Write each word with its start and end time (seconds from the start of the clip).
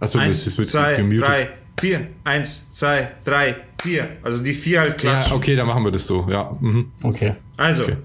Achso, 0.00 0.18
Eins, 0.18 0.44
das 0.44 0.56
wird 0.58 0.68
zwei, 0.68 0.94
gemutet. 0.96 1.24
drei, 1.26 1.48
vier. 1.80 2.06
Eins, 2.24 2.70
zwei, 2.70 3.12
drei, 3.24 3.56
vier. 3.82 4.08
Also 4.22 4.38
die 4.42 4.54
vier 4.54 4.80
halt 4.80 4.90
Ja, 5.02 5.10
klatschen. 5.12 5.36
okay, 5.36 5.56
dann 5.56 5.66
machen 5.66 5.84
wir 5.84 5.90
das 5.92 6.06
so, 6.06 6.26
ja. 6.30 6.56
Mhm. 6.60 6.92
Okay. 7.02 7.34
Also. 7.56 7.82
Okay. 7.84 7.96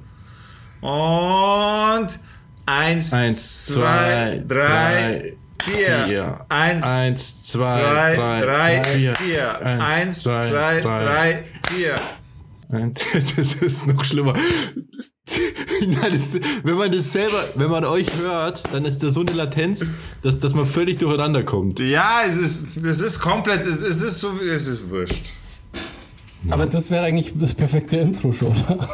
Und 0.81 2.19
eins, 2.65 3.13
Eins, 3.13 3.65
zwei, 3.67 4.41
zwei, 4.43 4.43
drei, 4.47 5.33
vier. 5.63 6.05
vier. 6.05 6.45
Eins, 6.49 6.85
Eins, 6.85 7.43
zwei, 7.45 7.59
zwei, 8.15 8.15
drei, 8.41 8.41
drei, 8.41 9.13
vier. 9.15 9.61
Eins, 9.65 10.23
zwei, 10.23 10.81
drei, 10.81 11.43
vier. 11.69 11.95
Das 13.35 13.55
ist 13.55 13.87
noch 13.87 14.03
schlimmer. 14.03 14.33
Nein, 15.81 16.11
das, 16.11 16.41
wenn 16.63 16.75
man 16.75 16.91
das 16.91 17.11
selber, 17.11 17.43
wenn 17.55 17.69
man 17.69 17.85
euch 17.85 18.07
hört, 18.17 18.63
dann 18.73 18.85
ist 18.85 19.03
da 19.03 19.09
so 19.09 19.21
eine 19.21 19.31
Latenz, 19.31 19.85
dass, 20.21 20.39
dass 20.39 20.53
man 20.53 20.65
völlig 20.65 20.97
durcheinander 20.97 21.43
kommt. 21.43 21.79
Ja, 21.79 22.21
ist, 22.21 22.65
das 22.75 22.99
ist 22.99 23.19
komplett, 23.19 23.65
es 23.65 24.01
ist 24.01 24.19
so, 24.19 24.37
es 24.39 24.67
ist 24.67 24.89
wurscht. 24.89 25.33
Aber 26.49 26.65
das 26.65 26.91
wäre 26.91 27.03
eigentlich 27.05 27.33
das 27.35 27.53
perfekte 27.53 27.97
Intro 27.97 28.31
schon, 28.33 28.51
oder? 28.51 28.89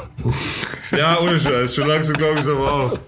Ja, 0.97 1.19
ohne 1.19 1.37
Scheiß, 1.39 1.75
schon 1.75 1.87
langsam 1.87 2.15
glaube 2.17 2.35
ich 2.39 2.45
es 2.45 2.49
aber 2.49 2.71
auch. 2.71 2.99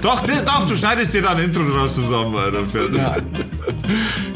Doch, 0.00 0.22
di- 0.24 0.32
doch, 0.44 0.66
du 0.66 0.76
schneidest 0.76 1.12
dir 1.14 1.22
da 1.22 1.30
ein 1.30 1.44
Intro 1.44 1.62
draus 1.64 1.94
zusammen, 1.94 2.34
Alter. 2.34 2.64
Fertig. 2.64 2.96
Ja. 2.96 3.16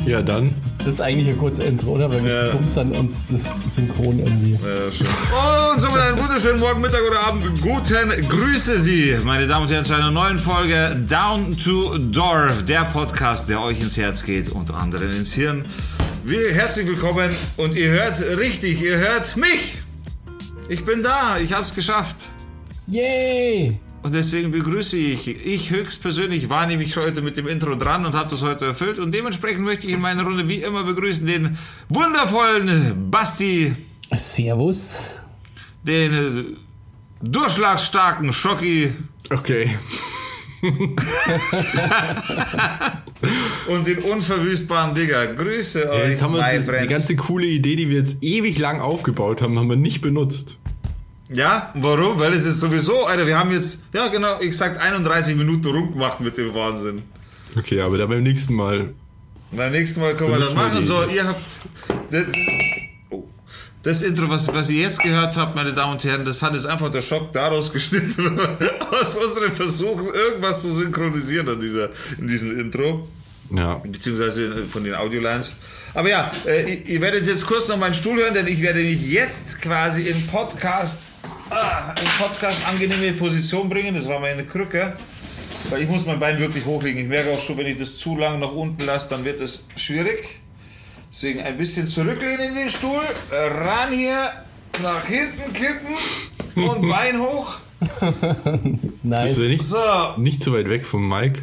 Ja, 0.07 0.23
dann. 0.23 0.55
Das 0.79 0.95
ist 0.95 1.01
eigentlich 1.03 1.29
ein 1.29 1.39
kurzes 1.39 1.65
Intro, 1.67 1.93
oder? 1.93 2.11
Weil 2.11 2.25
wir 2.25 2.33
Ja. 2.33 2.51
zu 2.51 2.57
dumm 2.57 2.69
sind, 2.69 2.97
uns 2.97 3.27
das 3.31 3.75
synchron 3.75 4.19
irgendwie. 4.19 4.53
Ja, 4.53 4.91
schön. 4.91 5.07
Und 5.75 5.81
somit 5.81 5.99
einen 5.99 6.19
wunderschönen 6.19 6.59
Morgen, 6.61 6.81
Mittag 6.81 7.01
oder 7.09 7.21
Abend. 7.27 7.61
Guten 7.61 8.29
Grüße 8.29 8.79
Sie, 8.79 9.17
meine 9.25 9.47
Damen 9.47 9.67
und 9.67 9.73
Herren, 9.73 9.85
zu 9.85 9.95
einer 9.95 10.11
neuen 10.11 10.39
Folge 10.39 10.97
Down 11.09 11.57
to 11.57 11.99
Dorf, 11.99 12.65
der 12.65 12.85
Podcast, 12.85 13.49
der 13.51 13.61
euch 13.63 13.81
ins 13.81 13.97
Herz 13.99 14.25
geht 14.25 14.51
und 14.51 14.73
anderen 14.73 15.11
ins 15.13 15.33
Hirn. 15.35 15.65
Wir, 16.23 16.53
herzlich 16.53 16.87
willkommen 16.87 17.31
und 17.57 17.75
ihr 17.75 17.91
hört 17.93 18.21
richtig, 18.39 18.83
ihr 18.83 18.99
hört 18.99 19.37
mich. 19.39 19.81
Ich 20.69 20.85
bin 20.85 21.03
da, 21.03 21.39
ich 21.39 21.55
hab's 21.55 21.75
geschafft. 21.75 22.17
Yay! 22.87 23.81
Und 24.03 24.15
deswegen 24.15 24.51
begrüße 24.51 24.99
ich, 24.99 25.29
ich 25.29 25.71
höchstpersönlich 25.71 26.51
war 26.51 26.67
nämlich 26.67 26.97
heute 26.97 27.23
mit 27.23 27.39
dem 27.39 27.49
Intro 27.49 27.75
dran 27.75 28.05
und 28.05 28.15
habe 28.15 28.29
das 28.29 28.43
heute 28.43 28.67
erfüllt. 28.67 28.99
Und 28.99 29.15
dementsprechend 29.15 29.65
möchte 29.65 29.87
ich 29.87 29.95
in 29.95 30.01
meiner 30.01 30.23
Runde 30.23 30.47
wie 30.47 30.57
immer 30.57 30.85
begrüßen 30.85 31.27
den 31.27 31.57
wundervollen 31.89 33.11
Basti, 33.11 33.75
Servus. 34.15 35.11
den 35.85 36.15
äh, 36.15 36.45
durchschlagsstarken 37.23 38.33
Schocki 38.33 38.93
Okay. 39.31 39.79
und 43.67 43.87
den 43.87 43.99
unverwüstbaren 43.99 44.95
Digger. 44.95 45.27
Grüße 45.35 45.91
euch, 45.91 46.11
Jetzt 46.11 46.23
haben 46.23 46.35
wir 46.35 46.41
uns 46.41 46.83
die 46.83 46.87
ganze 46.89 47.17
coole 47.17 47.47
Idee, 47.47 47.77
die 47.77 47.89
wir 47.91 47.99
jetzt 47.99 48.17
ewig 48.23 48.59
lang 48.59 48.81
aufgebaut 48.81 49.43
haben, 49.43 49.59
haben 49.59 49.69
wir 49.69 49.77
nicht 49.77 50.01
benutzt. 50.01 50.59
Ja, 51.33 51.73
warum? 51.75 52.19
Weil 52.19 52.33
es 52.33 52.45
ist 52.45 52.59
sowieso, 52.59 53.05
Alter, 53.05 53.27
wir 53.27 53.39
haben 53.39 53.53
jetzt, 53.53 53.85
ja 53.95 54.09
genau, 54.09 54.41
exakt 54.41 54.81
31 54.81 55.37
Minuten 55.37 55.67
rumgemacht 55.67 56.21
mit 56.21 56.37
dem 56.37 56.53
Wahnsinn. 56.55 57.03
Okay, 57.57 57.81
aber 57.81 57.99
dann 57.99 58.09
beim 58.09 58.23
nächsten 58.23 58.55
Mal. 58.55 58.95
Beim 59.53 59.73
nächsten 59.73 60.01
Mal 60.01 60.17
können 60.17 60.31
wir 60.31 60.39
das 60.39 60.55
machen. 60.55 60.83
So, 60.83 61.05
ihr 61.13 61.27
habt 61.27 61.41
das 63.83 64.03
Intro, 64.03 64.29
was, 64.29 64.47
was 64.53 64.69
ihr 64.71 64.83
jetzt 64.83 65.01
gehört 65.03 65.37
habt, 65.37 65.55
meine 65.57 65.73
Damen 65.73 65.93
und 65.93 66.05
Herren, 66.05 66.25
das 66.25 66.43
hat 66.43 66.53
jetzt 66.55 66.67
einfach 66.67 66.91
der 66.93 67.01
Schock 67.01 67.33
daraus 67.33 67.73
geschnitten, 67.73 68.39
aus 68.91 69.17
unseren 69.17 69.53
Versuchen, 69.53 70.09
irgendwas 70.13 70.63
zu 70.63 70.73
synchronisieren 70.75 71.49
an 71.49 71.61
dieser, 71.61 71.89
in 72.19 72.29
diesem 72.29 72.59
Intro, 72.59 73.09
Ja. 73.55 73.75
beziehungsweise 73.83 74.65
von 74.71 74.85
den 74.85 74.95
Audiolines. 74.95 75.55
Aber 75.95 76.09
ja, 76.09 76.31
äh, 76.47 76.75
ihr- 76.75 77.01
werdet 77.01 77.27
jetzt 77.27 77.47
kurz 77.47 77.69
noch 77.69 77.79
meinen 77.79 77.95
Stuhl 77.95 78.19
hören, 78.19 78.35
denn 78.35 78.47
ich 78.47 78.61
werde 78.63 78.81
mich 78.81 79.01
jetzt 79.11 79.61
quasi 79.63 80.03
in 80.03 80.27
Podcast, 80.27 81.03
ah, 81.49 81.95
in 82.01 82.09
Podcast 82.23 82.59
angenehme 82.69 83.13
Position 83.15 83.69
bringen. 83.69 83.95
Das 83.95 84.07
war 84.09 84.21
meine 84.21 84.45
Krücke. 84.45 84.93
Weil 85.69 85.83
ich 85.83 85.89
muss 85.89 86.07
mein 86.07 86.19
Bein 86.19 86.39
wirklich 86.39 86.65
hochlegen. 86.65 87.03
Ich 87.03 87.09
merke 87.09 87.31
auch 87.31 87.41
schon, 87.41 87.57
wenn 87.59 87.67
ich 87.67 87.77
das 87.77 87.97
zu 87.97 88.17
lang 88.17 88.41
nach 88.41 88.51
unten 88.51 88.85
lasse, 88.87 89.11
dann 89.11 89.25
wird 89.25 89.41
es 89.41 89.67
schwierig. 89.77 90.40
Deswegen 91.11 91.41
ein 91.41 91.59
bisschen 91.59 91.87
zurücklehnen 91.87 92.51
in 92.51 92.55
den 92.55 92.69
Stuhl, 92.69 93.03
ran 93.33 93.93
hier, 93.93 94.31
nach 94.83 95.05
hinten 95.05 95.53
kippen 95.53 95.95
und 96.69 96.89
Bein 96.89 97.21
hoch. 97.21 97.55
Nice. 99.03 99.25
Bist 99.25 99.39
du 99.39 99.43
nicht, 99.49 99.63
So, 99.63 99.77
nicht 100.19 100.41
so 100.41 100.53
weit 100.53 100.69
weg 100.69 100.85
vom 100.87 101.09
Mike? 101.09 101.41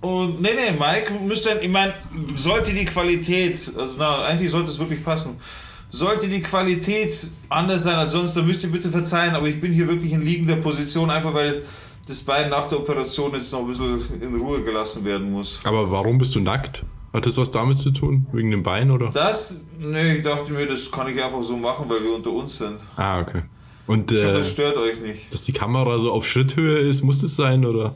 und 0.00 0.42
nee, 0.42 0.50
nee, 0.54 0.70
Mike 0.72 1.12
müsste, 1.26 1.58
ich 1.62 1.70
meine, 1.70 1.94
sollte 2.36 2.74
die 2.74 2.84
Qualität, 2.84 3.72
also 3.76 3.94
na, 3.98 4.24
eigentlich 4.26 4.50
sollte 4.50 4.70
es 4.70 4.78
wirklich 4.78 5.02
passen, 5.02 5.40
sollte 5.88 6.28
die 6.28 6.42
Qualität 6.42 7.28
anders 7.48 7.84
sein 7.84 7.94
als 7.94 8.12
sonst, 8.12 8.36
dann 8.36 8.46
müsst 8.46 8.62
ihr 8.64 8.70
bitte 8.70 8.90
verzeihen, 8.90 9.34
aber 9.34 9.46
ich 9.48 9.58
bin 9.58 9.72
hier 9.72 9.88
wirklich 9.88 10.12
in 10.12 10.20
liegender 10.20 10.56
Position, 10.56 11.08
einfach 11.10 11.32
weil 11.32 11.62
das 12.06 12.20
Bein 12.20 12.50
nach 12.50 12.68
der 12.68 12.80
Operation 12.80 13.32
jetzt 13.34 13.50
noch 13.50 13.60
ein 13.60 13.66
bisschen 13.68 14.20
in 14.20 14.36
Ruhe 14.36 14.62
gelassen 14.62 15.02
werden 15.06 15.32
muss. 15.32 15.60
Aber 15.64 15.90
warum 15.90 16.18
bist 16.18 16.34
du 16.34 16.40
nackt? 16.40 16.84
Hat 17.14 17.24
das 17.26 17.36
was 17.38 17.50
damit 17.52 17.78
zu 17.78 17.92
tun? 17.92 18.26
Wegen 18.32 18.50
dem 18.50 18.64
Bein 18.64 18.90
oder? 18.90 19.08
Das, 19.08 19.66
nee, 19.78 20.16
ich 20.16 20.22
dachte 20.24 20.52
mir, 20.52 20.66
das 20.66 20.90
kann 20.90 21.06
ich 21.06 21.22
einfach 21.22 21.44
so 21.44 21.56
machen, 21.56 21.86
weil 21.88 22.02
wir 22.02 22.12
unter 22.12 22.30
uns 22.32 22.58
sind. 22.58 22.76
Ah, 22.96 23.20
okay. 23.20 23.42
Und 23.86 24.10
Ich 24.10 24.18
hoffe, 24.18 24.30
äh, 24.30 24.32
das 24.34 24.50
stört 24.50 24.76
euch 24.76 25.00
nicht. 25.00 25.32
dass 25.32 25.42
die 25.42 25.52
Kamera 25.52 25.96
so 25.98 26.10
auf 26.10 26.26
Schritthöhe 26.26 26.78
ist, 26.78 27.02
muss 27.02 27.20
das 27.20 27.36
sein 27.36 27.64
oder? 27.64 27.94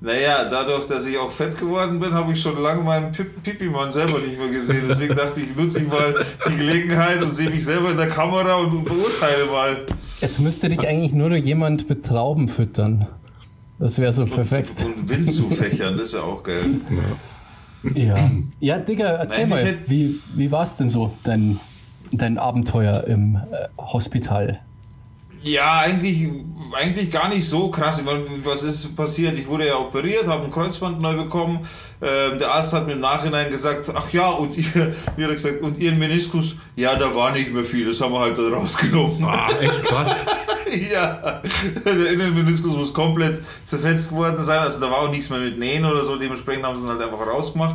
Naja, 0.00 0.46
dadurch, 0.50 0.86
dass 0.86 1.04
ich 1.06 1.18
auch 1.18 1.30
fett 1.30 1.58
geworden 1.58 2.00
bin, 2.00 2.14
habe 2.14 2.32
ich 2.32 2.40
schon 2.40 2.62
lange 2.62 2.82
meinen 2.82 3.12
Pip 3.12 3.42
Pipi-Mann 3.42 3.92
selber 3.92 4.18
nicht 4.20 4.38
mehr 4.38 4.48
gesehen. 4.48 4.84
Deswegen 4.88 5.14
dachte 5.14 5.38
ich, 5.40 5.54
nutze 5.54 5.80
ich 5.80 5.88
mal 5.88 6.24
die 6.48 6.56
Gelegenheit 6.56 7.22
und 7.22 7.30
sehe 7.30 7.50
mich 7.50 7.62
selber 7.62 7.90
in 7.90 7.98
der 7.98 8.08
Kamera 8.08 8.54
und 8.54 8.84
beurteile 8.86 9.44
mal. 9.44 9.84
Jetzt 10.22 10.40
müsste 10.40 10.70
dich 10.70 10.88
eigentlich 10.88 11.12
nur 11.12 11.28
noch 11.28 11.36
jemand 11.36 11.90
mit 11.90 12.06
Trauben 12.06 12.48
füttern. 12.48 13.06
Das 13.78 13.98
wäre 13.98 14.14
so 14.14 14.24
perfekt. 14.24 14.82
Und 14.82 15.06
Wind 15.10 15.30
zu 15.30 15.50
fächern, 15.50 15.98
das 15.98 16.06
ist 16.06 16.14
ja 16.14 16.22
auch 16.22 16.42
geil. 16.42 16.64
Ja. 16.88 16.96
Ja, 18.60 18.78
Digga, 18.78 19.08
erzähl 19.08 19.46
Nein, 19.46 19.64
mal, 19.64 19.74
wie, 19.86 20.14
wie 20.34 20.50
war 20.50 20.64
es 20.64 20.76
denn 20.76 20.88
so, 20.90 21.12
dein, 21.24 21.58
dein 22.12 22.38
Abenteuer 22.38 23.04
im 23.04 23.36
äh, 23.36 23.68
Hospital? 23.78 24.60
Ja, 25.42 25.80
eigentlich, 25.80 26.28
eigentlich 26.72 27.10
gar 27.10 27.28
nicht 27.28 27.48
so 27.48 27.68
krass. 27.68 27.98
Ich 27.98 28.04
meine, 28.04 28.24
was 28.44 28.62
ist 28.62 28.94
passiert? 28.94 29.38
Ich 29.38 29.46
wurde 29.46 29.66
ja 29.66 29.76
operiert, 29.76 30.26
habe 30.26 30.44
ein 30.44 30.50
Kreuzband 30.50 31.00
neu 31.00 31.14
bekommen. 31.14 31.60
Ähm, 32.02 32.38
der 32.38 32.52
Arzt 32.52 32.72
hat 32.72 32.86
mir 32.86 32.92
im 32.92 33.00
Nachhinein 33.00 33.50
gesagt, 33.50 33.90
ach 33.94 34.12
ja, 34.12 34.28
und 34.30 34.56
ihr, 34.56 34.64
wie 35.16 35.22
hat 35.22 35.30
er 35.30 35.34
gesagt, 35.34 35.62
und 35.62 35.78
ihren 35.80 35.98
Meniskus, 35.98 36.56
ja, 36.76 36.94
da 36.94 37.14
war 37.14 37.32
nicht 37.32 37.52
mehr 37.52 37.64
viel, 37.64 37.86
das 37.86 38.00
haben 38.00 38.12
wir 38.12 38.20
halt 38.20 38.38
da 38.38 38.48
rausgenommen. 38.48 39.24
Ah, 39.24 39.48
echt 39.60 39.84
krass. 39.84 40.24
Ja, 40.92 41.42
der 41.84 42.12
Innenmeniskus 42.12 42.76
muss 42.76 42.94
komplett 42.94 43.42
zerfetzt 43.64 44.10
geworden 44.10 44.40
sein. 44.40 44.60
Also 44.60 44.78
da 44.78 44.88
war 44.88 44.98
auch 44.98 45.10
nichts 45.10 45.28
mehr 45.28 45.40
mit 45.40 45.58
Nähen 45.58 45.84
oder 45.84 46.00
so. 46.04 46.14
Dementsprechend 46.14 46.64
haben 46.64 46.78
sie 46.78 46.84
ihn 46.84 46.90
halt 46.90 47.02
einfach 47.02 47.26
rausgemacht. 47.26 47.74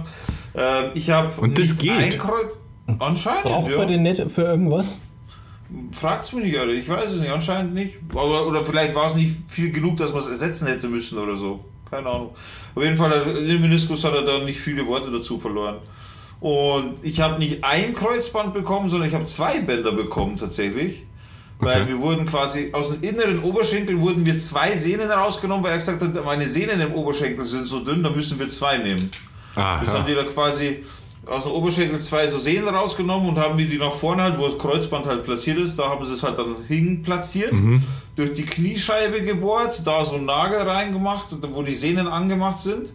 Ähm, 0.56 0.92
ich 0.94 1.10
habe 1.10 1.30
Und 1.42 1.60
das 1.60 1.78
geht? 1.78 1.92
Ein 1.92 2.18
Kreuz 2.18 2.54
Anscheinend, 3.00 3.44
Braucht 3.44 3.72
ja. 3.72 3.78
man 3.78 3.88
den 3.88 4.04
nicht 4.04 4.24
für 4.32 4.44
irgendwas? 4.44 4.98
Fragt's 5.94 6.32
mich 6.34 6.46
nicht, 6.46 6.58
Alter. 6.60 6.74
Ich 6.74 6.88
weiß 6.88 7.12
es 7.14 7.20
nicht. 7.22 7.32
Anscheinend 7.32 7.74
nicht. 7.74 7.96
Aber, 8.12 8.46
oder 8.48 8.64
vielleicht 8.64 8.94
war 8.96 9.08
es 9.08 9.16
nicht 9.16 9.36
viel 9.48 9.72
genug, 9.72 9.98
dass 9.98 10.12
man 10.12 10.22
es 10.22 10.28
ersetzen 10.28 10.68
hätte 10.68 10.88
müssen 10.88 11.18
oder 11.18 11.36
so. 11.36 11.66
Keine 11.90 12.08
Ahnung. 12.10 12.36
Auf 12.76 12.84
jeden 12.84 12.98
Fall, 12.98 13.12
in 13.40 13.48
dem 13.48 13.62
Meniskus 13.62 14.04
hat 14.04 14.14
er 14.14 14.24
da 14.24 14.44
nicht 14.44 14.60
viele 14.60 14.86
Worte 14.86 15.12
dazu 15.12 15.40
verloren. 15.40 15.78
Und 16.40 16.96
ich 17.04 17.22
habe 17.22 17.40
nicht 17.40 17.64
ein 17.64 17.94
Kreuzband 17.96 18.54
bekommen, 18.54 18.90
sondern 18.90 19.08
ich 19.10 19.16
habe 19.16 19.26
zwei 19.26 19.62
Bänder 19.62 19.92
bekommen 19.92 20.36
tatsächlich. 20.36 21.04
Weil 21.58 21.84
Okay. 21.84 21.90
wir 21.92 22.02
wurden 22.02 22.26
quasi 22.26 22.70
aus 22.74 22.90
dem 22.92 23.02
inneren 23.02 23.42
Oberschenkel 23.42 23.98
wurden 24.02 24.26
wir 24.26 24.38
zwei 24.38 24.76
Sehnen 24.76 25.10
rausgenommen, 25.10 25.64
weil 25.64 25.72
er 25.72 25.78
gesagt 25.78 26.02
hat, 26.02 26.26
meine 26.26 26.48
Sehnen 26.50 26.82
im 26.82 26.92
Oberschenkel 26.92 27.46
sind 27.46 27.66
so 27.66 27.80
dünn, 27.80 28.04
da 28.04 28.10
müssen 28.10 28.38
wir 28.38 28.50
zwei 28.50 28.78
nehmen. 28.78 29.10
Das 29.56 29.64
haben 29.64 30.00
Aha. 30.00 30.06
die 30.06 30.16
da 30.16 30.24
quasi 30.26 30.84
aus 31.28 31.44
dem 31.44 31.54
Oberschenkel 31.54 32.00
zwei 32.00 32.28
so 32.28 32.38
Sehnen 32.40 32.68
rausgenommen 32.68 33.30
und 33.30 33.38
haben 33.38 33.56
mir 33.56 33.68
die 33.68 33.78
nach 33.78 33.92
vorne 33.92 34.24
halt, 34.24 34.38
wo 34.38 34.46
das 34.48 34.58
Kreuzband 34.58 35.06
halt 35.08 35.24
platziert 35.24 35.58
ist, 35.58 35.78
da 35.78 35.90
haben 35.90 36.06
sie 36.06 36.14
es 36.14 36.24
halt 36.24 36.38
dann 36.38 36.56
hin 36.68 37.02
platziert, 37.02 37.54
durch 38.16 38.34
die 38.34 38.46
Kniescheibe 38.46 39.24
gebohrt, 39.24 39.82
da 39.86 40.06
so 40.06 40.16
einen 40.16 40.26
Nagel 40.26 40.60
reingemacht, 40.60 41.28
wo 41.52 41.64
die 41.64 41.74
Sehnen 41.74 42.08
angemacht 42.08 42.60
sind. 42.60 42.94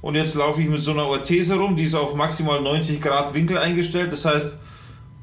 Und 0.00 0.14
jetzt 0.14 0.36
laufe 0.36 0.62
ich 0.62 0.68
mit 0.68 0.80
so 0.82 0.92
einer 0.92 1.06
Orthese 1.06 1.56
rum, 1.56 1.74
die 1.74 1.82
ist 1.82 1.94
auf 1.96 2.14
maximal 2.14 2.60
90 2.60 3.00
Grad 3.00 3.34
Winkel 3.34 3.58
eingestellt. 3.58 4.12
Das 4.12 4.24
heißt, 4.24 4.56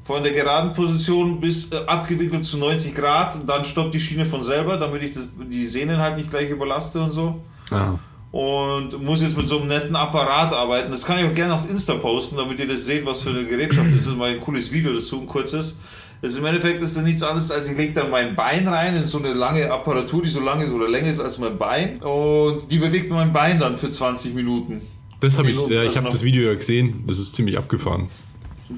von 0.04 0.22
der 0.22 0.32
geraden 0.32 0.74
Position 0.74 1.40
bis 1.40 1.72
äh, 1.72 1.76
abgewickelt 1.86 2.44
zu 2.44 2.58
90 2.58 2.94
Grad, 2.94 3.34
und 3.36 3.48
dann 3.48 3.64
stoppt 3.64 3.94
die 3.94 4.00
Schiene 4.00 4.26
von 4.26 4.42
selber, 4.42 4.76
damit 4.76 5.02
ich 5.02 5.14
das, 5.14 5.26
die 5.50 5.66
Sehnen 5.66 5.96
halt 5.98 6.18
nicht 6.18 6.30
gleich 6.30 6.50
überlaste 6.50 7.00
und 7.00 7.10
so 7.10 7.40
Ah. 7.70 7.98
Und 8.36 9.02
muss 9.02 9.22
jetzt 9.22 9.34
mit 9.34 9.48
so 9.48 9.60
einem 9.60 9.68
netten 9.68 9.96
Apparat 9.96 10.52
arbeiten. 10.52 10.90
Das 10.90 11.06
kann 11.06 11.18
ich 11.18 11.24
auch 11.24 11.32
gerne 11.32 11.54
auf 11.54 11.70
Insta 11.70 11.94
posten, 11.94 12.36
damit 12.36 12.58
ihr 12.58 12.68
das 12.68 12.84
seht, 12.84 13.06
was 13.06 13.22
für 13.22 13.30
eine 13.30 13.46
Gerätschaft 13.46 13.86
das 13.86 14.06
ist. 14.06 14.14
Mal 14.14 14.34
ein 14.34 14.40
cooles 14.40 14.70
Video 14.70 14.92
dazu, 14.92 15.22
ein 15.22 15.26
kurzes. 15.26 15.78
Das 16.20 16.36
Im 16.36 16.44
Endeffekt 16.44 16.82
ist 16.82 16.98
das 16.98 17.02
nichts 17.02 17.22
anderes, 17.22 17.50
als 17.50 17.66
ich 17.70 17.78
lege 17.78 17.94
dann 17.94 18.10
mein 18.10 18.34
Bein 18.36 18.68
rein 18.68 18.94
in 18.94 19.06
so 19.06 19.18
eine 19.18 19.32
lange 19.32 19.70
Apparatur, 19.70 20.22
die 20.22 20.28
so 20.28 20.40
lang 20.40 20.60
ist 20.60 20.70
oder 20.70 20.86
länger 20.86 21.08
ist 21.08 21.18
als 21.18 21.38
mein 21.38 21.56
Bein. 21.56 21.96
Und 22.02 22.70
die 22.70 22.76
bewegt 22.76 23.10
mein 23.10 23.32
Bein 23.32 23.58
dann 23.58 23.78
für 23.78 23.90
20 23.90 24.34
Minuten. 24.34 24.82
Das 25.20 25.38
habe 25.38 25.50
ich, 25.50 25.56
ja, 25.70 25.84
ich 25.84 25.96
habe 25.96 26.10
das 26.10 26.22
Video 26.22 26.46
ja 26.46 26.54
gesehen. 26.54 27.04
Das 27.06 27.18
ist 27.18 27.34
ziemlich 27.34 27.56
abgefahren. 27.56 28.08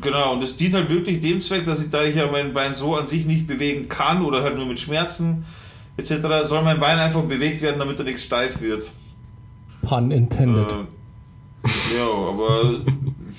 Genau, 0.00 0.34
und 0.34 0.40
das 0.40 0.54
dient 0.54 0.74
halt 0.74 0.88
wirklich 0.88 1.18
dem 1.18 1.40
Zweck, 1.40 1.64
dass 1.64 1.82
ich, 1.82 1.90
da 1.90 2.04
ich 2.04 2.14
ja 2.14 2.30
mein 2.30 2.54
Bein 2.54 2.74
so 2.74 2.94
an 2.94 3.08
sich 3.08 3.26
nicht 3.26 3.48
bewegen 3.48 3.88
kann 3.88 4.22
oder 4.22 4.44
halt 4.44 4.54
nur 4.54 4.66
mit 4.66 4.78
Schmerzen 4.78 5.46
etc., 5.96 6.46
soll 6.46 6.62
mein 6.62 6.78
Bein 6.78 7.00
einfach 7.00 7.22
bewegt 7.22 7.60
werden, 7.60 7.80
damit 7.80 7.98
er 7.98 8.04
nicht 8.04 8.22
steif 8.22 8.60
wird. 8.60 8.88
Pun 9.82 10.10
intended. 10.10 10.70
Äh, 10.70 11.96
ja, 11.98 12.06
aber 12.28 12.80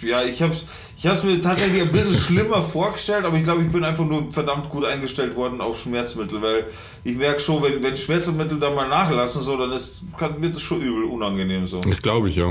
ja, 0.02 0.24
ich 0.24 0.42
habe 0.42 0.54
ich 0.98 1.08
hab's 1.08 1.24
mir 1.24 1.40
tatsächlich 1.42 1.82
ein 1.82 1.92
bisschen 1.92 2.14
schlimmer 2.16 2.62
vorgestellt, 2.62 3.24
aber 3.26 3.38
ich 3.38 3.44
glaube, 3.44 3.62
ich 3.64 3.70
bin 3.72 3.84
einfach 3.84 4.06
nur 4.06 4.32
verdammt 4.32 4.70
gut 4.70 4.86
eingestellt 4.86 5.36
worden 5.36 5.62
auf 5.62 5.80
Schmerzmittel, 5.80 6.42
weil 6.42 6.66
ich 7.04 7.16
merke 7.16 7.40
schon, 7.40 7.62
wenn, 7.64 7.82
wenn 7.82 7.96
Schmerzmittel 7.96 8.60
dann 8.60 8.76
mal 8.76 8.88
nachlassen, 8.90 9.42
so, 9.42 9.58
dann 9.58 9.72
ist, 9.72 10.06
kann, 10.18 10.42
wird 10.42 10.56
es 10.56 10.62
schon 10.62 10.82
übel 10.82 11.06
unangenehm 11.06 11.66
so. 11.66 11.80
Das 11.82 12.02
glaube 12.02 12.30
ich, 12.30 12.36
ja. 12.36 12.46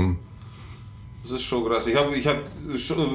Das 1.21 1.31
ist 1.31 1.43
schon 1.43 1.65
krass. 1.65 1.85
Ich 1.87 1.95
habe, 1.95 2.15
ich 2.15 2.25
habe, 2.25 2.39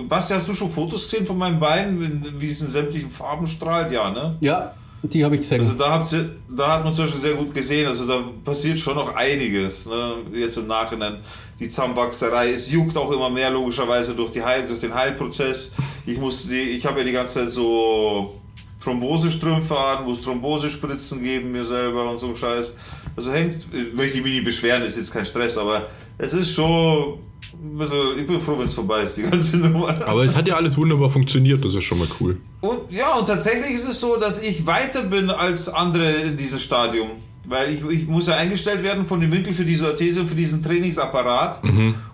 Basti, 0.08 0.34
hast 0.34 0.46
du 0.48 0.54
schon 0.54 0.70
Fotos 0.70 1.08
gesehen 1.10 1.26
von 1.26 1.38
meinem 1.38 1.58
Bein, 1.58 2.00
wenn- 2.00 2.40
wie 2.40 2.50
es 2.50 2.60
in 2.60 2.68
sämtlichen 2.68 3.10
Farben 3.10 3.46
strahlt? 3.46 3.90
Ja, 3.90 4.10
ne? 4.10 4.36
Ja, 4.40 4.74
die 5.04 5.24
habe 5.24 5.34
ich 5.34 5.42
gesehen. 5.42 5.60
Also 5.60 5.74
da, 5.74 5.90
habt 5.90 6.12
ihr, 6.12 6.30
da 6.48 6.72
hat 6.72 6.84
man 6.84 6.94
Beispiel 6.94 7.20
sehr 7.20 7.34
gut 7.34 7.54
gesehen, 7.54 7.86
also 7.86 8.06
da 8.06 8.22
passiert 8.44 8.78
schon 8.78 8.96
noch 8.96 9.14
einiges, 9.14 9.86
ne? 9.86 10.16
jetzt 10.32 10.56
im 10.56 10.66
Nachhinein. 10.66 11.18
Die 11.60 11.68
Zahnwachserei, 11.68 12.50
es 12.50 12.70
juckt 12.70 12.96
auch 12.96 13.10
immer 13.12 13.30
mehr 13.30 13.50
logischerweise 13.50 14.14
durch, 14.14 14.32
die 14.32 14.42
Heil, 14.42 14.66
durch 14.66 14.80
den 14.80 14.94
Heilprozess. 14.94 15.72
Ich, 16.06 16.18
ich 16.18 16.86
habe 16.86 17.00
ja 17.00 17.04
die 17.04 17.12
ganze 17.12 17.40
Zeit 17.40 17.50
so 17.50 18.40
Thrombosestrümpfe 18.82 19.78
an, 19.78 20.04
muss 20.04 20.22
Thrombosespritzen 20.22 21.22
geben 21.22 21.52
mir 21.52 21.64
selber 21.64 22.10
und 22.10 22.18
so 22.18 22.34
Scheiß. 22.34 22.74
Also 23.16 23.32
hängt, 23.32 23.66
ich 23.72 23.94
möchte 23.94 24.20
mich 24.20 24.32
nicht 24.32 24.44
beschweren, 24.44 24.82
ist 24.82 24.96
jetzt 24.96 25.12
kein 25.12 25.24
Stress, 25.24 25.56
aber 25.58 25.86
es 26.18 26.34
ist 26.34 26.54
schon 26.54 27.18
bisschen, 27.52 28.18
ich 28.18 28.26
bin 28.26 28.40
froh, 28.40 28.54
wenn 28.56 28.64
es 28.64 28.74
vorbei 28.74 29.02
ist, 29.02 29.16
die 29.16 29.22
ganze 29.22 29.56
Nummer. 29.58 29.88
Aber 30.06 30.24
es 30.24 30.34
hat 30.34 30.46
ja 30.46 30.56
alles 30.56 30.76
wunderbar 30.76 31.10
funktioniert. 31.10 31.64
Das 31.64 31.74
ist 31.74 31.84
schon 31.84 31.98
mal 31.98 32.08
cool. 32.20 32.38
Und 32.60 32.80
ja, 32.90 33.14
und 33.14 33.26
tatsächlich 33.26 33.74
ist 33.74 33.88
es 33.88 34.00
so, 34.00 34.16
dass 34.16 34.42
ich 34.42 34.66
weiter 34.66 35.02
bin 35.02 35.30
als 35.30 35.68
andere 35.68 36.10
in 36.12 36.36
diesem 36.36 36.58
Stadium. 36.58 37.10
Weil 37.46 37.74
ich, 37.74 37.84
ich 37.90 38.06
muss 38.06 38.26
ja 38.26 38.36
eingestellt 38.36 38.82
werden 38.82 39.04
von 39.04 39.20
dem 39.20 39.30
Winkel 39.30 39.52
für 39.52 39.66
diese 39.66 39.86
Orthese, 39.86 40.24
für 40.24 40.34
diesen 40.34 40.62
Trainingsapparat. 40.62 41.60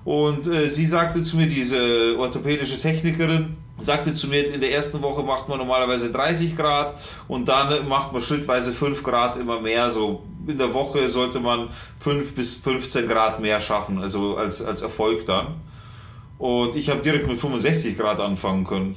Und 0.05 0.47
äh, 0.49 0.69
sie 0.69 0.87
sagte 0.87 1.23
zu 1.23 1.37
mir, 1.37 1.47
diese 1.47 2.17
orthopädische 2.19 2.79
Technikerin, 2.79 3.57
sagte 3.79 4.13
zu 4.13 4.27
mir, 4.29 4.53
in 4.53 4.61
der 4.61 4.73
ersten 4.73 5.01
Woche 5.03 5.23
macht 5.23 5.49
man 5.49 5.59
normalerweise 5.59 6.11
30 6.11 6.57
Grad 6.57 6.95
und 7.29 7.49
dann 7.49 7.89
macht 7.89 8.13
man 8.13 8.21
schrittweise 8.21 8.73
5 8.73 9.03
Grad 9.03 9.37
immer 9.37 9.61
mehr. 9.61 9.91
So 9.91 10.23
in 10.47 10.59
der 10.59 10.73
Woche 10.75 11.09
sollte 11.09 11.41
man 11.41 11.69
5 11.99 12.35
bis 12.35 12.57
15 12.57 13.09
Grad 13.09 13.41
mehr 13.41 13.61
schaffen, 13.61 14.01
also 14.01 14.37
als, 14.37 14.63
als 14.63 14.83
Erfolg 14.83 15.27
dann. 15.27 15.57
Und 16.39 16.75
ich 16.77 16.89
habe 16.89 17.03
direkt 17.03 17.27
mit 17.27 17.39
65 17.39 17.99
Grad 17.99 18.21
anfangen 18.21 18.65
können. 18.65 18.97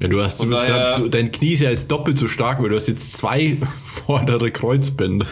Ja, 0.00 0.08
du 0.08 0.22
hast 0.22 0.42
daher- 0.42 0.98
du, 0.98 1.08
dein 1.08 1.30
Knie 1.30 1.52
ist 1.52 1.60
ja 1.60 1.70
jetzt 1.70 1.88
doppelt 1.90 2.18
so 2.18 2.26
stark, 2.26 2.60
weil 2.60 2.68
du 2.68 2.74
hast 2.74 2.88
jetzt 2.88 3.16
zwei 3.16 3.56
vordere 4.06 4.50
Kreuzbänder. 4.50 5.24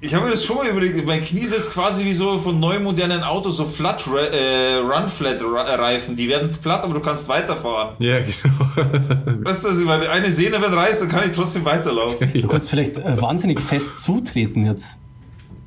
Ich 0.00 0.14
habe 0.14 0.24
mir 0.24 0.30
das 0.30 0.44
schon 0.44 0.56
mal 0.56 0.66
überlegt, 0.66 1.06
mein 1.06 1.22
Knie 1.22 1.40
ist 1.42 1.52
jetzt 1.52 1.72
quasi 1.74 2.04
wie 2.06 2.14
so 2.14 2.38
von 2.38 2.58
neu 2.58 2.80
modernen 2.80 3.22
Autos, 3.22 3.58
so 3.58 3.66
Flat, 3.66 4.02
äh, 4.06 4.76
Run-Flat-Reifen, 4.76 6.16
die 6.16 6.28
werden 6.28 6.50
platt, 6.62 6.84
aber 6.84 6.94
du 6.94 7.00
kannst 7.00 7.28
weiterfahren. 7.28 7.96
Ja, 7.98 8.18
genau. 8.20 9.44
Weißt 9.44 9.64
du, 9.64 9.68
wenn 9.86 10.08
eine 10.08 10.30
Sehne 10.32 10.60
wird 10.60 10.72
reißt, 10.74 11.02
dann 11.02 11.08
kann 11.10 11.28
ich 11.28 11.36
trotzdem 11.36 11.64
weiterlaufen. 11.64 12.32
Du 12.40 12.48
kannst 12.48 12.70
vielleicht 12.70 12.96
äh, 12.98 13.20
wahnsinnig 13.20 13.60
fest 13.60 14.02
zutreten 14.02 14.64
jetzt. 14.66 14.96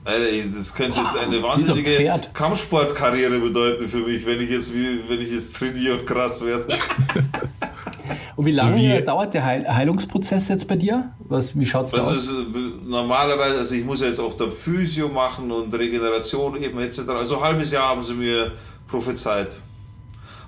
Alter, 0.03 0.25
das 0.57 0.73
könnte 0.73 0.99
jetzt 0.99 1.15
eine 1.15 1.43
wahnsinnige. 1.43 2.11
Kampfsportkarriere 2.33 3.37
bedeuten 3.39 3.87
für 3.87 3.97
mich, 3.99 4.25
wenn 4.25 4.41
ich 4.41 4.49
jetzt, 4.49 4.73
wie, 4.73 4.99
wenn 5.07 5.21
ich 5.21 5.31
jetzt 5.31 5.55
trainiere 5.55 5.99
und 5.99 6.07
krass 6.07 6.43
werde. 6.43 6.65
Und 8.35 8.45
wie 8.45 8.51
lange 8.51 8.77
Wie- 8.77 9.03
dauert 9.05 9.33
der 9.33 9.43
Heil 9.45 9.65
Heilungsprozess 9.67 10.47
jetzt 10.49 10.67
bei 10.67 10.75
dir? 10.75 11.11
Was, 11.27 11.57
wie 11.59 11.65
schaut's 11.65 11.91
da 11.91 11.97
Das 11.97 12.07
aus? 12.07 12.15
ist 12.17 12.29
äh, 12.29 12.43
normalerweise, 12.87 13.57
also 13.57 13.75
ich 13.75 13.83
muss 13.85 14.01
ja 14.01 14.07
jetzt 14.07 14.19
auch 14.19 14.33
da 14.35 14.49
Physio 14.49 15.09
machen 15.09 15.51
und 15.51 15.73
Regeneration 15.73 16.61
eben 16.61 16.79
etc. 16.79 16.99
Also 17.09 17.37
ein 17.37 17.43
halbes 17.43 17.71
Jahr 17.71 17.89
haben 17.89 18.03
sie 18.03 18.13
mir 18.13 18.51
prophezeit. 18.87 19.61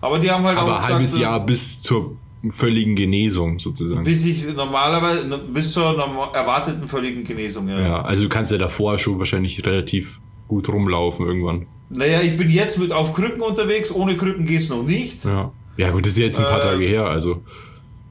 Aber 0.02 0.20
die 0.20 0.30
haben 0.30 0.44
halt 0.44 0.58
Aber 0.58 0.80
auch 0.80 0.84
ein 0.88 0.94
halbes 0.96 1.16
äh, 1.16 1.22
Jahr 1.22 1.40
bis 1.46 1.82
zur 1.82 2.18
völligen 2.50 2.96
Genesung 2.96 3.58
sozusagen. 3.60 4.04
Bis 4.04 4.26
ich 4.26 4.46
normalerweise, 4.54 5.26
bis 5.54 5.72
zur 5.72 5.96
erwarteten 6.34 6.88
völligen 6.88 7.24
Genesung, 7.24 7.70
ja. 7.70 7.80
Ja, 7.80 8.02
also 8.02 8.24
du 8.24 8.30
kannst 8.30 8.52
ja 8.52 8.58
davor 8.58 8.98
schon 8.98 9.18
wahrscheinlich 9.20 9.66
relativ 9.66 10.20
gut 10.50 10.68
rumlaufen 10.68 11.26
irgendwann. 11.26 11.68
Naja, 11.90 12.20
ich 12.22 12.36
bin 12.36 12.50
jetzt 12.50 12.80
mit 12.80 12.92
auf 12.92 13.14
Krücken 13.14 13.42
unterwegs, 13.42 13.94
ohne 13.94 14.18
Krücken 14.18 14.46
geht's 14.46 14.68
noch 14.68 14.84
nicht. 14.84 15.24
Ja. 15.24 15.52
Ja 15.78 15.90
gut, 15.92 16.06
das 16.06 16.14
ist 16.14 16.20
jetzt 16.20 16.40
ein 16.40 16.46
paar 16.46 16.60
Äh, 16.60 16.64
Tage 16.64 16.86
her, 16.86 17.06
also 17.06 17.42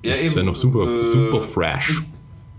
Ja, 0.03 0.11
das 0.13 0.21
ist 0.21 0.27
eben, 0.33 0.37
ja 0.39 0.43
noch 0.45 0.57
super, 0.57 0.87
äh, 1.03 1.05
super 1.05 1.41
fresh. 1.43 2.03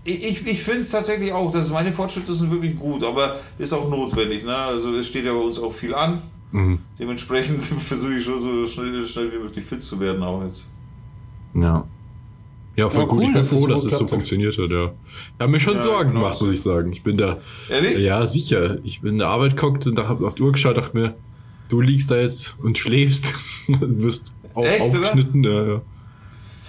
Ich, 0.06 0.22
ich, 0.22 0.46
ich 0.46 0.62
finde 0.62 0.86
tatsächlich 0.88 1.32
auch, 1.32 1.50
dass 1.50 1.70
meine 1.70 1.92
Fortschritte 1.92 2.32
sind 2.34 2.50
wirklich 2.50 2.76
gut, 2.76 3.02
aber 3.04 3.36
ist 3.58 3.72
auch 3.72 3.88
notwendig. 3.88 4.44
Ne? 4.44 4.54
Also 4.54 4.94
es 4.94 5.06
steht 5.06 5.24
ja 5.24 5.32
bei 5.32 5.38
uns 5.40 5.58
auch 5.58 5.72
viel 5.72 5.94
an. 5.94 6.20
Mhm. 6.52 6.78
Dementsprechend 6.98 7.62
versuche 7.64 8.14
ich 8.14 8.24
schon 8.24 8.38
so 8.38 8.66
schnell, 8.66 9.02
schnell 9.06 9.32
wie 9.32 9.38
möglich 9.38 9.64
fit 9.64 9.82
zu 9.82 9.98
werden 10.00 10.22
auch 10.22 10.42
jetzt. 10.44 10.66
Ja. 11.54 11.86
Ja, 12.76 12.90
voll 12.90 13.02
Ja, 13.02 13.06
gut. 13.08 13.16
cool, 13.18 13.22
ich 13.22 13.26
bin 13.28 13.34
dass 13.36 13.48
das 13.50 13.58
froh, 13.60 13.66
so 13.66 13.72
dass 13.72 13.78
es 13.78 13.82
so 13.84 13.88
geklappt 13.90 14.02
hat. 14.02 14.10
funktioniert 14.10 14.58
hat, 14.58 14.70
ja. 14.70 14.84
Ich 15.36 15.40
habe 15.40 15.52
mir 15.52 15.60
schon 15.60 15.76
Ja, 15.76 15.82
Sorgen 15.82 16.10
genau. 16.10 16.22
gemacht, 16.24 16.42
muss 16.42 16.52
ich 16.52 16.60
sagen. 16.60 16.92
Ich 16.92 17.02
bin 17.02 17.16
da, 17.16 17.38
Ehrlich? 17.70 17.98
ja, 18.00 18.26
sicher. 18.26 18.78
Ich 18.84 19.00
bin 19.00 19.12
in 19.12 19.18
der 19.18 19.28
Arbeit 19.28 19.56
geguckt 19.56 19.86
und 19.86 19.96
da 19.96 20.06
habe 20.08 20.26
auf 20.26 20.34
die 20.34 20.42
Uhr 20.42 20.52
geschaut, 20.52 20.76
dachte 20.76 20.94
mir, 20.96 21.14
du 21.70 21.80
liegst 21.80 22.10
da 22.10 22.16
jetzt 22.18 22.56
und 22.62 22.76
schläfst 22.76 23.32
und 23.68 24.02
wirst 24.02 24.33
Echt, 24.56 24.80
oder? 24.82 24.98
aufgeschnitten. 25.00 25.44
Ja, 25.44 25.62
ja. 25.74 25.80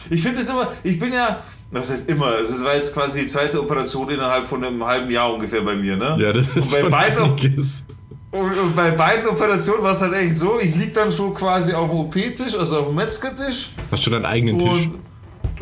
Ich 0.09 0.21
finde 0.21 0.41
es 0.41 0.49
immer, 0.49 0.71
ich 0.83 0.99
bin 0.99 1.11
ja, 1.13 1.41
das 1.71 1.89
heißt 1.89 2.09
immer, 2.09 2.37
es 2.39 2.63
war 2.63 2.75
jetzt 2.75 2.93
quasi 2.93 3.21
die 3.21 3.25
zweite 3.27 3.59
Operation 3.61 4.09
innerhalb 4.09 4.45
von 4.45 4.63
einem 4.63 4.83
halben 4.85 5.09
Jahr 5.09 5.33
ungefähr 5.33 5.61
bei 5.61 5.75
mir, 5.75 5.95
ne? 5.95 6.17
ja, 6.19 6.31
das 6.31 6.47
ist 6.55 6.71
bei 6.71 6.81
schon 6.81 6.91
beiden- 6.91 7.23
einiges. 7.23 7.87
Und, 8.31 8.51
und 8.57 8.75
bei 8.75 8.91
beiden 8.91 9.27
Operationen 9.27 9.81
war 9.81 9.93
es 9.93 10.01
halt 10.01 10.13
echt 10.13 10.37
so, 10.37 10.59
ich 10.61 10.75
lieg 10.75 10.93
dann 10.93 11.09
schon 11.11 11.33
quasi 11.33 11.73
auf 11.73 11.89
dem 11.89 11.99
OP-Tisch, 11.99 12.55
also 12.59 12.79
auf 12.81 12.87
dem 12.87 12.95
Metzgertisch. 12.95 13.69
Hast 13.89 14.03
schon 14.03 14.11
deinen 14.13 14.25
eigenen 14.25 14.59
Tisch. 14.59 14.89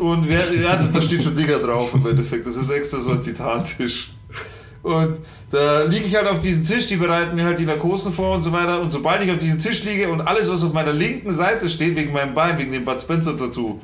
und 0.00 0.28
wer, 0.28 0.52
ja, 0.60 0.74
das, 0.74 0.90
da 0.90 1.00
steht 1.00 1.22
schon 1.22 1.36
Digger 1.36 1.60
drauf 1.60 1.94
im 1.94 2.04
Endeffekt. 2.04 2.44
Das 2.46 2.56
ist 2.56 2.68
extra 2.70 2.98
so 2.98 3.12
ein 3.12 3.22
Titantisch. 3.22 4.10
Und 4.82 5.18
da 5.54 5.84
liege 5.84 6.06
ich 6.06 6.16
halt 6.16 6.26
auf 6.26 6.40
diesem 6.40 6.64
Tisch, 6.64 6.88
die 6.88 6.96
bereiten 6.96 7.36
mir 7.36 7.44
halt 7.44 7.58
die 7.58 7.64
Narkosen 7.64 8.12
vor 8.12 8.34
und 8.34 8.42
so 8.42 8.52
weiter. 8.52 8.80
Und 8.80 8.90
sobald 8.90 9.22
ich 9.22 9.30
auf 9.30 9.38
diesem 9.38 9.60
Tisch 9.60 9.84
liege 9.84 10.08
und 10.08 10.20
alles, 10.20 10.50
was 10.50 10.64
auf 10.64 10.72
meiner 10.72 10.92
linken 10.92 11.32
Seite 11.32 11.68
steht, 11.68 11.94
wegen 11.96 12.12
meinem 12.12 12.34
Bein, 12.34 12.58
wegen 12.58 12.72
dem 12.72 12.84
Bud 12.84 13.00
Spencer-Tattoo. 13.00 13.80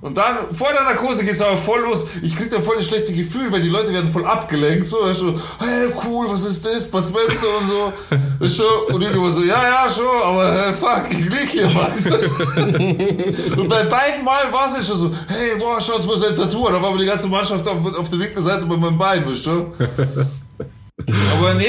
Und 0.00 0.18
dann, 0.18 0.36
vor 0.52 0.66
der 0.72 0.82
Narkose 0.82 1.24
geht's 1.24 1.40
aber 1.40 1.56
voll 1.56 1.82
los. 1.82 2.08
Ich 2.22 2.34
krieg 2.34 2.50
dann 2.50 2.60
voll 2.60 2.74
das 2.74 2.88
schlechte 2.88 3.12
Gefühl, 3.12 3.52
weil 3.52 3.62
die 3.62 3.68
Leute 3.68 3.92
werden 3.92 4.10
voll 4.10 4.26
abgelenkt. 4.26 4.88
So, 4.88 4.96
du, 4.96 5.38
hey, 5.60 5.92
cool, 6.04 6.26
was 6.28 6.44
ist 6.44 6.66
das? 6.66 6.90
Bud 6.90 7.04
Spencer 7.06 7.46
und 7.60 7.68
so. 7.68 7.92
Und 8.92 9.00
ich 9.00 9.14
immer 9.14 9.30
so, 9.30 9.42
ja, 9.42 9.62
ja, 9.62 9.88
schon, 9.88 10.04
aber 10.24 10.52
hey, 10.52 10.72
fuck, 10.74 11.04
ich 11.08 11.30
lieg 11.30 11.48
hier, 11.50 11.68
Mann. 11.68 11.92
Und 13.60 13.68
bei 13.68 13.84
beiden 13.84 14.24
Malen 14.24 14.52
war 14.52 14.66
es 14.66 14.76
jetzt 14.76 14.88
schon 14.88 14.96
so, 14.96 15.12
hey, 15.28 15.52
boah, 15.56 15.80
schaut's 15.80 16.04
mal 16.04 16.16
sein 16.16 16.34
Tattoo 16.34 16.66
an. 16.66 16.72
Da 16.72 16.82
war 16.82 16.88
aber 16.88 16.98
die 16.98 17.06
ganze 17.06 17.28
Mannschaft 17.28 17.66
auf, 17.68 17.86
auf 17.96 18.08
der 18.08 18.18
linken 18.18 18.42
Seite 18.42 18.66
bei 18.66 18.76
meinem 18.76 18.98
Bein, 18.98 19.24
weißt 19.24 19.46
du? 19.46 19.72
Aber 21.38 21.54
nee, 21.54 21.66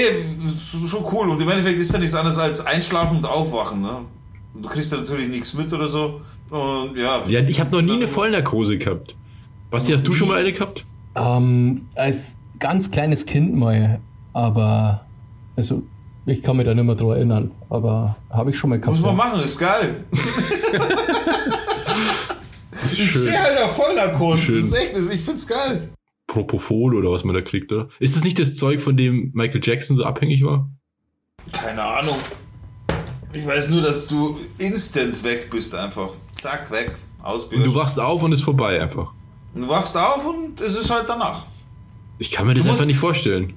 schon 0.86 1.06
cool. 1.12 1.30
Und 1.30 1.42
im 1.42 1.50
Endeffekt 1.50 1.80
ist 1.80 1.94
ja 1.94 2.00
nichts 2.00 2.16
anderes 2.16 2.38
als 2.38 2.66
Einschlafen 2.66 3.18
und 3.18 3.26
Aufwachen. 3.26 3.82
Ne? 3.82 3.98
Du 4.62 4.70
kriegst 4.70 4.92
ja 4.92 4.98
natürlich 5.00 5.30
nichts 5.30 5.54
mit 5.54 5.72
oder 5.74 5.88
so. 5.88 6.22
Und 6.50 6.98
ja, 6.98 7.24
Ja, 7.28 7.40
ich 7.42 7.60
habe 7.60 7.72
noch 7.72 7.82
nie 7.82 7.94
eine 7.94 8.08
Vollnarkose 8.08 8.78
gehabt. 8.78 9.16
Basti, 9.72 9.92
hast 9.92 10.06
du 10.06 10.14
schon 10.14 10.28
mal 10.28 10.40
eine 10.40 10.54
gehabt? 10.54 10.86
Ähm, 11.16 11.88
als 11.96 12.38
ganz 12.60 12.92
kleines 12.92 13.26
Kind 13.26 13.56
mal, 13.56 14.00
aber 14.34 15.06
also 15.56 15.84
ich 16.26 16.42
kann 16.44 16.58
mich 16.58 16.66
da 16.66 16.74
nicht 16.74 16.86
mehr 16.86 16.96
dran 16.96 17.10
erinnern, 17.10 17.52
aber 17.70 18.16
habe 18.30 18.52
ich 18.52 18.58
schon 18.58 18.70
mal 18.70 18.80
gehabt. 18.80 18.98
muss 18.98 19.06
man 19.06 19.18
ja. 19.18 19.24
machen, 19.26 19.44
ist 19.44 19.58
geil. 19.58 20.06
ich 22.92 23.12
stehe 23.12 23.42
halt 23.42 23.62
auf 23.62 23.76
Vollnarkose. 23.76 24.48
Das 24.48 24.56
ist 24.56 24.74
echt, 24.74 24.96
ich 24.96 25.22
find's 25.22 25.48
geil. 25.48 25.90
Propofol 26.28 26.96
oder 26.96 27.12
was 27.12 27.24
man 27.24 27.36
da 27.36 27.42
kriegt, 27.42 27.72
oder? 27.72 27.90
Ist 28.00 28.16
das 28.16 28.24
nicht 28.24 28.40
das 28.40 28.56
Zeug, 28.56 28.82
von 28.82 28.98
dem 28.98 29.32
Michael 29.34 29.62
Jackson 29.64 29.96
so 29.98 30.04
abhängig 30.04 30.44
war? 30.44 30.70
Keine 31.52 31.84
Ahnung. 31.84 32.18
Ich 33.34 33.46
weiß 33.46 33.70
nur, 33.70 33.82
dass 33.82 34.08
du 34.08 34.38
instant 34.58 35.24
weg 35.24 35.50
bist 35.50 35.74
einfach. 35.76 36.10
Zack, 36.40 36.72
weg. 36.72 36.96
Und 37.20 37.26
Ausgelöscht. 37.26 37.68
du 37.68 37.76
wachst 37.76 38.00
auf 38.00 38.22
und 38.24 38.32
ist 38.32 38.44
vorbei 38.44 38.82
einfach. 38.82 39.12
Du 39.56 39.68
wachst 39.68 39.96
auf 39.98 40.26
und 40.26 40.60
es 40.62 40.76
ist 40.76 40.90
halt 40.90 41.08
danach. 41.08 41.46
Ich 42.20 42.32
kann 42.32 42.48
mir 42.48 42.54
das 42.54 42.68
einfach 42.68 42.86
nicht 42.86 43.00
vorstellen. 43.00 43.54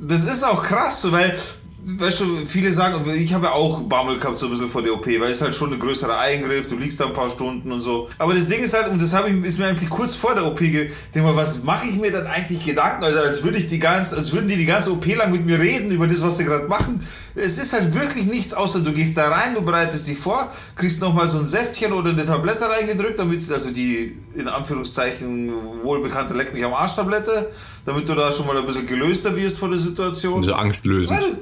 Das 0.00 0.24
ist 0.24 0.44
auch 0.44 0.62
krass, 0.62 1.10
weil 1.10 1.36
weißt 1.84 2.20
du, 2.20 2.46
viele 2.46 2.72
sagen, 2.72 3.00
ich 3.14 3.32
habe 3.32 3.46
ja 3.46 3.52
auch 3.52 3.80
Bammel 3.82 4.18
gehabt 4.18 4.38
so 4.38 4.46
ein 4.46 4.50
bisschen 4.50 4.68
vor 4.68 4.82
der 4.82 4.92
OP, 4.94 5.06
weil 5.06 5.30
es 5.30 5.40
halt 5.40 5.54
schon 5.54 5.72
ein 5.72 5.78
größerer 5.78 6.18
Eingriff, 6.18 6.66
du 6.66 6.76
liegst 6.76 6.98
da 6.98 7.06
ein 7.06 7.12
paar 7.12 7.30
Stunden 7.30 7.70
und 7.70 7.82
so. 7.82 8.08
Aber 8.18 8.34
das 8.34 8.48
Ding 8.48 8.60
ist 8.60 8.74
halt, 8.74 8.90
und 8.90 9.00
das 9.00 9.14
habe 9.14 9.30
ich, 9.30 9.44
ist 9.44 9.58
mir 9.58 9.66
eigentlich 9.66 9.88
kurz 9.88 10.16
vor 10.16 10.34
der 10.34 10.44
OP, 10.46 10.60
mal, 10.60 11.36
was 11.36 11.62
mache 11.62 11.86
ich 11.86 11.96
mir 11.96 12.10
dann 12.10 12.26
eigentlich 12.26 12.64
Gedanken? 12.64 13.04
Also 13.04 13.20
als 13.20 13.44
würde 13.44 13.58
ich 13.58 13.68
die 13.68 13.78
ganze, 13.78 14.16
als 14.16 14.32
würden 14.32 14.48
die 14.48 14.56
die 14.56 14.66
ganze 14.66 14.92
OP 14.92 15.06
lang 15.06 15.30
mit 15.30 15.46
mir 15.46 15.60
reden 15.60 15.90
über 15.90 16.06
das, 16.06 16.20
was 16.22 16.38
sie 16.38 16.44
gerade 16.44 16.66
machen. 16.66 17.06
Es 17.34 17.58
ist 17.58 17.72
halt 17.72 17.94
wirklich 17.94 18.26
nichts, 18.26 18.54
außer 18.54 18.80
du 18.80 18.92
gehst 18.92 19.16
da 19.16 19.28
rein, 19.28 19.54
du 19.54 19.62
bereitest 19.62 20.08
dich 20.08 20.18
vor, 20.18 20.50
kriegst 20.74 21.00
nochmal 21.00 21.28
so 21.28 21.38
ein 21.38 21.46
Säftchen 21.46 21.92
oder 21.92 22.10
eine 22.10 22.24
Tablette 22.24 22.68
reingedrückt, 22.68 23.18
damit, 23.18 23.48
also 23.52 23.70
die 23.70 24.16
in 24.34 24.48
Anführungszeichen 24.48 25.52
wohlbekannte 25.84 26.34
Leck 26.34 26.52
mich 26.52 26.64
am 26.64 26.74
Arsch 26.74 26.96
Tablette, 26.96 27.50
damit 27.84 28.08
du 28.08 28.14
da 28.14 28.32
schon 28.32 28.46
mal 28.46 28.56
ein 28.56 28.66
bisschen 28.66 28.86
gelöster 28.86 29.36
wirst 29.36 29.58
vor 29.58 29.68
der 29.68 29.78
Situation. 29.78 30.38
Also 30.38 30.54
angstlösend. 30.54 31.20
Weil 31.20 31.38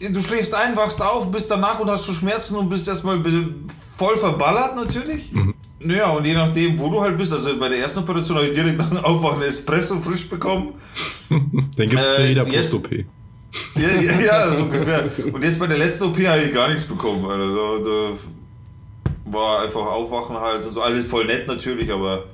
du 0.00 0.20
schläfst 0.20 0.54
ein, 0.54 0.76
wachst 0.76 1.00
auf, 1.00 1.30
bist 1.30 1.50
danach 1.50 1.78
und 1.80 1.90
hast 1.90 2.06
schon 2.06 2.14
Schmerzen 2.14 2.56
und 2.56 2.68
bist 2.68 2.88
erstmal 2.88 3.22
voll 3.96 4.16
verballert 4.16 4.76
natürlich. 4.76 5.32
Naja, 5.78 6.10
und 6.10 6.24
je 6.24 6.34
nachdem, 6.34 6.78
wo 6.78 6.90
du 6.90 7.00
halt 7.00 7.18
bist, 7.18 7.32
also 7.32 7.58
bei 7.58 7.68
der 7.68 7.78
ersten 7.78 8.00
Operation 8.00 8.36
habe 8.36 8.48
ich 8.48 8.54
direkt 8.54 8.78
nach 8.78 8.88
dem 8.88 9.04
Aufwachen 9.04 9.42
Espresso 9.42 10.00
frisch 10.00 10.28
bekommen. 10.28 10.74
Den 11.30 11.88
gibt 11.88 12.00
es 12.00 12.18
Äh, 12.18 12.28
jeder 12.28 12.44
Post-OP. 12.44 12.92
Ja, 12.92 13.88
ja, 14.00 14.20
ja, 14.26 14.50
so 14.52 14.62
ungefähr. 14.62 15.10
Und 15.32 15.42
jetzt 15.42 15.58
bei 15.58 15.66
der 15.66 15.78
letzten 15.78 16.04
OP 16.04 16.18
habe 16.26 16.40
ich 16.40 16.54
gar 16.54 16.68
nichts 16.68 16.84
bekommen. 16.84 17.24
Also, 17.24 17.84
da 17.84 19.32
war 19.36 19.62
einfach 19.62 19.80
Aufwachen 19.80 20.36
halt 20.36 20.64
und 20.64 20.72
so. 20.72 20.80
Alles 20.80 21.06
voll 21.06 21.26
nett 21.26 21.46
natürlich, 21.46 21.90
aber 21.90 22.24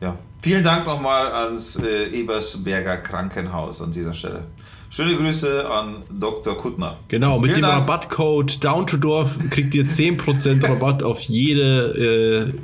ja. 0.00 0.18
Vielen 0.40 0.62
Dank 0.62 0.86
nochmal 0.86 1.32
ans 1.32 1.76
äh, 1.76 2.08
Ebersberger 2.12 2.98
Krankenhaus 2.98 3.80
an 3.80 3.90
dieser 3.90 4.12
Stelle. 4.12 4.44
Schöne 4.96 5.14
Grüße 5.14 5.70
an 5.70 6.04
Dr. 6.08 6.56
Kuttner. 6.56 6.96
Genau, 7.08 7.38
mit 7.38 7.50
Vielen 7.50 7.60
dem 7.60 7.68
Dank. 7.68 7.82
Rabattcode 7.82 8.64
Downtodorf 8.64 9.36
kriegt 9.50 9.74
ihr 9.74 9.84
10% 9.84 10.66
Rabatt 10.66 11.02
auf 11.02 11.20
jede 11.20 12.54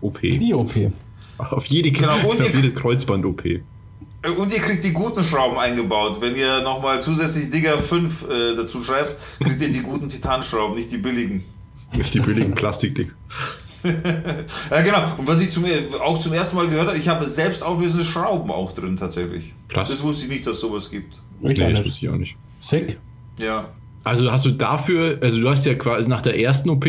OP. 0.00 0.20
Die 0.20 0.54
OP. 0.54 0.70
Auf 1.36 1.66
jede, 1.66 1.90
Genau, 1.90 2.16
und 2.28 2.40
auf 2.40 2.54
jede 2.54 2.70
Kreuzband-OP. 2.70 3.44
Äh, 3.44 3.60
Und 4.38 4.52
ihr 4.52 4.60
kriegt 4.60 4.84
die 4.84 4.92
guten 4.92 5.24
Schrauben 5.24 5.58
eingebaut. 5.58 6.18
Wenn 6.20 6.36
ihr 6.36 6.60
nochmal 6.62 7.02
zusätzlich 7.02 7.50
Digger 7.50 7.76
5 7.76 8.22
äh, 8.22 8.54
dazu 8.54 8.80
schreibt, 8.80 9.16
kriegt 9.40 9.60
ihr 9.60 9.72
die 9.72 9.82
guten 9.82 10.08
Titanschrauben, 10.08 10.76
nicht 10.76 10.92
die 10.92 10.98
billigen. 10.98 11.42
Nicht 11.96 12.14
die 12.14 12.20
billigen 12.20 12.54
Plastikdinger. 12.54 13.10
Ja, 14.70 14.80
genau. 14.82 15.02
Und 15.18 15.28
was 15.28 15.40
ich 15.40 15.50
zum, 15.50 15.64
auch 16.02 16.18
zum 16.18 16.32
ersten 16.32 16.56
Mal 16.56 16.68
gehört 16.68 16.88
habe, 16.88 16.96
ich 16.98 17.08
habe 17.08 17.28
selbst 17.28 17.62
auflösende 17.62 18.04
Schrauben 18.04 18.50
auch 18.50 18.72
drin 18.72 18.96
tatsächlich. 18.96 19.52
Krass. 19.68 19.90
Das 19.90 20.02
wusste 20.02 20.24
ich 20.24 20.30
nicht, 20.30 20.46
dass 20.46 20.60
sowas 20.60 20.90
gibt. 20.90 21.14
Ich 21.42 21.58
Nee, 21.58 21.72
das 21.72 21.84
wusste 21.84 22.06
ich 22.06 22.08
auch 22.08 22.16
nicht. 22.16 22.36
Sick. 22.60 22.98
Ja. 23.38 23.68
Also 24.02 24.30
hast 24.30 24.44
du 24.44 24.50
dafür, 24.50 25.18
also 25.22 25.40
du 25.40 25.48
hast 25.48 25.64
ja 25.66 25.74
quasi 25.74 26.08
nach 26.08 26.22
der 26.22 26.38
ersten 26.38 26.68
OP, 26.70 26.86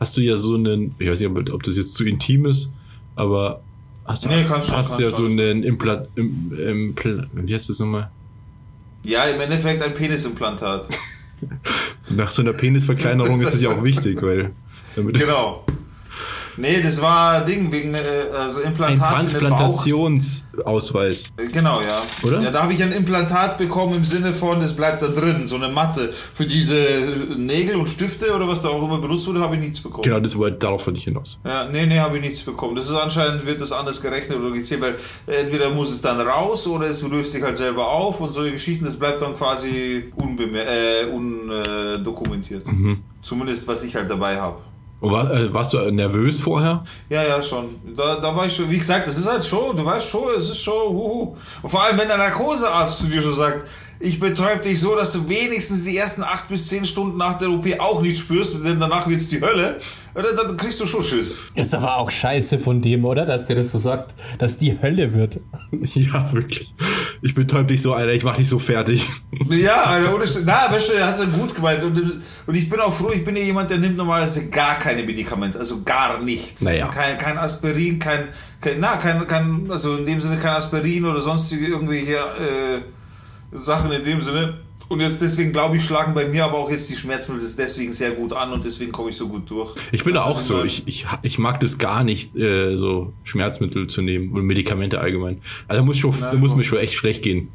hast 0.00 0.16
du 0.16 0.20
ja 0.20 0.36
so 0.36 0.54
einen, 0.54 0.94
ich 0.98 1.08
weiß 1.08 1.20
nicht, 1.20 1.50
ob, 1.52 1.62
das 1.62 1.76
jetzt 1.76 1.94
zu 1.94 2.04
intim 2.04 2.46
ist, 2.46 2.70
aber 3.14 3.60
hast, 4.04 4.26
Nee, 4.26 4.44
kannst 4.46 4.68
schon, 4.68 4.76
hast 4.76 4.88
kannst 4.88 5.00
ja 5.00 5.10
schon. 5.10 5.36
so 5.36 5.42
einen 5.42 5.62
Implant, 5.62 6.08
im, 6.16 6.94
Impl- 6.96 7.26
wie 7.32 7.54
heißt 7.54 7.68
das 7.68 7.78
nochmal? 7.78 8.10
Ja, 9.04 9.24
im 9.24 9.40
Endeffekt 9.40 9.82
ein 9.82 9.94
Penisimplantat. 9.94 10.88
Nach 12.10 12.30
so 12.30 12.42
einer 12.42 12.52
Penisverkleinerung 12.52 13.40
ist 13.40 13.54
das 13.54 13.62
ja 13.62 13.70
auch 13.70 13.84
wichtig, 13.84 14.20
weil 14.22 14.50
damit 14.96 15.18
genau. 15.18 15.64
Nee, 16.58 16.80
das 16.82 17.00
war 17.00 17.42
Ding 17.44 17.70
wegen 17.70 17.94
äh, 17.94 17.98
also 18.36 18.60
ein 18.60 18.68
Implantat 18.68 19.00
Bauch. 19.00 19.18
Transplantationsausweis. 19.18 21.28
Äh, 21.36 21.46
Genau, 21.48 21.80
ja. 21.80 22.00
Oder? 22.26 22.40
Ja, 22.40 22.50
da 22.50 22.62
habe 22.62 22.72
ich 22.74 22.82
ein 22.82 22.92
Implantat 22.92 23.58
bekommen 23.58 23.94
im 23.94 24.04
Sinne 24.04 24.34
von, 24.34 24.60
das 24.60 24.74
bleibt 24.74 25.02
da 25.02 25.08
drin, 25.08 25.46
so 25.46 25.56
eine 25.56 25.68
Matte. 25.68 26.12
Für 26.12 26.46
diese 26.46 26.74
Nägel 27.36 27.76
und 27.76 27.88
Stifte 27.88 28.34
oder 28.34 28.48
was 28.48 28.62
da 28.62 28.68
auch 28.68 28.82
immer 28.82 28.98
benutzt 28.98 29.26
wurde, 29.26 29.40
habe 29.40 29.54
ich 29.54 29.60
nichts 29.60 29.80
bekommen. 29.80 30.02
Genau, 30.02 30.20
das 30.20 30.36
wollte 30.36 30.58
darauf 30.58 30.86
wollte 30.86 30.98
ich 30.98 31.04
hinaus. 31.04 31.38
Ja, 31.44 31.66
nee, 31.68 31.86
nee, 31.86 31.98
habe 32.00 32.16
ich 32.16 32.22
nichts 32.22 32.42
bekommen. 32.42 32.74
Das 32.76 32.86
ist 32.86 32.96
anscheinend, 32.96 33.46
wird 33.46 33.60
das 33.60 33.72
anders 33.72 34.00
gerechnet 34.02 34.38
oder 34.38 34.50
gezählt, 34.50 34.80
weil 34.82 34.94
entweder 35.26 35.70
muss 35.70 35.90
es 35.92 36.00
dann 36.00 36.20
raus 36.20 36.66
oder 36.66 36.86
es 36.86 37.02
löst 37.02 37.32
sich 37.32 37.42
halt 37.42 37.56
selber 37.56 37.88
auf 37.88 38.20
und 38.20 38.32
solche 38.32 38.52
Geschichten, 38.52 38.84
das 38.84 38.96
bleibt 38.96 39.22
dann 39.22 39.36
quasi 39.36 40.04
äh, 40.16 41.06
undokumentiert. 41.14 42.64
Zumindest, 43.22 43.66
was 43.68 43.82
ich 43.82 43.94
halt 43.94 44.10
dabei 44.10 44.40
habe. 44.40 44.58
War, 45.00 45.32
äh, 45.32 45.52
warst 45.54 45.72
du 45.72 45.90
nervös 45.92 46.40
vorher? 46.40 46.84
Ja, 47.08 47.22
ja, 47.22 47.40
schon. 47.40 47.76
Da, 47.96 48.16
da 48.16 48.34
war 48.34 48.46
ich 48.46 48.56
schon, 48.56 48.68
wie 48.68 48.78
gesagt, 48.78 49.06
das 49.06 49.16
ist 49.16 49.30
halt 49.30 49.46
schon, 49.46 49.76
du 49.76 49.84
weißt 49.84 50.08
schon, 50.08 50.24
es 50.36 50.50
ist 50.50 50.60
schon, 50.60 50.88
huhu. 50.88 51.36
Und 51.62 51.70
vor 51.70 51.84
allem, 51.84 51.98
wenn 51.98 52.08
der 52.08 52.16
Narkosearzt 52.16 52.98
zu 52.98 53.06
dir 53.06 53.22
schon 53.22 53.34
sagt, 53.34 53.64
ich 54.00 54.18
betäub 54.20 54.62
dich 54.62 54.80
so, 54.80 54.94
dass 54.94 55.12
du 55.12 55.28
wenigstens 55.28 55.84
die 55.84 55.96
ersten 55.96 56.22
acht 56.22 56.48
bis 56.48 56.68
zehn 56.68 56.86
Stunden 56.86 57.16
nach 57.16 57.38
der 57.38 57.50
OP 57.50 57.66
auch 57.78 58.00
nicht 58.00 58.18
spürst, 58.18 58.64
denn 58.64 58.78
danach 58.78 59.08
wird's 59.08 59.28
die 59.28 59.40
Hölle, 59.40 59.78
ja, 60.24 60.32
dann, 60.32 60.56
kriegst 60.56 60.80
du 60.80 60.86
schon 60.86 61.02
Schiss. 61.02 61.44
Ist 61.54 61.74
aber 61.74 61.96
auch 61.96 62.10
scheiße 62.10 62.58
von 62.58 62.82
dem, 62.82 63.04
oder? 63.04 63.24
Dass 63.24 63.46
der 63.46 63.56
das 63.56 63.70
so 63.70 63.78
sagt, 63.78 64.14
dass 64.38 64.58
die 64.58 64.80
Hölle 64.80 65.14
wird. 65.14 65.40
Ja, 65.94 66.32
wirklich. 66.32 66.74
Ich 67.22 67.34
betäub 67.34 67.68
dich 67.68 67.82
so, 67.82 67.92
Alter, 67.94 68.12
ich 68.12 68.24
mach 68.24 68.36
dich 68.36 68.48
so 68.48 68.58
fertig. 68.58 69.06
Ja, 69.48 69.82
Alter, 69.84 70.14
ohne 70.14 70.24
Na, 70.44 70.70
weißt 70.70 70.90
du, 70.90 70.92
er 70.94 71.06
hat 71.08 71.18
es 71.18 71.32
gut 71.32 71.54
gemeint. 71.54 71.82
Und, 71.82 72.22
und 72.46 72.54
ich 72.54 72.68
bin 72.68 72.80
auch 72.80 72.92
froh, 72.92 73.10
ich 73.12 73.24
bin 73.24 73.36
ja 73.36 73.42
jemand, 73.42 73.70
der 73.70 73.78
nimmt 73.78 73.96
normalerweise 73.96 74.48
gar 74.50 74.78
keine 74.78 75.02
Medikamente, 75.02 75.58
also 75.58 75.82
gar 75.82 76.20
nichts. 76.20 76.62
Naja. 76.62 76.88
Kein, 76.88 77.18
kein 77.18 77.38
Aspirin, 77.38 77.98
kein, 77.98 78.28
kein, 78.60 78.80
na, 78.80 78.96
kein, 78.96 79.26
kein, 79.26 79.70
also 79.70 79.96
in 79.96 80.06
dem 80.06 80.20
Sinne 80.20 80.38
kein 80.38 80.54
Aspirin 80.54 81.04
oder 81.04 81.20
sonstige 81.20 81.66
irgendwelche 81.66 82.16
äh, 82.16 82.80
Sachen 83.52 83.92
in 83.92 84.04
dem 84.04 84.20
Sinne. 84.22 84.67
Und 84.88 85.00
jetzt 85.00 85.20
deswegen 85.20 85.52
glaube 85.52 85.76
ich, 85.76 85.84
schlagen 85.84 86.14
bei 86.14 86.26
mir 86.26 86.46
aber 86.46 86.58
auch 86.58 86.70
jetzt 86.70 86.88
die 86.88 86.96
Schmerzmittel 86.96 87.46
deswegen 87.58 87.92
sehr 87.92 88.12
gut 88.12 88.32
an 88.32 88.52
und 88.52 88.64
deswegen 88.64 88.90
komme 88.90 89.10
ich 89.10 89.16
so 89.16 89.28
gut 89.28 89.48
durch. 89.50 89.74
Ich 89.92 90.02
bin 90.02 90.14
da 90.14 90.24
auch 90.24 90.40
so. 90.40 90.64
Ich, 90.64 90.82
ich, 90.86 91.06
ich 91.22 91.38
mag 91.38 91.60
das 91.60 91.76
gar 91.76 92.04
nicht, 92.04 92.34
äh, 92.34 92.76
so 92.76 93.12
Schmerzmittel 93.24 93.86
zu 93.88 94.00
nehmen 94.00 94.32
und 94.32 94.44
Medikamente 94.44 95.00
allgemein. 95.00 95.42
Also 95.66 95.82
da 95.82 95.86
muss, 95.86 95.98
schon, 95.98 96.14
da 96.18 96.34
muss 96.34 96.54
mir 96.56 96.64
schon 96.64 96.78
echt 96.78 96.94
schlecht 96.94 97.22
gehen. 97.22 97.48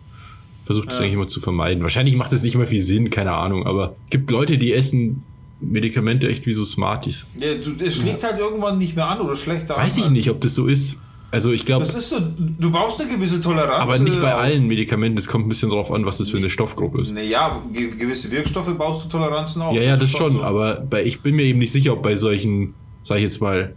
Versucht 0.66 0.90
das 0.90 1.00
eigentlich 1.00 1.14
immer 1.14 1.28
zu 1.28 1.42
vermeiden. 1.42 1.84
Wahrscheinlich 1.84 2.16
macht 2.16 2.32
das 2.32 2.44
nicht 2.44 2.56
immer 2.56 2.68
viel 2.68 2.84
Sinn, 2.84 3.10
keine 3.10 3.34
Ahnung. 3.34 3.66
Aber 3.66 3.96
es 4.06 4.12
gibt 4.12 4.30
Leute, 4.32 4.58
die 4.58 4.72
essen 4.72 5.24
Medikamente 5.60 6.30
echt 6.30 6.46
wie 6.46 6.54
so 6.54 6.64
Smarties. 6.66 7.26
Ja, 7.40 7.56
du, 7.56 7.84
es 7.84 7.98
schlägt 7.98 8.24
halt 8.24 8.40
irgendwann 8.40 8.78
nicht 8.78 8.96
mehr 8.96 9.08
an 9.08 9.20
oder 9.20 9.36
schlechter 9.36 9.76
Weiß 9.76 9.98
an. 9.98 10.04
ich 10.04 10.10
nicht, 10.10 10.30
ob 10.30 10.40
das 10.40 10.56
so 10.56 10.68
ist. 10.68 10.98
Also 11.34 11.52
ich 11.52 11.66
glaube, 11.66 11.84
Das 11.84 11.96
ist 11.96 12.10
so, 12.10 12.18
du 12.20 12.70
brauchst 12.72 13.02
eine 13.02 13.10
gewisse 13.10 13.42
Toleranz. 13.42 13.82
aber 13.82 13.98
nicht 13.98 14.22
bei 14.22 14.28
äh, 14.30 14.34
allen 14.34 14.68
Medikamenten. 14.68 15.18
Es 15.18 15.28
kommt 15.28 15.48
ein 15.48 15.50
bisschen 15.50 15.72
drauf 15.72 15.92
an, 15.92 16.06
was 16.06 16.20
das 16.20 16.30
für 16.30 16.38
eine 16.38 16.52
Stoffgruppe 16.52 17.02
ist. 17.02 17.12
Naja, 17.12 17.60
ge 17.74 17.90
gewisse 17.90 18.30
Wirkstoffe 18.30 18.72
baust 18.78 19.04
du 19.06 19.10
Toleranzen 19.10 19.64
auf. 19.64 19.76
Ja, 19.76 19.82
ja, 19.82 19.96
das 19.96 20.10
ist 20.10 20.16
schon. 20.18 20.34
so. 20.34 20.44
Aber 20.44 20.82
bei, 20.82 21.04
ich 21.04 21.22
bin 21.22 21.36
mir 21.36 21.42
eben 21.46 21.58
nicht 21.58 21.72
sicher, 21.72 21.94
ob 21.94 22.04
bei 22.04 22.16
solchen, 22.16 22.76
sag 23.02 23.18
ich 23.18 23.24
jetzt 23.24 23.42
mal, 23.42 23.76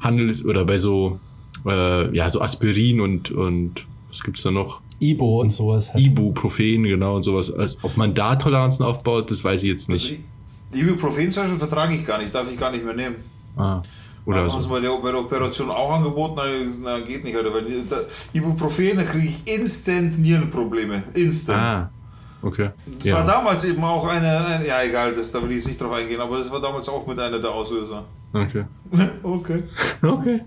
Handels- 0.00 0.44
oder 0.44 0.66
bei 0.66 0.76
so, 0.76 1.18
äh, 1.64 2.14
ja, 2.14 2.28
so 2.28 2.42
Aspirin 2.42 3.00
und, 3.00 3.30
und 3.30 3.86
was 4.10 4.22
gibt's 4.22 4.42
da 4.42 4.50
noch? 4.50 4.82
Ibo 5.00 5.40
und 5.40 5.48
sowas. 5.50 5.94
Halt. 5.94 6.04
Ibuprofen, 6.04 6.82
genau, 6.82 7.16
und 7.16 7.22
sowas. 7.22 7.50
Also, 7.50 7.78
ob 7.82 7.96
man 7.96 8.12
da 8.12 8.36
Toleranzen 8.36 8.84
aufbaut, 8.84 9.30
das 9.30 9.42
weiß 9.42 9.62
ich 9.62 9.70
jetzt 9.70 9.88
Also, 9.88 10.08
nicht. 10.10 10.20
Ibuprofen 10.74 11.30
zum 11.30 11.44
Beispiel 11.44 11.58
vertrage 11.58 11.94
ich 11.94 12.04
gar 12.04 12.18
nicht, 12.18 12.34
darf 12.34 12.52
ich 12.52 12.58
gar 12.60 12.70
nicht 12.70 12.84
mehr 12.84 12.94
nehmen. 12.94 13.16
Ah, 13.56 13.80
oder 14.28 14.40
Haben 14.42 14.50
sie 14.50 14.60
so. 14.60 14.68
bei 14.68 14.80
der, 14.80 14.90
bei 14.98 15.10
der 15.10 15.20
Operation 15.20 15.70
auch 15.70 15.90
angeboten, 15.90 16.34
na, 16.36 16.98
na 16.98 17.00
geht 17.00 17.24
nicht, 17.24 17.34
Alter, 17.36 17.52
weil 17.54 17.62
die- 17.64 17.82
da, 17.88 17.96
Ibuprofen, 18.34 18.96
da 18.98 19.02
kriege 19.04 19.26
ich 19.28 19.46
instant 19.54 20.18
Nierenprobleme. 20.18 21.02
Instant. 21.14 21.58
Ah, 21.58 21.90
okay. 22.42 22.70
Das 23.02 23.12
war 23.12 23.24
damals 23.26 23.64
eben 23.64 23.82
auch 23.82 24.06
eine, 24.06 24.46
eine 24.46 24.66
ja 24.66 24.82
egal, 24.82 25.14
das, 25.14 25.30
da 25.30 25.40
will 25.42 25.50
ich 25.50 25.56
jetzt 25.56 25.66
nicht 25.68 25.80
drauf 25.80 25.92
eingehen, 25.92 26.20
aber 26.20 26.36
das 26.38 26.50
war 26.50 26.60
damals 26.60 26.88
auch 26.90 27.06
mit 27.06 27.18
einer 27.18 27.38
der 27.38 27.50
Auslöser. 27.50 28.04
Okay. 28.32 28.64
okay. 29.22 29.62
Okay. 30.02 30.40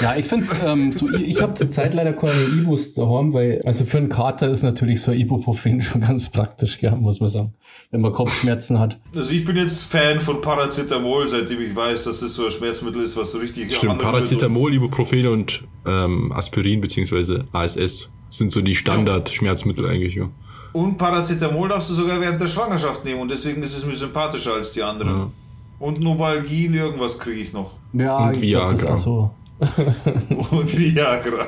Ja, 0.00 0.16
ich 0.16 0.24
finde, 0.24 0.46
ähm, 0.64 0.92
so, 0.92 1.10
ich 1.10 1.40
habe 1.42 1.54
zurzeit 1.54 1.94
leider 1.94 2.12
keine 2.12 2.44
Ibus 2.44 2.94
daheim, 2.94 3.32
weil, 3.34 3.62
also 3.64 3.84
für 3.84 3.98
einen 3.98 4.08
Kater 4.08 4.50
ist 4.50 4.62
natürlich 4.62 5.02
so 5.02 5.12
ein 5.12 5.18
Ibuprofen 5.18 5.82
schon 5.82 6.00
ganz 6.00 6.30
praktisch, 6.30 6.78
gell, 6.78 6.96
muss 6.96 7.20
man 7.20 7.28
sagen. 7.28 7.54
Wenn 7.90 8.00
man 8.00 8.12
Kopfschmerzen 8.12 8.78
hat. 8.78 8.98
Also 9.14 9.32
ich 9.32 9.44
bin 9.44 9.56
jetzt 9.56 9.84
Fan 9.84 10.20
von 10.20 10.40
Paracetamol, 10.40 11.28
seitdem 11.28 11.60
ich 11.60 11.74
weiß, 11.74 12.04
dass 12.04 12.20
das 12.20 12.34
so 12.34 12.46
ein 12.46 12.50
Schmerzmittel 12.50 13.02
ist, 13.02 13.16
was 13.16 13.32
so 13.32 13.38
richtig 13.38 13.74
Stimmt, 13.74 13.98
Paracetamol, 13.98 14.74
Ibuprofen 14.74 15.26
und 15.26 15.64
ähm, 15.86 16.32
Aspirin 16.32 16.80
bzw. 16.80 17.44
ASS 17.52 18.12
sind 18.30 18.50
so 18.50 18.60
die 18.60 18.74
Standard-Schmerzmittel 18.74 19.86
eigentlich, 19.86 20.14
ja. 20.14 20.28
Und 20.72 20.98
Paracetamol 20.98 21.68
darfst 21.68 21.90
du 21.90 21.94
sogar 21.94 22.20
während 22.20 22.40
der 22.40 22.48
Schwangerschaft 22.48 23.04
nehmen 23.04 23.20
und 23.20 23.30
deswegen 23.30 23.62
ist 23.62 23.76
es 23.76 23.86
mir 23.86 23.96
sympathischer 23.96 24.54
als 24.54 24.72
die 24.72 24.82
anderen. 24.82 25.08
Ja. 25.10 25.30
Und 25.78 26.00
Novalgin, 26.00 26.74
irgendwas 26.74 27.18
kriege 27.18 27.40
ich 27.40 27.52
noch. 27.52 27.72
Ja, 27.92 28.28
Und 28.28 28.42
ich 28.42 28.50
glaube, 28.50 28.72
das 28.72 28.82
ist 28.82 28.82
Viagra. 28.82 28.94
auch 28.94 28.98
so. 28.98 29.30
Und 30.56 30.78
Viagra. 30.78 31.46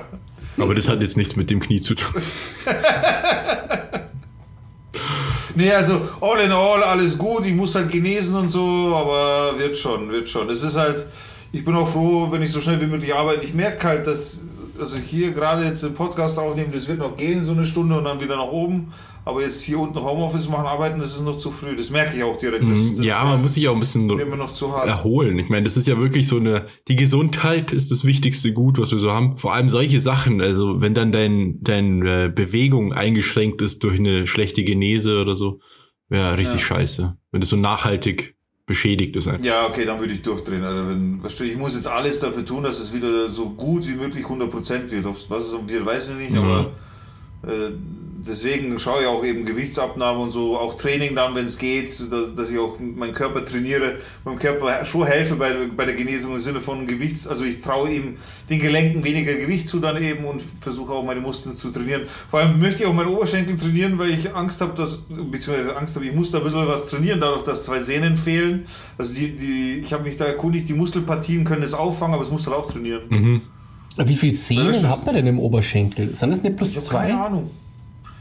Aber 0.59 0.75
das 0.75 0.89
hat 0.89 1.01
jetzt 1.03 1.17
nichts 1.17 1.37
mit 1.37 1.51
dem 1.51 1.61
Knie 1.61 1.81
zu 1.81 1.95
tun. 1.95 2.21
Nee, 5.55 5.73
also 5.73 6.01
all 6.21 6.39
in 6.41 6.53
all, 6.53 6.83
alles 6.85 7.19
gut, 7.19 7.45
ich 7.45 7.55
muss 7.55 7.75
halt 7.75 7.91
genesen 7.91 8.37
und 8.37 8.49
so, 8.49 8.95
aber 8.95 9.59
wird 9.59 9.77
schon, 9.77 10.09
wird 10.11 10.29
schon. 10.29 10.49
Es 10.51 10.63
ist 10.63 10.77
halt, 10.77 11.05
ich 11.51 11.65
bin 11.65 11.75
auch 11.75 11.89
froh, 11.89 12.29
wenn 12.31 12.43
ich 12.43 12.53
so 12.53 12.61
schnell 12.61 12.81
wie 12.81 12.87
möglich 12.87 13.13
arbeite. 13.15 13.45
Ich 13.45 13.55
merke 13.55 13.89
halt, 13.89 14.07
dass 14.07 14.43
also 14.79 14.97
hier 14.97 15.33
gerade 15.33 15.65
jetzt 15.65 15.83
den 15.83 15.95
Podcast 15.95 16.39
aufnehmen, 16.39 16.71
das 16.73 16.87
wird 16.87 17.01
noch 17.01 17.17
gehen, 17.17 17.43
so 17.45 17.53
eine 17.53 17.67
Stunde 17.67 17.99
und 17.99 18.05
dann 18.05 18.21
wieder 18.21 18.37
nach 18.37 18.53
oben. 18.53 18.93
Aber 19.25 19.43
jetzt 19.43 19.63
hier 19.63 19.79
unten 19.79 20.01
Homeoffice 20.01 20.49
machen, 20.49 20.67
arbeiten, 20.67 20.99
das 20.99 21.15
ist 21.15 21.23
noch 21.23 21.37
zu 21.37 21.51
früh. 21.51 21.77
Das 21.77 21.91
merke 21.91 22.17
ich 22.17 22.23
auch 22.23 22.39
direkt. 22.39 22.69
Das, 22.69 22.97
das 22.97 23.05
ja, 23.05 23.23
man 23.25 23.43
muss 23.43 23.55
sich 23.55 23.69
auch 23.69 23.75
ein 23.75 23.81
bisschen 23.81 24.09
erholen. 24.09 25.39
Ich 25.39 25.49
meine, 25.49 25.65
das 25.65 25.77
ist 25.77 25.87
ja 25.87 25.99
wirklich 25.99 26.27
so 26.27 26.37
eine, 26.37 26.67
die 26.89 26.97
Gesundheit 26.97 27.73
ist 27.73 27.91
das 27.91 28.05
wichtigste 28.05 28.53
Gut, 28.53 28.79
was 28.79 28.93
wir 28.93 28.99
so 28.99 29.13
haben. 29.13 29.37
Vor 29.37 29.53
allem 29.53 29.69
solche 29.69 30.01
Sachen, 30.01 30.41
also 30.41 30.81
wenn 30.81 30.95
dann 30.95 31.13
dein, 31.13 31.59
dein 31.61 32.07
äh, 32.07 32.33
Bewegung 32.35 32.93
eingeschränkt 32.93 33.61
ist 33.63 33.83
durch 33.83 33.99
eine 33.99 34.27
schlechte 34.27 34.65
Genese 34.65 35.21
oder 35.21 35.37
so, 35.37 35.61
wäre 36.09 36.31
ja, 36.31 36.35
richtig 36.35 36.61
ja. 36.61 36.67
scheiße. 36.67 37.17
Wenn 37.31 37.41
das 37.41 37.51
so 37.51 37.57
nachhaltig 37.57 38.35
beschädigt 38.69 39.17
ist 39.17 39.27
einfach. 39.27 39.45
Ja, 39.45 39.67
okay, 39.67 39.85
dann 39.85 39.99
würde 39.99 40.13
ich 40.13 40.23
durchdrehen. 40.23 40.63
Also 40.63 40.89
wenn, 40.89 41.23
ich 41.25 41.57
muss 41.57 41.75
jetzt 41.75 41.89
alles 41.89 42.21
dafür 42.21 42.45
tun, 42.45 42.63
dass 42.63 42.79
es 42.79 42.95
wieder 42.95 43.29
so 43.29 43.51
gut 43.51 43.89
wie 43.89 43.95
möglich 43.95 44.25
100% 44.25 44.91
wird. 44.91 45.07
Was 45.29 45.47
es 45.49 45.55
um 45.55 45.69
wird, 45.69 45.85
weiß 45.85 46.11
ich 46.11 46.17
nicht, 46.17 46.35
ja. 46.35 46.43
aber 46.43 46.73
deswegen 47.43 48.79
schaue 48.79 49.03
ich 49.03 49.07
auch 49.07 49.25
eben 49.25 49.45
Gewichtsabnahme 49.45 50.21
und 50.21 50.31
so, 50.31 50.59
auch 50.59 50.77
Training 50.77 51.15
dann, 51.15 51.35
wenn 51.35 51.47
es 51.47 51.59
geht, 51.59 51.89
dass, 52.37 52.51
ich 52.51 52.59
auch 52.59 52.79
meinen 52.79 53.15
Körper 53.15 53.45
trainiere, 53.45 53.97
meinem 54.25 54.39
Körper 54.39 54.85
schon 54.85 55.07
helfe 55.07 55.37
bei, 55.37 55.69
bei 55.75 55.85
der 55.85 55.95
Genesung 55.95 56.35
im 56.35 56.41
Sinne 56.41 56.61
von 56.61 56.87
Gewichts, 56.87 57.27
also 57.27 57.45
ich 57.45 57.61
traue 57.61 57.91
ihm 57.91 58.17
den 58.51 58.59
Gelenken 58.59 59.05
weniger 59.05 59.35
Gewicht 59.35 59.69
zu 59.69 59.79
dann 59.79 60.03
eben 60.03 60.25
und 60.25 60.43
versuche 60.61 60.93
auch 60.93 61.05
meine 61.05 61.21
Muskeln 61.21 61.55
zu 61.55 61.71
trainieren. 61.71 62.03
Vor 62.07 62.41
allem 62.41 62.59
möchte 62.59 62.83
ich 62.83 62.89
auch 62.89 62.95
meine 62.95 63.11
Oberschenkel 63.11 63.57
trainieren, 63.57 63.99
weil 63.99 64.11
ich 64.11 64.35
Angst 64.35 64.61
habe, 64.61 64.75
dass, 64.75 65.03
beziehungsweise 65.09 65.77
Angst 65.77 65.95
habe, 65.97 66.07
ich 66.07 66.13
muss 66.13 66.31
da 66.31 66.39
ein 66.39 66.45
bisschen 66.45 66.67
was 66.67 66.89
trainieren, 66.89 67.21
dadurch, 67.21 67.45
dass 67.45 67.65
zwei 67.65 67.81
Sehnen 67.81 68.17
fehlen. 68.17 68.67
Also 68.97 69.15
die, 69.15 69.37
die, 69.37 69.81
ich 69.83 69.93
habe 69.93 70.03
mich 70.05 70.17
da 70.17 70.25
erkundigt, 70.25 70.69
die 70.69 70.75
Muskelpartien 70.75 71.45
können 71.45 71.63
das 71.63 71.75
auffangen, 71.75 72.15
aber 72.15 72.23
es 72.23 72.31
muss 72.31 72.45
dann 72.45 72.55
auch 72.55 72.71
trainieren. 72.71 73.03
Mhm. 73.09 73.43
Wie 74.05 74.17
viele 74.17 74.35
Sehnen 74.35 74.89
hat 74.89 75.05
man 75.05 75.15
denn 75.15 75.27
im 75.27 75.41
Oberschenkel? 75.41 76.15
Sind 76.15 76.31
das 76.31 76.43
nicht 76.43 76.57
plus 76.57 76.73
ich 76.73 76.81
zwei? 76.81 77.09
Keine 77.09 77.25
Ahnung. 77.25 77.51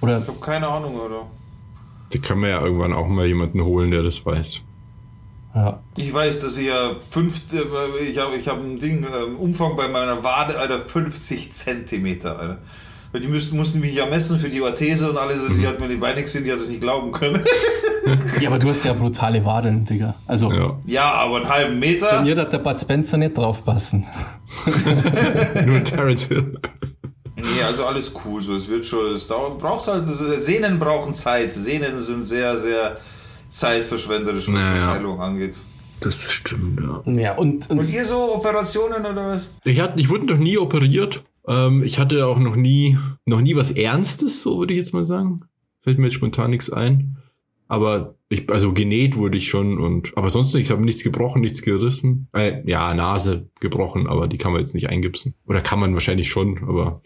Oder? 0.02 0.20
Ich 0.20 0.28
habe 0.28 0.40
keine 0.40 0.68
Ahnung, 0.68 0.96
oder? 0.96 1.28
Da 2.10 2.20
kann 2.20 2.40
man 2.40 2.50
ja 2.50 2.62
irgendwann 2.62 2.94
auch 2.94 3.08
mal 3.08 3.26
jemanden 3.26 3.64
holen, 3.64 3.92
der 3.92 4.04
das 4.04 4.26
weiß. 4.26 4.62
Ja. 5.54 5.82
Ich 5.98 6.14
weiß, 6.14 6.42
dass 6.42 6.58
ich 6.58 6.68
ja 6.68 6.92
fünf, 7.10 7.42
äh, 7.54 8.04
ich 8.04 8.18
habe 8.20 8.36
ich 8.36 8.48
hab 8.48 8.62
ein 8.62 8.80
Ding, 8.80 9.06
ähm, 9.06 9.38
Umfang 9.38 9.76
bei 9.76 9.88
meiner 9.88 10.24
Wade, 10.24 10.58
Alter, 10.58 10.80
50 10.80 11.52
Zentimeter, 11.52 12.40
Alter. 12.40 12.60
Weil 13.12 13.22
die 13.22 13.28
müssten, 13.28 13.56
mussten 13.58 13.80
mich 13.80 13.94
ja 13.96 14.06
messen 14.06 14.40
für 14.40 14.50
die 14.50 14.62
Orthese 14.62 15.10
und 15.10 15.18
alles, 15.18 15.48
mhm. 15.48 15.60
die 15.60 15.68
hat 15.68 15.80
mir 15.80 15.88
die 15.88 15.96
Beine 15.96 16.22
gesehen, 16.22 16.44
die 16.44 16.52
hat 16.52 16.60
es 16.60 16.70
nicht 16.70 16.82
glauben 16.82 17.12
können. 17.12 17.40
ja, 18.42 18.50
aber 18.50 18.60
du 18.60 18.70
hast 18.70 18.84
ja 18.84 18.94
brutale 18.94 19.44
Waden, 19.46 19.86
Digga. 19.86 20.16
Also. 20.28 20.52
Ja, 20.52 20.80
ja 20.86 21.12
aber 21.14 21.38
einen 21.38 21.50
halben 21.50 21.80
Meter. 21.80 22.08
Bei 22.08 22.22
mir 22.22 22.36
hat 22.36 22.52
der 22.52 22.60
Bud 22.60 22.80
Spencer 22.80 23.18
nicht 23.18 23.38
draufpassen. 23.38 24.06
Nur 25.66 25.84
Terrence 25.84 26.26
Hill. 26.26 26.60
Nee, 27.36 27.62
also 27.64 27.86
alles 27.86 28.12
cool. 28.26 28.42
So, 28.42 28.56
es 28.56 28.68
wird 28.68 28.86
schon, 28.86 29.14
es 29.14 29.28
dauert, 29.28 29.60
braucht 29.60 29.88
halt, 29.88 30.06
Sehnen 30.08 30.80
brauchen 30.80 31.14
Zeit. 31.14 31.54
Sehnen 31.54 32.00
sind 32.00 32.24
sehr, 32.24 32.58
sehr 32.58 32.98
zeitverschwenderisch, 33.50 34.48
was 34.48 34.66
naja. 34.66 34.88
Heilung 34.94 35.22
angeht. 35.22 35.56
Das 36.00 36.22
stimmt, 36.22 36.80
ja. 36.80 37.12
Ja, 37.12 37.36
und, 37.36 37.70
und, 37.70 37.80
und 37.80 37.90
ihr 37.90 38.06
so 38.06 38.36
Operationen 38.36 39.06
oder 39.06 39.30
was? 39.30 39.50
Ich, 39.64 39.80
hatte, 39.80 40.00
ich 40.00 40.10
wurde 40.10 40.26
noch 40.26 40.38
nie 40.38 40.58
operiert. 40.58 41.24
Ähm, 41.48 41.84
ich 41.84 42.00
hatte 42.00 42.28
auch 42.28 42.40
noch 42.40 42.56
nie, 42.56 42.98
noch 43.26 43.42
nie 43.42 43.56
was 43.56 43.72
Ernstes, 43.72 44.42
so 44.42 44.60
würde 44.60 44.74
ich 44.74 44.80
jetzt 44.80 44.94
mal 44.94 45.06
sagen. 45.06 45.42
Fällt 45.82 45.98
mir 45.98 46.06
jetzt 46.06 46.16
spontan 46.16 46.52
nichts 46.52 46.70
ein. 46.70 47.18
Aber 47.70 48.16
ich, 48.30 48.50
also 48.50 48.74
genäht 48.74 49.16
wurde 49.16 49.38
ich 49.38 49.50
schon 49.50 49.78
und, 49.78 50.18
aber 50.18 50.30
sonst 50.30 50.54
nicht. 50.54 50.64
Ich 50.64 50.72
habe 50.72 50.84
nichts 50.84 51.04
gebrochen, 51.04 51.42
nichts 51.42 51.62
gerissen. 51.62 52.28
Äh, 52.34 52.62
ja, 52.70 52.94
Nase 52.94 53.50
gebrochen, 53.60 54.08
aber 54.08 54.28
die 54.28 54.38
kann 54.38 54.52
man 54.52 54.62
jetzt 54.62 54.76
nicht 54.76 54.90
eingipsen. 54.90 55.36
Oder 55.46 55.62
kann 55.62 55.80
man 55.80 55.94
wahrscheinlich 55.94 56.30
schon, 56.30 56.60
aber 56.68 57.02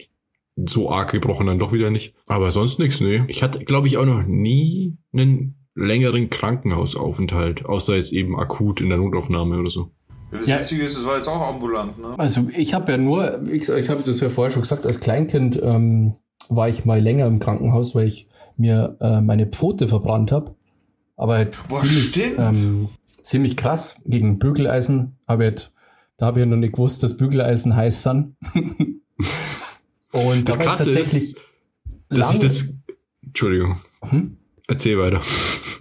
so 0.56 0.90
arg 0.90 1.12
gebrochen 1.12 1.46
dann 1.46 1.58
doch 1.58 1.72
wieder 1.72 1.90
nicht. 1.90 2.14
Aber 2.26 2.50
sonst 2.50 2.78
nichts, 2.78 3.00
nee. 3.00 3.22
Ich 3.28 3.42
hatte, 3.42 3.64
glaube 3.64 3.88
ich, 3.88 3.96
auch 3.96 4.04
noch 4.04 4.24
nie 4.24 4.96
einen 5.12 5.56
längeren 5.74 6.28
Krankenhausaufenthalt, 6.30 7.64
außer 7.64 7.96
jetzt 7.96 8.12
eben 8.12 8.38
akut 8.38 8.80
in 8.80 8.88
der 8.88 8.98
Notaufnahme 8.98 9.58
oder 9.58 9.70
so. 9.70 9.90
Ja, 10.32 10.38
das 10.38 10.46
ja. 10.48 10.60
Witzige 10.60 10.84
ist, 10.84 10.96
es 10.96 11.04
war 11.04 11.16
jetzt 11.16 11.28
auch 11.28 11.46
ambulant, 11.46 11.98
ne? 11.98 12.14
Also 12.18 12.48
ich 12.56 12.74
habe 12.74 12.92
ja 12.92 12.98
nur, 12.98 13.42
ich, 13.48 13.68
ich 13.68 13.88
habe 13.88 14.02
das 14.04 14.20
ja 14.20 14.28
vorher 14.28 14.50
schon 14.50 14.62
gesagt, 14.62 14.86
als 14.86 15.00
Kleinkind 15.00 15.60
ähm, 15.62 16.16
war 16.48 16.68
ich 16.68 16.84
mal 16.84 17.00
länger 17.00 17.26
im 17.26 17.38
Krankenhaus, 17.38 17.94
weil 17.94 18.06
ich 18.06 18.28
mir 18.56 18.96
äh, 19.00 19.20
meine 19.20 19.46
Pfote 19.46 19.88
verbrannt 19.88 20.32
habe. 20.32 20.54
Aber 21.16 21.34
halt 21.36 21.56
Boah, 21.68 21.82
ziemlich, 21.82 22.38
ähm, 22.38 22.88
ziemlich 23.22 23.56
krass 23.56 23.96
gegen 24.04 24.38
Bügeleisen. 24.38 25.16
Aber 25.26 25.44
halt, 25.44 25.72
da 26.16 26.26
habe 26.26 26.40
ich 26.40 26.44
ja 26.44 26.50
noch 26.50 26.56
nicht 26.56 26.72
gewusst, 26.72 27.02
dass 27.02 27.16
Bügeleisen 27.16 27.76
heiß 27.76 28.02
sind. 28.02 28.36
Und 30.12 30.48
das 30.48 30.58
da 30.58 30.64
Krasse 30.64 30.98
ist, 30.98 31.36
dass 32.08 32.34
ich 32.34 32.38
das. 32.40 32.74
Entschuldigung. 33.22 33.80
Hm? 34.02 34.38
Erzähl 34.68 34.98
weiter. 34.98 35.20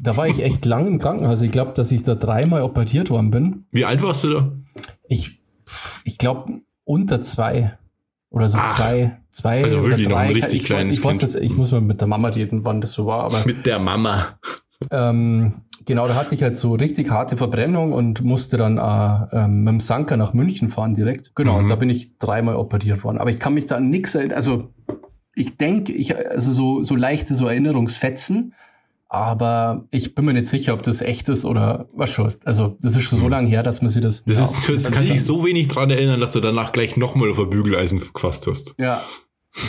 Da 0.02 0.18
war 0.18 0.28
ich 0.28 0.44
echt 0.44 0.66
lang 0.66 0.88
im 0.88 1.00
Krankenhaus. 1.00 1.42
Ich 1.42 1.52
glaube, 1.52 1.74
dass 1.74 1.92
ich 1.92 2.04
da 2.04 2.16
dreimal 2.16 2.64
operiert 2.64 3.10
worden 3.10 3.32
bin. 3.32 3.66
Wie 3.72 3.86
alt 3.86 4.02
warst 4.02 4.24
du 4.24 4.30
da? 4.30 4.52
Ich, 5.08 5.42
ich 6.04 6.18
glaube, 6.18 6.62
unter 6.84 7.22
zwei. 7.22 7.78
Oder 8.30 8.48
so 8.48 8.60
Ach, 8.60 8.76
zwei, 8.76 9.20
zwei 9.30 9.64
also 9.64 9.86
wirklich 9.86 10.08
drei. 10.08 10.14
Noch 10.14 10.20
ein 10.20 10.34
richtig 10.34 10.62
ich, 10.62 10.64
kleines 10.64 11.00
ich, 11.00 11.06
ich, 11.06 11.18
das, 11.20 11.36
ich 11.36 11.56
muss 11.56 11.72
mal 11.72 11.82
mit 11.82 12.00
der 12.02 12.08
Mama 12.08 12.30
reden, 12.30 12.64
wann 12.64 12.82
das 12.82 12.94
so 12.94 13.06
war. 13.06 13.26
Aber, 13.26 13.44
mit 13.46 13.66
der 13.66 13.78
Mama. 13.78 14.40
Ähm, 14.90 15.62
genau, 15.86 16.08
da 16.08 16.16
hatte 16.16 16.34
ich 16.34 16.42
halt 16.42 16.58
so 16.58 16.74
richtig 16.74 17.12
harte 17.12 17.38
Verbrennung 17.38 17.94
und 17.94 18.24
musste 18.24 18.58
dann 18.58 18.78
äh, 18.78 19.36
ähm, 19.36 19.64
mit 19.64 19.74
dem 19.74 19.80
Sanker 19.80 20.18
nach 20.18 20.34
München 20.34 20.70
fahren 20.70 20.96
direkt. 20.96 21.36
Genau, 21.36 21.54
mhm. 21.54 21.60
und 21.60 21.68
da 21.68 21.76
bin 21.76 21.90
ich 21.90 22.18
dreimal 22.18 22.56
operiert 22.56 23.04
worden. 23.04 23.18
Aber 23.18 23.30
ich 23.30 23.40
kann 23.40 23.54
mich 23.54 23.68
da 23.68 23.76
an 23.76 23.90
nichts 23.90 24.16
erinnern. 24.16 24.38
Also 24.38 24.70
ich 25.36 25.58
denke, 25.58 25.92
ich, 25.92 26.16
also 26.18 26.54
so, 26.54 26.84
so 26.84 26.96
leichte 26.96 27.36
so 27.36 27.48
Erinnerungsfetzen, 27.48 28.54
aber 29.14 29.88
ich 29.92 30.16
bin 30.16 30.24
mir 30.24 30.32
nicht 30.32 30.48
sicher, 30.48 30.74
ob 30.74 30.84
das 30.84 31.02
echt 31.02 31.28
ist 31.28 31.44
oder 31.44 31.90
was 31.94 32.12
schon. 32.12 32.34
Also 32.46 32.78
das 32.80 32.96
ist 32.96 33.04
schon 33.04 33.20
so 33.20 33.26
mhm. 33.26 33.32
lange 33.32 33.50
her, 33.50 33.62
dass 33.62 33.82
man 33.82 33.90
sich 33.90 34.02
das. 34.02 34.24
Das 34.24 34.38
ja, 34.38 34.46
ist, 34.46 34.70
du 34.70 34.90
kannst 34.90 35.10
dich 35.10 35.24
so 35.26 35.46
wenig 35.46 35.68
dran 35.68 35.90
erinnern, 35.90 36.22
dass 36.22 36.32
du 36.32 36.40
danach 36.40 36.72
gleich 36.72 36.96
nochmal 36.96 37.30
auf 37.30 37.40
ein 37.40 37.50
Bügeleisen 37.50 38.00
gefasst 38.00 38.48
hast. 38.48 38.74
Ja, 38.78 39.04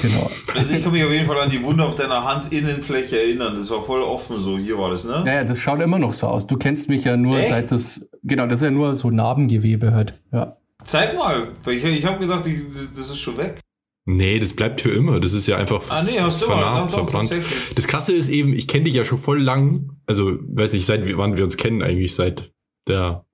Genau. 0.00 0.30
Also 0.54 0.74
ich 0.74 0.80
kann 0.84 0.92
mich 0.92 1.02
auf 1.02 1.10
jeden 1.10 1.26
Fall 1.26 1.40
an 1.40 1.50
die 1.50 1.60
Wunde 1.60 1.82
auf 1.82 1.96
deiner 1.96 2.24
Handinnenfläche 2.24 3.18
erinnern. 3.20 3.56
Das 3.56 3.68
war 3.68 3.82
voll 3.82 4.02
offen 4.02 4.40
so. 4.40 4.56
Hier 4.56 4.78
war 4.78 4.90
das, 4.90 5.02
ne? 5.02 5.24
Ja, 5.26 5.34
ja 5.34 5.44
das 5.44 5.58
schaut 5.58 5.80
immer 5.80 5.98
noch 5.98 6.12
so 6.12 6.28
aus. 6.28 6.46
Du 6.46 6.56
kennst 6.56 6.88
mich 6.88 7.02
ja 7.04 7.16
nur 7.16 7.36
Echt? 7.38 7.48
seit 7.48 7.72
das. 7.72 8.06
Genau, 8.22 8.46
das 8.46 8.60
ist 8.60 8.64
ja 8.64 8.70
nur 8.70 8.94
so 8.94 9.10
Narbengewebe 9.10 9.92
halt. 9.92 10.20
Ja. 10.32 10.56
Zeig 10.84 11.16
mal. 11.16 11.48
Ich, 11.66 11.84
ich 11.84 12.04
habe 12.06 12.20
gedacht, 12.20 12.46
ich, 12.46 12.60
das 12.94 13.08
ist 13.08 13.18
schon 13.18 13.36
weg. 13.38 13.58
Nee, 14.04 14.40
das 14.40 14.54
bleibt 14.54 14.80
für 14.80 14.90
immer. 14.90 15.20
Das 15.20 15.32
ist 15.32 15.46
ja 15.46 15.56
einfach 15.56 15.88
ah, 15.90 16.02
nee, 16.02 16.18
hast 16.18 16.42
du 16.42 16.46
vernarbt, 16.46 16.92
doch, 16.92 17.08
verbrannt. 17.08 17.32
Das 17.74 17.86
Krasse 17.86 18.12
ist 18.12 18.28
eben, 18.28 18.52
ich 18.52 18.66
kenne 18.66 18.84
dich 18.84 18.94
ja 18.94 19.04
schon 19.04 19.18
voll 19.18 19.40
lang. 19.40 19.90
Also, 20.06 20.38
weiß 20.40 20.74
ich, 20.74 20.86
seit 20.86 21.16
wann 21.16 21.36
wir 21.36 21.44
uns 21.44 21.56
kennen 21.56 21.82
eigentlich, 21.82 22.14
seit 22.14 22.52
der 22.88 23.24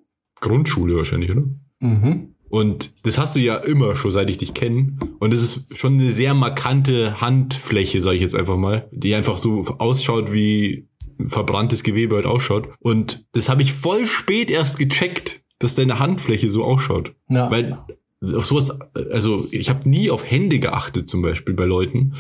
Grundschule 0.41 0.97
wahrscheinlich, 0.97 1.31
oder? 1.31 1.45
Mhm. 1.81 2.35
Und 2.51 2.93
das 3.07 3.19
hast 3.19 3.37
du 3.37 3.41
ja 3.41 3.57
immer 3.57 3.95
schon, 3.97 4.11
seit 4.11 4.31
ich 4.31 4.39
dich 4.39 4.55
kenne. 4.55 4.97
Und 5.19 5.33
das 5.33 5.43
ist 5.43 5.79
schon 5.79 5.95
eine 5.95 6.11
sehr 6.13 6.35
markante 6.35 7.21
Handfläche, 7.21 8.01
sage 8.01 8.17
ich 8.17 8.23
jetzt 8.23 8.35
einfach 8.35 8.57
mal, 8.57 8.89
die 8.93 9.15
einfach 9.15 9.39
so 9.39 9.65
ausschaut, 9.79 10.33
wie 10.33 10.89
verbranntes 11.27 11.83
Gewebe 11.83 12.17
halt 12.17 12.27
ausschaut. 12.27 12.69
Und 12.81 13.27
das 13.33 13.49
habe 13.49 13.63
ich 13.63 13.73
voll 13.73 14.07
spät 14.07 14.51
erst 14.51 14.79
gecheckt, 14.79 15.43
dass 15.59 15.75
deine 15.75 15.99
Handfläche 15.99 16.49
so 16.51 16.65
ausschaut. 16.65 17.15
Ja. 17.29 17.51
Weil 17.51 17.79
auf 18.23 18.47
sowas, 18.47 18.79
also 19.13 19.47
ich 19.51 19.71
habe 19.71 19.89
nie 19.89 20.11
auf 20.11 20.29
Hände 20.29 20.59
geachtet, 20.59 21.09
zum 21.09 21.23
Beispiel 21.23 21.55
bei 21.55 21.65
Leuten. 21.65 22.15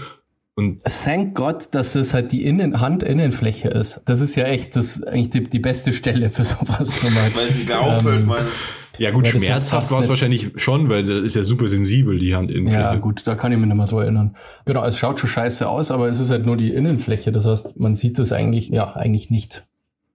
Und 0.54 0.82
Thank 0.84 1.37
Gott, 1.37 1.68
dass 1.72 1.94
es 1.94 2.14
halt 2.14 2.32
die 2.32 2.44
Innen 2.44 2.80
Handinnenfläche 2.80 3.68
ist. 3.68 4.02
Das 4.06 4.20
ist 4.20 4.34
ja 4.34 4.44
echt 4.44 4.74
das 4.74 5.02
eigentlich 5.02 5.30
die, 5.30 5.44
die 5.44 5.61
beste 5.61 5.92
Stelle 5.92 6.30
für 6.30 6.44
sowas. 6.44 7.00
Weil 7.34 7.44
es 7.44 7.56
nicht 7.56 7.68
mehr 7.68 7.80
auffällt, 7.80 8.20
ähm, 8.20 8.26
meinst 8.26 8.58
ja 8.98 9.12
gut, 9.12 9.28
schmerzhaft 9.28 9.90
war 9.90 10.00
es 10.00 10.08
wahrscheinlich 10.08 10.50
schon, 10.56 10.90
weil 10.90 11.04
das 11.04 11.22
ist 11.22 11.37
ja 11.37 11.44
super 11.44 11.68
sensibel, 11.68 12.18
die 12.18 12.34
Handinnenfläche. 12.34 12.82
Ja 12.82 12.96
gut, 12.96 13.26
da 13.26 13.37
kann 13.37 13.52
ich 13.52 13.58
mich 13.58 13.68
nicht 13.68 13.76
mehr 13.76 13.87
dran 13.87 14.00
erinnern. 14.00 14.37
Genau, 14.64 14.84
es 14.84 14.98
schaut 14.98 15.20
schon 15.20 15.30
scheiße 15.30 15.68
aus, 15.68 15.90
aber 15.90 16.08
es 16.08 16.18
ist 16.18 16.30
halt 16.30 16.46
nur 16.46 16.56
die 16.56 16.72
Innenfläche. 16.72 17.30
Das 17.30 17.46
heißt, 17.46 17.78
man 17.78 17.94
sieht 17.94 18.18
das 18.18 18.32
eigentlich, 18.32 18.68
ja, 18.68 18.94
eigentlich 18.94 19.30
nicht. 19.30 19.66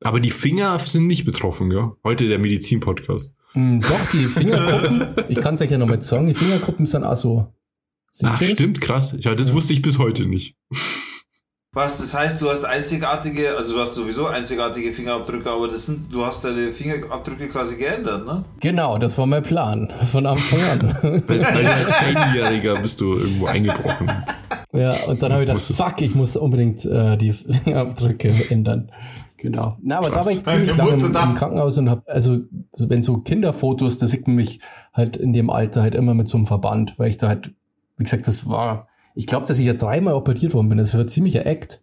Aber 0.02 0.20
die 0.20 0.32
Finger 0.32 0.78
sind 0.80 1.08
nicht 1.08 1.24
betroffen, 1.24 1.72
ja? 1.72 1.94
Heute 2.04 2.28
der 2.28 2.40
Medizin-Podcast. 2.40 3.36
Mm, 3.54 3.80
doch, 3.80 4.12
die 4.12 4.26
Fingerkuppen, 4.26 5.08
ich 5.28 5.40
kann 5.40 5.56
es 5.56 5.62
euch 5.62 5.72
ja 5.72 5.78
noch 5.78 5.88
mal 5.88 6.02
sagen, 6.02 6.28
die 6.28 6.34
Fingerkuppen 6.34 6.86
sind 6.86 7.04
auch 7.04 7.16
so. 7.16 7.48
Ach, 8.24 8.42
stimmt, 8.42 8.82
krass. 8.82 9.16
Ja, 9.20 9.34
das 9.36 9.54
wusste 9.54 9.74
ich 9.74 9.82
bis 9.82 9.98
heute 9.98 10.26
nicht. 10.26 10.56
Was, 11.76 11.98
das 11.98 12.14
heißt, 12.14 12.40
du 12.40 12.52
hast 12.52 12.66
einzigartige, 12.66 13.58
also 13.58 13.74
du 13.74 13.80
hast 13.80 13.96
sowieso 13.96 14.28
einzigartige 14.28 14.94
Fingerabdrücke, 14.94 15.50
aber 15.50 15.68
das 15.68 15.88
sind, 15.88 16.14
du 16.14 16.24
hast 16.24 16.46
deine 16.46 16.72
Fingerabdrücke 16.72 17.48
quasi 17.48 17.78
geändert, 17.78 18.28
ne? 18.28 18.46
Genau, 18.60 19.00
das 19.00 19.18
war 19.18 19.26
mein 19.26 19.42
Plan 19.42 19.92
von 20.12 20.28
Anfang 20.28 20.60
an. 20.70 21.24
Als 21.28 21.48
Einjähriger 21.48 22.76
bist 22.76 23.02
du 23.02 23.14
irgendwo 23.14 23.48
eingebrochen. 23.48 24.08
Ja, 24.72 24.94
und 25.08 25.22
dann 25.24 25.32
habe 25.32 25.44
ich 25.44 25.48
gedacht, 25.48 25.64
fuck, 25.64 26.02
ich 26.02 26.14
muss 26.14 26.36
unbedingt 26.36 26.86
äh, 26.86 27.18
die 27.18 27.32
Fingerabdrücke 27.32 28.30
ändern. 28.50 28.92
Genau. 29.44 29.78
Na, 29.84 30.00
aber 30.00 30.10
Krass. 30.10 30.26
da 30.26 30.32
war 30.32 30.38
ich 30.38 30.46
ziemlich 30.46 30.76
lange 30.76 30.92
im, 30.94 31.06
im, 31.06 31.36
Krankenhaus 31.36 31.78
und 31.78 31.90
habe, 31.90 32.02
also, 32.08 32.40
also 32.72 32.90
wenn 32.90 33.04
so 33.04 33.18
Kinderfotos, 33.18 34.00
da 34.00 34.08
sieht 34.08 34.26
man 34.26 34.38
mich 34.38 34.62
halt 34.94 35.18
in 35.18 35.34
dem 35.34 35.52
Alter 35.52 35.84
halt 35.84 35.94
immer 35.94 36.16
mit 36.16 36.28
so 36.28 36.38
einem 36.38 36.48
Verband, 36.48 36.98
weil 36.98 37.10
ich 37.10 37.18
da 37.18 37.28
halt 37.28 37.54
wie 37.98 38.04
gesagt, 38.04 38.28
das 38.28 38.50
war, 38.50 38.88
ich 39.16 39.28
glaube, 39.28 39.46
dass 39.46 39.60
ich 39.60 39.66
ja 39.66 39.74
dreimal 39.74 40.14
operiert 40.14 40.54
worden 40.54 40.70
bin. 40.70 40.78
Das 40.78 40.96
war 40.98 41.08
ziemlicher 41.08 41.46
Act. 41.46 41.82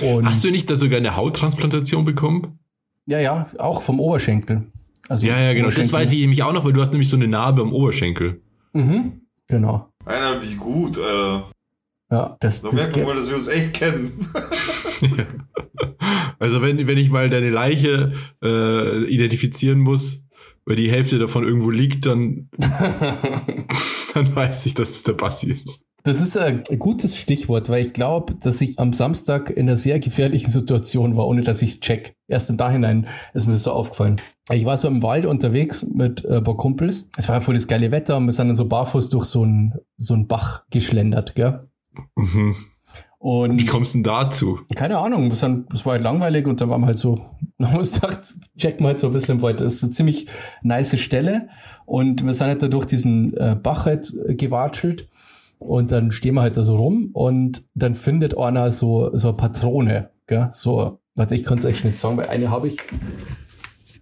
Und 0.00 0.26
Hast 0.26 0.42
du 0.44 0.50
nicht 0.50 0.70
da 0.70 0.76
sogar 0.76 0.98
eine 0.98 1.16
Hauttransplantation 1.16 2.04
bekommen? 2.04 2.58
Ja, 3.06 3.18
ja, 3.18 3.46
auch 3.58 3.82
vom 3.82 4.00
Oberschenkel. 4.00 4.66
Also 5.08 5.26
ja, 5.26 5.38
ja, 5.38 5.52
genau. 5.52 5.70
Das 5.70 5.92
weiß 5.92 6.12
ich 6.12 6.20
nämlich 6.20 6.42
auch 6.42 6.52
noch, 6.52 6.64
weil 6.64 6.72
du 6.72 6.80
hast 6.80 6.92
nämlich 6.92 7.08
so 7.08 7.16
eine 7.16 7.26
Narbe 7.26 7.62
am 7.62 7.72
Oberschenkel. 7.72 8.40
Mhm, 8.72 9.22
genau. 9.48 9.88
Alter, 10.04 10.42
wie 10.42 10.54
gut, 10.54 10.98
Alter. 10.98 11.50
Ja, 12.10 12.36
das, 12.40 12.62
da 12.62 12.72
merken 12.72 12.96
wir 12.96 13.04
mal, 13.04 13.16
dass 13.16 13.28
wir 13.28 13.36
uns 13.36 13.46
echt 13.46 13.74
kennen. 13.74 14.26
also 16.38 16.60
wenn, 16.60 16.86
wenn 16.88 16.98
ich 16.98 17.10
mal 17.10 17.28
deine 17.28 17.50
Leiche 17.50 18.12
äh, 18.42 19.04
identifizieren 19.04 19.78
muss, 19.78 20.24
weil 20.64 20.76
die 20.76 20.90
Hälfte 20.90 21.18
davon 21.18 21.44
irgendwo 21.44 21.70
liegt, 21.70 22.06
dann, 22.06 22.48
dann 24.14 24.34
weiß 24.34 24.66
ich, 24.66 24.74
dass 24.74 24.90
es 24.90 25.02
der 25.04 25.12
Bassi 25.12 25.50
ist. 25.50 25.84
Das 26.02 26.20
ist 26.22 26.36
ein 26.36 26.62
gutes 26.78 27.18
Stichwort, 27.18 27.68
weil 27.68 27.84
ich 27.84 27.92
glaube, 27.92 28.34
dass 28.34 28.62
ich 28.62 28.78
am 28.78 28.94
Samstag 28.94 29.50
in 29.50 29.68
einer 29.68 29.76
sehr 29.76 30.00
gefährlichen 30.00 30.50
Situation 30.50 31.14
war, 31.16 31.26
ohne 31.26 31.42
dass 31.42 31.60
ich 31.60 31.70
es 31.70 31.80
check. 31.80 32.14
Erst 32.26 32.48
im 32.48 32.56
Nachhinein 32.56 33.06
ist 33.34 33.46
mir 33.46 33.52
das 33.52 33.64
so 33.64 33.72
aufgefallen. 33.72 34.20
Ich 34.50 34.64
war 34.64 34.78
so 34.78 34.88
im 34.88 35.02
Wald 35.02 35.26
unterwegs 35.26 35.84
mit 35.84 36.24
äh, 36.24 36.38
ein 36.38 36.44
paar 36.44 36.56
Kumpels. 36.56 37.06
Es 37.18 37.28
war 37.28 37.36
ja 37.36 37.40
voll 37.40 37.54
das 37.54 37.68
geile 37.68 37.90
Wetter 37.90 38.16
und 38.16 38.26
wir 38.26 38.32
sind 38.32 38.48
dann 38.48 38.56
so 38.56 38.66
barfuß 38.66 39.10
durch 39.10 39.26
so 39.26 39.42
einen 39.42 39.74
so 39.98 40.14
einen 40.14 40.26
Bach 40.26 40.64
geschlendert, 40.70 41.34
gell? 41.34 41.69
Mhm. 42.16 42.54
Und 43.18 43.58
Wie 43.58 43.66
kommst 43.66 43.92
du 43.92 43.98
denn 43.98 44.04
dazu? 44.04 44.60
Keine 44.74 44.98
Ahnung, 44.98 45.28
das 45.28 45.42
war 45.42 45.92
halt 45.92 46.02
langweilig 46.02 46.46
und 46.46 46.62
dann 46.62 46.70
waren 46.70 46.80
wir 46.80 46.86
halt 46.86 46.98
so, 46.98 47.20
haben 47.62 47.76
uns 47.76 48.00
gedacht, 48.00 48.34
checken 48.56 48.84
wir 48.84 48.88
halt 48.88 48.98
so 48.98 49.08
ein 49.08 49.12
bisschen 49.12 49.36
im 49.36 49.42
Wald. 49.42 49.60
Das 49.60 49.74
ist 49.74 49.84
eine 49.84 49.92
ziemlich 49.92 50.26
nice 50.62 50.98
Stelle 50.98 51.50
und 51.84 52.24
wir 52.24 52.32
sind 52.32 52.46
halt 52.46 52.62
da 52.62 52.68
durch 52.68 52.86
diesen 52.86 53.36
äh, 53.36 53.56
Bach 53.62 53.84
halt 53.84 54.10
gewatschelt 54.26 55.08
und 55.58 55.92
dann 55.92 56.12
stehen 56.12 56.34
wir 56.34 56.40
halt 56.40 56.56
da 56.56 56.62
so 56.62 56.76
rum 56.76 57.10
und 57.12 57.64
dann 57.74 57.94
findet 57.94 58.38
einer 58.38 58.70
so, 58.70 59.10
so 59.12 59.28
eine 59.28 59.36
Patrone, 59.36 60.10
gell? 60.26 60.48
So, 60.54 61.00
warte, 61.14 61.34
ich 61.34 61.44
kann 61.44 61.58
es 61.58 61.66
echt 61.66 61.84
nicht 61.84 61.98
sagen, 61.98 62.16
weil 62.16 62.30
eine 62.30 62.50
habe 62.50 62.68
ich. 62.68 62.78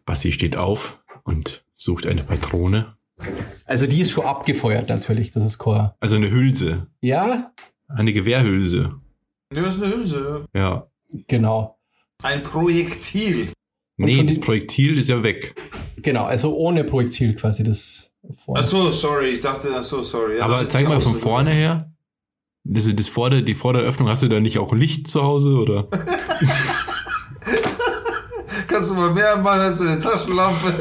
Basti 0.06 0.30
steht 0.30 0.56
auf 0.56 1.02
und 1.24 1.64
sucht 1.74 2.06
eine 2.06 2.22
Patrone. 2.22 2.94
Also 3.66 3.88
die 3.88 4.00
ist 4.00 4.12
schon 4.12 4.24
abgefeuert 4.24 4.88
natürlich, 4.88 5.32
das 5.32 5.44
ist 5.44 5.58
Chor. 5.58 5.96
Also 5.98 6.14
eine 6.14 6.30
Hülse. 6.30 6.86
Ja. 7.00 7.50
Eine 7.88 8.12
Gewehrhülse. 8.12 8.94
Ja, 9.54 9.62
das 9.62 9.76
ist 9.76 9.82
eine 9.82 9.94
Hülse. 9.94 10.44
Ja. 10.54 10.86
Genau. 11.26 11.78
Ein 12.22 12.42
Projektil. 12.42 13.52
Nee, 13.96 14.22
das 14.24 14.38
Projektil 14.40 14.98
ist 14.98 15.08
ja 15.08 15.22
weg. 15.22 15.54
Genau, 15.96 16.24
also 16.24 16.54
ohne 16.56 16.84
Projektil 16.84 17.34
quasi 17.34 17.64
das 17.64 18.08
Ach 18.54 18.62
so, 18.62 18.90
sorry, 18.90 19.30
ich 19.30 19.40
dachte, 19.40 19.70
ach 19.74 19.82
so, 19.82 20.02
sorry. 20.02 20.38
Ja, 20.38 20.44
Aber 20.44 20.64
zeig 20.64 20.88
mal 20.88 21.00
von 21.00 21.14
vorne 21.14 21.50
her. 21.50 21.92
Das, 22.64 22.94
das 22.94 23.08
Vorder-, 23.08 23.42
die 23.42 23.54
Vorderöffnung, 23.54 24.08
hast 24.08 24.22
du 24.22 24.28
da 24.28 24.40
nicht 24.40 24.58
auch 24.58 24.74
Licht 24.74 25.08
zu 25.08 25.22
Hause, 25.22 25.50
oder? 25.50 25.88
Kannst 28.66 28.90
du 28.90 28.94
mal 28.94 29.12
mehr 29.12 29.36
machen 29.38 29.60
als 29.60 29.80
eine 29.80 29.98
Taschenlampe? 29.98 30.74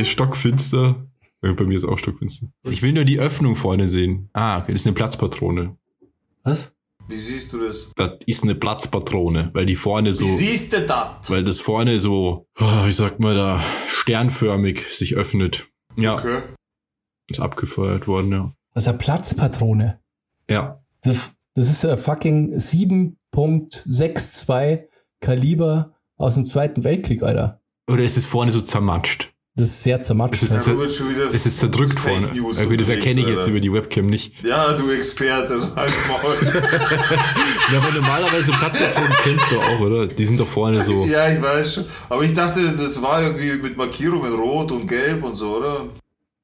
Stockfinster. 0.04 0.96
Bei 1.40 1.64
mir 1.64 1.76
ist 1.76 1.84
auch 1.84 1.98
stockfinster. 1.98 2.48
Ich 2.64 2.82
will 2.82 2.92
nur 2.92 3.04
die 3.04 3.20
Öffnung 3.20 3.54
vorne 3.54 3.86
sehen. 3.88 4.28
Ah, 4.32 4.58
okay, 4.58 4.72
das 4.72 4.80
ist 4.82 4.86
eine 4.86 4.94
Platzpatrone. 4.94 5.76
Was? 6.42 6.76
Wie 7.08 7.16
siehst 7.16 7.52
du 7.52 7.64
das? 7.64 7.92
Das 7.96 8.18
ist 8.26 8.42
eine 8.42 8.54
Platzpatrone, 8.54 9.50
weil 9.54 9.64
die 9.64 9.76
vorne 9.76 10.12
so. 10.12 10.24
Wie 10.24 10.28
siehst 10.28 10.74
du 10.74 10.82
das? 10.82 11.30
Weil 11.30 11.44
das 11.44 11.60
vorne 11.60 11.98
so, 12.00 12.46
oh, 12.60 12.86
wie 12.86 12.92
sagt 12.92 13.20
man 13.20 13.34
da, 13.34 13.62
sternförmig 13.88 14.94
sich 14.94 15.14
öffnet. 15.14 15.66
Ja. 15.96 16.16
Okay. 16.16 16.40
Ist 17.30 17.40
abgefeuert 17.40 18.06
worden, 18.08 18.32
ja. 18.32 18.52
Das 18.74 18.82
ist 18.84 18.88
eine 18.88 18.98
Platzpatrone. 18.98 20.00
Ja. 20.50 20.82
Das, 21.02 21.32
das 21.54 21.70
ist 21.70 21.84
ein 21.84 21.96
fucking 21.96 22.56
7.62 22.56 24.88
Kaliber 25.20 25.94
aus 26.16 26.34
dem 26.34 26.46
Zweiten 26.46 26.82
Weltkrieg, 26.84 27.22
Alter. 27.22 27.60
Oder 27.88 28.02
ist 28.04 28.16
es 28.18 28.26
vorne 28.26 28.52
so 28.52 28.60
zermatscht? 28.60 29.32
Das 29.58 29.70
ist 29.70 29.82
sehr 29.82 30.00
zermatscht. 30.00 30.40
Es 30.44 30.52
ist, 30.52 30.62
zer 30.62 30.76
es 31.32 31.44
ist 31.46 31.58
zerdrückt 31.58 31.98
vorne. 31.98 32.28
Okay, 32.28 32.76
das 32.76 32.88
erkenne 32.88 33.20
ich 33.20 33.26
jetzt 33.26 33.38
Alter. 33.38 33.50
über 33.50 33.58
die 33.58 33.72
Webcam 33.72 34.06
nicht. 34.06 34.32
Ja, 34.44 34.72
du 34.74 34.88
Experte, 34.92 35.72
halt's 35.76 35.98
Maul. 36.06 36.36
ja, 37.72 37.78
aber 37.78 37.92
normalerweise 37.92 38.52
Platzpatronen 38.52 39.12
kennst 39.24 39.46
du 39.50 39.58
auch, 39.58 39.80
oder? 39.80 40.06
Die 40.06 40.24
sind 40.24 40.38
doch 40.38 40.46
vorne 40.46 40.84
so. 40.84 41.04
Ja, 41.06 41.28
ich 41.28 41.42
weiß 41.42 41.74
schon. 41.74 41.84
Aber 42.08 42.22
ich 42.22 42.34
dachte, 42.34 42.72
das 42.72 43.02
war 43.02 43.20
irgendwie 43.20 43.54
mit 43.54 43.76
Markierungen 43.76 44.32
rot 44.32 44.70
und 44.70 44.86
gelb 44.86 45.24
und 45.24 45.34
so, 45.34 45.56
oder? 45.56 45.88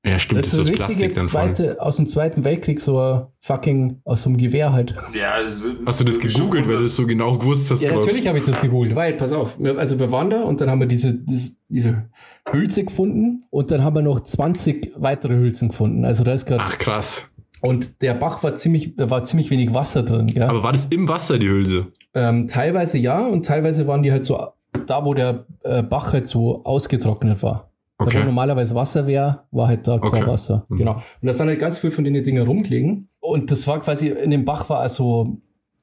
Ja, 0.06 0.18
stimmt, 0.18 0.40
das 0.40 0.52
ist 0.52 0.58
das 0.58 0.70
Plastik 0.70 1.14
dann 1.14 1.26
zweite, 1.26 1.80
Aus 1.80 1.96
dem 1.96 2.06
Zweiten 2.06 2.44
Weltkrieg, 2.44 2.78
so 2.78 3.32
fucking 3.40 4.02
aus 4.04 4.22
so 4.22 4.28
einem 4.28 4.36
Gewehr 4.36 4.72
halt. 4.72 4.94
Ja, 5.14 5.42
das 5.42 5.62
wird, 5.62 5.78
Hast 5.86 6.00
du 6.00 6.04
das 6.04 6.20
gegoogelt, 6.20 6.68
weil 6.68 6.76
du 6.76 6.84
es 6.84 6.96
so 6.96 7.06
genau 7.06 7.38
gewusst 7.38 7.70
hast? 7.70 7.82
Ja, 7.82 7.88
glaub. 7.88 8.02
natürlich 8.02 8.28
habe 8.28 8.36
ich 8.36 8.44
das 8.44 8.60
gegoogelt, 8.60 8.94
weil, 8.94 9.14
pass 9.14 9.32
auf, 9.32 9.58
also 9.76 9.98
wir 9.98 10.12
waren 10.12 10.28
da 10.28 10.42
und 10.42 10.60
dann 10.60 10.68
haben 10.68 10.80
wir 10.80 10.86
diese, 10.86 11.14
diese, 11.14 11.52
diese 11.68 12.10
Hülse 12.50 12.84
gefunden 12.84 13.40
und 13.48 13.70
dann 13.70 13.82
haben 13.82 13.96
wir 13.96 14.02
noch 14.02 14.20
20 14.20 14.92
weitere 14.96 15.36
Hülsen 15.36 15.70
gefunden. 15.70 16.04
Also 16.04 16.22
da 16.22 16.34
ist 16.34 16.44
gerade. 16.44 16.64
Ach 16.66 16.76
krass. 16.76 17.30
Und 17.62 18.02
der 18.02 18.12
Bach 18.12 18.42
war 18.42 18.54
ziemlich, 18.56 18.96
da 18.96 19.08
war 19.08 19.24
ziemlich 19.24 19.50
wenig 19.50 19.72
Wasser 19.72 20.02
drin, 20.02 20.26
gell? 20.26 20.42
Aber 20.42 20.62
war 20.62 20.72
das 20.72 20.84
im 20.86 21.08
Wasser, 21.08 21.38
die 21.38 21.48
Hülse? 21.48 21.86
Ähm, 22.12 22.46
teilweise 22.46 22.98
ja 22.98 23.26
und 23.26 23.46
teilweise 23.46 23.86
waren 23.86 24.02
die 24.02 24.12
halt 24.12 24.24
so 24.24 24.38
da, 24.86 25.04
wo 25.06 25.14
der 25.14 25.46
äh, 25.62 25.82
Bach 25.82 26.12
halt 26.12 26.26
so 26.26 26.62
ausgetrocknet 26.64 27.42
war. 27.42 27.70
Okay. 27.98 28.14
Da 28.14 28.20
wo 28.20 28.24
normalerweise 28.24 28.74
Wasser 28.74 29.06
wäre, 29.06 29.44
war 29.52 29.68
halt 29.68 29.86
da 29.86 29.98
kein 29.98 30.08
okay. 30.08 30.26
Wasser. 30.26 30.66
Mhm. 30.68 30.76
Genau. 30.76 30.92
Und 30.94 31.28
da 31.28 31.32
sind 31.32 31.48
halt 31.48 31.60
ganz 31.60 31.78
viel 31.78 31.90
von 31.90 32.04
den 32.04 32.22
Dingen 32.22 32.46
rumgelegen. 32.46 33.08
Und 33.20 33.50
das 33.50 33.66
war 33.66 33.80
quasi, 33.80 34.08
in 34.08 34.30
dem 34.30 34.44
Bach 34.44 34.68
war 34.68 34.80
also, 34.80 35.36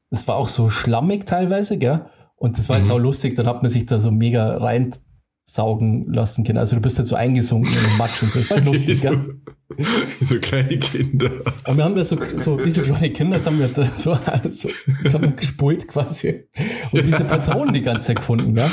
es 0.10 0.28
war 0.28 0.36
auch 0.36 0.50
so 0.50 0.70
schlammig 0.70 1.26
teilweise, 1.26 1.78
gell? 1.78 2.06
Und 2.36 2.58
das 2.58 2.68
war 2.68 2.78
mhm. 2.78 2.84
jetzt 2.84 2.92
auch 2.92 3.00
lustig, 3.00 3.36
dann 3.36 3.46
hat 3.46 3.62
man 3.62 3.72
sich 3.72 3.86
da 3.86 3.98
so 4.00 4.12
mega 4.12 4.58
reinsaugen 4.58 6.12
lassen 6.12 6.44
können. 6.44 6.58
Also 6.58 6.76
du 6.76 6.82
bist 6.82 6.98
halt 6.98 7.08
so 7.08 7.16
eingesunken 7.16 7.72
in 7.74 7.84
den 7.84 7.98
Matsch 7.98 8.22
und 8.22 8.32
so. 8.32 8.40
Das 8.40 8.50
war 8.50 8.58
halt 8.58 8.66
lustig, 8.66 8.98
so, 8.98 9.10
gell? 9.10 9.42
Wie 10.20 10.26
so 10.26 10.38
kleine 10.40 10.78
Kinder. 10.80 11.32
Und 11.66 11.78
wir 11.78 11.84
haben 11.84 11.96
da 11.96 12.04
so, 12.04 12.18
so 12.36 12.64
wie 12.64 12.70
so 12.70 12.82
kleine 12.82 13.12
Kinder, 13.12 13.38
das 13.38 13.48
haben 13.48 13.58
wir 13.58 13.70
da 13.70 13.86
so, 13.86 14.18
so 14.52 14.70
haben 15.14 15.22
wir 15.22 15.32
gespult 15.32 15.88
quasi. 15.88 16.44
Und 16.92 17.06
diese 17.06 17.24
Patronen 17.24 17.74
die 17.74 17.82
ganze 17.82 18.08
Zeit 18.08 18.18
gefunden, 18.18 18.54
gell? 18.54 18.70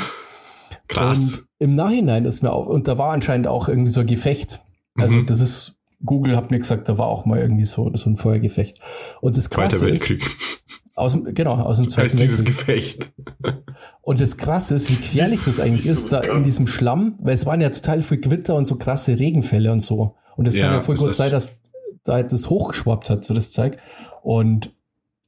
Krass. 0.89 1.37
Und 1.37 1.48
im 1.59 1.75
Nachhinein 1.75 2.25
ist 2.25 2.41
mir 2.41 2.51
auch, 2.51 2.65
und 2.65 2.87
da 2.87 2.97
war 2.97 3.11
anscheinend 3.11 3.47
auch 3.47 3.67
irgendwie 3.67 3.91
so 3.91 3.99
ein 3.99 4.07
Gefecht. 4.07 4.61
Also 4.95 5.17
mhm. 5.17 5.25
das 5.25 5.41
ist, 5.41 5.75
Google 6.03 6.35
hat 6.35 6.51
mir 6.51 6.59
gesagt, 6.59 6.87
da 6.87 6.97
war 6.97 7.07
auch 7.07 7.25
mal 7.25 7.39
irgendwie 7.39 7.65
so, 7.65 7.91
so 7.95 8.09
ein 8.09 8.17
Feuergefecht. 8.17 8.79
Und 9.21 9.37
das 9.37 9.49
Krasse 9.49 9.75
Zweiter 9.77 9.85
Weltkrieg. 9.87 10.25
aus 10.95 11.13
dem, 11.13 11.33
genau, 11.33 11.55
aus 11.55 11.77
dem 11.77 11.89
Zweiten 11.89 12.11
heißt 12.11 12.21
dieses 12.21 12.45
Gefecht. 12.45 13.11
Und 14.01 14.21
das 14.21 14.37
Krasse 14.37 14.75
ist, 14.75 14.89
wie 14.89 14.95
gefährlich 14.95 15.41
das 15.45 15.59
eigentlich 15.59 15.85
ist, 15.85 16.03
so 16.03 16.09
da 16.09 16.21
in 16.21 16.43
diesem 16.43 16.65
Schlamm, 16.65 17.19
weil 17.19 17.33
es 17.33 17.45
waren 17.45 17.59
ja 17.59 17.69
total 17.69 18.01
viel 18.01 18.19
Gewitter 18.19 18.55
und 18.55 18.65
so 18.65 18.77
krasse 18.77 19.19
Regenfälle 19.19 19.71
und 19.71 19.81
so. 19.81 20.15
Und 20.37 20.47
es 20.47 20.55
ja, 20.55 20.63
kann 20.63 20.73
ja 20.73 20.81
voll 20.81 20.95
gut 20.95 21.13
sein, 21.13 21.31
dass 21.31 21.59
da 22.05 22.23
das 22.23 22.49
hochgeschwappt 22.49 23.09
hat, 23.09 23.25
so 23.25 23.33
das 23.33 23.51
Zeug. 23.51 23.77
Und 24.23 24.73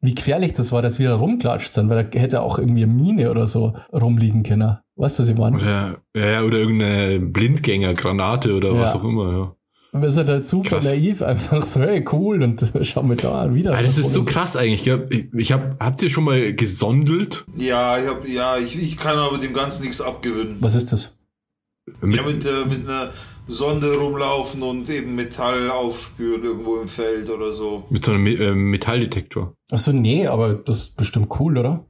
wie 0.01 0.15
gefährlich 0.15 0.53
das 0.53 0.71
war, 0.71 0.81
dass 0.81 0.99
wir 0.99 1.09
da 1.09 1.15
rumklatscht 1.15 1.71
sind, 1.71 1.89
weil 1.89 2.03
da 2.03 2.19
hätte 2.19 2.41
auch 2.41 2.57
irgendwie 2.57 2.83
eine 2.83 2.91
Mine 2.91 3.29
oder 3.29 3.45
so 3.47 3.73
rumliegen 3.93 4.43
können. 4.43 4.77
Weißt 4.95 5.19
du, 5.19 5.23
was 5.23 5.29
ich 5.29 5.37
meine? 5.37 5.57
Oder, 5.57 5.97
ja, 6.15 6.43
oder 6.43 6.57
irgendeine 6.57 7.19
Blindgängergranate 7.19 8.55
oder 8.55 8.73
ja. 8.73 8.81
was 8.81 8.95
auch 8.95 9.03
immer, 9.03 9.31
ja. 9.31 9.55
Und 9.93 10.03
wir 10.03 10.09
sind 10.09 10.29
halt 10.29 10.45
super 10.45 10.77
krass. 10.77 10.85
naiv, 10.85 11.21
einfach 11.21 11.63
so, 11.63 11.81
hey, 11.81 12.05
cool, 12.13 12.41
und 12.41 12.71
schau 12.83 13.03
mir 13.03 13.17
da 13.17 13.53
wieder. 13.53 13.75
Ah, 13.75 13.81
das 13.81 13.97
ist 13.97 14.13
so 14.13 14.23
krass 14.23 14.55
eigentlich, 14.55 14.83
gell? 14.83 15.05
Ich, 15.09 15.27
ich 15.33 15.51
hab, 15.51 15.77
habt 15.81 16.01
ihr 16.01 16.09
schon 16.09 16.23
mal 16.23 16.53
gesondelt? 16.53 17.43
Ja, 17.57 17.97
ich 17.99 18.07
hab, 18.07 18.27
ja, 18.27 18.57
ich, 18.57 18.81
ich 18.81 18.97
kann 18.97 19.17
aber 19.17 19.37
dem 19.37 19.53
Ganzen 19.53 19.83
nichts 19.83 19.99
abgewinnen. 19.99 20.57
Was 20.61 20.75
ist 20.75 20.93
das? 20.93 21.17
Mit, 21.99 22.15
ja, 22.15 22.23
mit, 22.23 22.45
äh, 22.45 22.65
mit 22.69 22.87
einer 22.87 23.09
Sonde 23.47 23.97
rumlaufen 23.97 24.61
und 24.63 24.89
eben 24.89 25.15
Metall 25.15 25.69
aufspüren 25.69 26.43
irgendwo 26.43 26.77
im 26.77 26.87
Feld 26.87 27.29
oder 27.29 27.51
so. 27.51 27.85
Mit 27.89 28.05
so 28.05 28.11
einem 28.11 28.25
äh, 28.27 28.53
Metalldetektor. 28.53 29.55
Achso, 29.71 29.91
nee, 29.91 30.27
aber 30.27 30.53
das 30.53 30.77
ist 30.77 30.97
bestimmt 30.97 31.39
cool, 31.39 31.57
oder? 31.57 31.85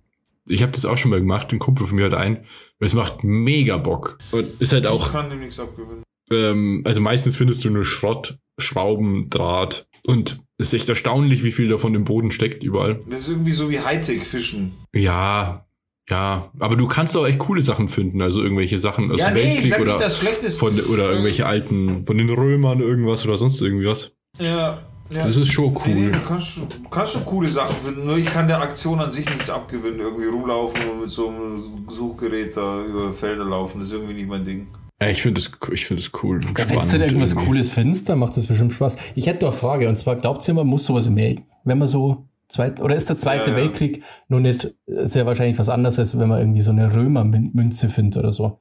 Ich 0.46 0.64
habe 0.64 0.72
das 0.72 0.86
auch 0.86 0.98
schon 0.98 1.12
mal 1.12 1.20
gemacht, 1.20 1.52
ein 1.52 1.60
Kumpel 1.60 1.86
von 1.86 1.96
mir 1.96 2.06
hat 2.06 2.14
ein. 2.14 2.46
Es 2.80 2.94
macht 2.94 3.24
mega 3.24 3.78
Bock. 3.78 4.18
Und 4.32 4.60
ist 4.60 4.74
halt 4.74 4.88
auch. 4.88 5.06
Ich 5.06 5.12
kann 5.12 5.30
dem 5.30 5.40
nichts 5.40 5.60
abgewinnen. 5.60 6.04
Ähm, 6.32 6.82
also 6.84 7.00
meistens 7.02 7.36
findest 7.36 7.64
du 7.64 7.70
nur 7.70 7.86
Schrott, 7.86 8.38
Schrauben, 8.58 9.30
Draht. 9.30 9.88
Und 10.08 10.40
es 10.58 10.68
ist 10.68 10.74
echt 10.74 10.90
erstaunlich, 10.90 11.44
wie 11.44 11.52
viel 11.52 11.68
davon 11.68 11.94
im 11.94 12.06
Boden 12.06 12.32
steckt 12.32 12.64
überall. 12.64 13.02
Das 13.08 13.22
ist 13.22 13.30
irgendwie 13.30 13.52
so 13.52 13.70
wie 13.70 13.80
Hightech-Fischen. 13.80 14.74
Ja, 14.94 15.68
ja, 16.12 16.52
aber 16.60 16.76
du 16.76 16.88
kannst 16.88 17.16
auch 17.16 17.26
echt 17.26 17.40
coole 17.40 17.62
Sachen 17.62 17.88
finden, 17.88 18.22
also 18.22 18.44
irgendwelche 18.44 18.78
Sachen 18.78 19.10
aus 19.12 19.18
ja, 19.18 19.30
dem 19.30 19.36
nee, 19.36 19.44
Weltkrieg 19.44 19.80
oder, 19.80 19.94
nicht, 19.94 20.02
das 20.02 20.18
Schlechteste. 20.20 20.60
von, 20.60 20.80
oder 20.80 21.10
irgendwelche 21.10 21.46
alten, 21.46 22.06
von 22.06 22.18
den 22.18 22.30
Römern 22.30 22.82
irgendwas 22.82 23.26
oder 23.26 23.38
sonst 23.38 23.62
irgendwas. 23.62 24.12
Ja, 24.38 24.82
ja. 25.10 25.26
Das 25.26 25.38
ist 25.38 25.52
schon 25.52 25.74
cool. 25.74 25.82
Nee, 25.86 25.94
nee, 25.94 26.12
du, 26.12 26.20
kannst, 26.20 26.58
du 26.58 26.90
kannst 26.90 27.14
schon 27.14 27.26
coole 27.26 27.48
Sachen 27.48 27.76
finden, 27.78 28.06
nur 28.06 28.18
ich 28.18 28.26
kann 28.26 28.48
der 28.48 28.62
Aktion 28.62 29.00
an 29.00 29.10
sich 29.10 29.26
nichts 29.26 29.50
abgewinnen. 29.50 30.00
Irgendwie 30.00 30.28
rumlaufen 30.28 30.82
und 30.90 31.02
mit 31.02 31.12
so 31.12 31.30
einem 31.30 31.88
Suchgerät 31.90 32.56
da 32.58 32.84
über 32.84 33.14
Felder 33.14 33.46
laufen, 33.46 33.80
das 33.80 33.88
ist 33.88 33.94
irgendwie 33.94 34.14
nicht 34.14 34.28
mein 34.28 34.44
Ding. 34.44 34.68
Ja, 35.02 35.10
ich 35.10 35.22
finde 35.22 35.42
das, 35.42 35.50
ich 35.72 35.86
find 35.86 36.00
das 36.00 36.12
cool. 36.24 36.40
Ja, 36.58 36.70
Wenn 36.70 36.80
du 36.80 37.06
irgendwas 37.06 37.32
irgendwie. 37.32 37.48
Cooles 37.48 37.70
findest, 37.70 38.08
dann 38.08 38.20
macht 38.20 38.38
das 38.38 38.48
bestimmt 38.48 38.74
Spaß. 38.74 38.98
Ich 39.16 39.28
hätte 39.28 39.46
noch 39.46 39.52
eine 39.52 39.60
Frage, 39.60 39.90
und 39.90 39.98
zwar, 39.98 40.16
glaubt 40.18 40.48
ihr, 40.48 40.54
man 40.54 40.68
muss 40.68 40.86
sowas 40.86 41.10
melden, 41.10 41.46
wenn 41.64 41.80
man 41.80 41.88
so 41.88 42.28
zweit, 42.52 42.82
oder 42.82 42.96
ist 42.96 43.10
der 43.10 43.18
Zweite 43.18 43.52
ja, 43.52 43.58
ja. 43.58 43.64
Weltkrieg 43.64 44.04
nur 44.28 44.40
nicht 44.40 44.74
sehr 44.88 45.26
wahrscheinlich 45.26 45.58
was 45.58 45.70
anderes, 45.70 45.98
als 45.98 46.18
wenn 46.20 46.30
man 46.30 46.40
irgendwie 46.40 46.62
so 46.62 46.72
eine 46.72 46.94
Römermünze 46.94 47.90
findet 47.90 48.18
oder 48.18 48.32
so? 48.32 48.60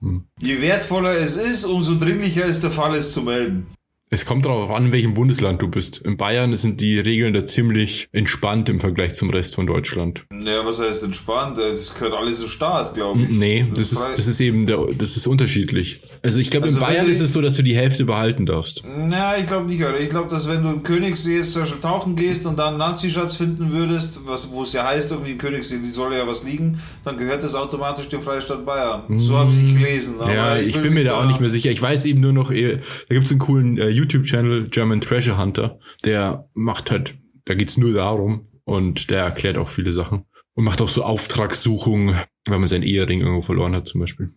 Hm. 0.00 0.26
Je 0.40 0.60
wertvoller 0.62 1.12
es 1.12 1.36
ist, 1.36 1.64
umso 1.64 1.96
dringlicher 1.96 2.44
ist 2.44 2.62
der 2.62 2.70
Fall, 2.70 2.94
es 2.94 3.12
zu 3.12 3.22
melden. 3.22 3.66
Es 4.14 4.26
kommt 4.26 4.46
darauf 4.46 4.70
an, 4.70 4.86
in 4.86 4.92
welchem 4.92 5.14
Bundesland 5.14 5.60
du 5.60 5.66
bist. 5.66 5.98
In 5.98 6.16
Bayern 6.16 6.54
sind 6.54 6.80
die 6.80 7.00
Regeln 7.00 7.34
da 7.34 7.44
ziemlich 7.44 8.08
entspannt 8.12 8.68
im 8.68 8.78
Vergleich 8.78 9.14
zum 9.14 9.28
Rest 9.28 9.56
von 9.56 9.66
Deutschland. 9.66 10.24
Naja, 10.30 10.64
was 10.64 10.80
heißt 10.80 11.02
entspannt? 11.02 11.58
Das 11.58 11.92
gehört 11.94 12.14
alles 12.14 12.40
im 12.40 12.46
Staat, 12.46 12.94
glaube 12.94 13.22
ich. 13.22 13.28
Nee, 13.28 13.66
das, 13.74 13.90
das 13.90 13.98
ist, 13.98 14.18
das 14.18 14.26
ist 14.28 14.40
eben, 14.40 14.68
der, 14.68 14.86
das 14.96 15.16
ist 15.16 15.26
unterschiedlich. 15.26 16.00
Also 16.22 16.38
ich 16.38 16.52
glaube, 16.52 16.66
also 16.66 16.78
in 16.78 16.86
Bayern 16.86 17.08
ist 17.08 17.18
es 17.18 17.32
so, 17.32 17.42
dass 17.42 17.56
du 17.56 17.62
die 17.62 17.74
Hälfte 17.74 18.04
behalten 18.04 18.46
darfst. 18.46 18.84
Na, 18.86 19.36
ich 19.36 19.46
glaube 19.46 19.66
nicht, 19.66 19.82
oder? 19.82 19.98
Ich 19.98 20.10
glaube, 20.10 20.30
dass 20.30 20.48
wenn 20.48 20.62
du 20.62 20.68
im 20.68 20.84
Königssee 20.84 21.42
tauchen 21.82 22.14
gehst 22.14 22.46
und 22.46 22.56
dann 22.56 22.68
einen 22.68 22.78
Nazi-Schatz 22.78 23.34
finden 23.34 23.72
würdest, 23.72 24.20
was, 24.26 24.48
wo 24.52 24.62
es 24.62 24.72
ja 24.74 24.84
heißt, 24.84 25.10
irgendwie 25.10 25.32
im 25.32 25.38
Königssee, 25.38 25.78
die 25.78 25.90
soll 25.90 26.14
ja 26.14 26.24
was 26.24 26.44
liegen, 26.44 26.78
dann 27.04 27.18
gehört 27.18 27.42
das 27.42 27.56
automatisch 27.56 28.08
dem 28.10 28.22
Freistaat 28.22 28.64
Bayern. 28.64 29.18
So 29.18 29.36
habe 29.36 29.50
ich 29.50 29.74
gelesen. 29.74 30.14
ja, 30.20 30.56
ich, 30.56 30.68
ich 30.68 30.80
bin 30.80 30.94
mir 30.94 31.02
da 31.02 31.18
auch 31.18 31.26
nicht 31.26 31.40
mehr 31.40 31.50
sicher. 31.50 31.72
Ich 31.72 31.82
weiß 31.82 32.04
eben 32.04 32.20
nur 32.20 32.32
noch, 32.32 32.52
eh, 32.52 32.76
da 33.08 33.14
gibt 33.16 33.26
es 33.26 33.32
einen 33.32 33.40
coolen 33.40 33.76
äh, 33.76 34.03
YouTube-Channel, 34.04 34.68
German 34.68 35.00
Treasure 35.00 35.38
Hunter, 35.38 35.78
der 36.04 36.48
macht 36.54 36.90
halt, 36.90 37.14
da 37.44 37.54
geht's 37.54 37.76
nur 37.76 37.92
darum 37.92 38.48
und 38.64 39.10
der 39.10 39.22
erklärt 39.22 39.56
auch 39.56 39.68
viele 39.68 39.92
Sachen 39.92 40.24
und 40.54 40.64
macht 40.64 40.80
auch 40.80 40.88
so 40.88 41.02
Auftragssuchungen, 41.04 42.16
wenn 42.46 42.60
man 42.60 42.66
seinen 42.66 42.84
Ehering 42.84 43.20
irgendwo 43.20 43.42
verloren 43.42 43.74
hat 43.74 43.88
zum 43.88 44.00
Beispiel. 44.00 44.30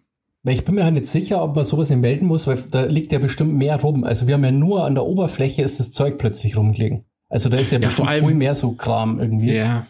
Ich 0.43 0.63
bin 0.63 0.75
mir 0.75 0.85
halt 0.85 0.93
nicht 0.93 1.07
sicher, 1.07 1.43
ob 1.43 1.55
man 1.55 1.65
sowas 1.65 1.89
melden 1.89 2.25
muss, 2.25 2.47
weil 2.47 2.63
da 2.71 2.85
liegt 2.85 3.11
ja 3.11 3.19
bestimmt 3.19 3.55
mehr 3.55 3.79
rum. 3.81 4.03
Also 4.03 4.27
wir 4.27 4.35
haben 4.35 4.45
ja 4.45 4.51
nur 4.51 4.85
an 4.85 4.95
der 4.95 5.03
Oberfläche 5.03 5.61
ist 5.61 5.79
das 5.79 5.91
Zeug 5.91 6.17
plötzlich 6.17 6.55
rumgelegen. 6.55 7.05
Also 7.27 7.49
da 7.49 7.57
ist 7.57 7.71
ja, 7.71 7.79
ja 7.79 7.87
bestimmt 7.87 8.07
allem, 8.07 8.25
viel 8.25 8.35
mehr 8.35 8.55
so 8.55 8.71
Kram 8.71 9.19
irgendwie. 9.19 9.53
Ja. 9.53 9.87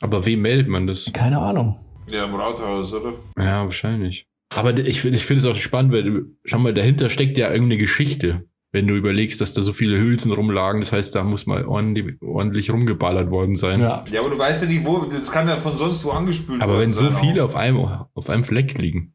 Aber 0.00 0.26
wem 0.26 0.42
meldet 0.42 0.66
man 0.66 0.88
das? 0.88 1.10
Keine 1.12 1.38
Ahnung. 1.38 1.78
Ja, 2.10 2.24
im 2.24 2.34
Rathaus, 2.34 2.92
oder? 2.92 3.14
Ja, 3.38 3.64
wahrscheinlich. 3.64 4.26
Aber 4.54 4.76
ich, 4.76 5.04
ich 5.04 5.24
finde 5.24 5.40
es 5.40 5.46
auch 5.46 5.54
spannend, 5.54 5.92
weil, 5.92 6.24
schau 6.44 6.58
mal, 6.58 6.74
dahinter 6.74 7.08
steckt 7.08 7.38
ja 7.38 7.52
irgendeine 7.52 7.78
Geschichte 7.78 8.44
wenn 8.72 8.86
du 8.86 8.94
überlegst, 8.96 9.40
dass 9.40 9.52
da 9.52 9.62
so 9.62 9.72
viele 9.74 9.98
Hülsen 9.98 10.32
rumlagen. 10.32 10.80
Das 10.80 10.92
heißt, 10.92 11.14
da 11.14 11.22
muss 11.22 11.46
mal 11.46 11.66
ordentlich, 11.66 12.20
ordentlich 12.22 12.70
rumgeballert 12.70 13.30
worden 13.30 13.54
sein. 13.54 13.80
Ja. 13.80 14.04
ja, 14.10 14.20
aber 14.20 14.30
du 14.30 14.38
weißt 14.38 14.64
ja 14.64 14.68
nicht, 14.68 14.84
wo, 14.86 15.04
das 15.04 15.30
kann 15.30 15.46
ja 15.46 15.60
von 15.60 15.76
sonst 15.76 16.04
wo 16.04 16.10
angespült 16.10 16.60
werden. 16.60 16.70
Aber 16.70 16.80
wenn 16.80 16.90
so 16.90 17.10
viele 17.10 17.44
auf 17.44 17.54
einem, 17.54 17.78
auf 18.14 18.30
einem 18.30 18.44
Fleck 18.44 18.78
liegen. 18.78 19.12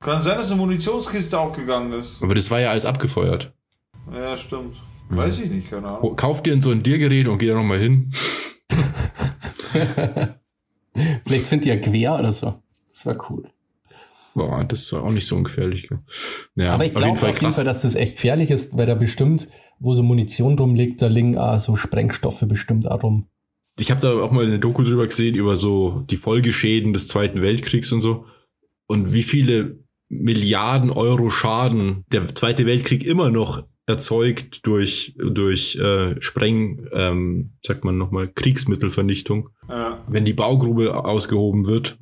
Kann 0.00 0.20
sein, 0.20 0.36
dass 0.36 0.50
eine 0.50 0.60
Munitionskiste 0.60 1.38
aufgegangen 1.38 1.98
ist. 1.98 2.22
Aber 2.22 2.34
das 2.34 2.50
war 2.50 2.60
ja 2.60 2.70
alles 2.70 2.84
abgefeuert. 2.84 3.52
Ja, 4.12 4.36
stimmt. 4.36 4.76
Weiß 5.08 5.38
ja. 5.38 5.44
ich 5.44 5.50
nicht, 5.50 5.70
keine 5.70 5.88
Ahnung. 5.88 6.16
Kauf 6.16 6.42
dir 6.42 6.60
so 6.62 6.70
ein 6.70 6.82
Diergerät 6.82 7.26
und 7.26 7.38
geh 7.38 7.46
da 7.48 7.54
nochmal 7.54 7.78
hin. 7.78 8.12
Vielleicht 11.26 11.46
findet 11.46 11.66
ihr 11.66 11.80
quer 11.80 12.18
oder 12.18 12.32
so. 12.32 12.62
Das 12.90 13.06
war 13.06 13.16
cool. 13.30 13.48
Boah, 14.34 14.64
das 14.64 14.92
war 14.92 15.02
auch 15.04 15.10
nicht 15.10 15.26
so 15.26 15.36
ungefährlich. 15.36 15.88
Ja, 16.54 16.72
Aber 16.72 16.84
ich 16.84 16.94
glaube 16.94 17.12
auf, 17.12 17.22
auf 17.22 17.40
jeden 17.40 17.52
Fall, 17.52 17.64
dass 17.64 17.82
das 17.82 17.94
echt 17.94 18.16
gefährlich 18.16 18.50
ist, 18.50 18.76
weil 18.76 18.86
da 18.86 18.94
bestimmt, 18.94 19.48
wo 19.78 19.94
so 19.94 20.02
Munition 20.02 20.58
rumliegt, 20.58 21.02
da 21.02 21.08
liegen 21.08 21.36
auch 21.36 21.58
so 21.58 21.76
Sprengstoffe 21.76 22.44
bestimmt 22.46 22.88
auch 22.88 23.02
rum. 23.02 23.26
Ich 23.78 23.90
habe 23.90 24.00
da 24.00 24.12
auch 24.20 24.30
mal 24.30 24.44
eine 24.44 24.58
Doku 24.58 24.82
drüber 24.82 25.06
gesehen, 25.06 25.34
über 25.34 25.56
so 25.56 26.04
die 26.10 26.16
Folgeschäden 26.16 26.92
des 26.92 27.08
Zweiten 27.08 27.42
Weltkriegs 27.42 27.92
und 27.92 28.02
so. 28.02 28.26
Und 28.86 29.12
wie 29.12 29.22
viele 29.22 29.78
Milliarden 30.08 30.90
Euro 30.90 31.30
Schaden 31.30 32.04
der 32.12 32.34
Zweite 32.34 32.66
Weltkrieg 32.66 33.04
immer 33.04 33.30
noch 33.30 33.64
erzeugt 33.86 34.66
durch, 34.66 35.14
durch 35.18 35.76
äh, 35.76 36.20
Spreng, 36.20 36.88
ähm, 36.92 37.52
sagt 37.64 37.84
man 37.84 37.96
nochmal, 37.96 38.28
Kriegsmittelvernichtung. 38.28 39.50
Ja. 39.68 40.04
Wenn 40.08 40.24
die 40.24 40.32
Baugrube 40.32 41.04
ausgehoben 41.04 41.66
wird 41.66 41.98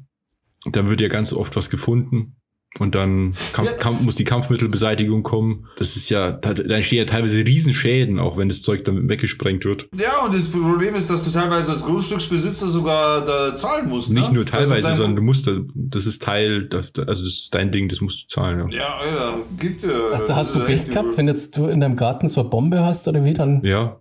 dann 0.76 0.88
wird 0.88 1.00
ja 1.00 1.08
ganz 1.08 1.32
oft 1.32 1.56
was 1.56 1.70
gefunden 1.70 2.36
und 2.78 2.94
dann 2.94 3.34
Kampf, 3.52 3.70
ja. 3.70 3.76
Kampf, 3.76 4.00
muss 4.02 4.14
die 4.14 4.24
Kampfmittelbeseitigung 4.24 5.22
kommen. 5.22 5.66
Das 5.78 5.96
ist 5.96 6.10
ja, 6.10 6.32
da 6.32 6.50
entstehen 6.50 6.98
ja 6.98 7.04
teilweise 7.06 7.38
Riesenschäden, 7.38 8.18
auch 8.18 8.36
wenn 8.36 8.48
das 8.48 8.62
Zeug 8.62 8.84
dann 8.84 9.08
weggesprengt 9.08 9.64
wird. 9.64 9.88
Ja, 9.96 10.24
und 10.24 10.34
das 10.34 10.46
Problem 10.46 10.94
ist, 10.94 11.10
dass 11.10 11.24
du 11.24 11.30
teilweise 11.30 11.72
als 11.72 11.82
Grundstücksbesitzer 11.82 12.66
sogar 12.66 13.24
da 13.24 13.54
zahlen 13.54 13.88
musst. 13.88 14.10
Nicht 14.10 14.28
ne? 14.28 14.34
nur 14.34 14.46
teilweise, 14.46 14.94
sondern 14.94 15.16
du 15.16 15.22
musst 15.22 15.46
da, 15.46 15.58
das 15.74 16.06
ist 16.06 16.22
Teil, 16.22 16.66
das, 16.66 16.92
also 16.96 17.24
das 17.24 17.32
ist 17.32 17.54
dein 17.54 17.72
Ding, 17.72 17.88
das 17.88 18.00
musst 18.00 18.22
du 18.22 18.26
zahlen. 18.26 18.68
Ja, 18.68 18.78
ja 18.78 18.96
Alter, 18.96 19.38
gibt 19.58 19.82
ja. 19.82 20.10
Ach, 20.12 20.20
da 20.26 20.36
hast 20.36 20.54
du 20.54 20.60
Pech 20.60 20.88
gehabt, 20.88 21.16
wenn 21.16 21.26
jetzt 21.26 21.56
du 21.56 21.66
in 21.66 21.80
deinem 21.80 21.96
Garten 21.96 22.28
so 22.28 22.42
eine 22.42 22.50
Bombe 22.50 22.84
hast 22.84 23.08
oder 23.08 23.24
wie 23.24 23.34
dann? 23.34 23.62
Ja. 23.64 24.00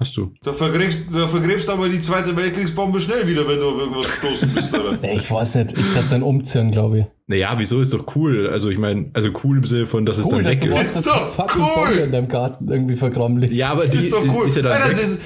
Hast 0.00 0.16
du. 0.16 0.32
Da 0.42 0.54
vergräbst, 0.54 1.08
da 1.12 1.28
vergräbst 1.28 1.68
aber 1.68 1.90
die 1.90 2.00
zweite 2.00 2.34
Weltkriegsbombe 2.34 2.98
schnell 3.00 3.26
wieder, 3.26 3.46
wenn 3.46 3.58
du 3.58 3.68
auf 3.68 3.78
irgendwas 3.78 4.06
gestoßen 4.06 4.54
bist, 4.54 4.72
oder? 4.72 4.98
ich 5.14 5.30
weiß 5.30 5.56
nicht. 5.56 5.72
Ich 5.72 5.94
werde 5.94 6.08
dann 6.08 6.22
umziehen, 6.22 6.70
glaube 6.70 7.00
ich. 7.00 7.04
Naja, 7.26 7.54
wieso 7.58 7.82
ist 7.82 7.92
doch 7.92 8.16
cool? 8.16 8.48
Also 8.48 8.70
ich 8.70 8.78
meine, 8.78 9.10
also 9.12 9.28
cool 9.44 9.58
im 9.58 9.64
Sinne 9.64 9.86
von, 9.86 10.06
dass 10.06 10.16
cool, 10.16 10.22
es 10.24 10.28
dann 10.30 10.44
weg 10.46 10.62
ist. 10.62 10.96
Ist 10.96 11.06
doch 11.06 11.38
cool! 11.54 11.66
Bombe 11.74 12.00
in 12.00 12.12
deinem 12.12 12.28
Garten 12.28 12.66
irgendwie 12.66 12.96
vergraben 12.96 13.36
liegt. 13.36 13.52
Ja, 13.52 13.72
aber 13.72 13.86
die 13.86 13.98
ist 13.98 14.10
doch 14.10 14.24
cool. 14.34 14.46
Ist 14.46 14.56
ja 14.56 14.62
dann 14.62 14.72
Alter, 14.72 14.94
das, 14.94 15.20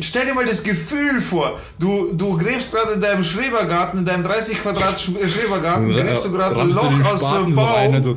Stell 0.00 0.26
dir 0.26 0.34
mal 0.34 0.44
das 0.44 0.62
Gefühl 0.62 1.20
vor. 1.20 1.58
Du, 1.78 2.12
du 2.12 2.36
gräbst 2.36 2.72
gerade 2.72 2.94
in 2.94 3.00
deinem 3.00 3.22
Schrebergarten, 3.22 4.00
in 4.00 4.04
deinem 4.04 4.24
30 4.24 4.60
Quadrat 4.60 5.00
Schrebergarten, 5.00 5.90
gräbst 5.90 6.24
du 6.24 6.32
gerade 6.32 6.60
ein 6.60 6.70
Loch 6.70 7.12
aus 7.12 7.20
dem 7.20 7.54
Baum. 7.54 8.02
So 8.02 8.16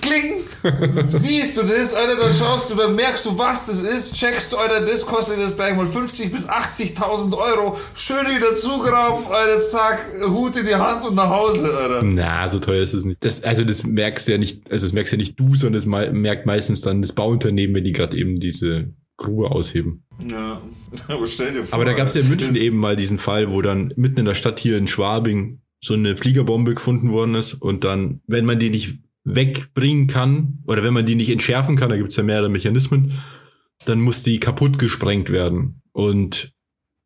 Kling! 0.00 0.44
Siehst 1.08 1.58
du 1.58 1.62
das, 1.62 1.92
Alter, 1.94 2.16
dann 2.16 2.32
schaust 2.32 2.70
du, 2.70 2.74
dann 2.74 2.94
merkst 2.94 3.26
du, 3.26 3.38
was 3.38 3.66
das 3.66 3.82
ist, 3.82 4.14
checkst 4.14 4.50
du, 4.52 4.56
Alter, 4.56 4.80
das 4.80 5.04
kostet 5.04 5.38
jetzt 5.38 5.56
gleich 5.56 5.76
mal 5.76 5.86
50 5.86 6.32
bis 6.32 6.48
80.000 6.48 7.36
Euro. 7.36 7.76
Schön 7.94 8.26
wieder 8.34 8.56
zugraben, 8.56 9.26
Alter, 9.30 9.60
zack, 9.60 10.06
Hut 10.26 10.56
in 10.56 10.66
die 10.66 10.74
Hand 10.74 11.04
und 11.04 11.16
nach 11.16 11.28
Hause, 11.28 11.70
Alter. 11.76 12.02
Na, 12.02 12.48
so 12.48 12.58
teuer 12.58 12.82
ist 12.82 12.94
es 12.94 13.04
nicht. 13.04 13.22
Das, 13.22 13.42
also 13.42 13.64
das 13.64 13.84
merkst 13.84 14.26
ja 14.28 14.38
nicht, 14.38 14.70
also 14.70 14.86
das 14.86 14.94
merkst 14.94 15.12
ja 15.12 15.18
nicht 15.18 15.38
du, 15.38 15.54
sondern 15.54 15.74
das 15.74 15.86
merkt 15.86 16.46
meistens 16.46 16.80
dann 16.80 17.02
das 17.02 17.12
Bauunternehmen, 17.12 17.76
wenn 17.76 17.84
die 17.84 17.92
gerade 17.92 18.16
eben 18.16 18.40
diese 18.40 18.88
Grube 19.16 19.50
ausheben. 19.50 20.04
Ja, 20.28 20.60
aber 21.08 21.26
stell 21.26 21.52
dir 21.52 21.64
vor. 21.64 21.74
Aber 21.74 21.84
da 21.84 21.92
gab 21.92 22.06
es 22.06 22.14
ja 22.14 22.20
in 22.20 22.28
München 22.28 22.56
eben 22.56 22.78
mal 22.78 22.96
diesen 22.96 23.18
Fall, 23.18 23.50
wo 23.50 23.62
dann 23.62 23.88
mitten 23.96 24.20
in 24.20 24.26
der 24.26 24.34
Stadt 24.34 24.58
hier 24.58 24.76
in 24.76 24.86
Schwabing 24.86 25.60
so 25.82 25.94
eine 25.94 26.16
Fliegerbombe 26.16 26.74
gefunden 26.74 27.12
worden 27.12 27.34
ist 27.34 27.54
und 27.54 27.84
dann, 27.84 28.20
wenn 28.26 28.46
man 28.46 28.58
die 28.58 28.70
nicht 28.70 28.98
wegbringen 29.24 30.06
kann 30.06 30.58
oder 30.66 30.82
wenn 30.82 30.94
man 30.94 31.06
die 31.06 31.14
nicht 31.14 31.30
entschärfen 31.30 31.76
kann, 31.76 31.90
da 31.90 31.96
gibt 31.96 32.10
es 32.10 32.16
ja 32.16 32.22
mehrere 32.22 32.48
Mechanismen, 32.48 33.12
dann 33.86 34.00
muss 34.00 34.22
die 34.22 34.40
kaputt 34.40 34.78
gesprengt 34.78 35.30
werden. 35.30 35.82
Und 35.92 36.52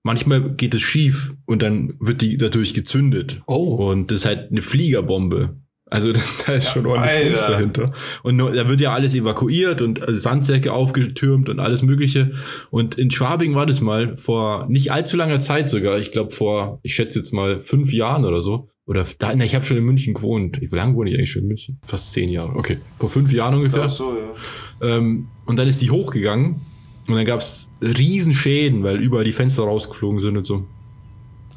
manchmal 0.03 0.55
geht 0.55 0.75
es 0.75 0.83
schief 0.83 1.35
und 1.45 1.63
dann 1.63 1.95
wird 2.01 2.23
die 2.23 2.37
dadurch 2.37 2.75
gezündet. 2.75 3.43
Oh. 3.47 3.91
Und 3.91 4.11
das 4.11 4.19
ist 4.19 4.25
halt 4.27 4.51
eine 4.51 4.63
Fliegerbombe. 4.63 5.61
Also 5.91 6.13
da 6.47 6.53
ist 6.53 6.71
schon 6.71 6.87
ordentlich 6.87 7.33
Fuß 7.33 7.47
dahinter. 7.47 7.93
Und 8.23 8.39
da 8.39 8.69
wird 8.69 8.81
ja 8.81 8.93
alles 8.93 9.15
evakuiert 9.15 9.83
und 9.83 10.01
Sandsäcke 10.09 10.73
aufgetürmt 10.73 11.49
und 11.49 11.61
alles 11.61 11.83
Mögliche. 11.83 12.33
Und 12.71 12.97
in 12.97 13.11
Schwabing 13.11 13.55
war 13.55 13.67
das 13.67 13.81
mal 13.81 14.17
vor 14.17 14.67
nicht 14.69 14.93
allzu 14.93 15.17
langer 15.17 15.41
Zeit 15.41 15.69
sogar. 15.69 15.99
Ich 15.99 16.13
glaube 16.13 16.31
vor, 16.31 16.81
ich 16.83 16.95
schätze 16.95 17.19
jetzt 17.19 17.33
mal 17.33 17.61
fünf 17.61 17.93
Jahren 17.93 18.25
oder 18.25 18.41
so. 18.41 18.69
Oder 18.87 19.05
da, 19.19 19.35
na, 19.35 19.45
ich 19.45 19.55
habe 19.55 19.67
schon 19.67 19.77
in 19.77 19.85
München 19.85 20.15
gewohnt. 20.15 20.61
Wie 20.61 20.75
lange 20.75 20.95
wohne 20.95 21.11
ich 21.11 21.17
eigentlich 21.17 21.31
schon 21.31 21.43
in 21.43 21.49
München? 21.49 21.79
Fast 21.85 22.13
zehn 22.13 22.31
Jahre. 22.31 22.57
Okay, 22.57 22.79
vor 22.99 23.11
fünf 23.11 23.31
Jahren 23.33 23.55
ungefähr. 23.55 23.83
Ach 23.85 23.91
so, 23.91 24.17
ja. 24.17 24.97
Ähm, 24.97 25.29
und 25.45 25.59
dann 25.59 25.69
ist 25.69 25.83
die 25.83 25.91
hochgegangen 25.91 26.63
und 27.07 27.15
dann 27.15 27.27
gab 27.27 27.41
es 27.41 27.71
Riesenschäden, 27.83 28.83
weil 28.85 28.97
überall 28.97 29.25
die 29.25 29.33
Fenster 29.33 29.65
rausgeflogen 29.65 30.21
sind 30.21 30.39
und 30.39 30.47
so. 30.47 30.65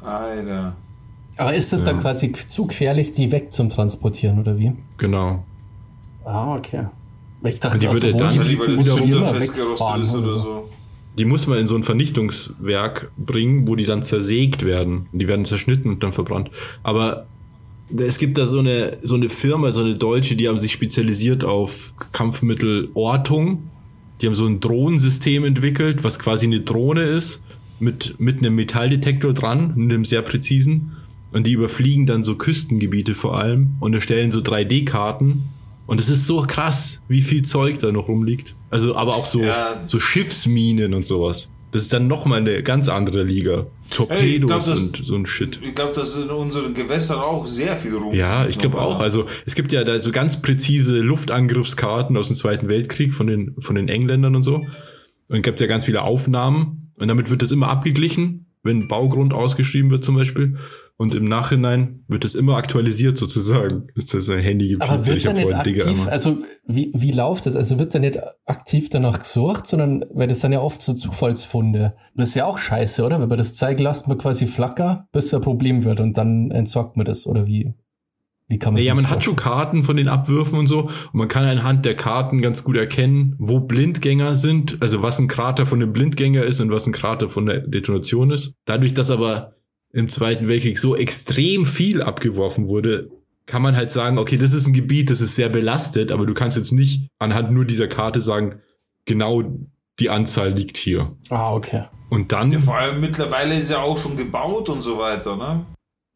Alter. 0.02 0.76
Aber 1.42 1.54
ist 1.54 1.72
es 1.72 1.82
dann 1.82 1.98
quasi 1.98 2.32
zu 2.32 2.66
gefährlich, 2.66 3.12
die 3.12 3.32
weg 3.32 3.52
zum 3.52 3.68
Transportieren, 3.68 4.38
oder 4.38 4.58
wie? 4.58 4.72
Genau. 4.98 5.44
Ah, 6.24 6.54
okay. 6.54 6.86
Ich 7.44 7.58
dachte, 7.58 7.78
die 7.78 7.90
würde 7.90 8.14
dann 8.14 8.34
ja, 8.34 8.42
lieber 8.42 8.66
immer 8.66 9.34
wegfahren 9.34 10.02
ist 10.02 10.14
oder 10.14 10.36
so. 10.38 10.68
Die 11.18 11.24
muss 11.24 11.46
man 11.46 11.58
in 11.58 11.66
so 11.66 11.74
ein 11.74 11.82
Vernichtungswerk 11.82 13.10
bringen, 13.18 13.68
wo 13.68 13.76
die 13.76 13.84
dann 13.84 14.02
zersägt 14.02 14.64
werden. 14.64 15.06
Die 15.12 15.28
werden 15.28 15.44
zerschnitten 15.44 15.90
und 15.90 16.02
dann 16.02 16.12
verbrannt. 16.12 16.50
Aber 16.82 17.26
es 17.94 18.18
gibt 18.18 18.38
da 18.38 18.46
so 18.46 18.60
eine, 18.60 18.98
so 19.02 19.16
eine 19.16 19.28
Firma, 19.28 19.72
so 19.72 19.80
eine 19.80 19.94
deutsche, 19.94 20.36
die 20.36 20.48
haben 20.48 20.58
sich 20.58 20.72
spezialisiert 20.72 21.44
auf 21.44 21.92
Kampfmittelortung. 22.12 23.64
Die 24.20 24.26
haben 24.26 24.34
so 24.34 24.46
ein 24.46 24.60
Drohnensystem 24.60 25.44
entwickelt, 25.44 26.04
was 26.04 26.18
quasi 26.18 26.46
eine 26.46 26.60
Drohne 26.60 27.02
ist, 27.02 27.42
mit, 27.80 28.18
mit 28.20 28.38
einem 28.38 28.54
Metalldetektor 28.54 29.34
dran, 29.34 29.72
einem 29.72 30.04
sehr 30.04 30.22
präzisen. 30.22 30.92
Und 31.32 31.46
die 31.46 31.52
überfliegen 31.52 32.06
dann 32.06 32.22
so 32.22 32.36
Küstengebiete 32.36 33.14
vor 33.14 33.38
allem 33.38 33.76
und 33.80 33.94
erstellen 33.94 34.30
so 34.30 34.40
3D-Karten. 34.40 35.42
Und 35.86 36.00
es 36.00 36.08
ist 36.08 36.26
so 36.26 36.42
krass, 36.42 37.02
wie 37.08 37.22
viel 37.22 37.42
Zeug 37.42 37.78
da 37.78 37.90
noch 37.90 38.08
rumliegt. 38.08 38.54
Also, 38.70 38.94
aber 38.94 39.16
auch 39.16 39.26
so, 39.26 39.40
ja. 39.40 39.82
so 39.86 39.98
Schiffsminen 39.98 40.94
und 40.94 41.06
sowas. 41.06 41.50
Das 41.72 41.80
ist 41.80 41.92
dann 41.94 42.06
nochmal 42.06 42.40
eine 42.40 42.62
ganz 42.62 42.90
andere 42.90 43.22
Liga. 43.22 43.66
Torpedos 43.90 44.22
hey, 44.22 44.38
glaub, 44.40 44.64
das, 44.64 44.82
und 44.82 45.06
so 45.06 45.14
ein 45.14 45.24
Shit. 45.24 45.58
Ich 45.62 45.74
glaube, 45.74 45.94
dass 45.94 46.16
in 46.16 46.28
unseren 46.28 46.74
Gewässern 46.74 47.18
auch 47.18 47.46
sehr 47.46 47.76
viel 47.76 47.94
rum. 47.94 48.14
Ja, 48.14 48.46
ich 48.46 48.58
glaube 48.58 48.80
auch. 48.80 49.00
Also 49.00 49.24
es 49.46 49.54
gibt 49.54 49.72
ja 49.72 49.82
da 49.82 49.98
so 49.98 50.12
ganz 50.12 50.40
präzise 50.42 50.98
Luftangriffskarten 50.98 52.14
aus 52.18 52.28
dem 52.28 52.36
Zweiten 52.36 52.68
Weltkrieg 52.68 53.14
von 53.14 53.26
den, 53.26 53.56
von 53.58 53.74
den 53.74 53.88
Engländern 53.88 54.36
und 54.36 54.42
so. 54.42 54.56
Und 54.56 55.36
es 55.36 55.42
gibt 55.42 55.62
ja 55.62 55.66
ganz 55.66 55.86
viele 55.86 56.02
Aufnahmen. 56.02 56.92
Und 56.96 57.08
damit 57.08 57.30
wird 57.30 57.40
das 57.40 57.52
immer 57.52 57.68
abgeglichen, 57.68 58.46
wenn 58.62 58.86
Baugrund 58.86 59.32
ausgeschrieben 59.32 59.90
wird 59.90 60.04
zum 60.04 60.14
Beispiel. 60.14 60.58
Und 60.96 61.14
im 61.14 61.24
Nachhinein 61.24 62.04
wird 62.06 62.24
das 62.24 62.34
immer 62.34 62.56
aktualisiert 62.56 63.18
sozusagen. 63.18 63.88
Das 63.96 64.14
ist 64.14 64.30
ein 64.30 64.38
Handy 64.38 64.68
gibt. 64.68 64.82
Aber 64.82 65.06
wird 65.06 65.26
da 65.26 65.32
nicht 65.32 65.52
aktiv, 65.52 66.06
also 66.06 66.38
wie, 66.64 66.92
wie 66.94 67.12
läuft 67.12 67.46
das? 67.46 67.56
Also 67.56 67.78
wird 67.78 67.94
da 67.94 67.98
nicht 67.98 68.18
aktiv 68.46 68.88
danach 68.88 69.18
gesucht, 69.18 69.66
sondern, 69.66 70.04
weil 70.12 70.28
das 70.28 70.40
dann 70.40 70.52
ja 70.52 70.60
oft 70.60 70.82
so 70.82 70.94
Zufallsfunde. 70.94 71.94
Das 72.14 72.30
ist 72.30 72.34
ja 72.34 72.44
auch 72.44 72.58
scheiße, 72.58 73.04
oder? 73.04 73.20
Wenn 73.20 73.28
man 73.28 73.38
das 73.38 73.54
zeigen 73.54 73.82
lässt, 73.82 74.06
man 74.06 74.18
quasi 74.18 74.46
flacker, 74.46 75.08
bis 75.12 75.32
ein 75.34 75.40
Problem 75.40 75.84
wird 75.84 75.98
und 75.98 76.18
dann 76.18 76.50
entsorgt 76.50 76.96
man 76.96 77.06
das, 77.06 77.26
oder 77.26 77.46
wie? 77.46 77.74
Wie 78.48 78.58
kann 78.58 78.74
man 78.74 78.82
Ja, 78.82 78.94
man 78.94 79.08
hat 79.08 79.24
schon 79.24 79.34
Karten 79.34 79.82
von 79.82 79.96
den 79.96 80.08
Abwürfen 80.08 80.58
und 80.58 80.66
so. 80.66 80.82
Und 80.82 81.14
man 81.14 81.28
kann 81.28 81.44
anhand 81.44 81.86
der 81.86 81.96
Karten 81.96 82.42
ganz 82.42 82.64
gut 82.64 82.76
erkennen, 82.76 83.34
wo 83.38 83.60
Blindgänger 83.60 84.34
sind. 84.34 84.76
Also 84.80 85.02
was 85.02 85.18
ein 85.18 85.26
Krater 85.26 85.64
von 85.64 85.80
dem 85.80 85.92
Blindgänger 85.92 86.42
ist 86.42 86.60
und 86.60 86.70
was 86.70 86.86
ein 86.86 86.92
Krater 86.92 87.30
von 87.30 87.46
der 87.46 87.60
Detonation 87.60 88.30
ist. 88.30 88.54
Dadurch, 88.66 88.92
dass 88.92 89.10
aber 89.10 89.54
im 89.92 90.08
Zweiten 90.08 90.48
Weltkrieg 90.48 90.78
so 90.78 90.96
extrem 90.96 91.66
viel 91.66 92.02
abgeworfen 92.02 92.66
wurde, 92.66 93.10
kann 93.46 93.62
man 93.62 93.76
halt 93.76 93.90
sagen, 93.90 94.18
okay, 94.18 94.36
das 94.36 94.52
ist 94.52 94.66
ein 94.66 94.72
Gebiet, 94.72 95.10
das 95.10 95.20
ist 95.20 95.36
sehr 95.36 95.48
belastet, 95.48 96.10
aber 96.10 96.26
du 96.26 96.34
kannst 96.34 96.56
jetzt 96.56 96.72
nicht 96.72 97.08
anhand 97.18 97.52
nur 97.52 97.64
dieser 97.64 97.88
Karte 97.88 98.20
sagen, 98.20 98.60
genau 99.04 99.42
die 99.98 100.10
Anzahl 100.10 100.52
liegt 100.52 100.76
hier. 100.76 101.16
Ah, 101.28 101.52
okay. 101.52 101.84
Und 102.08 102.32
dann. 102.32 102.52
Ja, 102.52 102.58
vor 102.58 102.76
allem 102.76 103.00
mittlerweile 103.00 103.58
ist 103.58 103.70
ja 103.70 103.80
auch 103.82 103.98
schon 103.98 104.16
gebaut 104.16 104.68
und 104.68 104.82
so 104.82 104.98
weiter, 104.98 105.36
ne? 105.36 105.66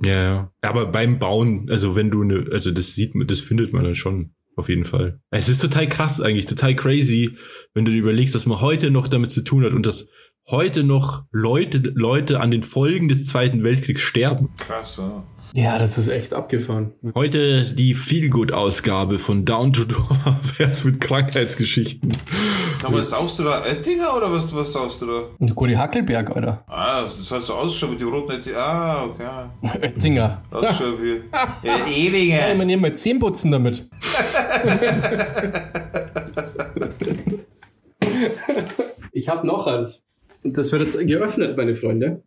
Ja, 0.02 0.22
ja. 0.22 0.52
Aber 0.62 0.86
beim 0.86 1.18
Bauen, 1.18 1.68
also 1.70 1.96
wenn 1.96 2.10
du 2.10 2.22
eine, 2.22 2.46
also 2.52 2.70
das 2.70 2.94
sieht 2.94 3.14
man, 3.14 3.26
das 3.26 3.40
findet 3.40 3.72
man 3.72 3.84
dann 3.84 3.94
schon. 3.94 4.32
Auf 4.58 4.70
jeden 4.70 4.86
Fall. 4.86 5.20
Es 5.30 5.50
ist 5.50 5.60
total 5.60 5.86
krass 5.86 6.18
eigentlich, 6.18 6.46
total 6.46 6.74
crazy, 6.74 7.36
wenn 7.74 7.84
du 7.84 7.90
dir 7.90 7.98
überlegst, 7.98 8.34
dass 8.34 8.46
man 8.46 8.62
heute 8.62 8.90
noch 8.90 9.06
damit 9.06 9.30
zu 9.30 9.42
tun 9.42 9.62
hat 9.64 9.74
und 9.74 9.84
das 9.84 10.08
heute 10.48 10.84
noch 10.84 11.24
Leute, 11.32 11.78
Leute 11.78 12.40
an 12.40 12.50
den 12.50 12.62
Folgen 12.62 13.08
des 13.08 13.24
Zweiten 13.26 13.62
Weltkriegs 13.64 14.02
sterben. 14.02 14.50
Krass, 14.58 14.96
ja. 14.98 15.22
Ja, 15.54 15.78
das 15.78 15.96
ist 15.96 16.08
echt 16.08 16.34
abgefahren. 16.34 16.92
Heute 17.14 17.64
die 17.74 17.94
Feelgood-Ausgabe 17.94 19.18
von 19.18 19.46
Down 19.46 19.72
to 19.72 19.84
Door. 19.84 20.38
Wär's 20.58 20.84
mit 20.84 21.00
Krankheitsgeschichten. 21.00 22.12
Aber 22.82 23.02
saust 23.02 23.38
du 23.38 23.44
da 23.44 23.62
Oettinger 23.62 24.14
oder 24.16 24.30
was, 24.30 24.54
was 24.54 24.72
saust 24.72 25.00
du 25.00 25.06
da? 25.06 25.46
Guri 25.54 25.72
Hackelberg, 25.72 26.36
oder? 26.36 26.62
Ah, 26.66 27.04
das 27.04 27.30
hat 27.30 27.42
so 27.42 27.54
ausgeschaut 27.54 27.90
mit 27.90 28.00
den 28.00 28.08
roten 28.08 28.32
Oettinger. 28.32 28.58
Ah, 28.58 29.04
okay. 29.04 29.78
Oettinger. 29.82 30.42
Das 30.50 30.72
ist 30.72 30.78
schon 30.78 31.02
wie. 31.02 31.22
Ja, 31.62 31.86
Ehlinger. 31.96 32.48
Ja, 32.48 32.54
man 32.54 32.66
nehmen 32.66 32.82
mal 32.82 32.94
Zähnputzen 32.94 33.50
damit. 33.50 33.88
ich 39.12 39.28
habe 39.28 39.46
noch 39.46 39.66
eins. 39.66 40.04
Das 40.52 40.72
wird 40.72 40.82
jetzt 40.82 40.98
geöffnet, 41.06 41.56
meine 41.56 41.74
Freunde. 41.74 42.22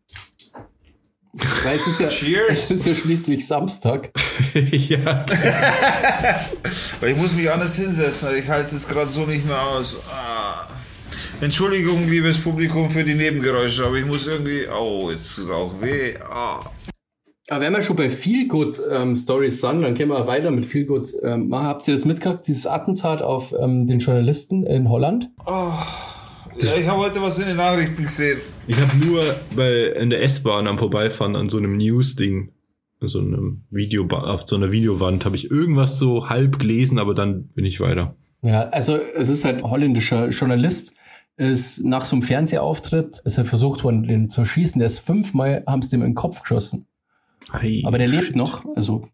Weil 1.64 1.76
es 1.76 1.88
ist 1.88 2.00
ja, 2.00 2.10
Cheers. 2.10 2.50
Es 2.50 2.72
ist 2.72 2.86
ja 2.86 2.96
schließlich 2.96 3.46
Samstag. 3.46 4.12
ja. 4.54 5.26
Weil 7.00 7.12
ich 7.12 7.18
muss 7.18 7.36
mich 7.36 7.52
anders 7.52 7.76
hinsetzen. 7.76 8.30
Ich 8.38 8.50
halte 8.50 8.76
es 8.76 8.88
gerade 8.88 9.10
so 9.10 9.26
nicht 9.26 9.46
mehr 9.46 9.62
aus. 9.62 10.02
Ah. 10.12 10.68
Entschuldigung, 11.42 12.10
liebes 12.10 12.38
Publikum, 12.38 12.90
für 12.90 13.04
die 13.04 13.14
Nebengeräusche, 13.14 13.86
aber 13.86 13.96
ich 13.96 14.06
muss 14.06 14.28
irgendwie. 14.28 14.68
Oh, 14.68 15.10
jetzt 15.12 15.28
ist 15.28 15.38
es 15.38 15.50
auch 15.50 15.82
weh. 15.82 16.16
Ah. 16.18 16.72
Aber 17.50 17.62
wenn 17.62 17.74
wir 17.74 17.82
schon 17.82 17.96
bei 17.96 18.10
Feelgood 18.10 18.82
ähm, 18.92 19.16
Stories 19.16 19.62
sind, 19.62 19.82
dann 19.82 19.96
können 19.96 20.10
wir 20.10 20.28
weiter 20.28 20.52
mit 20.52 20.66
Feelgood 20.66 21.14
ähm, 21.24 21.48
machen. 21.48 21.68
Habt 21.68 21.88
ihr 21.88 21.94
das 21.94 22.06
mitgekriegt, 22.06 22.48
dieses 22.48 22.68
Attentat 22.68 23.22
auf 23.22 23.54
ähm, 23.58 23.88
den 23.88 24.00
Journalisten 24.00 24.66
in 24.66 24.90
Holland? 24.90 25.30
Oh. 25.46 25.72
Ja, 26.62 26.76
ich 26.76 26.88
habe 26.88 27.00
heute 27.00 27.22
was 27.22 27.40
in 27.40 27.48
den 27.48 27.58
Nachrichten 27.58 28.04
gesehen. 28.04 28.40
Ich 28.68 28.78
habe 28.78 28.98
nur 28.98 29.22
bei, 29.56 29.94
in 30.00 30.10
der 30.10 30.22
S-Bahn 30.24 30.68
am 30.68 30.78
Vorbeifahren 30.78 31.36
an 31.36 31.48
so 31.48 31.58
einem 31.58 31.78
News-Ding, 31.78 32.52
so 33.02 33.20
einem 33.20 33.64
Video, 33.70 34.06
auf 34.08 34.44
so 34.46 34.58
einer 34.58 34.72
Videowand, 34.72 35.24
habe 35.24 35.38
ich 35.38 35.50
irgendwas 35.50 35.98
so 35.98 36.30
halb 36.30 36.60
gelesen, 36.60 37.00
aber 37.00 37.16
dann 37.16 37.48
bin 37.50 37.64
ich 37.64 37.80
weiter. 37.80 38.16
Ja, 38.42 38.64
also 38.64 38.98
es 38.98 39.30
ist 39.30 39.46
halt 39.46 39.64
holländischer 39.64 40.30
Journalist, 40.30 40.94
ist 41.38 41.84
nach 41.86 42.04
so 42.04 42.18
einem 42.18 42.24
Fernsehauftritt, 42.24 43.22
ist 43.24 43.36
er 43.36 43.44
halt 43.44 43.48
versucht 43.48 43.84
worden, 43.86 44.04
den 44.04 44.30
zu 44.30 44.44
schießen. 44.44 44.80
Der 44.80 44.88
ist 44.88 45.00
fünfmal, 45.00 45.64
haben 45.66 45.82
sie 45.82 45.90
dem 45.92 46.02
in 46.02 46.10
den 46.10 46.16
Kopf 46.16 46.42
geschossen. 46.42 46.88
Hey, 47.54 47.84
aber 47.86 47.98
der 47.98 48.10
shit. 48.10 48.22
lebt 48.22 48.36
noch, 48.36 48.66
also 48.76 49.08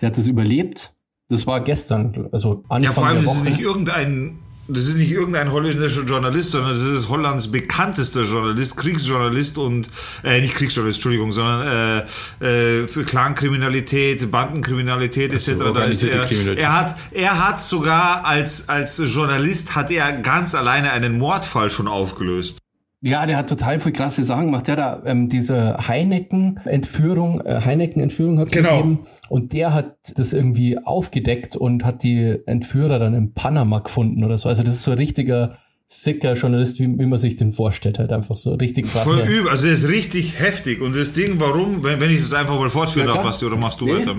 der 0.00 0.08
hat 0.08 0.18
das 0.18 0.26
überlebt. 0.26 0.94
Das 1.28 1.46
war 1.46 1.60
gestern, 1.60 2.28
also 2.32 2.64
Anfang 2.68 2.82
Ja, 2.82 2.92
vor 2.92 3.06
allem 3.06 3.18
ist 3.18 3.34
es 3.34 3.44
nicht 3.44 3.60
irgendein 3.60 4.38
das 4.68 4.86
ist 4.86 4.96
nicht 4.96 5.10
irgendein 5.10 5.52
holländischer 5.52 6.02
Journalist, 6.02 6.50
sondern 6.50 6.72
das 6.72 6.82
ist 6.82 7.08
Hollands 7.08 7.50
bekanntester 7.50 8.22
Journalist, 8.22 8.76
Kriegsjournalist 8.76 9.58
und, 9.58 9.88
äh, 10.24 10.40
nicht 10.40 10.54
Kriegsjournalist, 10.54 10.98
Entschuldigung, 10.98 11.32
sondern 11.32 12.04
äh, 12.40 12.82
äh, 12.82 12.88
für 12.88 13.04
Clankriminalität, 13.04 14.30
Bandenkriminalität 14.30 15.32
etc. 15.32 15.48
Also 15.48 15.72
da 15.72 15.84
ist 15.84 16.02
er, 16.02 16.58
er 16.58 16.72
hat, 16.72 16.96
er 17.12 17.46
hat 17.46 17.62
sogar 17.62 18.24
als, 18.24 18.68
als 18.68 19.00
Journalist 19.04 19.74
hat 19.76 19.90
er 19.90 20.12
ganz 20.12 20.54
alleine 20.54 20.90
einen 20.92 21.18
Mordfall 21.18 21.70
schon 21.70 21.88
aufgelöst. 21.88 22.58
Ja, 23.06 23.24
der 23.24 23.36
hat 23.36 23.48
total 23.48 23.78
viel 23.78 23.92
krasse 23.92 24.24
Sachen 24.24 24.46
gemacht. 24.46 24.66
Der 24.66 24.74
da 24.74 25.02
ähm, 25.06 25.28
diese 25.28 25.76
Heineken-Entführung, 25.86 27.40
äh, 27.40 27.60
Heineken-Entführung 27.64 28.40
hat 28.40 28.48
es 28.48 28.52
genau. 28.52 28.78
gegeben. 28.78 29.06
Und 29.28 29.52
der 29.52 29.72
hat 29.72 29.96
das 30.16 30.32
irgendwie 30.32 30.78
aufgedeckt 30.78 31.54
und 31.54 31.84
hat 31.84 32.02
die 32.02 32.36
Entführer 32.46 32.98
dann 32.98 33.14
in 33.14 33.32
Panama 33.32 33.78
gefunden 33.78 34.24
oder 34.24 34.38
so. 34.38 34.48
Also 34.48 34.64
das 34.64 34.74
ist 34.74 34.82
so 34.82 34.90
ein 34.90 34.98
richtiger 34.98 35.56
sicker 35.88 36.34
Journalist, 36.34 36.80
wie, 36.80 36.98
wie 36.98 37.06
man 37.06 37.16
sich 37.16 37.36
den 37.36 37.52
vorstellt, 37.52 38.00
halt 38.00 38.10
einfach 38.10 38.36
so 38.36 38.54
richtig 38.54 38.90
krass. 38.90 39.04
Voll 39.04 39.20
übel, 39.20 39.48
also 39.48 39.68
das 39.68 39.84
ist 39.84 39.88
richtig 39.88 40.36
heftig. 40.36 40.80
Und 40.80 40.96
das 40.96 41.12
Ding, 41.12 41.38
warum, 41.38 41.84
wenn, 41.84 42.00
wenn 42.00 42.10
ich 42.10 42.18
das 42.18 42.32
einfach 42.32 42.58
mal 42.58 42.68
fortführen 42.70 43.06
darf, 43.06 43.22
Basti, 43.22 43.44
oder 43.44 43.56
machst 43.56 43.80
du 43.80 43.86
nee. 43.86 44.00
weiter? 44.00 44.16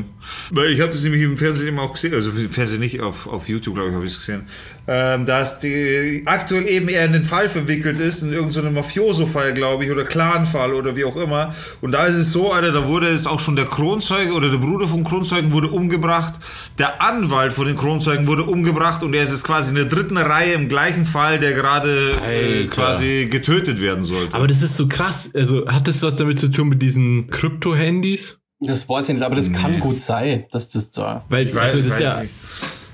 Weil 0.51 0.71
ich 0.71 0.79
habe 0.79 0.91
das 0.91 1.03
nämlich 1.03 1.23
im 1.23 1.37
Fernsehen 1.37 1.67
immer 1.67 1.81
auch 1.81 1.91
gesehen, 1.91 2.13
also 2.13 2.29
im 2.31 2.49
Fernsehen 2.49 2.79
nicht, 2.79 3.01
auf, 3.01 3.27
auf 3.27 3.49
YouTube, 3.49 3.75
glaube 3.75 3.89
ich, 3.89 3.95
habe 3.95 4.05
ich 4.05 4.13
es 4.13 4.19
gesehen, 4.19 4.43
ähm, 4.87 5.25
dass 5.25 5.59
die 5.59 6.23
aktuell 6.25 6.69
eben 6.69 6.87
eher 6.87 7.03
in 7.03 7.11
den 7.11 7.25
Fall 7.25 7.49
verwickelt 7.49 7.99
ist, 7.99 8.21
in 8.21 8.31
irgendeinem 8.31 8.73
Mafioso-Fall, 8.75 9.53
glaube 9.53 9.83
ich, 9.83 9.91
oder 9.91 10.05
Clan-Fall 10.05 10.73
oder 10.73 10.95
wie 10.95 11.03
auch 11.03 11.17
immer. 11.17 11.53
Und 11.81 11.91
da 11.91 12.05
ist 12.05 12.15
es 12.15 12.31
so, 12.31 12.53
Alter, 12.53 12.71
da 12.71 12.87
wurde 12.87 13.09
es 13.09 13.27
auch 13.27 13.41
schon 13.41 13.57
der 13.57 13.65
Kronzeuge 13.65 14.31
oder 14.31 14.49
der 14.49 14.59
Bruder 14.59 14.87
vom 14.87 15.03
Kronzeugen 15.03 15.51
wurde 15.51 15.67
umgebracht, 15.67 16.35
der 16.79 17.01
Anwalt 17.01 17.51
von 17.51 17.67
den 17.67 17.75
Kronzeugen 17.75 18.25
wurde 18.25 18.43
umgebracht 18.43 19.03
und 19.03 19.13
er 19.13 19.23
ist 19.23 19.31
jetzt 19.31 19.43
quasi 19.43 19.71
in 19.71 19.75
der 19.75 19.85
dritten 19.85 20.15
Reihe 20.15 20.53
im 20.53 20.69
gleichen 20.69 21.05
Fall, 21.05 21.39
der 21.39 21.56
gerade 21.57 22.11
äh, 22.23 22.67
quasi 22.67 23.27
getötet 23.29 23.81
werden 23.81 24.03
sollte. 24.03 24.35
Aber 24.35 24.47
das 24.47 24.61
ist 24.61 24.77
so 24.77 24.87
krass. 24.87 25.31
Also 25.33 25.67
hat 25.67 25.87
das 25.87 26.03
was 26.03 26.15
damit 26.15 26.39
zu 26.39 26.49
tun 26.49 26.69
mit 26.69 26.81
diesen 26.81 27.29
Krypto-Handys? 27.29 28.39
Das 28.59 28.87
weiß 28.87 29.09
ich 29.09 29.15
nicht, 29.15 29.23
aber 29.23 29.35
das 29.35 29.49
nee. 29.49 29.57
kann 29.57 29.79
gut 29.79 29.99
sein, 29.99 30.45
dass 30.51 30.69
das 30.69 30.91
da. 30.91 31.25
Weil, 31.29 31.53
weiß, 31.53 31.75
also 31.75 31.81
das 31.81 31.99
ja. 31.99 32.23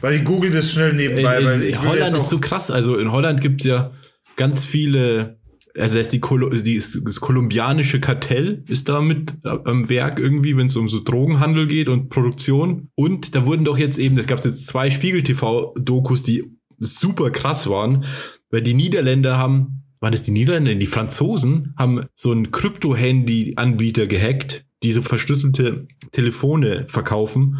Weil 0.01 0.15
ich 0.15 0.23
google 0.23 0.51
das 0.51 0.71
schnell 0.71 0.93
nebenbei. 0.93 1.39
In, 1.39 1.45
weil 1.45 1.63
ich 1.63 1.81
Holland 1.81 2.13
ist 2.13 2.29
so 2.29 2.39
krass. 2.39 2.71
Also 2.71 2.97
in 2.97 3.11
Holland 3.11 3.41
gibt 3.41 3.61
es 3.61 3.67
ja 3.67 3.91
ganz 4.35 4.65
viele. 4.65 5.39
Also 5.77 5.97
das, 5.97 6.09
die, 6.09 6.21
die, 6.21 6.75
das 6.75 7.19
kolumbianische 7.19 7.99
Kartell 7.99 8.63
ist 8.67 8.89
da 8.89 9.01
mit 9.01 9.33
am 9.43 9.89
Werk 9.89 10.19
irgendwie, 10.19 10.55
wenn 10.55 10.67
es 10.67 10.75
um 10.75 10.87
so 10.87 11.01
Drogenhandel 11.03 11.67
geht 11.67 11.89
und 11.89 12.09
Produktion. 12.09 12.89
Und 12.95 13.33
da 13.33 13.45
wurden 13.45 13.65
doch 13.65 13.77
jetzt 13.77 13.97
eben, 13.97 14.17
es 14.17 14.27
gab 14.27 14.43
jetzt 14.43 14.67
zwei 14.67 14.91
Spiegel-TV-Dokus, 14.91 16.21
die 16.21 16.53
super 16.77 17.31
krass 17.31 17.67
waren. 17.69 18.05
Weil 18.53 18.61
die 18.61 18.75
Niederländer 18.75 19.39
haben, 19.39 19.81
waren 19.99 20.11
das 20.11 20.21
die 20.21 20.31
Niederländer? 20.31 20.75
Die 20.75 20.85
Franzosen 20.85 21.73
haben 21.75 22.05
so 22.13 22.31
einen 22.31 22.51
Krypto-Handy-Anbieter 22.51 24.05
gehackt, 24.05 24.63
die 24.83 24.91
so 24.91 25.01
verschlüsselte 25.01 25.87
Telefone 26.11 26.85
verkaufen 26.87 27.57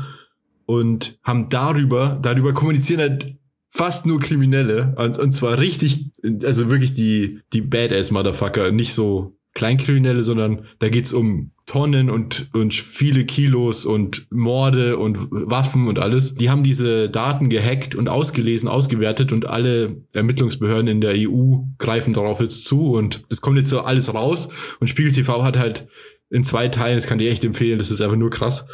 und 0.67 1.17
haben 1.23 1.49
darüber, 1.49 2.19
darüber 2.21 2.53
kommunizieren 2.53 3.01
halt 3.01 3.35
fast 3.71 4.05
nur 4.05 4.19
Kriminelle 4.19 4.93
und, 4.95 5.17
und 5.17 5.31
zwar 5.31 5.57
richtig, 5.57 6.11
also 6.43 6.69
wirklich 6.69 6.93
die, 6.93 7.39
die 7.53 7.61
Badass-Motherfucker, 7.61 8.71
nicht 8.71 8.93
so 8.93 9.35
Kleinkriminelle, 9.55 10.21
sondern 10.21 10.65
da 10.77 10.89
geht's 10.89 11.11
um 11.11 11.52
Tonnen 11.65 12.09
und, 12.09 12.49
und 12.53 12.73
viele 12.73 13.25
Kilos 13.25 13.85
und 13.85 14.27
Morde 14.31 14.97
und 14.97 15.17
Waffen 15.31 15.87
und 15.87 15.97
alles. 15.97 16.35
Die 16.35 16.49
haben 16.49 16.63
diese 16.63 17.09
Daten 17.09 17.49
gehackt 17.49 17.95
und 17.95 18.09
ausgelesen, 18.09 18.67
ausgewertet 18.67 19.31
und 19.31 19.45
alle 19.45 20.03
Ermittlungsbehörden 20.13 20.87
in 20.87 21.01
der 21.01 21.13
EU 21.15 21.59
greifen 21.77 22.13
darauf 22.13 22.41
jetzt 22.41 22.65
zu 22.65 22.91
und 22.91 23.23
es 23.29 23.39
kommt 23.39 23.57
jetzt 23.57 23.69
so 23.69 23.81
alles 23.81 24.13
raus 24.13 24.49
und 24.79 24.87
Spiegel 24.87 25.13
TV 25.13 25.43
hat 25.43 25.57
halt 25.57 25.87
in 26.29 26.43
zwei 26.43 26.67
Teilen, 26.67 26.97
das 26.97 27.07
kann 27.07 27.19
ich 27.19 27.29
echt 27.29 27.45
empfehlen, 27.45 27.79
das 27.79 27.91
ist 27.91 28.01
einfach 28.01 28.17
nur 28.17 28.29
krass, 28.29 28.65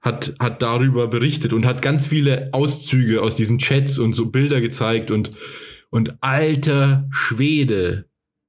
hat, 0.00 0.34
hat 0.38 0.60
darüber 0.60 1.06
berichtet 1.06 1.52
und 1.54 1.64
hat 1.64 1.80
ganz 1.80 2.06
viele 2.06 2.50
Auszüge 2.52 3.22
aus 3.22 3.36
diesen 3.36 3.58
Chats 3.58 3.98
und 3.98 4.12
so 4.12 4.26
Bilder 4.26 4.60
gezeigt 4.60 5.10
und, 5.10 5.30
und 5.90 6.16
alter 6.20 7.08
Schwede, 7.10 8.04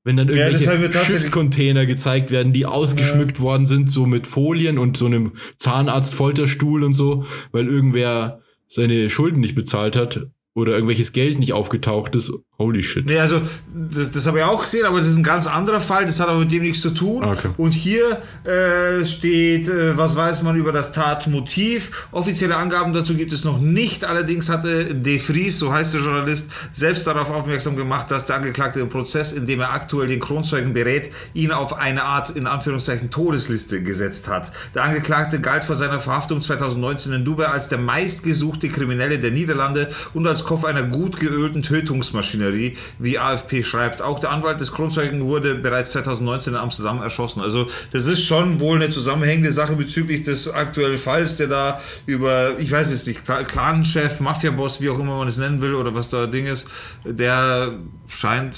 wenn 0.06 0.16
dann 0.16 0.30
irgendwelche 0.30 0.66
ja, 0.66 1.03
Schiffscontainer 1.03 1.86
gezeigt 1.86 2.32
werden, 2.32 2.53
die 2.53 2.66
ausgeschmückt 2.66 3.39
ja. 3.39 3.43
worden 3.43 3.68
sind, 3.68 3.89
so 3.89 4.06
mit 4.06 4.28
Folien 4.28 4.78
und 4.78 4.95
so 4.95 5.08
einem 5.08 5.34
Zahnarzt-Folterstuhl 5.58 6.84
und 6.84 6.93
so, 6.93 7.26
weil 7.51 7.68
irgendwer 7.68 8.39
seine 8.68 9.10
Schulden 9.10 9.41
nicht 9.41 9.56
bezahlt 9.56 9.95
hat 9.95 10.28
oder 10.56 10.72
irgendwelches 10.72 11.12
Geld 11.12 11.38
nicht 11.38 11.51
aufgetaucht 11.51 12.16
ist. 12.16 12.32
Holy 12.58 12.82
shit. 12.82 13.06
Nee, 13.06 13.20
also 13.20 13.41
das, 13.74 14.12
das 14.12 14.26
habe 14.26 14.39
ich 14.39 14.45
auch 14.45 14.62
gesehen, 14.62 14.86
aber 14.86 14.99
das 14.99 15.10
ist 15.10 15.18
ein 15.18 15.24
ganz 15.24 15.47
anderer 15.47 15.82
Fall, 15.82 16.06
das 16.06 16.22
hat 16.22 16.30
aber 16.30 16.39
mit 16.39 16.51
dem 16.53 16.64
nichts 16.64 16.80
zu 16.80 16.91
tun. 16.91 17.26
Ah, 17.26 17.34
okay. 17.34 17.49
Und 17.58 17.74
hier 17.74 18.22
äh, 18.45 19.06
steht, 19.06 19.68
äh, 19.68 19.97
was 19.97 20.16
weiß 20.16 20.43
man 20.43 20.56
über 20.56 20.72
das 20.72 20.93
Tatmotiv. 20.93 22.08
Offizielle 22.14 22.56
Angaben 22.56 22.93
dazu 22.93 23.16
gibt 23.16 23.34
es 23.34 23.43
noch 23.43 23.60
nicht. 23.60 24.06
Allerdings 24.06 24.47
hatte 24.47 24.95
De 24.95 25.20
Vries, 25.20 25.60
so 25.60 25.74
heißt 25.74 25.93
der 25.93 26.01
Journalist, 26.01 26.49
selbst 26.72 27.06
darauf 27.06 27.30
aufmerksam 27.30 27.76
gemacht, 27.76 28.10
dass 28.10 28.26
der 28.26 28.38
Angeklagte 28.38 28.80
im 28.80 28.88
Prozess, 28.88 29.34
in 29.34 29.47
dem 29.47 29.60
er 29.60 29.74
aktuell 29.74 30.08
den 30.08 30.22
Kronzeugen 30.22 30.74
berät, 30.74 31.12
ihn 31.34 31.51
auf 31.51 31.78
eine 31.78 32.06
Art, 32.06 32.30
in 32.30 32.47
Anführungszeichen, 32.47 33.12
Todesliste 33.12 33.84
gesetzt 33.84 34.30
hat. 34.30 34.53
Der 34.74 34.84
Angeklagte 34.84 35.41
galt 35.41 35.66
vor 35.66 35.76
seiner 35.76 35.99
Verhaftung 35.99 36.39
2019 36.39 37.12
in 37.12 37.26
Dubai 37.26 37.47
als 37.47 37.68
der 37.68 37.80
meistgesuchte 37.80 38.70
Kriminelle 38.70 39.20
der 39.20 39.32
Niederlande 39.32 39.89
und 40.14 40.26
als 40.26 40.44
Kopf 40.45 40.63
einer 40.63 40.83
gut 40.83 41.19
geölten 41.19 41.63
Tötungsmaschinerie, 41.63 42.77
wie 42.99 43.19
AFP 43.19 43.63
schreibt. 43.63 44.01
Auch 44.01 44.19
der 44.19 44.31
Anwalt 44.31 44.59
des 44.61 44.71
Kronzeugen 44.71 45.25
wurde 45.25 45.55
bereits 45.55 45.91
2019 45.91 46.53
in 46.53 46.59
Amsterdam 46.59 47.01
erschossen. 47.01 47.41
Also 47.41 47.67
das 47.91 48.07
ist 48.07 48.23
schon 48.23 48.59
wohl 48.59 48.77
eine 48.77 48.89
zusammenhängende 48.89 49.51
Sache 49.51 49.75
bezüglich 49.75 50.23
des 50.23 50.49
aktuellen 50.49 50.97
Falls, 50.97 51.37
der 51.37 51.47
da 51.47 51.81
über, 52.05 52.59
ich 52.59 52.71
weiß 52.71 52.91
es 52.91 53.07
nicht, 53.07 53.21
Clanchef, 53.25 54.19
Mafiaboss, 54.19 54.81
wie 54.81 54.89
auch 54.89 54.99
immer 54.99 55.17
man 55.17 55.27
es 55.27 55.37
nennen 55.37 55.61
will 55.61 55.75
oder 55.75 55.93
was 55.95 56.09
da 56.09 56.27
Ding 56.27 56.45
ist, 56.45 56.67
der 57.03 57.73
scheint 58.07 58.55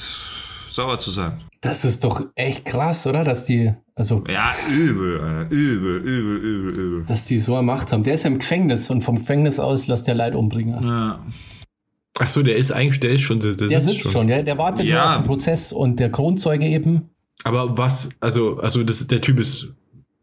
sauer 0.69 0.99
zu 0.99 1.11
sein. 1.11 1.41
Das 1.61 1.83
ist 1.83 2.03
doch 2.03 2.21
echt 2.35 2.65
krass, 2.65 3.07
oder? 3.07 3.23
Dass 3.23 3.43
die, 3.43 3.73
also. 3.95 4.23
Ja, 4.29 4.51
übel, 4.71 5.47
übel, 5.49 5.97
übel, 5.97 6.38
übel, 6.38 6.79
übel. 6.79 7.05
Dass 7.05 7.25
die 7.25 7.39
so 7.39 7.55
eine 7.55 7.63
Macht 7.63 7.91
haben. 7.91 8.03
Der 8.03 8.13
ist 8.13 8.23
ja 8.23 8.29
im 8.29 8.38
Gefängnis 8.38 8.89
und 8.89 9.03
vom 9.03 9.17
Gefängnis 9.19 9.59
aus 9.59 9.88
lässt 9.88 10.07
der 10.07 10.13
Leid 10.13 10.35
umbringen. 10.35 10.83
Ja. 10.83 11.19
Ach 12.20 12.30
so, 12.30 12.41
der 12.41 12.57
ist 12.57 12.72
eigentlich, 12.72 12.99
der 12.99 13.11
ist 13.11 13.22
schon, 13.22 13.39
der, 13.39 13.53
der 13.53 13.82
sitzt, 13.82 14.01
schon. 14.01 14.11
schon, 14.11 14.30
ja, 14.30 14.41
der 14.41 14.57
wartet 14.57 14.86
ja. 14.86 14.95
nur 14.95 15.09
auf 15.09 15.22
den 15.22 15.28
Prozess 15.28 15.72
und 15.72 15.99
der 15.99 16.11
Kronzeuge 16.11 16.65
eben. 16.65 17.09
Aber 17.43 17.78
was, 17.78 18.09
also, 18.20 18.57
also 18.57 18.84
das, 18.84 19.05
der 19.05 19.22
Typ 19.22 19.39
ist 19.39 19.74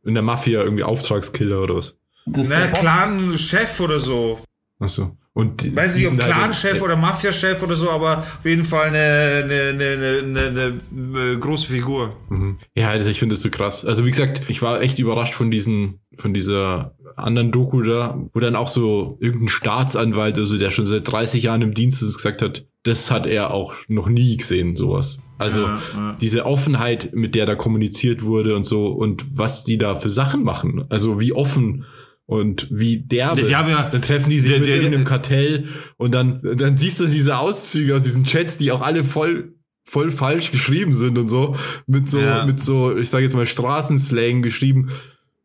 in 0.04 0.14
der 0.14 0.22
Mafia 0.22 0.62
irgendwie 0.62 0.82
Auftragskiller 0.82 1.62
oder 1.62 1.76
was? 1.76 1.96
Das 2.26 2.48
Na, 2.48 2.66
Clan-Chef 2.66 3.80
oder 3.80 4.00
so. 4.00 4.40
Ach 4.80 4.88
so. 4.88 5.16
Und 5.36 5.74
Weiß 5.74 5.96
nicht, 5.96 6.06
ob 6.06 6.16
Clan-Chef 6.16 6.74
halt, 6.74 6.82
oder 6.82 6.96
Mafia-Chef 6.96 7.60
oder 7.60 7.74
so, 7.74 7.90
aber 7.90 8.18
auf 8.18 8.44
jeden 8.44 8.64
Fall 8.64 8.86
eine, 8.86 9.42
eine, 9.44 10.22
eine, 10.22 10.46
eine, 10.46 10.80
eine 10.92 11.38
große 11.40 11.66
Figur. 11.66 12.16
Mhm. 12.28 12.58
Ja, 12.76 12.90
also 12.90 13.10
ich 13.10 13.18
finde 13.18 13.32
das 13.32 13.42
so 13.42 13.50
krass. 13.50 13.84
Also 13.84 14.06
wie 14.06 14.10
gesagt, 14.10 14.42
ich 14.46 14.62
war 14.62 14.80
echt 14.80 15.00
überrascht 15.00 15.34
von 15.34 15.50
diesen, 15.50 15.98
von 16.16 16.34
dieser 16.34 16.94
anderen 17.16 17.50
Doku 17.50 17.82
da, 17.82 18.16
wo 18.32 18.38
dann 18.38 18.54
auch 18.54 18.68
so 18.68 19.18
irgendein 19.20 19.48
Staatsanwalt, 19.48 20.38
also 20.38 20.56
der 20.56 20.70
schon 20.70 20.86
seit 20.86 21.10
30 21.10 21.42
Jahren 21.42 21.62
im 21.62 21.74
Dienst 21.74 22.00
ist, 22.00 22.14
gesagt 22.14 22.40
hat, 22.40 22.64
das 22.84 23.10
hat 23.10 23.26
er 23.26 23.52
auch 23.52 23.74
noch 23.88 24.08
nie 24.08 24.36
gesehen, 24.36 24.76
sowas. 24.76 25.20
Also 25.38 25.62
ja, 25.62 25.80
ja. 25.96 26.16
diese 26.20 26.46
Offenheit, 26.46 27.10
mit 27.12 27.34
der 27.34 27.46
da 27.46 27.56
kommuniziert 27.56 28.22
wurde 28.22 28.54
und 28.54 28.64
so 28.64 28.86
und 28.86 29.24
was 29.36 29.64
die 29.64 29.78
da 29.78 29.96
für 29.96 30.10
Sachen 30.10 30.44
machen. 30.44 30.84
Also 30.90 31.18
wie 31.18 31.32
offen 31.32 31.86
und 32.26 32.68
wie 32.70 32.98
derbe. 32.98 33.44
Die 33.44 33.56
haben 33.56 33.68
ja, 33.68 33.88
dann 33.88 34.02
treffen 34.02 34.30
die 34.30 34.38
sich 34.38 34.52
die, 34.52 34.60
mit 34.60 34.68
irgendeinem 34.68 35.04
Kartell 35.04 35.68
und 35.96 36.14
dann, 36.14 36.40
dann 36.56 36.76
siehst 36.76 37.00
du 37.00 37.06
diese 37.06 37.38
Auszüge 37.38 37.94
aus 37.94 38.02
diesen 38.02 38.24
Chats, 38.24 38.56
die 38.56 38.72
auch 38.72 38.80
alle 38.80 39.04
voll 39.04 39.54
voll 39.86 40.10
falsch 40.10 40.50
geschrieben 40.50 40.94
sind 40.94 41.18
und 41.18 41.28
so 41.28 41.56
mit 41.86 42.08
so 42.08 42.18
ja. 42.18 42.46
mit 42.46 42.58
so 42.58 42.96
ich 42.96 43.10
sage 43.10 43.24
jetzt 43.24 43.34
mal 43.34 43.46
Straßenslang 43.46 44.42
geschrieben. 44.42 44.90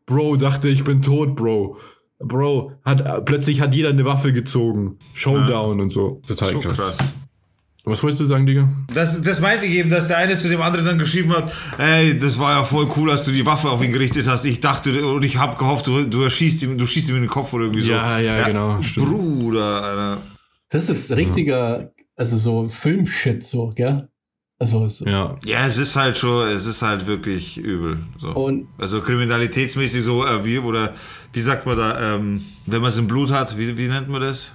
Bro 0.05 0.37
dachte 0.37 0.69
ich 0.69 0.83
bin 0.83 1.01
tot, 1.01 1.35
Bro. 1.35 1.77
Bro 2.19 2.73
hat 2.83 3.25
plötzlich 3.25 3.61
hat 3.61 3.75
jeder 3.75 3.89
eine 3.89 4.05
Waffe 4.05 4.33
gezogen. 4.33 4.97
Showdown 5.13 5.77
ja. 5.77 5.83
und 5.83 5.89
so. 5.89 6.21
Total 6.25 6.51
so 6.51 6.59
krass. 6.61 6.77
krass. 6.77 7.13
Was 7.85 8.03
wolltest 8.03 8.21
du 8.21 8.25
sagen, 8.25 8.45
Digga? 8.45 8.69
Das, 8.93 9.21
das 9.21 9.39
meinte 9.39 9.65
ich 9.65 9.73
eben, 9.73 9.89
dass 9.89 10.07
der 10.07 10.17
eine 10.17 10.37
zu 10.37 10.49
dem 10.49 10.61
anderen 10.61 10.85
dann 10.85 10.99
geschrieben 10.99 11.31
hat, 11.31 11.51
ey, 11.77 12.17
das 12.19 12.37
war 12.37 12.57
ja 12.57 12.63
voll 12.63 12.87
cool, 12.97 13.09
als 13.09 13.23
du 13.23 13.31
die 13.31 13.45
Waffe 13.45 13.69
auf 13.69 13.81
ihn 13.81 13.93
gerichtet 13.93 14.27
hast. 14.27 14.45
Ich 14.45 14.59
dachte 14.59 15.05
und 15.07 15.23
ich 15.23 15.37
habe 15.37 15.57
gehofft, 15.57 15.87
du, 15.87 16.03
du 16.03 16.29
schießt 16.29 16.63
ihm, 16.63 16.77
du 16.77 16.85
schießt 16.85 17.09
ihm 17.09 17.15
in 17.15 17.21
den 17.23 17.29
Kopf 17.29 17.53
oder 17.53 17.65
irgendwie 17.65 17.81
so. 17.81 17.91
Ja, 17.91 18.19
ja, 18.19 18.37
ja 18.37 18.47
genau. 18.47 18.81
Stimmt. 18.81 19.07
Bruder, 19.07 19.83
Alter. 19.83 20.21
Das 20.69 20.89
ist 20.89 21.11
richtiger, 21.15 21.91
also 22.15 22.37
so 22.37 22.67
Filmshit 22.69 23.43
so, 23.43 23.69
gell? 23.73 24.09
Also 24.59 24.85
so. 24.87 25.05
ja. 25.05 25.37
ja, 25.45 25.65
es 25.65 25.77
ist 25.77 25.95
halt 25.95 26.17
schon, 26.17 26.49
es 26.49 26.65
ist 26.65 26.81
halt 26.81 27.07
wirklich 27.07 27.57
übel. 27.57 27.99
So. 28.17 28.31
Und 28.31 28.67
also 28.77 28.99
kriminalitätsmäßig 28.99 30.03
so, 30.03 30.25
äh, 30.25 30.43
wie, 30.43 30.59
oder 30.59 30.93
wie 31.31 31.41
sagt 31.41 31.65
man 31.65 31.77
da, 31.77 32.15
ähm, 32.15 32.43
wenn 32.65 32.81
man 32.81 32.89
es 32.89 32.97
im 32.97 33.07
Blut 33.07 33.31
hat, 33.31 33.57
wie, 33.57 33.77
wie 33.77 33.87
nennt 33.87 34.09
man 34.09 34.21
das? 34.21 34.51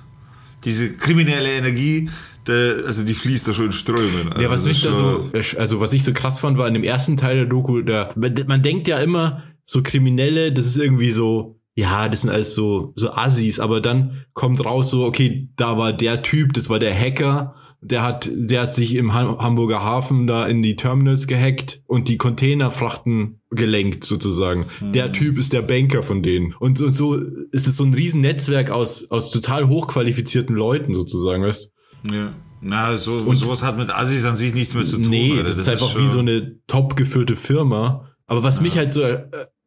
Diese 0.62 0.92
kriminelle 0.92 1.50
Energie, 1.52 2.10
der, 2.48 2.86
also 2.86 3.04
die 3.04 3.14
fließt 3.14 3.48
da 3.48 3.54
schon 3.54 3.66
in 3.66 3.72
Strömen. 3.72 4.28
Also 4.30 4.42
ja, 4.42 4.50
was 4.50 4.66
ich 4.66 4.82
da 4.82 4.92
so, 4.92 5.30
also 5.58 5.80
was 5.80 5.92
ich 5.92 6.04
so 6.04 6.12
krass 6.12 6.38
fand, 6.38 6.58
war 6.58 6.68
in 6.68 6.74
dem 6.74 6.84
ersten 6.84 7.16
Teil 7.16 7.36
der 7.36 7.46
Doku, 7.46 7.82
da, 7.82 8.08
man 8.14 8.62
denkt 8.62 8.88
ja 8.88 8.98
immer, 8.98 9.42
so 9.64 9.82
Kriminelle, 9.82 10.52
das 10.52 10.66
ist 10.66 10.76
irgendwie 10.76 11.10
so, 11.10 11.60
ja, 11.74 12.08
das 12.08 12.22
sind 12.22 12.30
alles 12.30 12.54
so, 12.54 12.92
so 12.96 13.12
Assis, 13.12 13.58
aber 13.58 13.80
dann 13.80 14.24
kommt 14.32 14.64
raus 14.64 14.90
so, 14.90 15.04
okay, 15.04 15.48
da 15.56 15.76
war 15.76 15.92
der 15.92 16.22
Typ, 16.22 16.52
das 16.52 16.68
war 16.68 16.78
der 16.78 16.94
Hacker, 16.94 17.54
der 17.80 18.02
hat, 18.02 18.30
der 18.32 18.62
hat 18.62 18.74
sich 18.74 18.94
im 18.94 19.12
Hamburger 19.12 19.82
Hafen 19.82 20.26
da 20.26 20.46
in 20.46 20.62
die 20.62 20.76
Terminals 20.76 21.26
gehackt 21.26 21.82
und 21.86 22.08
die 22.08 22.16
Containerfrachten 22.16 23.40
gelenkt 23.50 24.04
sozusagen. 24.04 24.66
Mhm. 24.80 24.92
Der 24.92 25.12
Typ 25.12 25.38
ist 25.38 25.52
der 25.52 25.62
Banker 25.62 26.02
von 26.02 26.22
denen. 26.22 26.54
Und 26.58 26.78
so, 26.78 26.88
so 26.88 27.16
ist 27.52 27.68
es 27.68 27.76
so 27.76 27.84
ein 27.84 27.92
Riesennetzwerk 27.92 28.70
aus, 28.70 29.10
aus 29.10 29.30
total 29.30 29.68
hochqualifizierten 29.68 30.56
Leuten 30.56 30.94
sozusagen, 30.94 31.42
weißt 31.42 31.73
ja. 32.10 32.34
Na, 32.66 32.96
so, 32.96 33.16
und 33.16 33.36
sowas 33.36 33.62
hat 33.62 33.76
mit 33.76 33.90
Assis 33.90 34.24
an 34.24 34.36
sich 34.36 34.54
nichts 34.54 34.74
mehr 34.74 34.84
zu 34.84 34.96
tun. 34.96 35.10
Nee, 35.10 35.36
das, 35.36 35.48
das, 35.48 35.58
ist 35.58 35.68
einfach 35.68 35.94
ist 35.94 36.02
wie 36.02 36.08
so 36.08 36.20
eine 36.20 36.58
top 36.66 36.96
geführte 36.96 37.36
Firma. 37.36 38.08
Aber 38.26 38.42
was 38.42 38.56
ja. 38.56 38.62
mich 38.62 38.78
halt 38.78 38.94
so 38.94 39.02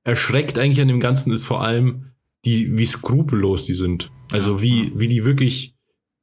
erschreckt 0.04 0.58
eigentlich 0.58 0.82
an 0.82 0.88
dem 0.88 1.00
Ganzen 1.00 1.32
ist 1.32 1.44
vor 1.44 1.62
allem, 1.64 2.14
die, 2.44 2.76
wie 2.76 2.86
skrupellos 2.88 3.66
die 3.66 3.74
sind. 3.74 4.12
Also 4.32 4.56
ja. 4.56 4.62
wie, 4.62 4.92
wie 4.96 5.08
die 5.08 5.26
wirklich 5.26 5.76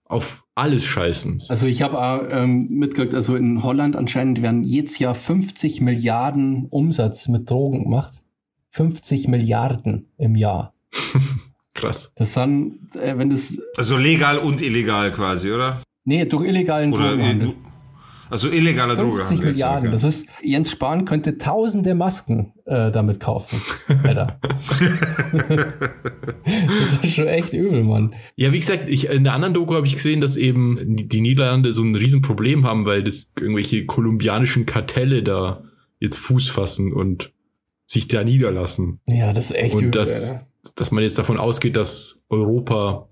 auf 0.05 0.45
alles 0.55 0.85
scheißen. 0.85 1.45
Also 1.49 1.67
ich 1.67 1.83
habe 1.83 2.29
ähm, 2.31 2.69
mitgekriegt, 2.71 3.15
also 3.15 3.37
in 3.37 3.63
Holland 3.63 3.97
anscheinend 3.97 4.43
werden 4.43 4.65
jedes 4.65 4.99
Jahr 4.99 5.15
50 5.15 5.81
Milliarden 5.81 6.67
Umsatz 6.67 7.29
mit 7.29 7.51
Drogen 7.51 7.85
gemacht. 7.85 8.23
50 8.71 9.29
Milliarden 9.29 10.09
im 10.19 10.35
Jahr. 10.35 10.75
Krass. 11.75 12.13
Das 12.17 12.35
dann, 12.35 12.89
äh, 12.95 13.17
wenn 13.17 13.31
das. 13.31 13.59
Also 13.77 13.97
legal 13.97 14.39
und 14.39 14.63
illegal 14.63 15.13
quasi, 15.13 15.53
oder? 15.53 15.81
Nee, 16.05 16.25
durch 16.27 16.47
illegalen 16.47 16.93
Oder 16.93 17.11
Drogenhandel. 17.11 17.55
Also 18.31 18.49
illegaler 18.49 18.97
50 18.97 18.99
Drogenhandel. 18.99 19.25
50 19.25 19.45
Milliarden. 19.45 19.93
Das 19.93 20.05
ist, 20.05 20.29
Jens 20.43 20.71
Spahn 20.71 21.05
könnte 21.05 21.39
tausende 21.39 21.95
Masken 21.95 22.53
äh, 22.65 22.91
damit 22.91 23.21
kaufen. 23.21 23.61
Alter. 24.03 24.41
das 26.81 26.95
ist 27.03 27.15
schon 27.15 27.27
echt 27.27 27.53
übel, 27.53 27.85
Mann. 27.85 28.15
Ja, 28.37 28.53
wie 28.53 28.61
gesagt, 28.61 28.89
ich, 28.89 29.09
in 29.09 29.25
der 29.25 29.35
anderen 29.35 29.55
Doku 29.55 29.75
habe 29.75 29.87
ich 29.87 29.95
gesehen, 29.95 30.21
dass 30.21 30.37
eben 30.37 30.97
die 30.97 31.21
Niederlande 31.21 31.73
so 31.73 31.83
ein 31.83 31.95
Riesenproblem 31.95 32.67
haben, 32.67 32.87
weil 32.87 33.03
das 33.03 33.29
irgendwelche 33.39 33.87
kolumbianischen 33.87 34.67
Kartelle 34.67 35.23
da 35.23 35.63
jetzt 36.01 36.19
Fuß 36.19 36.49
fassen 36.49 36.93
und 36.93 37.33
sich 37.87 38.09
da 38.09 38.25
niederlassen. 38.25 39.01
Ja, 39.07 39.33
das 39.33 39.51
ist 39.51 39.57
echt 39.57 39.75
und 39.75 39.83
übel. 39.83 39.93
Dass, 39.93 40.41
dass 40.75 40.91
man 40.91 41.03
jetzt 41.03 41.19
davon 41.19 41.39
ausgeht, 41.39 41.77
dass 41.77 42.21
Europa 42.29 43.09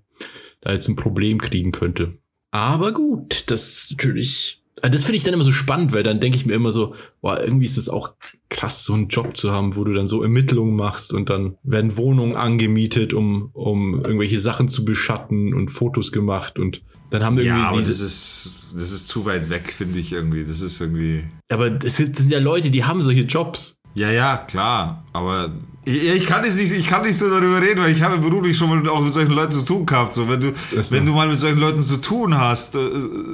da 0.61 0.71
jetzt 0.71 0.87
ein 0.87 0.95
Problem 0.95 1.39
kriegen 1.39 1.71
könnte. 1.71 2.17
Aber 2.53 2.91
gut, 2.91 3.45
das 3.47 3.87
natürlich. 3.89 4.61
Also 4.81 4.93
das 4.93 5.03
finde 5.03 5.17
ich 5.17 5.23
dann 5.23 5.33
immer 5.33 5.43
so 5.43 5.51
spannend, 5.51 5.91
weil 5.91 6.03
dann 6.03 6.19
denke 6.19 6.37
ich 6.37 6.45
mir 6.45 6.53
immer 6.53 6.71
so, 6.71 6.93
boah, 7.21 7.41
irgendwie 7.41 7.65
ist 7.65 7.77
es 7.77 7.89
auch 7.89 8.13
krass, 8.49 8.83
so 8.83 8.93
einen 8.93 9.07
Job 9.07 9.35
zu 9.35 9.51
haben, 9.51 9.75
wo 9.75 9.83
du 9.83 9.93
dann 9.93 10.05
so 10.05 10.21
Ermittlungen 10.21 10.75
machst 10.75 11.13
und 11.13 11.29
dann 11.29 11.57
werden 11.63 11.97
Wohnungen 11.97 12.35
angemietet, 12.35 13.13
um, 13.13 13.49
um 13.53 14.03
irgendwelche 14.03 14.39
Sachen 14.39 14.67
zu 14.67 14.85
beschatten 14.85 15.53
und 15.53 15.69
Fotos 15.69 16.11
gemacht 16.11 16.59
und 16.59 16.83
dann 17.09 17.23
haben 17.23 17.37
wir 17.37 17.43
irgendwie. 17.43 17.61
Ja, 17.61 17.69
aber 17.69 17.79
das 17.79 17.99
ist, 17.99 18.67
das 18.73 18.91
ist 18.91 19.07
zu 19.07 19.25
weit 19.25 19.49
weg, 19.49 19.73
finde 19.73 19.99
ich 19.99 20.11
irgendwie. 20.11 20.43
Das 20.43 20.61
ist 20.61 20.79
irgendwie. 20.79 21.23
Aber 21.49 21.69
sind, 21.81 22.15
das 22.15 22.23
sind 22.23 22.31
ja 22.31 22.39
Leute, 22.39 22.69
die 22.69 22.83
haben 22.83 23.01
solche 23.01 23.23
Jobs. 23.23 23.75
Ja, 23.95 24.11
ja, 24.11 24.37
klar. 24.37 25.03
Aber 25.13 25.53
ich, 25.85 26.25
kann 26.25 26.41
nicht, 26.41 26.57
ich 26.57 26.87
kann 26.87 27.01
nicht 27.01 27.17
so 27.17 27.29
darüber 27.29 27.61
reden, 27.61 27.81
weil 27.81 27.91
ich 27.91 28.01
habe 28.01 28.17
beruflich 28.17 28.57
schon 28.57 28.69
mal 28.69 28.89
auch 28.89 29.01
mit 29.01 29.13
solchen 29.13 29.31
Leuten 29.31 29.51
zu 29.51 29.63
tun 29.63 29.85
gehabt. 29.85 30.13
So, 30.13 30.29
wenn 30.29 30.39
du, 30.39 30.53
so. 30.81 30.95
wenn 30.95 31.05
du 31.05 31.11
mal 31.11 31.27
mit 31.27 31.39
solchen 31.39 31.59
Leuten 31.59 31.81
zu 31.81 31.97
tun 31.97 32.37
hast, 32.37 32.75
äh, 32.75 32.79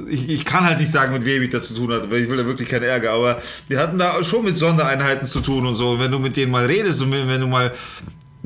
ich, 0.08 0.30
ich 0.30 0.46
kann 0.46 0.66
halt 0.66 0.80
nicht 0.80 0.92
sagen, 0.92 1.14
mit 1.14 1.26
wem 1.26 1.44
ich 1.44 1.50
das 1.50 1.68
zu 1.68 1.76
tun 1.76 1.94
hatte, 1.94 2.10
weil 2.10 2.24
ich 2.24 2.30
will 2.30 2.38
da 2.38 2.46
wirklich 2.46 2.68
keinen 2.68 2.84
Ärger. 2.84 3.12
Aber 3.12 3.40
wir 3.68 3.80
hatten 3.80 4.00
da 4.00 4.24
schon 4.24 4.44
mit 4.44 4.58
Sondereinheiten 4.58 5.28
zu 5.28 5.42
tun 5.42 5.66
und 5.68 5.76
so. 5.76 5.92
Und 5.92 6.00
wenn 6.00 6.12
du 6.12 6.18
mit 6.18 6.38
denen 6.38 6.52
mal 6.52 6.66
redest 6.66 7.02
und 7.02 7.12
wenn, 7.12 7.28
wenn 7.28 7.42
du 7.42 7.48
mal 7.48 7.72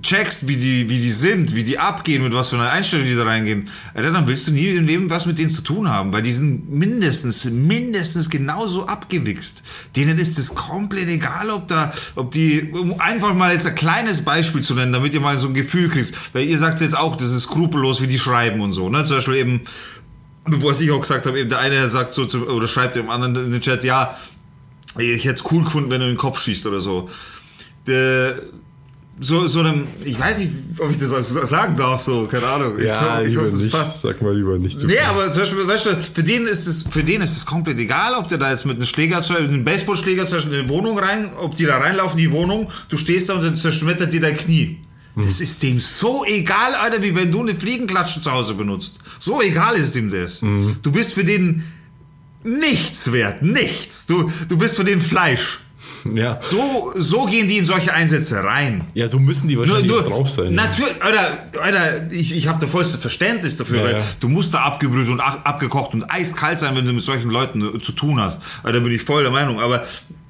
checkst, 0.03 0.47
wie 0.47 0.57
die, 0.57 0.89
wie 0.89 0.99
die 0.99 1.11
sind, 1.11 1.55
wie 1.55 1.63
die 1.63 1.79
abgehen, 1.79 2.21
mit 2.21 2.33
was 2.33 2.49
für 2.49 2.57
einer 2.57 2.69
Einstellung 2.69 3.07
die 3.07 3.15
da 3.15 3.23
reingehen, 3.23 3.69
dann 3.95 4.27
willst 4.27 4.47
du 4.47 4.51
nie 4.51 4.67
im 4.67 4.85
Leben 4.85 5.09
was 5.09 5.25
mit 5.25 5.39
denen 5.39 5.49
zu 5.49 5.61
tun 5.61 5.89
haben, 5.89 6.13
weil 6.13 6.21
die 6.21 6.31
sind 6.31 6.69
mindestens, 6.69 7.45
mindestens 7.45 8.29
genauso 8.29 8.85
abgewichst. 8.85 9.63
Denen 9.95 10.19
ist 10.19 10.37
es 10.37 10.53
komplett 10.53 11.07
egal, 11.07 11.49
ob 11.49 11.69
da, 11.69 11.93
ob 12.15 12.31
die, 12.31 12.69
um 12.73 12.99
einfach 12.99 13.33
mal 13.33 13.53
jetzt 13.53 13.65
ein 13.65 13.75
kleines 13.75 14.21
Beispiel 14.23 14.61
zu 14.61 14.75
nennen, 14.75 14.91
damit 14.91 15.13
ihr 15.13 15.21
mal 15.21 15.39
so 15.39 15.47
ein 15.47 15.53
Gefühl 15.53 15.89
kriegt, 15.89 16.13
weil 16.33 16.45
ihr 16.45 16.59
sagt 16.59 16.81
jetzt 16.81 16.97
auch, 16.97 17.15
das 17.15 17.31
ist 17.31 17.43
skrupellos, 17.43 18.01
wie 18.01 18.07
die 18.07 18.19
schreiben 18.19 18.61
und 18.61 18.73
so, 18.73 18.89
ne, 18.89 19.05
zum 19.05 19.17
Beispiel 19.17 19.35
eben, 19.35 19.61
was 20.45 20.81
ich 20.81 20.91
auch 20.91 21.01
gesagt 21.01 21.25
habe, 21.25 21.39
eben 21.39 21.49
der 21.49 21.59
eine 21.59 21.89
sagt 21.89 22.13
so, 22.13 22.25
zu, 22.25 22.45
oder 22.47 22.67
schreibt 22.67 22.95
dem 22.95 23.09
anderen 23.09 23.35
in 23.37 23.51
den 23.51 23.61
Chat, 23.61 23.85
ja, 23.85 24.17
ich 24.97 25.23
hätte 25.23 25.35
es 25.35 25.51
cool 25.51 25.63
gefunden, 25.63 25.89
wenn 25.89 26.01
du 26.01 26.05
in 26.07 26.13
den 26.13 26.17
Kopf 26.17 26.41
schießt 26.41 26.65
oder 26.65 26.79
so. 26.79 27.09
Der, 27.87 28.35
so, 29.19 29.45
so 29.47 29.59
einem, 29.59 29.87
ich 30.03 30.19
weiß 30.19 30.39
nicht, 30.39 30.51
ob 30.79 30.89
ich 30.91 30.97
das 30.97 31.11
auch 31.13 31.25
sagen 31.47 31.75
darf, 31.75 32.01
so, 32.01 32.25
keine 32.25 32.45
Ahnung. 32.47 32.79
Ich, 32.79 32.85
Ja, 32.85 33.19
glaub, 33.21 33.27
ich 33.27 33.37
hoffe, 33.37 33.51
das 33.51 33.59
nicht. 33.61 33.71
passt. 33.71 34.01
Sag 34.01 34.21
mal 34.21 34.35
lieber 34.35 34.57
nicht 34.57 34.79
zu 34.79 34.87
Nee, 34.87 34.93
viel. 34.93 35.01
aber 35.03 35.31
zum 35.31 35.41
Beispiel, 35.43 35.67
weißt 35.67 35.85
du, 35.85 35.89
für 36.13 36.23
den 36.23 36.47
ist 36.47 36.67
es, 36.67 36.83
für 36.83 37.03
den 37.03 37.21
ist 37.21 37.37
es 37.37 37.45
komplett 37.45 37.77
egal, 37.79 38.15
ob 38.15 38.27
der 38.27 38.37
da 38.39 38.49
jetzt 38.51 38.65
mit 38.65 38.77
einem 38.77 38.85
Schläger, 38.85 39.23
einem 39.35 39.63
Baseballschläger 39.63 40.25
zum 40.27 40.37
Beispiel 40.39 40.59
in 40.59 40.67
die 40.67 40.73
Wohnung 40.73 40.97
rein, 40.97 41.29
ob 41.39 41.55
die 41.55 41.65
da 41.65 41.77
reinlaufen, 41.77 42.17
in 42.19 42.25
die 42.25 42.31
Wohnung, 42.31 42.69
du 42.89 42.97
stehst 42.97 43.29
da 43.29 43.35
und 43.35 43.43
dann 43.43 43.55
zerschmettert 43.55 44.11
dir 44.13 44.21
dein 44.21 44.35
Knie. 44.35 44.79
Das 45.15 45.41
ist 45.41 45.61
dem 45.61 45.79
so 45.79 46.25
egal, 46.25 46.73
Alter, 46.73 47.03
wie 47.03 47.15
wenn 47.15 47.31
du 47.31 47.41
eine 47.41 47.53
Fliegenklatsche 47.53 48.19
zu 48.19 48.31
Hause 48.31 48.55
benutzt. 48.55 48.97
So 49.19 49.43
egal 49.43 49.75
ist 49.75 49.95
ihm 49.95 50.09
das. 50.09 50.39
Du 50.39 50.91
bist 50.91 51.13
für 51.13 51.23
den 51.23 51.63
nichts 52.43 53.11
wert, 53.11 53.43
nichts. 53.43 54.07
Du, 54.07 54.31
du 54.49 54.57
bist 54.57 54.75
für 54.75 54.83
den 54.83 54.99
Fleisch. 55.01 55.59
Ja. 56.15 56.39
So, 56.41 56.93
so 56.95 57.25
gehen 57.25 57.47
die 57.47 57.57
in 57.57 57.65
solche 57.65 57.93
Einsätze 57.93 58.43
rein. 58.43 58.85
ja, 58.93 59.07
so 59.07 59.19
müssen 59.19 59.47
die 59.47 59.57
wahrscheinlich 59.57 59.91
auch 59.91 60.03
drauf 60.03 60.29
sein. 60.29 60.53
Natürlich, 60.53 61.01
Alter, 61.01 61.47
Alter, 61.61 62.11
ich, 62.11 62.35
ich 62.35 62.47
habe 62.47 62.59
da 62.59 62.67
vollstes 62.67 62.99
Verständnis 63.01 63.57
dafür, 63.57 63.77
Ja, 63.79 63.83
weil 63.85 63.93
ja. 63.97 64.03
du 64.19 64.29
musst 64.29 64.53
da 64.53 64.59
abgebrüht 64.63 65.07
und 65.09 65.19
ab- 65.19 65.41
abgekocht 65.43 65.93
und 65.93 66.03
eiskalt 66.09 66.59
sein, 66.59 66.75
wenn 66.75 66.85
du 66.85 66.93
mit 66.93 67.03
solchen 67.03 67.29
Leuten 67.29 67.75
äh, 67.75 67.79
zu 67.79 67.91
tun 67.93 68.19
hast. 68.19 68.41
Alter, 68.63 68.79
bin 68.81 68.91
ich 68.93 69.01
voll 69.01 69.23
der 69.23 69.31
Meinung. 69.31 69.59
Aber 69.59 69.83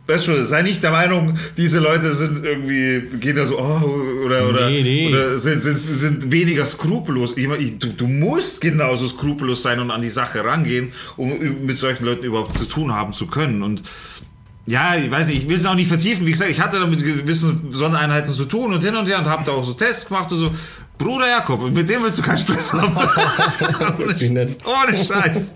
weißt 0.07 0.27
du, 0.27 0.45
sei 0.45 0.61
nicht 0.63 0.83
der 0.83 0.91
Meinung, 0.91 1.37
diese 1.57 1.79
Leute 1.79 2.13
sind 2.13 2.43
irgendwie, 2.45 3.17
gehen 3.19 3.35
da 3.37 3.45
so, 3.45 3.57
oh, 3.57 4.25
oder, 4.25 4.49
oder, 4.49 4.69
Nee, 4.69 4.83
nee. 4.83 5.07
oder 5.09 5.37
sind, 5.37 5.61
sind, 5.61 5.77
sind 5.79 6.31
weniger 6.31 6.65
skrupellos. 6.65 7.37
Ich, 7.37 7.47
meine, 7.47 7.61
ich, 7.63 7.79
du, 7.79 7.87
du 7.87 8.07
musst 8.07 8.59
genauso 8.61 9.07
skrupellos 9.07 9.61
sein 9.63 9.79
und 9.79 9.91
an 9.91 10.01
die 10.01 10.09
Sache 10.09 10.43
rangehen, 10.43 10.91
um 11.17 11.31
mit 11.65 11.77
solchen 11.77 12.03
Leuten 12.05 12.25
überhaupt 12.25 12.57
zu 12.57 12.65
tun 12.65 12.93
haben 12.93 13.13
zu 13.13 13.27
können. 13.27 13.63
Und 13.63 13.81
ja, 14.65 14.95
ich 14.95 15.11
weiß 15.11 15.27
nicht, 15.27 15.43
ich 15.43 15.49
will 15.49 15.55
es 15.55 15.65
auch 15.65 15.75
nicht 15.75 15.87
vertiefen. 15.87 16.25
Wie 16.25 16.31
gesagt, 16.31 16.51
ich 16.51 16.61
hatte 16.61 16.79
da 16.79 16.85
mit 16.85 17.03
gewissen 17.03 17.71
Sondereinheiten 17.71 18.31
zu 18.33 18.45
tun 18.45 18.73
und 18.73 18.83
hin 18.83 18.95
und 18.95 19.07
her 19.07 19.19
und 19.19 19.25
habe 19.25 19.43
da 19.43 19.51
auch 19.51 19.65
so 19.65 19.73
Tests 19.73 20.07
gemacht 20.07 20.31
und 20.31 20.37
so. 20.37 20.51
Bruder 20.97 21.27
Jakob, 21.27 21.69
mit 21.71 21.89
dem 21.89 22.03
willst 22.03 22.19
du 22.19 22.21
keinen 22.21 22.37
Stress 22.37 22.71
haben. 22.71 22.95
Nicht. 24.33 24.57
Ohne 24.65 24.97
Scheiß. 24.97 25.55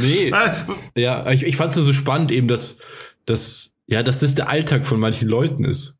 Nee. 0.00 0.30
Äh, 0.30 1.00
Ja, 1.00 1.30
ich, 1.30 1.44
ich 1.44 1.56
fand 1.56 1.76
es 1.76 1.84
so 1.84 1.92
spannend 1.92 2.32
eben, 2.32 2.48
dass, 2.48 2.78
dass, 3.26 3.70
ja, 3.86 4.02
dass 4.02 4.20
das 4.20 4.34
der 4.34 4.48
Alltag 4.48 4.86
von 4.86 4.98
manchen 4.98 5.28
Leuten 5.28 5.64
ist. 5.64 5.96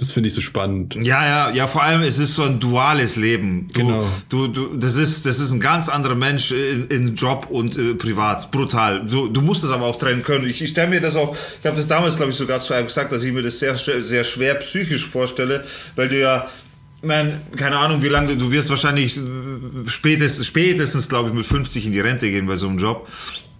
Das 0.00 0.10
finde 0.10 0.28
ich 0.28 0.34
so 0.34 0.40
spannend. 0.40 0.94
Ja, 0.96 1.24
ja, 1.26 1.50
ja, 1.54 1.66
vor 1.66 1.82
allem 1.82 2.02
es 2.02 2.18
ist 2.18 2.34
so 2.34 2.42
ein 2.42 2.58
duales 2.58 3.16
Leben. 3.16 3.68
Du, 3.72 3.80
Genau. 3.80 4.04
Du, 4.28 4.48
du, 4.48 4.76
das 4.76 4.96
ist, 4.96 5.26
das 5.26 5.38
ist 5.38 5.52
ein 5.52 5.60
ganz 5.60 5.88
anderer 5.88 6.14
Mensch 6.14 6.50
in, 6.50 6.88
in 6.88 7.14
Job 7.14 7.46
und 7.50 7.76
äh, 7.78 7.94
privat. 7.94 8.50
Brutal. 8.50 9.04
Du, 9.06 9.28
du 9.28 9.42
musst 9.42 9.62
es 9.62 9.70
aber 9.70 9.84
auch 9.86 9.96
trennen 9.96 10.22
können. 10.24 10.48
Ich, 10.48 10.60
ich 10.62 10.70
stelle 10.70 10.88
mir 10.90 11.00
das 11.00 11.14
auch, 11.16 11.36
ich 11.60 11.66
habe 11.66 11.76
das 11.76 11.86
damals, 11.86 12.16
glaube 12.16 12.30
ich, 12.32 12.36
sogar 12.36 12.60
zu 12.60 12.72
einem 12.74 12.86
gesagt, 12.86 13.12
dass 13.12 13.22
ich 13.22 13.32
mir 13.32 13.42
das 13.42 13.58
sehr, 13.58 13.76
schwer- 13.76 14.02
sehr 14.02 14.24
schwer 14.24 14.54
psychisch 14.56 15.06
vorstelle, 15.06 15.64
weil 15.96 16.08
du 16.08 16.18
ja, 16.18 16.48
mein, 17.02 17.40
keine 17.56 17.78
Ahnung, 17.78 18.02
wie 18.02 18.08
lange 18.08 18.28
du, 18.28 18.36
du 18.36 18.50
wirst 18.52 18.70
wahrscheinlich 18.70 19.16
äh, 19.16 19.20
spätestens, 19.86 20.46
spätestens, 20.46 21.08
glaube 21.08 21.28
ich, 21.28 21.34
mit 21.34 21.46
50 21.46 21.86
in 21.86 21.92
die 21.92 22.00
Rente 22.00 22.30
gehen 22.30 22.46
bei 22.46 22.56
so 22.56 22.68
einem 22.68 22.78
Job. 22.78 23.06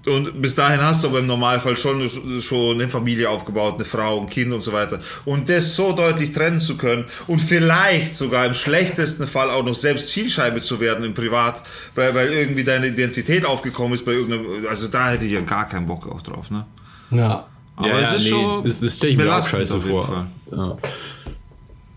Und 0.06 0.40
bis 0.40 0.54
dahin 0.54 0.80
hast 0.80 1.04
du 1.04 1.08
aber 1.08 1.18
im 1.18 1.26
Normalfall 1.26 1.76
schon, 1.76 2.08
schon 2.40 2.80
eine 2.80 2.88
Familie 2.88 3.28
aufgebaut, 3.28 3.74
eine 3.74 3.84
Frau, 3.84 4.18
ein 4.18 4.30
Kind 4.30 4.50
und 4.52 4.62
so 4.62 4.72
weiter. 4.72 4.98
Und 5.26 5.50
das 5.50 5.76
so 5.76 5.92
deutlich 5.92 6.32
trennen 6.32 6.58
zu 6.58 6.78
können 6.78 7.04
und 7.26 7.40
vielleicht 7.40 8.16
sogar 8.16 8.46
im 8.46 8.54
schlechtesten 8.54 9.26
Fall 9.26 9.50
auch 9.50 9.62
noch 9.62 9.74
selbst 9.74 10.08
Zielscheibe 10.08 10.62
zu 10.62 10.80
werden 10.80 11.04
im 11.04 11.12
Privat, 11.12 11.62
weil, 11.94 12.14
weil 12.14 12.32
irgendwie 12.32 12.64
deine 12.64 12.86
Identität 12.86 13.44
aufgekommen 13.44 13.92
ist 13.92 14.06
bei 14.06 14.12
irgendeinem, 14.12 14.66
also 14.70 14.88
da 14.88 15.10
hätte 15.10 15.26
ich 15.26 15.32
ja 15.32 15.42
gar 15.42 15.68
keinen 15.68 15.86
Bock 15.86 16.06
auch 16.10 16.22
drauf, 16.22 16.50
ne? 16.50 16.64
Ja. 17.10 17.46
Aber 17.76 17.88
ja, 17.88 18.00
es 18.00 18.10
ja, 18.10 18.16
ist 18.16 18.24
nee, 18.24 18.30
schon 18.30 18.64
das, 18.64 18.80
das 18.80 18.96
stelle 18.96 19.12
ich 19.12 19.18
mir 19.18 19.24
auch 19.24 19.26
belastend 19.26 19.60
scheiße 19.60 19.76
auf 19.76 19.84
jeden 19.84 20.02
vor. 20.02 20.06
Fall. 20.06 20.26
Ja. 20.52 20.76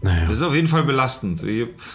Naja. 0.03 0.25
Das 0.25 0.35
ist 0.35 0.41
auf 0.41 0.53
jeden 0.53 0.67
Fall 0.67 0.83
belastend. 0.83 1.41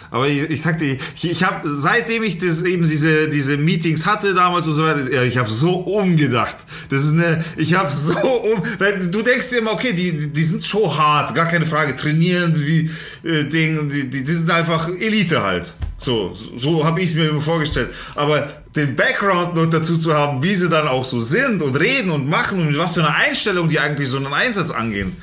Aber 0.09 0.27
ich, 0.27 0.41
ich 0.49 0.61
sagte, 0.63 0.83
ich, 0.83 0.99
ich 1.21 1.43
habe 1.43 1.69
seitdem 1.71 2.23
ich 2.23 2.39
das 2.39 2.63
eben 2.63 2.89
diese 2.89 3.29
diese 3.29 3.55
Meetings 3.55 4.07
hatte 4.07 4.33
damals 4.33 4.67
und 4.67 4.73
so 4.73 4.83
weiter, 4.83 5.13
ja, 5.13 5.21
ich 5.21 5.37
habe 5.37 5.47
so 5.47 5.73
umgedacht. 5.73 6.57
Das 6.89 7.03
ist 7.03 7.13
eine, 7.13 7.45
ich 7.55 7.75
habe 7.75 7.91
so 7.91 8.17
um, 8.17 8.63
weil 8.79 8.97
du 9.11 9.21
denkst 9.21 9.51
dir 9.51 9.59
immer, 9.59 9.73
okay, 9.73 9.93
die 9.93 10.33
die 10.33 10.43
sind 10.43 10.63
schon 10.63 10.97
hart, 10.97 11.35
gar 11.35 11.45
keine 11.45 11.67
Frage, 11.67 11.95
trainieren 11.95 12.55
wie 12.57 12.89
äh, 13.23 13.43
Ding, 13.43 13.89
die, 13.89 14.09
die 14.09 14.25
sind 14.25 14.49
einfach 14.49 14.89
Elite 14.89 15.43
halt. 15.43 15.75
So 15.99 16.33
so 16.33 16.83
habe 16.83 17.01
ich 17.01 17.11
es 17.11 17.15
mir 17.15 17.29
immer 17.29 17.41
vorgestellt. 17.41 17.91
Aber 18.15 18.49
den 18.75 18.95
Background 18.95 19.53
noch 19.53 19.69
dazu 19.69 19.99
zu 19.99 20.15
haben, 20.15 20.41
wie 20.41 20.55
sie 20.55 20.67
dann 20.67 20.87
auch 20.87 21.05
so 21.05 21.19
sind 21.19 21.61
und 21.61 21.75
reden 21.75 22.09
und 22.09 22.27
machen 22.27 22.59
und 22.59 22.69
mit 22.69 22.77
was 22.79 22.95
für 22.95 23.01
einer 23.01 23.15
Einstellung 23.15 23.69
die 23.69 23.79
eigentlich 23.79 24.09
so 24.09 24.17
einen 24.17 24.33
Einsatz 24.33 24.71
angehen. 24.71 25.15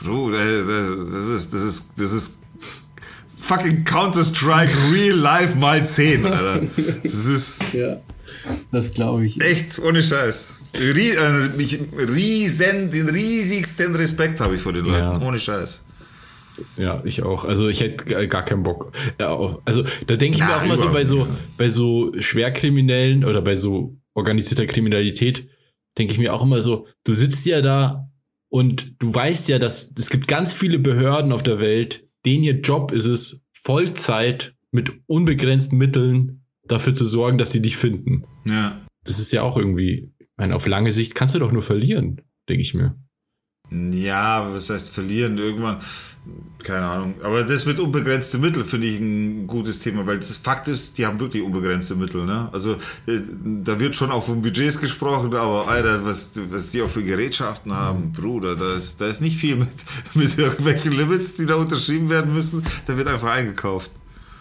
Bro, 0.00 0.32
äh, 0.32 0.34
das 0.34 1.28
ist, 1.28 1.52
das 1.52 1.62
ist, 1.62 1.92
das 1.96 2.12
ist 2.12 2.42
fucking 3.38 3.84
Counter-Strike 3.84 4.72
Real 4.92 5.16
Life 5.16 5.56
mal 5.56 5.84
10, 5.84 6.26
Alter. 6.26 6.62
Das 7.02 7.26
ist 7.26 7.72
Ja. 7.74 8.00
Das 8.70 8.90
glaube 8.92 9.26
ich. 9.26 9.40
echt 9.40 9.78
ohne 9.80 10.02
Scheiß. 10.02 10.54
Rie, 10.74 11.10
äh, 11.10 11.48
ich, 11.58 11.80
riesen, 12.08 12.90
den 12.90 13.08
riesigsten 13.08 13.94
Respekt 13.96 14.40
habe 14.40 14.56
ich 14.56 14.60
vor 14.60 14.72
den 14.72 14.84
Leuten. 14.84 14.98
Ja. 15.20 15.20
Ohne 15.20 15.38
Scheiß. 15.38 15.82
Ja, 16.76 17.02
ich 17.04 17.22
auch. 17.22 17.44
Also 17.44 17.68
ich 17.68 17.80
hätte 17.80 18.26
gar- 18.28 18.44
keinen 18.44 18.62
Bock. 18.62 18.92
Ja, 19.20 19.28
auch. 19.30 19.60
Also 19.64 19.84
da 20.06 20.16
denke 20.16 20.36
ich 20.36 20.40
Ja, 20.40 20.46
mir 20.48 20.56
auch 20.56 20.64
immer 20.64 20.78
so 20.78 20.90
bei 20.90 21.04
so 21.04 21.26
bei 21.56 21.68
so 21.68 22.12
Schwerkriminellen 22.18 23.24
oder 23.24 23.42
bei 23.42 23.56
so 23.56 23.96
organisierter 24.14 24.66
Kriminalität 24.66 25.48
denke 25.98 26.12
ich 26.12 26.18
mir 26.18 26.32
auch 26.34 26.42
immer 26.42 26.60
so, 26.62 26.86
du 27.04 27.14
sitzt 27.14 27.44
ja 27.46 27.60
da 27.62 28.05
und 28.48 28.94
du 29.00 29.14
weißt 29.14 29.48
ja, 29.48 29.58
dass 29.58 29.92
es 29.96 30.10
gibt 30.10 30.28
ganz 30.28 30.52
viele 30.52 30.78
Behörden 30.78 31.32
auf 31.32 31.42
der 31.42 31.60
Welt, 31.60 32.06
denen 32.24 32.44
ihr 32.44 32.60
Job 32.60 32.92
ist 32.92 33.06
es 33.06 33.44
Vollzeit 33.52 34.54
mit 34.70 34.92
unbegrenzten 35.06 35.78
Mitteln 35.78 36.44
dafür 36.64 36.94
zu 36.94 37.04
sorgen, 37.04 37.38
dass 37.38 37.52
sie 37.52 37.62
dich 37.62 37.76
finden. 37.76 38.24
Ja. 38.44 38.80
Das 39.04 39.18
ist 39.18 39.32
ja 39.32 39.42
auch 39.42 39.56
irgendwie, 39.56 40.12
ich 40.18 40.28
meine, 40.36 40.54
auf 40.54 40.66
lange 40.66 40.92
Sicht 40.92 41.14
kannst 41.14 41.34
du 41.34 41.38
doch 41.38 41.52
nur 41.52 41.62
verlieren, 41.62 42.20
denke 42.48 42.62
ich 42.62 42.74
mir. 42.74 42.96
Ja, 43.70 44.52
was 44.52 44.70
heißt 44.70 44.90
verlieren? 44.90 45.38
Irgendwann, 45.38 45.80
keine 46.62 46.86
Ahnung. 46.86 47.14
Aber 47.22 47.42
das 47.42 47.66
mit 47.66 47.80
unbegrenzte 47.80 48.38
Mittel 48.38 48.64
finde 48.64 48.86
ich 48.86 49.00
ein 49.00 49.46
gutes 49.46 49.80
Thema, 49.80 50.06
weil 50.06 50.18
das 50.18 50.36
Fakt 50.36 50.68
ist, 50.68 50.98
die 50.98 51.06
haben 51.06 51.18
wirklich 51.18 51.42
unbegrenzte 51.42 51.96
Mittel. 51.96 52.26
Ne? 52.26 52.48
Also 52.52 52.74
äh, 53.06 53.20
da 53.64 53.78
wird 53.80 53.96
schon 53.96 54.10
auch 54.10 54.24
von 54.24 54.42
Budgets 54.42 54.80
gesprochen, 54.80 55.34
aber 55.34 55.68
Alter, 55.68 56.04
was, 56.04 56.32
was 56.50 56.70
die 56.70 56.82
auch 56.82 56.88
für 56.88 57.02
Gerätschaften 57.02 57.72
haben, 57.72 58.12
Bruder, 58.12 58.54
da 58.54 58.74
ist, 58.76 59.00
da 59.00 59.08
ist 59.08 59.20
nicht 59.20 59.36
viel 59.36 59.56
mit, 59.56 59.68
mit 60.14 60.38
irgendwelchen 60.38 60.92
Limits, 60.92 61.36
die 61.36 61.46
da 61.46 61.56
unterschrieben 61.56 62.08
werden 62.08 62.32
müssen. 62.32 62.64
Da 62.86 62.96
wird 62.96 63.08
einfach 63.08 63.30
eingekauft. 63.30 63.90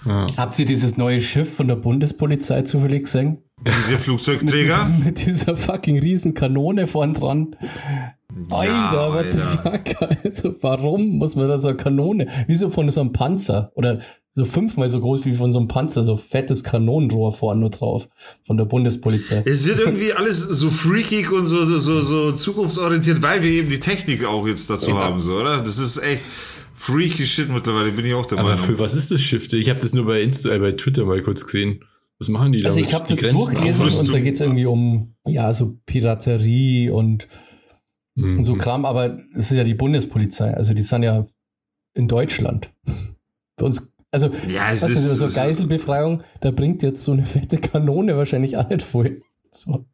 Ja. 0.05 0.27
Habt 0.37 0.57
ihr 0.59 0.65
dieses 0.65 0.97
neue 0.97 1.19
Schiff 1.19 1.55
von 1.55 1.67
der 1.67 1.75
Bundespolizei 1.75 2.61
zufällig 2.61 3.03
gesehen? 3.03 3.39
Diese 3.61 3.99
Flugzeugträger. 3.99 4.85
Mit 5.03 5.25
dieser 5.25 5.55
fucking 5.55 5.99
riesen 5.99 6.33
Kanone 6.33 6.87
vorn 6.87 7.13
dran. 7.13 7.55
Alter, 8.49 9.13
what 9.13 9.31
the 9.31 9.37
fuck? 9.39 10.11
Also, 10.25 10.55
warum 10.61 11.17
muss 11.17 11.35
man 11.35 11.47
da 11.47 11.57
so 11.57 11.69
eine 11.69 11.77
Kanone? 11.77 12.27
Wieso 12.47 12.69
von 12.69 12.89
so 12.91 13.01
einem 13.01 13.13
Panzer? 13.13 13.71
Oder 13.75 14.01
so 14.33 14.43
fünfmal 14.43 14.89
so 14.89 14.99
groß 14.99 15.25
wie 15.25 15.33
von 15.35 15.51
so 15.53 15.59
einem 15.59 15.69
Panzer, 15.69 16.03
so 16.03 16.17
fettes 16.17 16.63
Kanonenrohr 16.65 17.31
vorne 17.31 17.61
nur 17.61 17.69
drauf. 17.69 18.09
Von 18.45 18.57
der 18.57 18.65
Bundespolizei. 18.65 19.43
Es 19.45 19.65
wird 19.65 19.79
irgendwie 19.79 20.11
alles 20.11 20.41
so 20.41 20.69
freakig 20.69 21.31
und 21.31 21.45
so, 21.45 21.63
so, 21.63 21.79
so, 21.79 22.01
so 22.01 22.31
zukunftsorientiert, 22.33 23.21
weil 23.21 23.41
wir 23.41 23.49
eben 23.51 23.69
die 23.69 23.79
Technik 23.79 24.25
auch 24.25 24.45
jetzt 24.45 24.69
dazu 24.69 24.89
Ja. 24.89 24.95
haben, 24.97 25.21
so, 25.21 25.37
oder? 25.39 25.59
Das 25.59 25.77
ist 25.77 25.97
echt 25.99 26.21
freaky 26.73 27.25
shit 27.25 27.49
mittlerweile, 27.49 27.93
bin 27.93 28.05
ich 28.05 28.13
auch 28.13 28.25
der 28.25 28.39
Aber 28.39 28.49
Meinung. 28.49 28.65
für 28.65 28.77
was 28.77 28.93
ist 28.95 29.11
das 29.11 29.21
Schiff? 29.21 29.51
Ich 29.53 29.69
habe 29.69 29.79
das 29.79 29.93
nur 29.93 30.05
bei 30.05 30.21
Insta, 30.21 30.49
äh, 30.49 30.59
bei 30.59 30.73
Twitter 30.73 31.05
mal 31.05 31.21
kurz 31.23 31.45
gesehen. 31.45 31.85
Was 32.19 32.29
machen 32.29 32.51
die 32.53 32.59
da? 32.59 32.69
Also 32.69 32.79
ich 32.79 32.93
habe 32.93 33.05
Die 33.07 33.13
das 33.15 33.19
Grenzen 33.21 33.37
durchgelesen 33.55 33.99
und 33.99 34.13
da 34.13 34.19
geht 34.19 34.35
es 34.35 34.41
irgendwie 34.41 34.65
um 34.65 35.15
ja 35.27 35.51
so 35.53 35.77
Piraterie 35.85 36.89
und, 36.89 37.27
Mhm. 38.15 38.37
und 38.37 38.43
so 38.45 38.55
Kram, 38.55 38.85
aber 38.85 39.19
es 39.33 39.51
ist 39.51 39.57
ja 39.57 39.63
die 39.65 39.73
Bundespolizei, 39.73 40.53
also 40.53 40.73
die 40.73 40.83
sind 40.83 41.03
ja 41.03 41.27
in 41.93 42.07
Deutschland. 42.07 42.71
Bei 43.57 43.65
uns, 43.65 43.93
also 44.11 44.29
Ja, 44.47 44.71
es 44.71 44.81
was 44.83 44.89
ist- 44.91 45.05
ist 45.05 45.15
so 45.17 45.27
Geiselbefreiung, 45.39 46.23
da 46.39 46.51
bringt 46.51 46.81
jetzt 46.83 47.03
so 47.03 47.11
eine 47.11 47.25
fette 47.25 47.57
Kanone 47.57 48.15
wahrscheinlich 48.15 48.55
auch 48.55 48.69
nicht 48.69 48.83
voll. 48.83 49.21
So. 49.51 49.85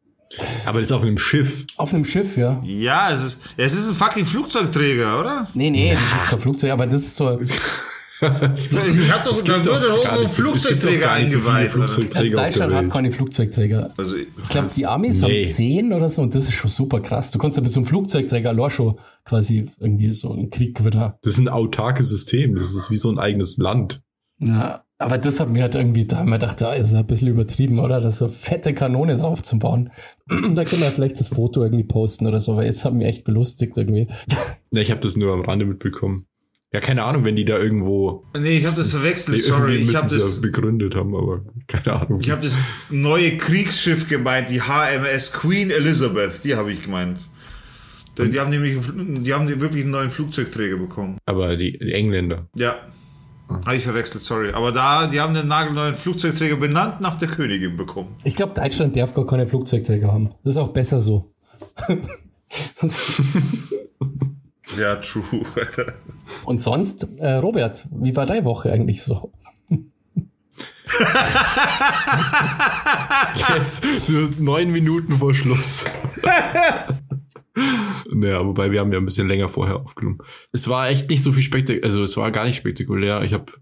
Aber 0.64 0.78
das 0.78 0.88
ist 0.88 0.92
auf 0.92 1.02
einem 1.02 1.18
Schiff. 1.18 1.66
Auf 1.76 1.92
einem 1.92 2.04
Schiff, 2.04 2.36
ja. 2.36 2.60
Ja, 2.64 3.12
es 3.12 3.22
ist, 3.24 3.40
ja, 3.58 3.64
es 3.64 3.74
ist 3.74 3.88
ein 3.88 3.94
fucking 3.94 4.24
Flugzeugträger, 4.26 5.18
oder? 5.20 5.48
Nee, 5.54 5.70
nee, 5.70 5.92
das 5.92 6.22
ist 6.22 6.28
kein 6.28 6.38
Flugzeug, 6.38 6.70
aber 6.70 6.86
das 6.86 7.02
ist 7.02 7.16
so. 7.16 7.38
ich 8.70 9.12
hab 9.12 9.24
doch, 9.24 9.42
da 9.42 9.64
wird 9.64 9.66
doch 9.66 10.06
ein 10.06 10.28
Flugzeugträger 10.28 11.10
eingeweiht. 11.10 11.70
Flugzeugträger 11.70 12.38
also 12.38 12.58
Deutschland 12.58 12.74
hat 12.74 12.90
keine 12.90 13.10
Flugzeugträger. 13.10 13.92
Also, 13.96 14.16
ich 14.16 14.48
glaube, 14.48 14.70
die 14.76 14.86
Amis 14.86 15.20
nee. 15.20 15.44
haben 15.44 15.52
zehn 15.52 15.92
oder 15.92 16.08
so 16.08 16.22
und 16.22 16.34
das 16.34 16.44
ist 16.44 16.54
schon 16.54 16.70
super 16.70 17.00
krass. 17.00 17.32
Du 17.32 17.38
kannst 17.38 17.56
ja 17.56 17.62
mit 17.62 17.72
so 17.72 17.80
einem 17.80 17.86
Flugzeugträger 17.86 18.50
allein 18.50 18.70
schon 18.70 18.98
quasi 19.24 19.66
irgendwie 19.80 20.10
so 20.10 20.32
einen 20.32 20.50
Krieg 20.50 20.84
wieder. 20.84 21.18
Das 21.22 21.32
ist 21.34 21.40
ein 21.40 21.48
autarkes 21.48 22.08
System. 22.08 22.54
Das 22.54 22.74
ist 22.74 22.90
wie 22.90 22.96
so 22.96 23.10
ein 23.10 23.18
eigenes 23.18 23.58
Land. 23.58 24.02
Ja, 24.38 24.84
aber 24.98 25.18
das 25.18 25.40
hat 25.40 25.50
mir 25.50 25.62
halt 25.62 25.74
irgendwie, 25.74 26.04
da 26.04 26.18
haben 26.18 26.28
wir 26.28 26.38
gedacht, 26.38 26.60
da 26.60 26.74
ist 26.74 26.94
ein 26.94 27.06
bisschen 27.06 27.28
übertrieben, 27.28 27.80
oder? 27.80 28.00
Da 28.00 28.10
so 28.10 28.28
fette 28.28 28.72
Kanone 28.72 29.16
drauf 29.16 29.42
zu 29.42 29.58
bauen. 29.58 29.90
da 30.28 30.64
können 30.64 30.82
wir 30.82 30.90
vielleicht 30.90 31.18
das 31.18 31.28
Foto 31.28 31.62
irgendwie 31.62 31.84
posten 31.84 32.26
oder 32.26 32.40
so, 32.40 32.56
weil 32.56 32.66
jetzt 32.66 32.84
haben 32.84 33.00
wir 33.00 33.06
echt 33.06 33.24
belustigt 33.24 33.76
irgendwie. 33.76 34.06
Ja, 34.72 34.80
ich 34.80 34.90
habe 34.90 35.00
das 35.00 35.16
nur 35.16 35.32
am 35.32 35.42
Rande 35.42 35.66
mitbekommen. 35.66 36.26
Ja, 36.72 36.80
keine 36.80 37.04
Ahnung, 37.04 37.24
wenn 37.26 37.36
die 37.36 37.44
da 37.44 37.58
irgendwo. 37.58 38.24
Nee, 38.38 38.56
ich 38.56 38.64
habe 38.64 38.76
das 38.76 38.92
verwechselt, 38.92 39.36
nee, 39.36 39.42
sorry. 39.42 39.76
Ich 39.76 39.94
habe 39.94 40.08
das 40.08 40.36
ja 40.36 40.40
begründet 40.40 40.94
haben, 40.94 41.14
aber 41.14 41.42
keine 41.66 42.00
Ahnung. 42.00 42.20
Ich 42.22 42.30
habe 42.30 42.42
das 42.42 42.56
neue 42.88 43.36
Kriegsschiff 43.36 44.08
gemeint, 44.08 44.48
die 44.48 44.62
HMS 44.62 45.32
Queen 45.34 45.70
Elizabeth, 45.70 46.42
die 46.44 46.56
habe 46.56 46.72
ich 46.72 46.82
gemeint. 46.82 47.28
Die, 48.16 48.30
die 48.30 48.40
haben 48.40 48.48
nämlich, 48.50 48.78
die 49.22 49.34
haben 49.34 49.48
wirklich 49.60 49.82
einen 49.82 49.90
neuen 49.90 50.10
Flugzeugträger 50.10 50.78
bekommen. 50.78 51.18
Aber 51.26 51.56
die, 51.56 51.78
die 51.78 51.92
Engländer. 51.92 52.48
Ja. 52.56 52.76
Ah. 53.48 53.60
Habe 53.66 53.76
ich 53.76 53.84
verwechselt, 53.84 54.22
sorry. 54.24 54.52
Aber 54.52 54.72
da, 54.72 55.06
die 55.06 55.20
haben 55.20 55.34
den 55.34 55.48
nagelneuen 55.48 55.94
Flugzeugträger 55.94 56.56
benannt 56.56 57.02
nach 57.02 57.18
der 57.18 57.28
Königin 57.28 57.76
bekommen. 57.76 58.16
Ich 58.24 58.34
glaube, 58.34 58.54
Deutschland 58.54 58.96
darf 58.96 59.12
gar 59.12 59.26
keine 59.26 59.46
Flugzeugträger 59.46 60.10
haben. 60.10 60.30
Das 60.42 60.54
ist 60.54 60.58
auch 60.58 60.68
besser 60.68 61.02
so. 61.02 61.34
Ja, 64.78 64.96
true. 64.96 65.42
Und 66.44 66.60
sonst, 66.60 67.08
äh, 67.18 67.34
Robert, 67.34 67.86
wie 67.90 68.14
war 68.16 68.26
deine 68.26 68.44
Woche 68.44 68.72
eigentlich 68.72 69.02
so? 69.02 69.32
Jetzt 73.54 73.84
so 74.06 74.28
neun 74.38 74.70
Minuten 74.72 75.18
vor 75.18 75.34
Schluss. 75.34 75.84
naja, 78.10 78.44
wobei 78.44 78.70
wir 78.70 78.80
haben 78.80 78.92
ja 78.92 78.98
ein 78.98 79.04
bisschen 79.04 79.28
länger 79.28 79.48
vorher 79.48 79.76
aufgenommen. 79.76 80.18
Es 80.52 80.68
war 80.68 80.88
echt 80.88 81.08
nicht 81.10 81.22
so 81.22 81.32
viel 81.32 81.42
spektakulär, 81.42 81.84
also 81.84 82.02
es 82.02 82.16
war 82.16 82.30
gar 82.30 82.44
nicht 82.44 82.56
spektakulär. 82.56 83.22
Ich 83.22 83.32
habe 83.32 83.52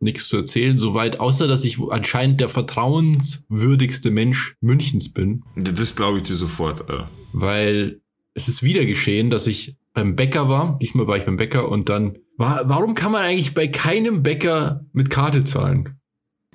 nichts 0.00 0.28
zu 0.28 0.36
erzählen, 0.36 0.78
soweit, 0.78 1.20
außer 1.20 1.48
dass 1.48 1.64
ich 1.64 1.78
anscheinend 1.90 2.40
der 2.40 2.48
vertrauenswürdigste 2.48 4.10
Mensch 4.10 4.56
Münchens 4.60 5.12
bin. 5.12 5.42
Das 5.56 5.96
glaube 5.96 6.18
ich 6.18 6.24
dir 6.24 6.34
sofort. 6.34 6.82
Alter. 6.82 7.10
Weil 7.32 8.00
es 8.34 8.48
ist 8.48 8.62
wieder 8.62 8.84
geschehen, 8.84 9.30
dass 9.30 9.46
ich 9.46 9.76
beim 9.92 10.16
Bäcker 10.16 10.48
war. 10.48 10.78
Diesmal 10.82 11.06
war 11.06 11.16
ich 11.16 11.24
beim 11.24 11.36
Bäcker 11.36 11.68
und 11.68 11.88
dann 11.88 12.18
war, 12.36 12.68
warum 12.68 12.94
kann 12.94 13.12
man 13.12 13.22
eigentlich 13.22 13.54
bei 13.54 13.68
keinem 13.68 14.22
Bäcker 14.22 14.84
mit 14.92 15.08
Karte 15.08 15.44
zahlen? 15.44 16.00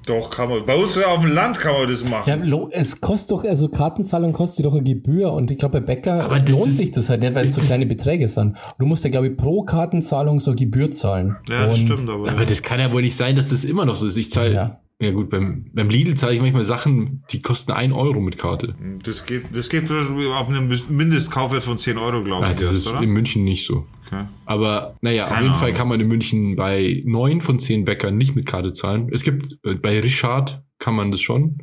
Doch, 0.05 0.29
kann 0.29 0.49
man. 0.49 0.65
Bei 0.65 0.75
uns 0.75 0.97
auf 0.97 1.21
dem 1.21 1.31
Land 1.31 1.59
kann 1.59 1.73
man 1.73 1.87
das 1.87 2.03
machen. 2.03 2.49
Ja, 2.49 2.67
es 2.71 2.99
kostet 2.99 3.31
doch, 3.31 3.43
also 3.43 3.69
Kartenzahlung 3.69 4.33
kostet 4.33 4.65
doch 4.65 4.73
eine 4.73 4.83
Gebühr 4.83 5.31
und 5.33 5.51
ich 5.51 5.59
glaube, 5.59 5.81
bei 5.81 5.85
Bäcker 5.85 6.23
Aber 6.23 6.39
lohnt 6.39 6.67
ist, 6.67 6.77
sich 6.77 6.91
das 6.91 7.09
halt 7.09 7.19
nicht, 7.21 7.35
weil 7.35 7.43
es 7.43 7.53
so 7.53 7.61
kleine 7.61 7.85
Beträge 7.85 8.27
sind. 8.27 8.57
du 8.79 8.85
musst 8.85 9.03
ja, 9.03 9.09
glaube 9.09 9.27
ich, 9.27 9.37
pro 9.37 9.63
Kartenzahlung 9.63 10.39
so 10.39 10.55
Gebühr 10.55 10.91
zahlen. 10.91 11.35
Ja, 11.49 11.67
das 11.67 11.79
stimmt 11.79 12.09
aber. 12.09 12.27
Aber 12.29 12.39
ja. 12.39 12.45
das 12.45 12.61
kann 12.61 12.79
ja 12.79 12.91
wohl 12.91 13.01
nicht 13.01 13.15
sein, 13.15 13.35
dass 13.35 13.49
das 13.49 13.63
immer 13.63 13.85
noch 13.85 13.95
so 13.95 14.07
ist. 14.07 14.17
Ich 14.17 14.31
zahle 14.31 14.53
ja. 14.53 14.79
Ja 15.01 15.11
gut, 15.11 15.29
beim, 15.29 15.65
beim 15.73 15.89
Lidl 15.89 16.15
zahle 16.15 16.33
ich 16.33 16.41
manchmal 16.41 16.65
Sachen, 16.65 17.23
die 17.31 17.41
kosten 17.41 17.71
ein 17.71 17.93
Euro 17.93 18.19
mit 18.19 18.37
Karte. 18.37 18.75
Das 19.03 19.25
geht, 19.25 19.45
das 19.53 19.69
geht 19.69 19.89
ab 19.89 20.49
einem 20.49 20.69
Mindestkaufwert 20.89 21.63
von 21.63 21.77
10 21.77 21.97
Euro, 21.97 22.21
glaube 22.21 22.45
ich. 22.47 22.51
Ah, 22.51 22.53
das 22.53 22.73
ist 22.73 22.85
oder? 22.85 23.01
in 23.01 23.11
München 23.11 23.45
nicht 23.45 23.65
so. 23.65 23.85
Okay. 24.05 24.25
Aber 24.45 24.97
naja, 24.99 25.23
Keine 25.23 25.31
auf 25.31 25.37
jeden 25.37 25.47
Ahnung. 25.51 25.59
Fall 25.61 25.73
kann 25.73 25.87
man 25.87 26.01
in 26.01 26.07
München 26.09 26.57
bei 26.57 27.01
neun 27.05 27.39
von 27.39 27.59
zehn 27.59 27.85
Bäckern 27.85 28.17
nicht 28.17 28.35
mit 28.35 28.45
Karte 28.45 28.73
zahlen. 28.73 29.07
Es 29.11 29.23
gibt, 29.23 29.57
äh, 29.63 29.75
bei 29.75 29.99
Richard 30.01 30.63
kann 30.79 30.95
man 30.95 31.11
das 31.11 31.21
schon. 31.21 31.59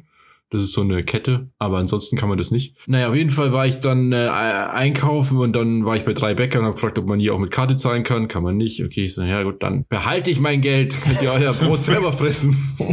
Das 0.50 0.62
ist 0.62 0.72
so 0.72 0.82
eine 0.82 1.02
Kette, 1.02 1.50
aber 1.58 1.78
ansonsten 1.78 2.16
kann 2.16 2.28
man 2.28 2.38
das 2.38 2.52
nicht. 2.52 2.76
Naja, 2.86 3.08
auf 3.08 3.16
jeden 3.16 3.30
Fall 3.30 3.52
war 3.52 3.66
ich 3.66 3.80
dann 3.80 4.12
äh, 4.12 4.28
einkaufen 4.28 5.38
und 5.38 5.54
dann 5.54 5.84
war 5.84 5.96
ich 5.96 6.04
bei 6.04 6.12
drei 6.12 6.34
Bäckern 6.34 6.60
und 6.60 6.66
habe 6.66 6.74
gefragt, 6.74 7.00
ob 7.00 7.08
man 7.08 7.18
hier 7.18 7.34
auch 7.34 7.40
mit 7.40 7.50
Karte 7.50 7.74
zahlen 7.74 8.04
kann. 8.04 8.28
Kann 8.28 8.44
man 8.44 8.56
nicht. 8.56 8.80
Okay, 8.84 9.06
ich 9.06 9.14
so, 9.14 9.22
ja 9.22 9.42
gut, 9.42 9.60
dann 9.64 9.84
behalte 9.88 10.30
ich 10.30 10.38
mein 10.38 10.60
Geld. 10.60 10.96
Könnt 11.02 11.20
ihr 11.20 11.32
euer 11.32 11.52
Brot 11.52 11.82
selber 11.82 12.12
fressen. 12.12 12.56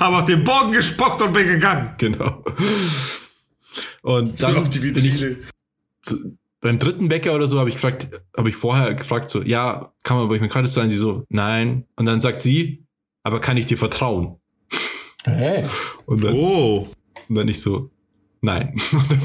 Habe 0.00 0.16
auf 0.16 0.24
den 0.24 0.44
Boden 0.44 0.72
gespuckt 0.72 1.20
und 1.20 1.34
bin 1.34 1.46
gegangen. 1.46 1.90
Genau. 1.98 2.42
Und 4.02 4.42
dann 4.42 4.64
bin 4.64 5.04
ich 5.04 5.24
zu, 6.00 6.38
beim 6.62 6.78
dritten 6.78 7.08
Bäcker 7.08 7.34
oder 7.34 7.48
so 7.48 7.58
habe 7.58 7.68
ich 7.68 7.74
gefragt, 7.74 8.08
habe 8.36 8.48
ich 8.48 8.56
vorher 8.56 8.94
gefragt 8.94 9.28
so, 9.30 9.42
ja, 9.42 9.92
kann 10.04 10.16
man 10.16 10.28
bei 10.28 10.36
euch 10.36 10.40
mit 10.40 10.50
Karte 10.50 10.68
zahlen? 10.68 10.88
Sie 10.88 10.96
so, 10.96 11.24
nein. 11.28 11.84
Und 11.96 12.06
dann 12.06 12.20
sagt 12.20 12.40
sie, 12.40 12.86
aber 13.24 13.40
kann 13.40 13.56
ich 13.56 13.66
dir 13.66 13.76
vertrauen? 13.76 14.36
Hey. 15.24 15.64
Und 16.06 16.24
dann, 16.24 16.34
oh. 16.34 16.88
Und 17.28 17.34
dann 17.34 17.48
ich 17.48 17.60
so, 17.60 17.90
nein. 18.40 18.74
Und 18.92 19.12
dann 19.12 19.20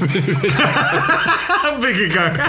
bin 1.80 1.90
ich 1.90 2.08
gegangen. 2.08 2.40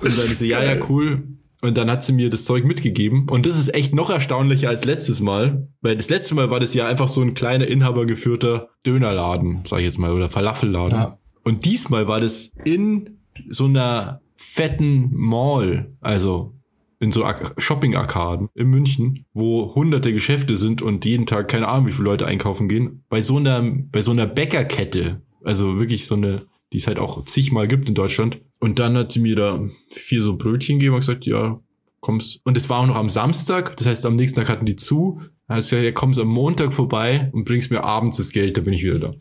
Und 0.00 0.18
dann 0.18 0.26
ist 0.26 0.38
sie, 0.38 0.48
ja, 0.48 0.62
ja, 0.62 0.76
cool. 0.88 1.22
Und 1.60 1.76
dann 1.78 1.90
hat 1.90 2.02
sie 2.02 2.12
mir 2.12 2.28
das 2.28 2.44
Zeug 2.44 2.64
mitgegeben. 2.64 3.28
Und 3.30 3.46
das 3.46 3.56
ist 3.56 3.72
echt 3.72 3.94
noch 3.94 4.10
erstaunlicher 4.10 4.68
als 4.68 4.84
letztes 4.84 5.20
Mal. 5.20 5.68
Weil 5.80 5.96
das 5.96 6.10
letzte 6.10 6.34
Mal 6.34 6.50
war 6.50 6.58
das 6.58 6.74
ja 6.74 6.86
einfach 6.86 7.08
so 7.08 7.20
ein 7.20 7.34
kleiner 7.34 7.68
inhabergeführter 7.68 8.70
Dönerladen, 8.84 9.62
sag 9.64 9.78
ich 9.78 9.84
jetzt 9.84 9.98
mal, 9.98 10.10
oder 10.10 10.28
Falafelladen. 10.28 10.98
Ja. 10.98 11.18
Und 11.44 11.64
diesmal 11.64 12.08
war 12.08 12.18
das 12.18 12.50
in 12.64 13.18
so 13.48 13.66
einer 13.66 14.20
fetten 14.36 15.10
Mall. 15.14 15.92
Also 16.00 16.54
in 17.02 17.10
so 17.10 17.26
Shopping-Arkaden 17.58 18.48
in 18.54 18.68
München, 18.68 19.26
wo 19.34 19.74
hunderte 19.74 20.12
Geschäfte 20.12 20.56
sind 20.56 20.82
und 20.82 21.04
jeden 21.04 21.26
Tag 21.26 21.48
keine 21.48 21.66
Ahnung, 21.66 21.88
wie 21.88 21.92
viele 21.92 22.04
Leute 22.04 22.26
einkaufen 22.26 22.68
gehen. 22.68 23.02
Bei 23.08 23.20
so 23.20 23.38
einer, 23.38 23.60
bei 23.60 24.02
so 24.02 24.12
einer 24.12 24.26
Bäckerkette, 24.26 25.20
also 25.42 25.80
wirklich 25.80 26.06
so 26.06 26.14
eine, 26.14 26.46
die 26.72 26.78
es 26.78 26.86
halt 26.86 27.00
auch 27.00 27.24
zigmal 27.24 27.66
gibt 27.66 27.88
in 27.88 27.96
Deutschland. 27.96 28.40
Und 28.60 28.78
dann 28.78 28.96
hat 28.96 29.10
sie 29.10 29.18
mir 29.18 29.34
da 29.34 29.60
vier 29.90 30.22
so 30.22 30.36
Brötchen 30.36 30.78
gegeben 30.78 30.94
und 30.94 31.00
gesagt, 31.00 31.26
ja, 31.26 31.58
kommst. 31.98 32.38
Und 32.44 32.56
es 32.56 32.70
war 32.70 32.78
auch 32.78 32.86
noch 32.86 32.96
am 32.96 33.08
Samstag, 33.08 33.76
das 33.78 33.88
heißt, 33.88 34.06
am 34.06 34.14
nächsten 34.14 34.38
Tag 34.38 34.48
hatten 34.48 34.64
die 34.64 34.76
zu. 34.76 35.20
Da 35.48 35.54
heißt 35.54 35.72
ja, 35.72 35.78
ja, 35.78 35.90
kommst 35.90 36.20
am 36.20 36.28
Montag 36.28 36.72
vorbei 36.72 37.30
und 37.32 37.44
bringst 37.44 37.72
mir 37.72 37.82
abends 37.82 38.18
das 38.18 38.30
Geld, 38.30 38.56
da 38.56 38.60
bin 38.60 38.74
ich 38.74 38.84
wieder 38.84 39.00
da. 39.00 39.14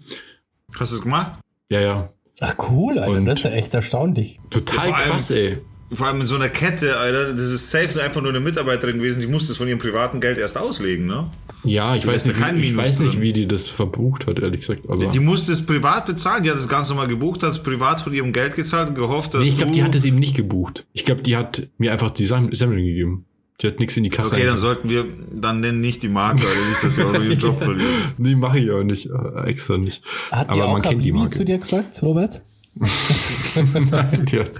Hast 0.76 0.92
du 0.92 0.98
es 0.98 1.02
gemacht? 1.02 1.42
Ja, 1.70 1.82
ja. 1.82 2.14
Ach 2.42 2.56
cool, 2.70 3.00
Alter, 3.00 3.18
und 3.18 3.26
das 3.26 3.40
ist 3.40 3.46
ja 3.46 3.52
echt 3.52 3.74
erstaunlich. 3.74 4.40
Total 4.52 4.92
krass, 4.92 5.32
ey. 5.32 5.58
Vor 5.94 6.08
allem 6.08 6.22
in 6.22 6.28
so 6.28 6.36
einer 6.36 6.50
Kette, 6.50 6.98
Alter, 6.98 7.34
das 7.34 7.52
ist 7.52 7.70
safe 7.70 8.02
einfach 8.02 8.22
nur 8.22 8.30
eine 8.32 8.39
Mitarbeiterin 8.39 8.98
gewesen, 8.98 9.20
die 9.20 9.28
musste 9.28 9.52
es 9.52 9.58
von 9.58 9.68
ihrem 9.68 9.80
privaten 9.80 10.22
Geld 10.22 10.38
erst 10.38 10.58
auslegen, 10.58 11.06
ne? 11.06 11.30
Ja, 11.64 11.96
ich, 11.96 12.08
weiß 12.08 12.26
nicht, 12.26 12.39
wie, 12.39 12.60
ich 12.62 12.78
weiß 12.78 13.00
nicht, 13.02 13.22
wie 13.22 13.34
die 13.34 13.48
das 13.48 13.68
verbucht 13.68 14.26
hat, 14.26 14.39
ehrlich 14.39 14.62
gesagt. 14.62 14.82
Aber 14.88 14.96
die, 15.06 15.12
die 15.12 15.20
musste 15.20 15.52
es 15.52 15.66
privat 15.66 16.08
bezahlen, 16.08 16.44
die 16.44 16.50
hat 16.50 16.58
das 16.58 16.68
ganz 16.68 16.89
normal 16.89 17.08
gebucht, 17.08 17.44
hat 17.44 17.52
es 17.52 17.60
privat 17.60 18.02
von 18.02 18.14
ihrem 18.14 18.34
Geld 18.34 18.56
gezahlt 18.56 18.89
und 18.89 18.96
gehofft, 18.96 19.34
dass. 19.34 19.42
Nee, 19.44 19.50
ich 19.50 19.58
glaube, 19.58 19.72
die 19.72 19.84
hat 19.84 19.94
es 19.94 20.04
eben 20.04 20.18
nicht 20.18 20.36
gebucht. 20.36 20.86
Ich 20.94 21.06
glaube, 21.06 21.22
die 21.22 21.36
hat 21.38 21.68
mir 21.78 21.92
einfach 21.92 22.10
die 22.10 22.26
Semmeln 22.26 22.84
gegeben. 22.84 23.26
Die 23.62 23.68
hat 23.68 23.80
nichts 23.80 23.96
in 23.96 24.04
die 24.04 24.10
Kasse. 24.10 24.34
Okay, 24.34 24.46
dann 24.46 24.58
sollten 24.58 24.89
wir 24.89 25.06
dann 25.36 25.60
nennen 25.60 25.82
nicht 25.82 26.02
die 26.02 26.08
Marke, 26.08 26.42
oder 26.44 26.70
nicht, 26.70 26.84
dass 26.84 26.96
sie 26.96 27.04
auch 27.04 27.14
ihren 27.14 27.38
Job 27.39 27.62
verlieren. 27.62 27.92
Nee, 28.18 28.34
mache 28.36 28.58
ich 28.58 28.72
auch 28.72 28.84
nicht, 28.84 29.08
äh, 29.08 29.44
extra 29.48 29.78
nicht. 29.78 30.02
Hat 30.32 30.50
Aber 30.50 30.56
die 30.56 30.62
auch 30.64 30.74
man 30.74 30.82
kennt 30.82 31.06
die 31.06 31.12
Marke. 31.12 31.38
zu 31.38 31.46
dir 31.46 31.60
gesagt, 31.60 32.02
Robert? 32.02 32.42
Nein, 33.55 34.26
die 34.26 34.39
hat, 34.39 34.51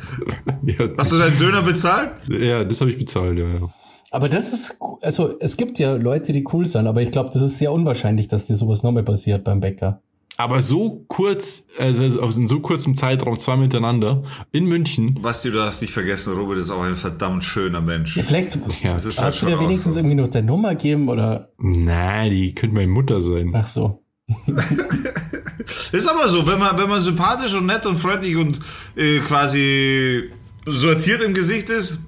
die 0.62 0.78
hat 0.78 0.91
Hast 0.97 1.12
du 1.12 1.18
deinen 1.18 1.38
Döner 1.38 1.62
bezahlt? 1.62 2.12
Ja, 2.28 2.64
das 2.64 2.82
habe 2.82 2.91
ich 2.91 2.97
bezahlt, 2.97 3.38
ja, 3.38 3.45
ja. 3.45 3.70
Aber 4.12 4.28
das 4.28 4.51
ist, 4.51 4.78
also 5.01 5.38
es 5.39 5.55
gibt 5.55 5.80
ja 5.80 5.93
Leute, 5.93 6.34
die 6.34 6.45
cool 6.51 6.66
sind, 6.66 6.88
aber 6.88 7.01
ich 7.01 7.12
glaube, 7.12 7.30
das 7.34 7.41
ist 7.41 7.57
sehr 7.57 7.72
unwahrscheinlich, 7.72 8.28
dass 8.28 8.47
dir 8.47 8.57
sowas 8.57 8.84
nochmal 8.84 9.03
passiert 9.03 9.45
beim 9.45 9.62
Bäcker. 9.62 10.01
Aber 10.38 10.62
so 10.62 11.05
kurz, 11.07 11.68
also 11.78 12.03
in 12.03 12.47
so 12.47 12.59
kurzem 12.62 12.95
Zeitraum, 12.95 13.38
zwei 13.38 13.57
miteinander, 13.57 14.24
in 14.51 14.66
München. 14.66 15.18
Was 15.22 15.43
du 15.43 15.51
darfst 15.51 15.82
nicht 15.82 15.93
vergessen, 15.93 16.34
Robert 16.34 16.57
ist 16.57 16.72
auch 16.72 16.82
ein 16.82 16.95
verdammt 16.95 17.43
schöner 17.43 17.80
Mensch. 17.80 18.18
Ja, 18.18 18.24
vielleicht 18.24 18.55
ja. 18.82 18.91
Das 18.91 19.05
ist 19.05 19.22
hast 19.22 19.43
halt 19.43 19.53
du 19.53 19.57
dir 19.57 19.64
wenigstens 19.64 19.93
so. 19.93 19.99
irgendwie 19.99 20.16
noch 20.16 20.30
deine 20.30 20.47
Nummer 20.47 20.76
geben 20.76 21.09
oder? 21.09 21.49
Nein, 21.59 22.32
die 22.32 22.55
könnte 22.55 22.76
meine 22.76 22.91
Mutter 22.91 23.22
sein. 23.22 23.51
Ach 23.53 23.68
so. 23.68 24.03
ist 25.92 26.08
aber 26.08 26.30
so, 26.30 26.46
wenn 26.48 26.60
man, 26.60 26.78
wenn 26.78 26.90
man 26.90 27.02
sympathisch 27.02 27.54
und 27.56 27.66
nett 27.66 27.86
und 27.86 27.98
freundlich 27.98 28.36
und 28.36 28.60
äh, 28.96 29.20
quasi 29.20 30.30
sortiert 30.66 31.22
im 31.22 31.34
Gesicht 31.34 31.70
ist. 31.70 32.00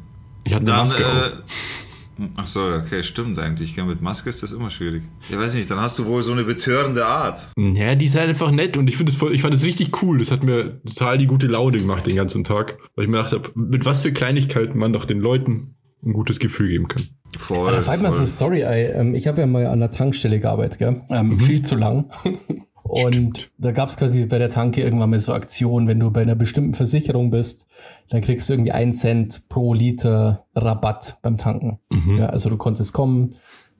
Ich 0.43 0.53
hatte 0.53 0.65
eine 0.65 0.77
Maske 0.77 1.03
äh, 1.03 1.07
auf. 1.07 1.31
Ach 2.37 2.47
so, 2.47 2.61
okay, 2.61 3.01
stimmt 3.01 3.39
eigentlich. 3.39 3.75
Mit 3.77 4.01
Maske 4.01 4.29
ist 4.29 4.43
das 4.43 4.51
immer 4.51 4.69
schwierig. 4.69 5.03
Ja, 5.29 5.39
weiß 5.39 5.55
nicht, 5.55 5.69
dann 5.69 5.79
hast 5.79 5.97
du 5.97 6.05
wohl 6.05 6.21
so 6.21 6.31
eine 6.31 6.43
betörende 6.43 7.05
Art. 7.05 7.47
Ja, 7.57 7.95
die 7.95 8.05
ist 8.05 8.15
halt 8.15 8.29
einfach 8.29 8.51
nett 8.51 8.77
und 8.77 8.87
ich 8.87 8.97
finde 8.97 9.11
ich 9.31 9.41
fand 9.41 9.53
es 9.53 9.63
richtig 9.63 10.03
cool. 10.03 10.19
Das 10.19 10.29
hat 10.29 10.43
mir 10.43 10.81
total 10.85 11.17
die 11.17 11.25
gute 11.25 11.47
Laune 11.47 11.77
gemacht 11.77 12.05
den 12.05 12.15
ganzen 12.15 12.43
Tag, 12.43 12.77
weil 12.95 13.05
ich 13.05 13.09
mir 13.09 13.17
gedacht 13.17 13.33
habe, 13.33 13.49
mit 13.55 13.85
was 13.85 14.03
für 14.03 14.13
Kleinigkeiten 14.13 14.77
man 14.77 14.93
doch 14.93 15.05
den 15.05 15.19
Leuten 15.19 15.75
ein 16.05 16.13
gutes 16.13 16.39
Gefühl 16.39 16.69
geben 16.69 16.87
kann. 16.87 17.03
Voll. 17.37 17.71
Da 17.71 17.81
fällt 17.81 18.01
mir 18.01 18.11
so 18.11 18.19
eine 18.19 18.27
Story 18.27 18.63
ein. 18.63 18.87
Ähm, 18.93 19.15
ich 19.15 19.27
habe 19.27 19.41
ja 19.41 19.47
mal 19.47 19.65
an 19.67 19.79
der 19.79 19.91
Tankstelle 19.91 20.39
gearbeitet, 20.39 20.79
gell? 20.79 21.01
Ähm, 21.09 21.29
mhm. 21.29 21.39
Viel 21.39 21.61
zu 21.63 21.75
lang. 21.75 22.11
Und 22.83 23.13
Stimmt. 23.13 23.49
da 23.57 23.71
gab 23.71 23.87
es 23.87 23.95
quasi 23.95 24.25
bei 24.25 24.37
der 24.37 24.49
Tanke 24.49 24.81
irgendwann 24.81 25.09
mal 25.09 25.19
so 25.19 25.33
Aktionen, 25.33 25.87
wenn 25.87 25.99
du 25.99 26.11
bei 26.11 26.21
einer 26.21 26.35
bestimmten 26.35 26.73
Versicherung 26.73 27.31
bist, 27.31 27.65
dann 28.09 28.21
kriegst 28.21 28.47
du 28.47 28.53
irgendwie 28.53 28.73
einen 28.73 28.91
Cent 28.91 29.47
pro 29.47 29.73
Liter 29.73 30.45
Rabatt 30.53 31.17
beim 31.21 31.37
Tanken. 31.37 31.79
Mhm. 31.89 32.17
Ja, 32.17 32.25
also 32.27 32.49
du 32.49 32.57
konntest 32.57 32.91
kommen, 32.91 33.29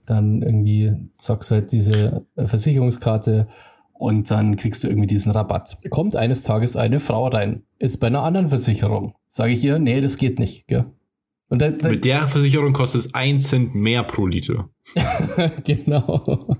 dann 0.05 0.41
irgendwie 0.41 0.93
sagst 1.17 1.51
du 1.51 1.55
halt 1.55 1.71
diese 1.74 2.26
äh, 2.36 2.47
Versicherungskarte 2.47 3.47
und 3.91 4.32
dann 4.32 4.55
kriegst 4.55 4.84
du 4.84 4.88
irgendwie 4.88 5.07
diesen 5.07 5.32
Rabatt. 5.32 5.78
Kommt 5.89 6.15
eines 6.15 6.43
Tages 6.43 6.76
eine 6.76 6.99
Frau 6.99 7.28
rein, 7.28 7.63
ist 7.80 7.97
bei 7.97 8.07
einer 8.07 8.24
anderen 8.24 8.49
Versicherung. 8.49 9.15
Sage 9.30 9.51
ich 9.51 9.63
ihr, 9.63 9.80
nee, 9.80 9.99
das 9.99 10.17
geht 10.17 10.39
nicht. 10.39 10.67
Gell? 10.67 10.86
Und 11.54 11.60
da, 11.60 11.70
da, 11.70 11.89
Mit 11.89 12.04
der 12.04 12.28
Versicherung 12.28 12.74
kostet 12.74 13.01
es 13.01 13.14
ein 13.14 13.39
Cent 13.39 13.76
mehr 13.76 14.01
pro 14.01 14.26
Liter. 14.26 14.72
genau. 15.64 16.58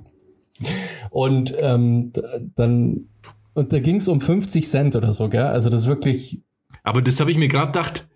Und 1.10 1.52
ähm, 1.60 2.14
dann 2.56 3.08
und 3.56 3.74
da 3.74 3.80
ging 3.80 3.96
es 3.96 4.08
um 4.08 4.22
50 4.22 4.70
Cent 4.70 4.96
oder 4.96 5.12
so, 5.12 5.30
gell? 5.30 5.46
Also 5.48 5.72
das 5.72 5.82
ist 5.82 5.88
wirklich. 5.88 6.44
Aber 6.84 7.02
das 7.02 7.20
habe 7.20 7.32
ich 7.32 7.40
mir 7.40 7.48
gerade 7.48 7.72
gedacht. 7.72 8.08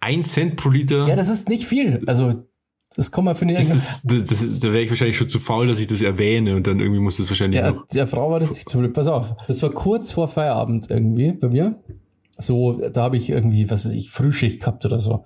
Ein 0.00 0.22
Cent 0.22 0.56
pro 0.56 0.68
Liter. 0.68 1.08
Ja, 1.08 1.16
das 1.16 1.30
ist 1.30 1.48
nicht 1.48 1.64
viel. 1.64 2.02
Also 2.06 2.44
das 2.94 3.10
kann 3.10 3.24
man 3.24 3.34
für 3.34 3.46
eine 3.46 3.54
das, 3.54 4.02
das, 4.02 4.24
das, 4.24 4.58
Da 4.58 4.68
wäre 4.68 4.82
ich 4.82 4.90
wahrscheinlich 4.90 5.16
schon 5.16 5.30
zu 5.30 5.38
faul, 5.38 5.66
dass 5.66 5.80
ich 5.80 5.86
das 5.86 6.02
erwähne 6.02 6.56
und 6.56 6.66
dann 6.66 6.78
irgendwie 6.78 7.00
muss 7.00 7.16
das 7.16 7.30
wahrscheinlich 7.30 7.62
ja, 7.62 7.70
noch. 7.70 7.88
Der 7.88 8.06
Frau 8.06 8.30
war 8.30 8.38
das 8.38 8.52
nicht 8.52 8.68
zum 8.68 8.82
Glück. 8.82 8.92
Pass 8.92 9.06
auf. 9.06 9.34
Das 9.46 9.62
war 9.62 9.70
kurz 9.70 10.12
vor 10.12 10.28
Feierabend 10.28 10.90
irgendwie 10.90 11.32
bei 11.32 11.48
mir. 11.48 11.82
So, 12.36 12.86
da 12.90 13.04
habe 13.04 13.16
ich 13.16 13.30
irgendwie, 13.30 13.70
was 13.70 13.86
weiß 13.86 13.94
ich, 13.94 14.10
Frühschicht 14.10 14.60
gehabt 14.60 14.84
oder 14.84 14.98
so. 14.98 15.24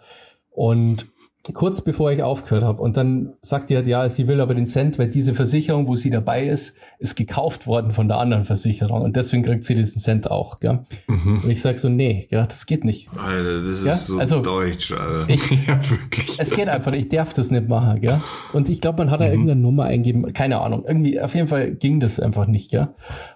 Und 0.55 1.07
kurz 1.53 1.80
bevor 1.80 2.12
ich 2.12 2.22
aufgehört 2.22 2.62
habe. 2.62 2.80
Und 2.80 2.96
dann 2.96 3.32
sagt 3.40 3.68
die 3.68 3.76
halt, 3.76 3.88
ja, 3.88 4.09
sie 4.09 4.28
will 4.28 4.40
aber 4.40 4.55
den 4.55 4.64
Cent, 4.64 4.98
weil 5.00 5.09
diese 5.09 5.34
Versicherung, 5.34 5.88
wo 5.88 5.96
sie 5.96 6.11
dabei 6.11 6.46
ist, 6.46 6.76
ist 7.00 7.16
gekauft 7.16 7.66
worden 7.66 7.90
von 7.90 8.07
der 8.07 8.18
anderen 8.18 8.44
Versicherung. 8.44 9.03
Und 9.03 9.16
deswegen 9.16 9.42
kriegt 9.42 9.64
sie 9.64 9.74
diesen 9.74 10.00
Cent 10.00 10.30
auch. 10.30 10.61
Gell? 10.61 10.84
Mhm. 11.09 11.40
Und 11.42 11.50
ich 11.50 11.61
sag 11.61 11.80
so, 11.80 11.88
nee, 11.88 12.28
ja, 12.30 12.46
das 12.46 12.66
geht 12.66 12.84
nicht. 12.84 13.09
Alter, 13.16 13.62
das 13.64 13.84
ja? 13.84 13.92
ist 13.92 14.07
so 14.07 14.18
also, 14.18 14.40
deutsch, 14.40 14.92
Alter. 14.92 15.28
Ich, 15.28 15.50
ja, 15.66 15.80
wirklich. 15.90 16.36
Es 16.38 16.50
geht 16.50 16.68
einfach, 16.68 16.92
ich 16.92 17.09
darf 17.09 17.34
das 17.34 17.50
nicht 17.50 17.68
machen. 17.68 18.00
Gell? 18.00 18.20
Und 18.53 18.68
ich 18.68 18.80
glaube, 18.80 18.98
man 18.98 19.11
hat 19.11 19.20
da 19.20 19.24
mhm. 19.24 19.32
irgendeine 19.32 19.61
Nummer 19.61 19.84
eingeben, 19.84 20.32
keine 20.32 20.61
Ahnung. 20.61 20.84
Irgendwie, 20.86 21.20
auf 21.20 21.34
jeden 21.34 21.48
Fall 21.48 21.72
ging 21.72 21.98
das 21.98 22.20
einfach 22.20 22.46
nicht. 22.46 22.70
Gell? 22.70 22.88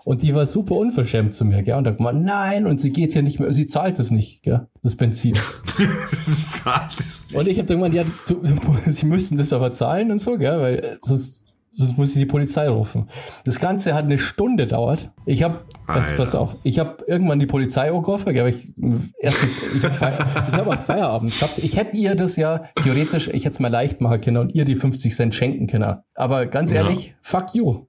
Und 0.04 0.22
die 0.22 0.32
war 0.32 0.46
super 0.46 0.76
unverschämt 0.76 1.34
zu 1.34 1.44
mir. 1.44 1.64
Gell? 1.64 1.76
Und 1.76 1.84
da 1.84 1.90
gemeint, 1.90 2.24
nein, 2.24 2.66
und 2.66 2.80
sie 2.80 2.90
geht 2.90 3.14
hier 3.14 3.22
nicht 3.22 3.40
mehr, 3.40 3.52
sie 3.52 3.66
zahlt 3.66 3.98
es 3.98 4.12
nicht. 4.12 4.44
Gell? 4.44 4.68
Das 4.86 4.94
Benzin. 4.94 5.34
nicht. 5.78 7.34
Und 7.34 7.48
ich 7.48 7.58
habe 7.58 7.66
gemeint, 7.66 7.92
ja, 7.92 8.04
du, 8.28 8.40
sie 8.86 9.04
müssen 9.04 9.36
das 9.36 9.52
aber 9.52 9.72
zahlen 9.72 10.12
und 10.12 10.20
so, 10.20 10.38
gell, 10.38 10.60
weil 10.60 10.78
äh, 10.78 10.96
sonst, 11.02 11.42
sonst 11.72 11.98
muss 11.98 12.10
ich 12.10 12.20
die 12.20 12.26
Polizei 12.26 12.68
rufen. 12.68 13.08
Das 13.44 13.58
Ganze 13.58 13.94
hat 13.94 14.04
eine 14.04 14.16
Stunde 14.16 14.68
dauert. 14.68 15.10
Ich 15.24 15.42
habe, 15.42 15.64
jetzt 15.92 16.16
pass 16.16 16.36
auf, 16.36 16.56
ich 16.62 16.78
habe 16.78 16.98
irgendwann 17.08 17.40
die 17.40 17.46
Polizei 17.46 17.90
angerufen, 17.90 18.32
gell, 18.32 18.46
ich 18.46 18.74
erstes, 19.18 19.74
ich 19.74 19.84
habe 19.84 19.94
Feier, 19.96 20.52
hab 20.52 20.68
auch 20.68 20.76
Feierabend 20.76 21.36
gehabt. 21.36 21.58
Ich 21.58 21.76
hätte 21.76 21.96
ihr 21.96 22.14
das 22.14 22.36
ja 22.36 22.66
theoretisch, 22.80 23.26
ich 23.26 23.44
hätte 23.44 23.54
es 23.54 23.58
mal 23.58 23.72
leicht 23.72 24.00
machen 24.00 24.20
können 24.20 24.36
und 24.36 24.54
ihr 24.54 24.64
die 24.64 24.76
50 24.76 25.16
Cent 25.16 25.34
schenken 25.34 25.66
können. 25.66 25.96
Aber 26.14 26.46
ganz 26.46 26.70
ehrlich, 26.70 27.08
ja. 27.08 27.14
fuck 27.22 27.56
you. 27.56 27.86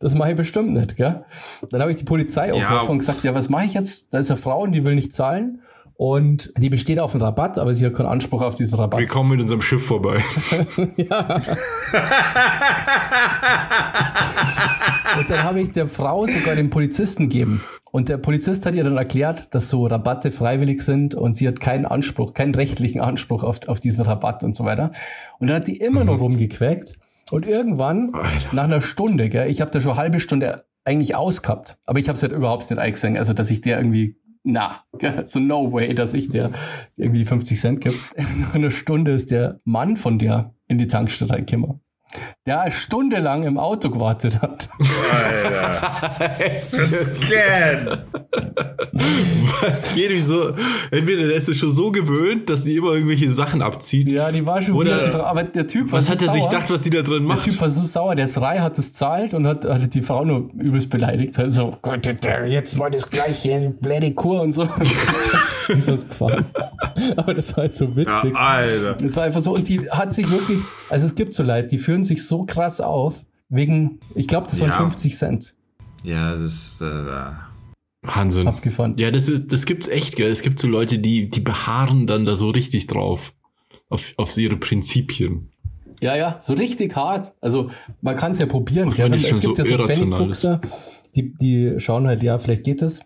Das 0.00 0.14
mache 0.14 0.32
ich 0.32 0.36
bestimmt 0.36 0.72
nicht, 0.72 0.96
gell? 0.96 1.24
Dann 1.70 1.80
habe 1.80 1.90
ich 1.90 1.96
die 1.96 2.04
Polizei 2.04 2.48
ja. 2.48 2.52
aufgerufen 2.52 2.90
und 2.90 2.98
gesagt, 2.98 3.24
ja, 3.24 3.34
was 3.34 3.48
mache 3.48 3.64
ich 3.64 3.72
jetzt? 3.72 4.12
Da 4.12 4.18
ist 4.18 4.30
eine 4.30 4.38
Frau 4.38 4.64
und 4.64 4.72
die 4.72 4.84
will 4.84 4.94
nicht 4.94 5.14
zahlen. 5.14 5.62
Und 5.98 6.52
die 6.58 6.68
besteht 6.68 6.98
auf 6.98 7.14
einen 7.14 7.22
Rabatt, 7.22 7.58
aber 7.58 7.74
sie 7.74 7.86
hat 7.86 7.94
keinen 7.94 8.06
Anspruch 8.06 8.42
auf 8.42 8.54
diesen 8.54 8.78
Rabatt. 8.78 9.00
Wir 9.00 9.06
kommen 9.06 9.30
mit 9.30 9.40
unserem 9.40 9.62
Schiff 9.62 9.86
vorbei. 9.86 10.22
ja. 10.96 11.40
und 15.18 15.30
dann 15.30 15.42
habe 15.42 15.60
ich 15.60 15.72
der 15.72 15.88
Frau 15.88 16.26
sogar 16.26 16.54
den 16.54 16.68
Polizisten 16.68 17.30
gegeben. 17.30 17.62
Und 17.92 18.10
der 18.10 18.18
Polizist 18.18 18.66
hat 18.66 18.74
ihr 18.74 18.84
dann 18.84 18.98
erklärt, 18.98 19.48
dass 19.54 19.70
so 19.70 19.86
Rabatte 19.86 20.30
freiwillig 20.30 20.82
sind 20.82 21.14
und 21.14 21.34
sie 21.34 21.48
hat 21.48 21.60
keinen 21.60 21.86
Anspruch, 21.86 22.34
keinen 22.34 22.54
rechtlichen 22.54 23.00
Anspruch 23.00 23.42
auf, 23.42 23.66
auf 23.66 23.80
diesen 23.80 24.04
Rabatt 24.04 24.44
und 24.44 24.54
so 24.54 24.66
weiter. 24.66 24.90
Und 25.38 25.46
dann 25.46 25.56
hat 25.56 25.66
die 25.66 25.78
immer 25.78 26.00
mhm. 26.00 26.06
noch 26.06 26.20
rumgequäkt. 26.20 26.98
Und 27.30 27.46
irgendwann, 27.46 28.12
Alter. 28.12 28.54
nach 28.54 28.64
einer 28.64 28.82
Stunde, 28.82 29.30
gell, 29.30 29.50
ich 29.50 29.62
habe 29.62 29.70
da 29.70 29.80
schon 29.80 29.92
eine 29.92 30.00
halbe 30.00 30.20
Stunde 30.20 30.66
eigentlich 30.84 31.16
ausgehabt, 31.16 31.78
aber 31.86 31.98
ich 31.98 32.08
habe 32.08 32.16
es 32.16 32.22
halt 32.22 32.32
überhaupt 32.32 32.70
nicht 32.70 32.78
eingesehen, 32.78 33.16
also 33.16 33.32
dass 33.32 33.50
ich 33.50 33.62
der 33.62 33.78
irgendwie 33.78 34.16
na, 34.46 34.84
so 35.24 35.40
no 35.40 35.72
way, 35.72 35.92
dass 35.92 36.14
ich 36.14 36.28
dir 36.28 36.52
irgendwie 36.96 37.24
50 37.24 37.60
Cent 37.60 37.80
gebe. 37.80 37.96
Nach 38.38 38.54
einer 38.54 38.70
Stunde 38.70 39.12
ist 39.12 39.30
der 39.30 39.60
Mann 39.64 39.96
von 39.96 40.18
der 40.18 40.54
in 40.68 40.78
die 40.78 40.86
Tankstelle 40.86 41.32
reingekommen 41.32 41.80
der 42.46 42.70
stundenlang 42.70 43.42
im 43.42 43.58
Auto 43.58 43.90
gewartet 43.90 44.40
hat. 44.40 44.68
Alter. 45.12 46.86
Scan. 46.86 47.98
Was 49.60 49.94
geht 49.94 50.10
wie 50.10 50.20
so? 50.20 50.54
Entweder 50.90 51.26
der 51.26 51.36
ist 51.36 51.48
es 51.48 51.56
schon 51.58 51.72
so 51.72 51.90
gewöhnt, 51.90 52.48
dass 52.48 52.64
die 52.64 52.76
immer 52.76 52.92
irgendwelche 52.92 53.30
Sachen 53.30 53.62
abzieht. 53.62 54.10
Ja, 54.10 54.30
die 54.30 54.46
war 54.46 54.62
schon 54.62 54.74
Oder, 54.74 55.06
wieder, 55.06 55.26
aber 55.26 55.42
der 55.44 55.66
Typ 55.66 55.90
war 55.90 55.98
Was 55.98 56.06
so 56.06 56.12
hat 56.12 56.20
er 56.20 56.26
sauer. 56.26 56.34
sich 56.34 56.44
gedacht, 56.48 56.70
was 56.70 56.82
die 56.82 56.90
da 56.90 57.02
drin 57.02 57.24
macht? 57.24 57.46
Der 57.46 57.52
Typ 57.52 57.60
war 57.60 57.70
so 57.70 57.82
sauer, 57.82 58.14
der 58.14 58.28
Srei 58.28 58.58
hat 58.58 58.78
es 58.78 58.92
zahlt 58.92 59.34
und 59.34 59.46
hat, 59.46 59.64
hat 59.64 59.94
die 59.94 60.02
Frau 60.02 60.24
nur 60.24 60.50
übelst 60.58 60.90
beleidigt. 60.90 61.38
Also, 61.38 61.76
Gott, 61.82 62.06
jetzt 62.46 62.76
mal 62.76 62.90
das 62.90 63.08
gleiche, 63.10 63.74
blöde 63.80 64.12
Kur 64.12 64.42
und 64.42 64.52
so. 64.52 64.68
ist 65.68 65.88
das 65.88 66.08
gefahren. 66.08 66.46
Aber 67.16 67.34
das 67.34 67.56
war 67.56 67.64
halt 67.64 67.74
so 67.74 67.94
witzig. 67.96 68.34
Ja, 68.34 68.40
Alter. 68.40 68.94
Das 68.94 69.16
war 69.16 69.24
einfach 69.24 69.40
so. 69.40 69.54
Und 69.54 69.68
die 69.68 69.90
hat 69.90 70.14
sich 70.14 70.30
wirklich, 70.30 70.60
also 70.88 71.06
es 71.06 71.14
gibt 71.14 71.34
so 71.34 71.42
Leute, 71.42 71.68
die 71.68 71.78
führen 71.78 72.04
sich 72.06 72.26
so 72.26 72.44
krass 72.44 72.80
auf, 72.80 73.24
wegen, 73.48 74.00
ich 74.14 74.26
glaube, 74.26 74.48
das 74.48 74.60
waren 74.60 74.70
ja. 74.70 74.76
50 74.76 75.16
Cent. 75.16 75.54
Ja, 76.02 76.34
das 76.34 76.52
ist 76.52 76.80
äh, 76.82 77.32
Wahnsinn. 78.02 78.46
Abgefahren. 78.46 78.94
Ja, 78.96 79.10
das, 79.10 79.28
ist, 79.28 79.52
das 79.52 79.66
gibt's 79.66 79.88
echt, 79.88 80.16
gell. 80.16 80.30
Es 80.30 80.42
gibt 80.42 80.58
so 80.58 80.68
Leute, 80.68 80.98
die, 80.98 81.28
die 81.28 81.40
beharren 81.40 82.06
dann 82.06 82.24
da 82.24 82.36
so 82.36 82.50
richtig 82.50 82.86
drauf. 82.86 83.32
Auf, 83.88 84.14
auf 84.16 84.36
ihre 84.36 84.56
Prinzipien. 84.56 85.50
Ja, 86.02 86.16
ja, 86.16 86.38
so 86.40 86.54
richtig 86.54 86.96
hart. 86.96 87.34
Also 87.40 87.70
man 88.02 88.16
kann 88.16 88.32
es 88.32 88.38
ja 88.38 88.46
probieren. 88.46 88.92
Ja, 88.96 89.06
es 89.06 89.40
gibt 89.40 89.56
so 89.56 89.62
ja 89.62 89.78
so 89.78 89.86
Pfennigfuchser, 89.86 90.60
die, 91.14 91.34
die 91.34 91.74
schauen 91.78 92.06
halt, 92.06 92.22
ja, 92.22 92.38
vielleicht 92.38 92.64
geht 92.64 92.82
das. 92.82 93.00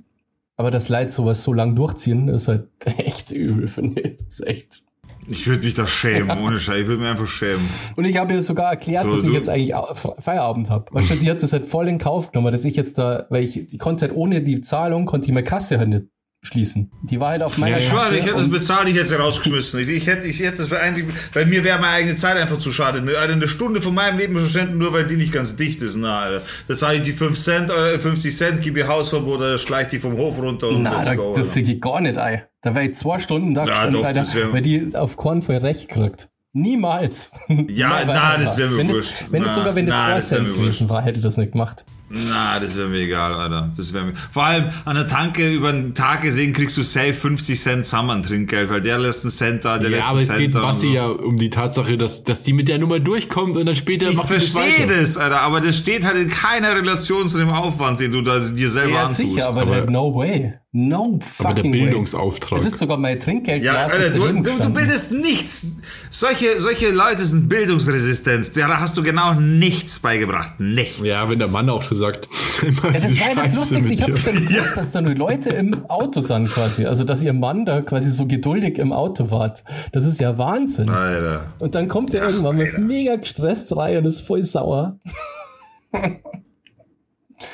Aber 0.57 0.71
das 0.71 0.89
Leid 0.89 1.11
sowas 1.11 1.43
so 1.43 1.53
lang 1.53 1.77
durchziehen, 1.77 2.29
ist 2.29 2.49
halt 2.49 2.69
echt 2.85 3.31
übel, 3.31 3.69
finde 3.69 4.01
ich. 4.03 4.17
Das 4.17 4.41
ist 4.41 4.47
echt. 4.47 4.83
Ich 5.29 5.47
würde 5.47 5.65
mich 5.65 5.75
da 5.75 5.87
schämen, 5.87 6.39
ohne 6.39 6.59
Scheiß. 6.59 6.81
Ich 6.81 6.87
würde 6.87 7.03
mich 7.03 7.11
einfach 7.11 7.27
schämen. 7.27 7.69
Und 7.97 8.05
ich 8.05 8.17
habe 8.17 8.35
ihr 8.35 8.43
sogar 8.43 8.71
erklärt, 8.71 9.05
so, 9.05 9.17
dass 9.17 9.25
ich 9.25 9.33
jetzt 9.33 9.49
eigentlich 9.49 9.75
Feierabend 10.19 10.71
habe. 10.71 10.87
Weißt 10.91 11.11
du, 11.11 11.15
sie 11.15 11.31
hat 11.31 11.43
das 11.43 11.53
halt 11.53 11.67
voll 11.67 11.89
in 11.89 11.99
Kauf 11.99 12.33
genommen, 12.33 12.53
dass 12.53 12.65
ich 12.65 12.77
jetzt 12.77 12.99
da, 12.99 13.27
weil 13.31 13.43
ich, 13.43 13.73
ich 13.73 13.79
konnte 13.79 14.07
halt 14.07 14.17
ohne 14.17 14.43
die 14.43 14.61
Zahlung, 14.61 15.07
konnte 15.07 15.27
ich 15.27 15.33
meine 15.33 15.45
Kasse 15.45 15.79
halt 15.79 15.89
nicht 15.89 16.05
schließen. 16.43 16.91
Die 17.03 17.21
war 17.21 17.31
halt 17.31 17.43
auf 17.43 17.59
meiner 17.59 17.77
ja, 17.77 17.83
Ich 17.83 17.89
schwöre, 17.89 18.17
ich 18.17 18.25
hätte 18.25 18.37
das 18.37 18.49
bezahlt, 18.49 18.89
ich 18.89 18.95
hätte 18.95 19.15
es 19.15 19.19
rausgeschmissen. 19.19 19.81
Ich, 19.81 19.89
ich, 19.89 20.07
hätte, 20.07 20.27
ich 20.27 20.41
hätte 20.41 20.59
das 20.59 20.73
eigentlich, 20.73 21.07
weil 21.35 21.47
mir 21.47 21.65
wäre 21.65 21.79
meine 21.79 21.93
eigene 21.93 22.15
Zeit 22.15 22.37
einfach 22.37 22.59
zu 22.59 22.73
schade. 22.73 22.99
Eine, 22.99 23.19
eine 23.19 23.49
Stunde 23.49 23.83
von 23.83 23.95
meinem 23.95 24.19
Leben 24.19 24.39
verschwenden, 24.39 24.79
nur 24.79 24.93
weil 24.93 25.07
die 25.07 25.17
nicht 25.17 25.33
ganz 25.33 25.57
dicht 25.57 25.83
ist. 25.83 25.97
Na, 25.97 26.21
Alter. 26.21 26.43
Da 26.69 26.77
zahle 26.77 26.97
ich 26.97 27.03
die 27.03 27.13
5 27.13 27.39
Cent, 27.39 27.71
äh, 27.71 27.99
50 27.99 28.35
Cent, 28.35 28.63
gebe 28.63 28.79
ihr 28.79 28.89
Hausverbot, 28.89 29.39
oder 29.39 29.59
schleich 29.59 29.89
die 29.89 29.99
vom 29.99 30.17
Hof 30.17 30.39
runter 30.39 30.69
und 30.69 30.83
Na, 30.83 31.03
da, 31.03 31.15
go, 31.15 31.35
das 31.35 31.53
sehe 31.53 31.63
ich 31.63 31.81
gar 31.81 32.01
nicht, 32.01 32.17
ey. 32.17 32.43
Da 32.63 32.75
wäre 32.75 32.87
ich 32.87 32.95
zwei 32.95 33.19
Stunden 33.19 33.55
da 33.55 33.65
ja, 33.65 33.87
gestanden, 33.87 34.03
doch, 34.03 34.53
weil 34.53 34.63
die 34.63 34.95
auf 34.95 35.17
Kornfeuer 35.17 35.63
recht 35.63 35.89
kriegt. 35.89 36.31
Niemals. 36.53 37.33
Ja, 37.69 38.03
na, 38.07 38.39
das 38.39 38.57
wäre 38.57 38.71
mir 38.71 38.89
wurscht. 38.89 39.27
Wenn 39.31 39.45
es 39.45 39.55
sogar, 39.55 39.75
wenn 39.75 39.87
das 39.87 40.31
na, 40.31 40.39
gewesen 40.39 40.89
war, 40.89 41.03
hätte 41.03 41.21
das 41.21 41.37
nicht 41.37 41.53
gemacht. 41.53 41.85
Na, 42.13 42.59
das 42.59 42.77
wäre 42.77 42.89
mir 42.89 42.99
egal, 42.99 43.33
Alter. 43.33 43.71
Das 43.77 43.95
wäre 43.95 44.07
mir. 44.07 44.15
Vor 44.33 44.43
allem 44.43 44.65
an 44.85 44.97
der 44.97 45.07
Tanke 45.07 45.49
über 45.49 45.71
den 45.71 45.95
Tag 45.95 46.23
gesehen 46.23 46.53
kriegst 46.53 46.77
du 46.77 46.83
safe 46.83 47.15
50 47.15 47.61
Cent 47.61 47.87
Sammern 47.87 48.25
Trinkgeld, 48.25 48.69
weil 48.69 48.81
der 48.81 48.99
lässt 48.99 49.25
einen 49.25 49.31
Cent 49.31 49.65
da, 49.65 49.79
der 49.79 49.91
ja, 49.91 49.99
lässt 49.99 50.09
einen 50.09 50.19
Cent 50.19 50.55
da. 50.57 50.59
aber 50.59 50.71
es 50.71 50.81
geht 50.81 50.87
Bassi 50.87 50.87
so. 50.89 50.93
ja 50.93 51.07
um 51.07 51.39
die 51.39 51.51
Tatsache, 51.51 51.97
dass, 51.97 52.25
dass 52.25 52.43
die 52.43 52.53
mit 52.53 52.67
der 52.67 52.81
Nummer 52.81 52.99
durchkommt 52.99 53.57
und 53.57 53.65
dann 53.65 53.77
später 53.77 54.11
Ich 54.11 54.21
verstehe 54.21 54.89
das, 54.89 55.19
Alter, 55.19 55.41
aber 55.43 55.61
das 55.61 55.77
steht 55.77 56.05
halt 56.05 56.17
in 56.17 56.29
keiner 56.29 56.75
Relation 56.75 57.29
zu 57.29 57.39
dem 57.39 57.51
Aufwand, 57.51 58.01
den 58.01 58.11
du 58.11 58.23
da 58.23 58.41
dir 58.41 58.71
selber 58.71 58.95
ja, 58.95 59.03
antust. 59.05 59.19
sicher, 59.21 59.47
aber, 59.47 59.63
aber 59.63 59.89
no 59.89 60.13
way. 60.13 60.55
No 60.73 61.19
fucking 61.21 61.47
Aber 61.47 61.63
der 61.63 61.71
Bildungsauftrag. 61.71 62.61
Es 62.61 62.65
ist 62.65 62.79
sogar 62.79 62.97
mein 62.97 63.19
Trinkgeld. 63.19 63.61
Ja, 63.61 63.87
Alter, 63.87 64.11
du, 64.11 64.25
du, 64.41 64.57
du, 64.57 64.71
bildest 64.71 65.11
nichts. 65.11 65.79
Solche, 66.11 66.61
solche 66.61 66.91
Leute 66.93 67.25
sind 67.25 67.49
bildungsresistent. 67.49 68.53
Da 68.55 68.79
hast 68.79 68.97
du 68.97 69.03
genau 69.03 69.35
nichts 69.35 69.99
beigebracht. 69.99 70.61
Nichts. 70.61 71.01
Ja, 71.03 71.29
wenn 71.29 71.41
der 71.41 71.49
Mann 71.49 71.69
auch 71.69 71.83
gesagt. 72.01 72.29
ja, 72.63 72.71
das 72.93 73.21
war 73.21 73.29
ja 73.29 73.35
das 73.35 73.55
Lustigste. 73.55 73.93
Ich 73.93 74.03
hab's 74.03 74.25
dann 74.25 74.35
gewusst, 74.35 74.51
ja. 74.51 74.63
dass 74.75 74.93
da 74.93 75.01
nur 75.01 75.15
Leute 75.15 75.51
im 75.51 75.89
Auto 75.89 76.21
sind 76.21 76.49
quasi. 76.49 76.87
Also, 76.87 77.05
dass 77.05 77.23
ihr 77.23 77.33
Mann 77.33 77.67
da 77.67 77.83
quasi 77.83 78.11
so 78.11 78.27
geduldig 78.27 78.79
im 78.79 78.93
Auto 78.93 79.31
wart. 79.31 79.65
Das 79.93 80.07
ist 80.07 80.21
ja 80.21 80.39
Wahnsinn. 80.39 80.89
Alter. 80.89 81.53
Und 81.59 81.75
dann 81.75 81.89
kommt 81.89 82.15
er 82.15 82.27
irgendwann 82.27 82.57
mit 82.57 82.79
mega 82.79 83.17
gestresst 83.17 83.77
rein 83.77 83.99
und 83.99 84.07
ist 84.07 84.23
voll 84.23 84.43
sauer. 84.43 84.99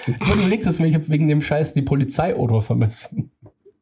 Ich 0.06 0.28
habe 0.28 0.40
überlegt, 0.40 0.66
dass 0.66 0.78
ich 0.80 1.08
wegen 1.08 1.28
dem 1.28 1.42
Scheiß 1.42 1.74
die 1.74 1.82
Polizei 1.82 2.34
oder 2.36 2.60
vermessen. 2.62 3.30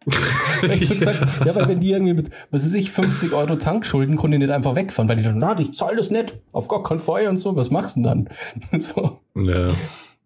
ich 0.71 0.87
so 0.87 0.95
gesagt, 0.95 1.27
ja, 1.47 1.55
weil 1.55 1.69
wenn 1.69 1.81
die 1.81 1.93
irgendwie 1.93 2.12
mit, 2.12 2.31
was 2.51 2.65
weiß 2.65 2.75
ich, 2.75 2.91
50 2.91 3.33
Euro 3.33 3.57
Tankschulden, 3.57 4.17
konnten 4.17 4.33
die 4.33 4.47
nicht 4.47 4.53
einfach 4.53 4.75
wegfahren, 4.75 5.09
weil 5.09 5.17
die 5.17 5.23
dann, 5.23 5.39
na, 5.39 5.59
ich 5.59 5.75
zahl 5.75 5.97
das 5.97 6.11
nicht, 6.11 6.39
auf 6.53 6.69
gar 6.69 6.83
keinen 6.83 6.99
Fall 6.99 7.27
und 7.27 7.39
so, 7.39 7.57
was 7.57 7.71
machst 7.71 7.97
du 7.97 8.03
denn 8.03 8.29
dann? 8.71 8.81
so. 8.81 9.21
Ja. 9.35 9.71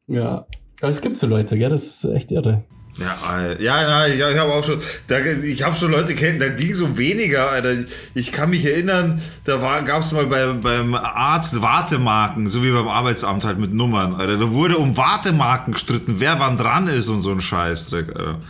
Ja. 0.08 0.46
Aber 0.80 0.90
es 0.90 1.00
gibt 1.00 1.16
so 1.16 1.26
Leute, 1.26 1.58
gell? 1.58 1.70
Das 1.70 1.86
ist 1.86 2.04
echt 2.04 2.30
irre. 2.30 2.64
Ja, 2.98 3.52
ja, 3.60 4.06
ja, 4.06 4.28
ich 4.28 4.38
habe 4.38 4.52
auch 4.52 4.64
schon, 4.64 4.80
da, 5.06 5.20
ich 5.20 5.62
habe 5.62 5.76
schon 5.76 5.92
Leute 5.92 6.16
kennen, 6.16 6.40
da 6.40 6.48
ging 6.48 6.74
so 6.74 6.98
weniger, 6.98 7.48
Alter. 7.48 7.84
Ich 8.14 8.32
kann 8.32 8.50
mich 8.50 8.64
erinnern, 8.64 9.22
da 9.44 9.62
war, 9.62 9.82
gab's 9.82 10.10
mal 10.10 10.26
bei, 10.26 10.52
beim 10.54 10.94
Arzt 10.94 11.62
Wartemarken, 11.62 12.48
so 12.48 12.64
wie 12.64 12.72
beim 12.72 12.88
Arbeitsamt 12.88 13.44
halt 13.44 13.60
mit 13.60 13.72
Nummern, 13.72 14.16
Alter. 14.16 14.36
Da 14.36 14.50
wurde 14.50 14.78
um 14.78 14.96
Wartemarken 14.96 15.74
gestritten, 15.74 16.16
wer 16.18 16.40
wann 16.40 16.56
dran 16.56 16.88
ist 16.88 17.08
und 17.08 17.22
so 17.22 17.30
ein 17.30 17.40
Scheißdreck, 17.40 18.08
Alter. 18.08 18.40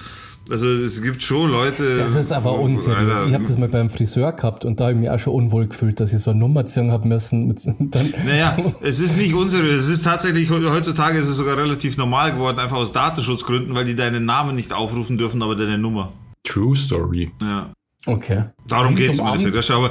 Also 0.51 0.66
es 0.66 1.03
gibt 1.03 1.22
schon 1.22 1.51
Leute. 1.51 1.99
Das 1.99 2.14
ist 2.14 2.32
aber 2.32 2.59
unseriös. 2.59 3.28
Ich 3.28 3.34
habe 3.34 3.44
das 3.44 3.59
mal 3.59 3.68
beim 3.68 3.90
Friseur 3.90 4.32
gehabt 4.32 4.64
und 4.64 4.80
da 4.80 4.84
habe 4.84 4.94
ich 4.94 5.01
mich 5.01 5.11
auch 5.11 5.18
schon 5.18 5.34
unwohl 5.34 5.68
gefühlt, 5.68 6.01
dass 6.01 6.12
ich 6.12 6.20
so 6.20 6.30
eine 6.30 6.40
Nummer 6.40 6.66
ziehen 6.66 6.90
habe 6.90 7.07
müssen. 7.07 7.57
Dann 7.90 8.14
naja, 8.26 8.57
es 8.82 9.01
ist 9.01 9.16
nicht 9.16 9.34
unseriös. 9.34 9.84
Es 9.84 9.88
ist 9.88 10.05
tatsächlich, 10.05 10.51
heutzutage 10.51 11.18
ist 11.18 11.28
es 11.28 11.36
sogar 11.36 11.57
relativ 11.57 11.96
normal 11.96 12.32
geworden, 12.32 12.59
einfach 12.59 12.76
aus 12.76 12.92
Datenschutzgründen, 12.92 13.74
weil 13.74 13.84
die 13.84 13.94
deinen 13.94 14.24
Namen 14.24 14.57
nicht 14.57 14.72
aufrufen 14.72 15.18
dürfen, 15.18 15.42
aber 15.42 15.57
deine 15.57 15.78
Nummer. 15.78 16.12
True 16.44 16.74
Story. 16.74 17.30
Ja. 17.42 17.72
Okay. 18.07 18.44
Darum 18.66 18.94
geht 18.94 19.11
es 19.11 19.18
im 19.18 19.26
Endeffekt. 19.26 19.70
Aber, 19.70 19.90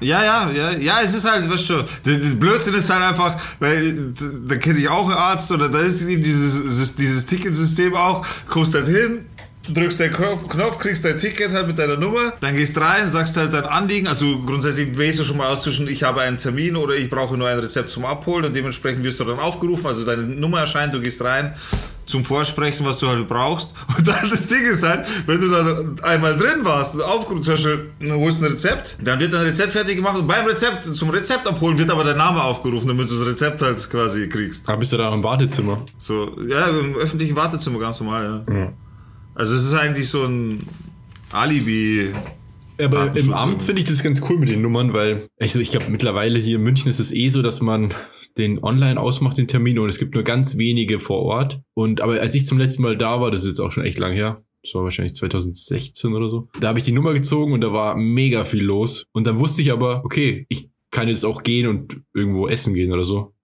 ja, 0.00 0.22
ja, 0.22 0.50
ja, 0.50 0.70
ja, 0.72 0.94
es 1.02 1.14
ist 1.14 1.30
halt, 1.30 1.48
weißt 1.48 1.70
du, 1.70 1.84
der, 2.04 2.18
Blödsinn 2.36 2.74
ist 2.74 2.90
halt 2.90 3.02
einfach, 3.02 3.36
weil 3.60 4.12
da 4.46 4.56
kenne 4.56 4.78
ich 4.78 4.88
auch 4.88 5.08
einen 5.08 5.16
Arzt 5.16 5.50
oder 5.52 5.68
da 5.68 5.78
ist 5.78 6.06
eben 6.06 6.22
dieses, 6.22 6.96
dieses 6.96 7.24
Ticketsystem 7.26 7.94
auch, 7.94 8.26
kommst 8.48 8.74
halt 8.74 8.88
hin, 8.88 9.26
drückst 9.68 10.00
den 10.00 10.12
Knopf, 10.12 10.78
kriegst 10.78 11.04
dein 11.04 11.18
Ticket 11.18 11.52
halt 11.52 11.66
mit 11.66 11.78
deiner 11.78 11.96
Nummer, 11.96 12.32
dann 12.40 12.56
gehst 12.56 12.78
rein, 12.80 13.08
sagst 13.08 13.36
halt 13.36 13.52
dein 13.52 13.64
Anliegen, 13.64 14.06
also 14.08 14.40
grundsätzlich 14.42 14.96
wählst 14.98 15.20
du 15.20 15.24
schon 15.24 15.36
mal 15.36 15.48
aus 15.48 15.62
zwischen 15.62 15.88
ich 15.88 16.02
habe 16.02 16.20
einen 16.22 16.36
Termin 16.36 16.76
oder 16.76 16.94
ich 16.94 17.10
brauche 17.10 17.36
nur 17.36 17.48
ein 17.48 17.58
Rezept 17.58 17.90
zum 17.90 18.04
Abholen 18.04 18.44
und 18.44 18.54
dementsprechend 18.54 19.04
wirst 19.04 19.20
du 19.20 19.24
dann 19.24 19.38
aufgerufen, 19.38 19.86
also 19.86 20.04
deine 20.04 20.22
Nummer 20.22 20.60
erscheint, 20.60 20.94
du 20.94 21.00
gehst 21.00 21.22
rein 21.22 21.54
zum 22.06 22.24
Vorsprechen, 22.24 22.86
was 22.86 23.00
du 23.00 23.08
halt 23.08 23.26
brauchst 23.26 23.74
und 23.98 24.06
dann 24.06 24.30
das 24.30 24.46
Ding 24.46 24.62
ist 24.62 24.86
halt, 24.86 25.06
wenn 25.26 25.40
du 25.40 25.48
dann 25.48 26.00
einmal 26.02 26.36
drin 26.36 26.60
warst 26.62 26.94
und 26.94 27.02
aufgerufen, 27.02 27.42
zum 27.42 27.54
Beispiel, 27.54 27.90
holst 28.10 28.42
ein 28.42 28.52
Rezept, 28.52 28.96
dann 29.02 29.18
wird 29.18 29.32
dein 29.32 29.42
Rezept 29.42 29.72
fertig 29.72 29.96
gemacht 29.96 30.16
und 30.16 30.26
beim 30.26 30.46
Rezept, 30.46 30.84
zum 30.84 31.10
Rezept 31.10 31.46
abholen 31.46 31.78
wird 31.78 31.90
aber 31.90 32.04
dein 32.04 32.16
Name 32.16 32.42
aufgerufen, 32.42 32.88
damit 32.88 33.10
du 33.10 33.16
das 33.16 33.26
Rezept 33.26 33.62
halt 33.62 33.90
quasi 33.90 34.28
kriegst. 34.28 34.68
Da 34.68 34.76
bist 34.76 34.92
du 34.92 34.96
da 34.96 35.12
im 35.12 35.22
Wartezimmer. 35.22 35.84
So, 35.98 36.36
ja, 36.48 36.66
im 36.66 36.94
öffentlichen 36.94 37.34
Wartezimmer 37.34 37.80
ganz 37.80 38.00
normal, 38.00 38.44
ja. 38.48 38.54
ja. 38.54 38.72
Also 39.36 39.54
es 39.54 39.64
ist 39.64 39.74
eigentlich 39.74 40.08
so 40.08 40.24
ein 40.24 40.66
Alibi. 41.30 42.10
Aber 42.80 43.14
im 43.14 43.34
Amt 43.34 43.62
finde 43.62 43.80
ich 43.80 43.86
das 43.86 44.02
ganz 44.02 44.22
cool 44.28 44.38
mit 44.38 44.48
den 44.48 44.62
Nummern, 44.62 44.94
weil 44.94 45.28
ich, 45.38 45.52
so, 45.52 45.60
ich 45.60 45.70
glaube 45.70 45.86
mittlerweile 45.90 46.38
hier 46.38 46.56
in 46.56 46.62
München 46.62 46.90
ist 46.90 47.00
es 47.00 47.12
eh 47.12 47.28
so, 47.28 47.42
dass 47.42 47.60
man 47.60 47.92
den 48.38 48.62
online 48.62 48.98
ausmacht, 48.98 49.36
den 49.36 49.46
Termin, 49.46 49.78
und 49.78 49.88
es 49.88 49.98
gibt 49.98 50.14
nur 50.14 50.24
ganz 50.24 50.56
wenige 50.56 51.00
vor 51.00 51.22
Ort. 51.22 51.60
Und 51.74 52.00
aber 52.00 52.20
als 52.20 52.34
ich 52.34 52.46
zum 52.46 52.58
letzten 52.58 52.82
Mal 52.82 52.96
da 52.96 53.20
war, 53.20 53.30
das 53.30 53.42
ist 53.42 53.48
jetzt 53.48 53.60
auch 53.60 53.72
schon 53.72 53.84
echt 53.84 53.98
lang 53.98 54.12
her, 54.12 54.42
das 54.62 54.74
war 54.74 54.84
wahrscheinlich 54.84 55.14
2016 55.14 56.14
oder 56.14 56.28
so, 56.28 56.48
da 56.60 56.68
habe 56.68 56.78
ich 56.78 56.84
die 56.84 56.92
Nummer 56.92 57.12
gezogen 57.12 57.52
und 57.52 57.60
da 57.60 57.72
war 57.72 57.94
mega 57.94 58.44
viel 58.44 58.62
los. 58.62 59.04
Und 59.12 59.26
dann 59.26 59.38
wusste 59.38 59.60
ich 59.60 59.70
aber, 59.70 60.02
okay, 60.04 60.46
ich 60.48 60.70
kann 60.90 61.08
jetzt 61.08 61.24
auch 61.24 61.42
gehen 61.42 61.66
und 61.66 62.00
irgendwo 62.14 62.48
essen 62.48 62.72
gehen 62.74 62.92
oder 62.92 63.04
so. 63.04 63.35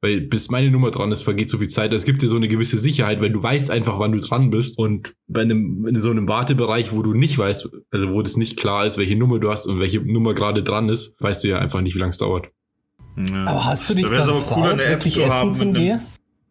Weil 0.00 0.20
bis 0.20 0.48
meine 0.48 0.70
Nummer 0.70 0.92
dran 0.92 1.10
ist, 1.10 1.22
vergeht 1.22 1.50
so 1.50 1.58
viel 1.58 1.68
Zeit. 1.68 1.92
Es 1.92 2.04
gibt 2.04 2.22
dir 2.22 2.28
so 2.28 2.36
eine 2.36 2.46
gewisse 2.46 2.78
Sicherheit, 2.78 3.20
weil 3.20 3.30
du 3.30 3.42
weißt 3.42 3.70
einfach, 3.70 3.98
wann 3.98 4.12
du 4.12 4.20
dran 4.20 4.50
bist. 4.50 4.78
Und 4.78 5.14
bei 5.26 5.40
einem, 5.40 5.86
in 5.88 6.00
so 6.00 6.10
einem 6.10 6.28
Wartebereich, 6.28 6.92
wo 6.92 7.02
du 7.02 7.14
nicht 7.14 7.36
weißt, 7.36 7.68
also 7.90 8.10
wo 8.10 8.22
das 8.22 8.36
nicht 8.36 8.56
klar 8.56 8.86
ist, 8.86 8.96
welche 8.96 9.16
Nummer 9.16 9.40
du 9.40 9.50
hast 9.50 9.66
und 9.66 9.80
welche 9.80 10.00
Nummer 10.00 10.34
gerade 10.34 10.62
dran 10.62 10.88
ist, 10.88 11.16
weißt 11.20 11.42
du 11.42 11.48
ja 11.48 11.58
einfach 11.58 11.80
nicht, 11.80 11.96
wie 11.96 11.98
lange 11.98 12.10
es 12.10 12.18
dauert. 12.18 12.48
Ja. 13.16 13.44
Aber 13.46 13.64
hast 13.64 13.90
du 13.90 13.94
dich 13.94 14.06
da 14.06 14.24
dann 14.24 14.38
traut, 14.40 14.78
wirklich 14.78 15.14
zu 15.14 15.22
essen 15.22 15.54
zum 15.54 15.74
Gehen? 15.74 16.00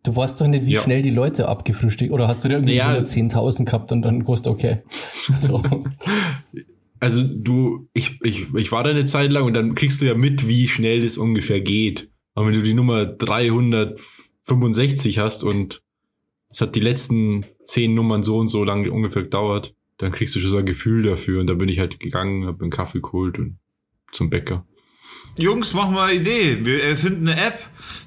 Du 0.04 0.16
weißt 0.16 0.40
doch 0.40 0.48
nicht, 0.48 0.66
wie 0.66 0.74
ja. 0.74 0.82
schnell 0.82 1.02
die 1.02 1.10
Leute 1.10 1.48
abgefrühstückt. 1.48 2.12
Oder 2.12 2.28
hast 2.28 2.44
du 2.44 2.50
da 2.50 2.56
irgendwie 2.56 2.78
naja. 2.78 3.02
10.000 3.02 3.66
gehabt 3.66 3.92
und 3.92 4.02
dann 4.02 4.28
wusst 4.28 4.48
okay. 4.48 4.84
So. 5.42 5.64
Also 7.00 7.24
du, 7.24 7.88
ich, 7.94 8.20
ich, 8.24 8.54
ich 8.54 8.72
war 8.72 8.84
da 8.84 8.90
eine 8.90 9.06
Zeit 9.06 9.32
lang 9.32 9.46
und 9.46 9.54
dann 9.54 9.76
kriegst 9.76 10.02
du 10.02 10.06
ja 10.06 10.16
mit, 10.16 10.48
wie 10.48 10.68
schnell 10.68 11.04
das 11.04 11.18
ungefähr 11.18 11.62
geht. 11.62 12.10
Aber 12.38 12.46
wenn 12.46 12.54
du 12.54 12.62
die 12.62 12.76
Nummer 12.76 13.08
365 13.08 15.18
hast 15.18 15.44
und 15.44 15.82
es 16.50 16.62
hat 16.62 16.76
die 16.76 16.80
letzten 16.80 17.48
zehn 17.64 17.96
Nummern 17.96 18.22
so 18.22 18.38
und 18.38 18.50
so 18.50 18.64
lange 18.64 18.92
ungefähr 18.92 19.24
gedauert, 19.24 19.74
dann 19.98 20.12
kriegst 20.12 20.36
du 20.36 20.40
schon 20.40 20.52
so 20.52 20.58
ein 20.58 20.66
Gefühl 20.68 21.02
dafür. 21.02 21.42
Und 21.42 21.48
da 21.48 21.56
bin 21.56 21.68
ich 21.68 21.80
halt 21.80 22.00
gegangen, 22.00 22.46
habe 22.46 22.62
einen 22.62 22.70
Kaffee 22.70 23.02
geholt 23.02 23.40
und 23.40 23.58
zum 24.12 24.30
Bäcker. 24.30 24.68
Jungs, 25.36 25.74
machen 25.74 25.96
wir 25.96 26.04
eine 26.04 26.20
Idee. 26.20 26.64
Wir 26.64 26.84
erfinden 26.84 27.28
eine 27.28 27.44
App, 27.44 27.58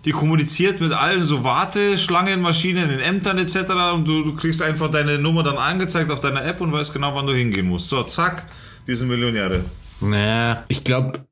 die 0.05 0.13
kommuniziert 0.13 0.81
mit 0.81 0.93
allen 0.93 1.25
so 1.25 1.43
Warteschlangen, 1.43 2.41
Maschinen 2.41 2.89
in 2.89 3.01
Ämtern 3.01 3.37
etc. 3.37 3.57
Und 3.95 4.07
du, 4.07 4.23
du 4.23 4.37
kriegst 4.37 4.63
einfach 4.63 4.93
deine 4.93 5.19
Nummer 5.19 5.43
dann 5.43 5.57
angezeigt 5.57 6.09
auf 6.13 6.21
deiner 6.21 6.45
App 6.45 6.61
und 6.61 6.71
weißt 6.71 6.93
genau, 6.93 7.17
wann 7.17 7.27
du 7.27 7.35
hingehen 7.35 7.67
musst. 7.67 7.89
So, 7.89 8.05
zack, 8.05 8.47
wir 8.87 8.97
sind 8.97 9.09
Millionäre. 9.09 9.65
Naja, 10.01 10.65
ich 10.69 10.85
glaube, 10.85 11.27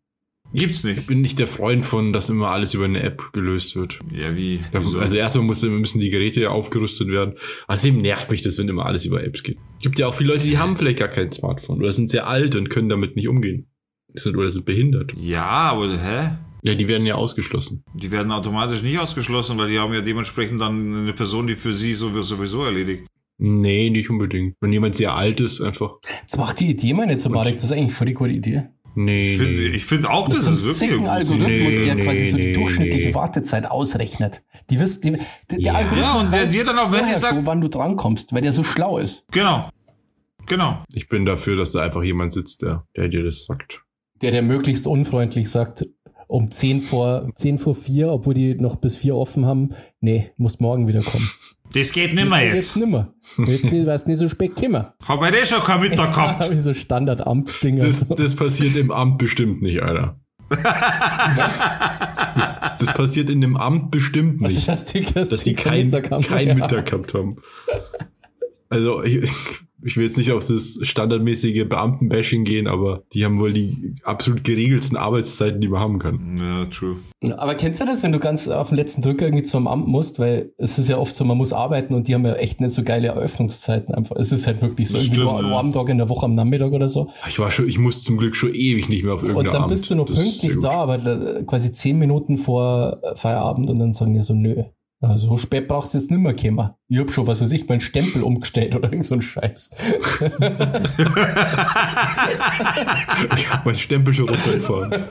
Gibt's 0.55 0.83
nicht. 0.83 0.99
Ich 0.99 1.07
bin 1.07 1.21
nicht 1.21 1.39
der 1.39 1.47
Freund 1.47 1.85
von, 1.85 2.13
dass 2.13 2.29
immer 2.29 2.49
alles 2.49 2.73
über 2.75 2.87
eine 2.87 3.03
App 3.03 3.33
gelöst 3.33 3.77
wird. 3.77 3.99
Ja, 4.13 4.37
wie? 4.37 4.61
Wieso? 4.73 4.99
Also 4.99 5.17
erstmal 5.17 5.45
muss, 5.45 5.63
müssen 5.63 6.01
die 6.01 6.11
Geräte 6.11 6.51
aufgerüstet 6.51 7.09
werden. 7.09 7.35
Außerdem 7.67 7.99
nervt 7.99 8.31
mich 8.31 8.43
das, 8.43 8.59
wenn 8.59 8.69
immer 8.69 8.87
alles 8.87 9.05
über 9.05 9.23
Apps 9.23 9.43
geht. 9.43 9.59
Gibt 9.83 9.99
ja 9.99 10.07
auch 10.07 10.15
viele 10.15 10.33
Leute, 10.33 10.45
die 10.45 10.59
haben 10.59 10.77
vielleicht 10.77 10.99
gar 10.99 11.09
kein 11.09 11.31
Smartphone 11.33 11.79
oder 11.79 11.93
sind 11.93 12.09
sehr 12.09 12.27
alt 12.27 12.57
und 12.57 12.71
können 12.71 12.89
damit 12.89 13.17
nicht 13.17 13.29
umgehen. 13.29 13.67
Sind, 14.15 14.37
oder 14.37 14.49
sind 14.49 14.65
behindert. 14.65 15.13
Ja, 15.21 15.45
aber 15.45 15.91
hä? 15.91 16.37
Ja, 16.63 16.75
die 16.75 16.89
werden 16.89 17.07
ja 17.07 17.15
ausgeschlossen. 17.15 17.85
Die 17.95 18.11
werden 18.11 18.33
automatisch 18.33 18.83
nicht 18.83 18.99
ausgeschlossen, 18.99 19.59
weil 19.59 19.69
die 19.69 19.79
haben 19.79 19.93
ja 19.93 20.01
dementsprechend 20.01 20.61
dann 20.61 21.03
eine 21.03 21.13
Person, 21.13 21.47
die 21.47 21.55
für 21.57 21.73
sie 21.73 21.93
sowieso 21.93 22.65
erledigt. 22.65 23.07
Nee, 23.41 23.89
nicht 23.91 24.11
unbedingt. 24.11 24.57
Wenn 24.61 24.73
jemand 24.73 24.97
sehr 24.97 25.15
alt 25.15 25.39
ist, 25.39 25.61
einfach. 25.61 25.99
Das 26.27 26.37
macht 26.37 26.59
die 26.59 26.71
Idee 26.71 26.93
mal 26.93 27.07
nicht 27.07 27.21
so, 27.21 27.29
Marek. 27.29 27.55
Das 27.55 27.65
ist 27.65 27.73
eigentlich 27.73 27.95
voll 27.95 28.09
die 28.09 28.15
gute 28.15 28.33
Idee. 28.33 28.65
Nee, 29.01 29.35
ich 29.35 29.39
finde 29.39 29.71
nee. 29.71 29.79
find 29.79 30.09
auch, 30.09 30.29
das 30.29 30.49
ist 30.49 30.65
wirklich 30.65 30.99
ein 30.99 31.07
Algorithmus, 31.07 31.49
nee, 31.49 31.85
der 31.85 31.97
quasi 31.99 32.27
so 32.31 32.37
die 32.37 32.53
durchschnittliche 32.53 33.15
Wartezeit 33.15 33.71
ausrechnet. 33.71 34.43
Die 34.71 34.81
wisst, 34.81 35.05
die, 35.05 35.13
der 35.13 35.61
ja. 35.61 35.75
Algorithmus 35.75 36.15
ja, 36.15 36.21
und 36.21 36.35
der 36.35 36.47
dir 36.47 36.65
dann 36.65 36.81
auch, 36.81 36.91
wenn 36.91 37.07
die 37.07 37.15
sagt, 37.15 37.37
so, 37.37 37.47
wann 37.47 37.61
du 37.61 37.69
drankommst, 37.69 38.33
weil 38.33 38.43
der 38.43 38.53
so 38.53 38.65
schlau 38.65 38.99
ist. 38.99 39.25
Genau. 39.31 39.71
Genau. 40.47 40.83
Ich 40.93 41.09
bin 41.09 41.27
dafür, 41.27 41.55
dass 41.55 41.71
da 41.73 41.83
einfach 41.83 42.03
jemand 42.03 42.33
sitzt, 42.33 42.63
der, 42.63 42.89
der 42.97 43.07
dir 43.07 43.23
das 43.23 43.45
sagt. 43.45 43.83
Der, 44.21 44.33
der 44.33 44.43
möglichst 44.43 44.89
unfreundlich 44.89 45.49
sagt, 45.49 45.87
um 46.29 46.51
10 46.51 46.83
vor, 46.83 47.31
10 47.35 47.59
vor 47.59 47.75
4, 47.75 48.13
obwohl 48.13 48.35
die 48.35 48.55
noch 48.55 48.77
bis 48.77 48.97
4 48.97 49.17
offen 49.17 49.45
haben, 49.47 49.75
nee, 50.01 50.31
muss 50.37 50.61
morgen 50.61 50.87
wieder 50.87 51.01
kommen. 51.03 51.29
Das 51.75 51.93
geht 51.93 52.15
nimmer 52.15 52.41
jetzt. 52.43 52.55
Jetzt 52.55 52.77
nimmer. 52.77 53.13
Jetzt 53.39 53.73
nicht, 53.73 53.87
weil 53.87 54.01
nicht 54.07 54.19
so 54.19 54.29
spät 54.29 54.57
kommen. 54.57 54.87
Hab 55.07 55.23
ich 55.23 55.41
eh 55.41 55.45
schon 55.45 55.63
kein 55.63 55.81
Mittag 55.81 56.15
gehabt. 56.15 56.45
Hab 56.45 56.53
ich 56.53 56.63
so 56.63 56.73
Standardamtsdinger. 56.73 57.85
Das, 57.85 58.07
das 58.09 58.35
passiert 58.35 58.77
im 58.77 58.91
Amt 58.91 59.19
bestimmt 59.19 59.63
nicht, 59.63 59.83
Alter. 59.83 60.19
das, 60.49 61.59
das, 62.79 62.95
passiert 62.95 63.29
in 63.29 63.43
dem 63.43 63.57
Amt 63.57 63.91
bestimmt 63.91 64.41
nicht. 64.41 64.57
Also 64.57 64.73
das 64.73 64.85
Ding, 64.87 65.07
das 65.13 65.29
dass 65.29 65.43
die 65.43 65.55
keinen 65.55 65.91
kein 65.91 66.57
Mittag 66.57 66.87
gehabt 66.87 67.13
haben. 67.13 67.37
Also 68.71 69.03
ich, 69.03 69.31
ich 69.83 69.97
will 69.97 70.05
jetzt 70.05 70.19
nicht 70.19 70.33
auf 70.33 70.45
das 70.45 70.79
standardmäßige 70.83 71.69
Beamtenbashing 71.69 72.45
gehen, 72.45 72.67
aber 72.67 73.05
die 73.13 73.25
haben 73.25 73.39
wohl 73.39 73.53
die 73.53 73.95
absolut 74.03 74.43
geregelsten 74.45 74.97
Arbeitszeiten, 74.97 75.61
die 75.61 75.69
man 75.69 75.81
haben 75.81 75.99
kann. 75.99 76.37
Ja, 76.39 76.65
true. 76.67 76.97
Aber 77.37 77.55
kennst 77.55 77.81
du 77.81 77.85
das, 77.85 78.03
wenn 78.03 78.13
du 78.13 78.19
ganz 78.19 78.49
auf 78.49 78.69
den 78.69 78.77
letzten 78.77 79.03
Drücker 79.03 79.27
irgendwie 79.27 79.45
zum 79.45 79.67
Amt 79.67 79.87
musst? 79.87 80.19
Weil 80.19 80.53
es 80.59 80.79
ist 80.79 80.89
ja 80.89 80.99
oft 80.99 81.15
so, 81.15 81.25
man 81.25 81.37
muss 81.37 81.53
arbeiten 81.53 81.95
und 81.95 82.09
die 82.09 82.15
haben 82.15 82.25
ja 82.25 82.35
echt 82.35 82.61
nicht 82.61 82.73
so 82.73 82.83
geile 82.83 83.09
Eröffnungszeiten 83.09 83.95
einfach. 83.95 84.17
Es 84.17 84.33
ist 84.33 84.47
halt 84.47 84.63
wirklich 84.63 84.89
so 84.89 84.99
irgendwie 84.99 85.21
nur 85.21 85.41
ja. 85.41 85.57
Abendtag 85.57 85.89
in 85.89 85.99
der 85.99 86.09
Woche 86.09 86.27
am 86.27 86.35
Nachmittag 86.35 86.73
oder 86.73 86.89
so. 86.89 87.11
Ich 87.29 87.39
war 87.39 87.51
schon, 87.51 87.69
ich 87.69 87.79
muss 87.79 88.03
zum 88.03 88.17
Glück 88.17 88.37
schon 88.37 88.55
ewig 88.55 88.89
nicht 88.89 89.05
mehr 89.05 89.15
auf 89.15 89.23
irgendein 89.23 89.47
Und 89.47 89.55
dann 89.55 89.67
bist 89.69 89.91
du 89.91 89.95
noch 89.95 90.07
pünktlich 90.07 90.59
da, 90.61 90.73
aber 90.73 91.45
quasi 91.45 91.73
zehn 91.73 91.99
Minuten 91.99 92.37
vor 92.37 93.01
Feierabend 93.15 93.71
und 93.71 93.79
dann 93.79 93.93
sagen 93.93 94.15
die 94.15 94.21
so, 94.21 94.35
nö, 94.35 94.65
so 95.01 95.37
spät 95.37 95.69
brauchst 95.69 95.95
du 95.95 95.99
jetzt 95.99 96.11
nimmer 96.11 96.35
kommen. 96.35 96.71
Ich 96.89 96.99
hab 96.99 97.13
schon, 97.13 97.29
was 97.29 97.41
weiß 97.41 97.53
ich, 97.53 97.69
meinen 97.69 97.81
Stempel 97.81 98.25
umgestellt 98.25 98.75
oder 98.75 98.91
irgend 98.91 99.07
so 99.07 99.15
ein 99.15 99.23
Scheiß. 99.23 99.71
ich 103.37 103.51
hab 103.51 103.65
meinen 103.65 103.79
Stempel 103.79 104.13
schon 104.13 104.29
runtergefahren. 104.29 104.91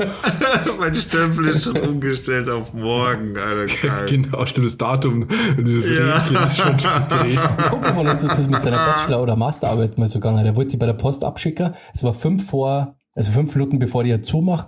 mein 0.80 0.94
Stempel 0.94 1.48
ist 1.48 1.64
schon 1.64 1.78
umgestellt 1.78 2.50
auf 2.50 2.74
morgen, 2.74 3.38
Alter. 3.38 4.06
Genau, 4.08 4.46
stimmt 4.46 4.68
das 4.68 4.78
Datum. 4.78 5.26
Dieses 5.58 5.90
ja. 5.90 6.18
ist 6.18 6.58
schon 6.58 6.76
gedreht. 6.78 7.40
Gucken 7.70 7.96
von 7.96 8.08
uns 8.08 8.24
ist 8.24 8.38
das 8.38 8.50
mit 8.50 8.62
seiner 8.62 8.78
Bachelor- 8.78 9.22
oder 9.22 9.38
Masterarbeit 9.38 9.98
mal 9.98 10.10
so 10.10 10.20
gegangen. 10.20 10.44
Der 10.44 10.58
wollte 10.58 10.72
die 10.72 10.78
bei 10.78 10.86
der 10.86 10.94
Post 10.94 11.24
abschicken. 11.24 11.74
Es 11.94 12.04
war 12.04 12.14
fünf 12.14 12.50
vor, 12.50 12.98
also 13.16 13.32
fünf 13.32 13.56
Minuten 13.56 13.80
bevor 13.80 14.04
die 14.04 14.10
ja 14.10 14.22
zumacht 14.22 14.68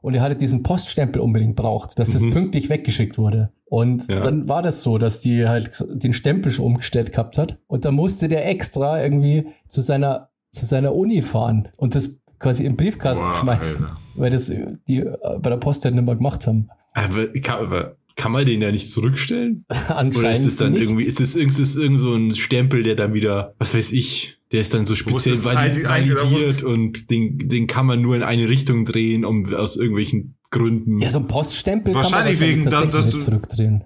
und 0.00 0.14
er 0.14 0.22
hatte 0.22 0.36
diesen 0.36 0.62
Poststempel 0.62 1.20
unbedingt 1.20 1.56
braucht, 1.56 1.98
dass 1.98 2.08
mhm. 2.08 2.12
das 2.12 2.30
pünktlich 2.30 2.70
weggeschickt 2.70 3.18
wurde. 3.18 3.52
Und 3.64 4.08
ja. 4.08 4.20
dann 4.20 4.48
war 4.48 4.62
das 4.62 4.82
so, 4.82 4.98
dass 4.98 5.20
die 5.20 5.46
halt 5.46 5.84
den 5.90 6.12
Stempel 6.12 6.52
schon 6.52 6.64
umgestellt 6.64 7.12
gehabt 7.12 7.38
hat. 7.38 7.58
Und 7.66 7.84
dann 7.84 7.94
musste 7.94 8.28
der 8.28 8.48
extra 8.48 9.02
irgendwie 9.02 9.48
zu 9.66 9.82
seiner, 9.82 10.30
zu 10.50 10.64
seiner 10.64 10.94
Uni 10.94 11.22
fahren 11.22 11.68
und 11.76 11.94
das 11.94 12.20
quasi 12.38 12.64
im 12.64 12.76
Briefkasten 12.76 13.24
Boah, 13.24 13.34
schmeißen, 13.34 13.84
Alter. 13.84 13.98
weil 14.14 14.30
das 14.30 14.46
die 14.46 15.00
äh, 15.00 15.16
bei 15.40 15.50
der 15.50 15.56
Post 15.56 15.84
halt 15.84 15.94
nicht 15.94 16.04
mehr 16.04 16.16
gemacht 16.16 16.46
haben. 16.46 16.70
Aber, 16.94 17.28
aber 17.48 17.96
kann 18.16 18.32
man 18.32 18.44
den 18.44 18.62
ja 18.62 18.70
nicht 18.70 18.90
zurückstellen? 18.90 19.64
Anscheinend 19.68 20.16
Oder 20.16 20.32
ist 20.32 20.46
es 20.46 20.56
dann 20.56 20.72
nicht. 20.72 20.82
irgendwie, 20.82 21.04
ist 21.04 21.20
das 21.20 21.34
irgend 21.34 22.00
so 22.00 22.14
ein 22.14 22.34
Stempel, 22.34 22.82
der 22.82 22.96
dann 22.96 23.14
wieder, 23.14 23.54
was 23.58 23.74
weiß 23.74 23.92
ich, 23.92 24.37
der 24.52 24.60
ist 24.62 24.72
dann 24.74 24.86
so 24.86 24.94
speziell 24.94 25.34
es 25.34 25.44
vali- 25.44 25.56
ein- 25.56 25.86
ein- 25.86 26.10
validiert 26.16 26.62
und 26.62 27.10
den, 27.10 27.38
den 27.48 27.66
kann 27.66 27.86
man 27.86 28.00
nur 28.00 28.16
in 28.16 28.22
eine 28.22 28.48
Richtung 28.48 28.84
drehen, 28.84 29.24
um 29.24 29.52
aus 29.54 29.76
irgendwelchen 29.76 30.36
Gründen. 30.50 30.98
Ja, 31.00 31.08
so 31.10 31.18
ein 31.18 31.26
Poststempel 31.28 31.94
Wahrscheinlich 31.94 32.38
kann 32.38 32.48
man 32.48 32.58
wegen, 32.58 32.70
dass- 32.70 32.90
dass 32.90 33.06
nicht 33.06 33.16
du- 33.16 33.20
zurückdrehen. 33.24 33.84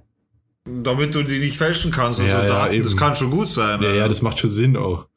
Damit 0.65 1.15
du 1.17 1.25
die 1.25 1.41
nicht 1.41 1.57
fälschen 1.59 1.91
kannst. 1.91 2.21
Also 2.21 2.33
Ja, 2.33 2.43
ja, 2.43 2.47
Daten, 2.49 2.83
das 2.83 2.97
kann 2.97 3.17
schon 3.17 3.33
gut 3.33 3.49
sein. 3.49 3.83
ja, 3.83 3.93
ja, 3.95 4.07
das 4.09 4.23
macht 4.23 4.39
schon 4.39 4.51
Sinn 4.51 4.77
auch. 4.77 5.09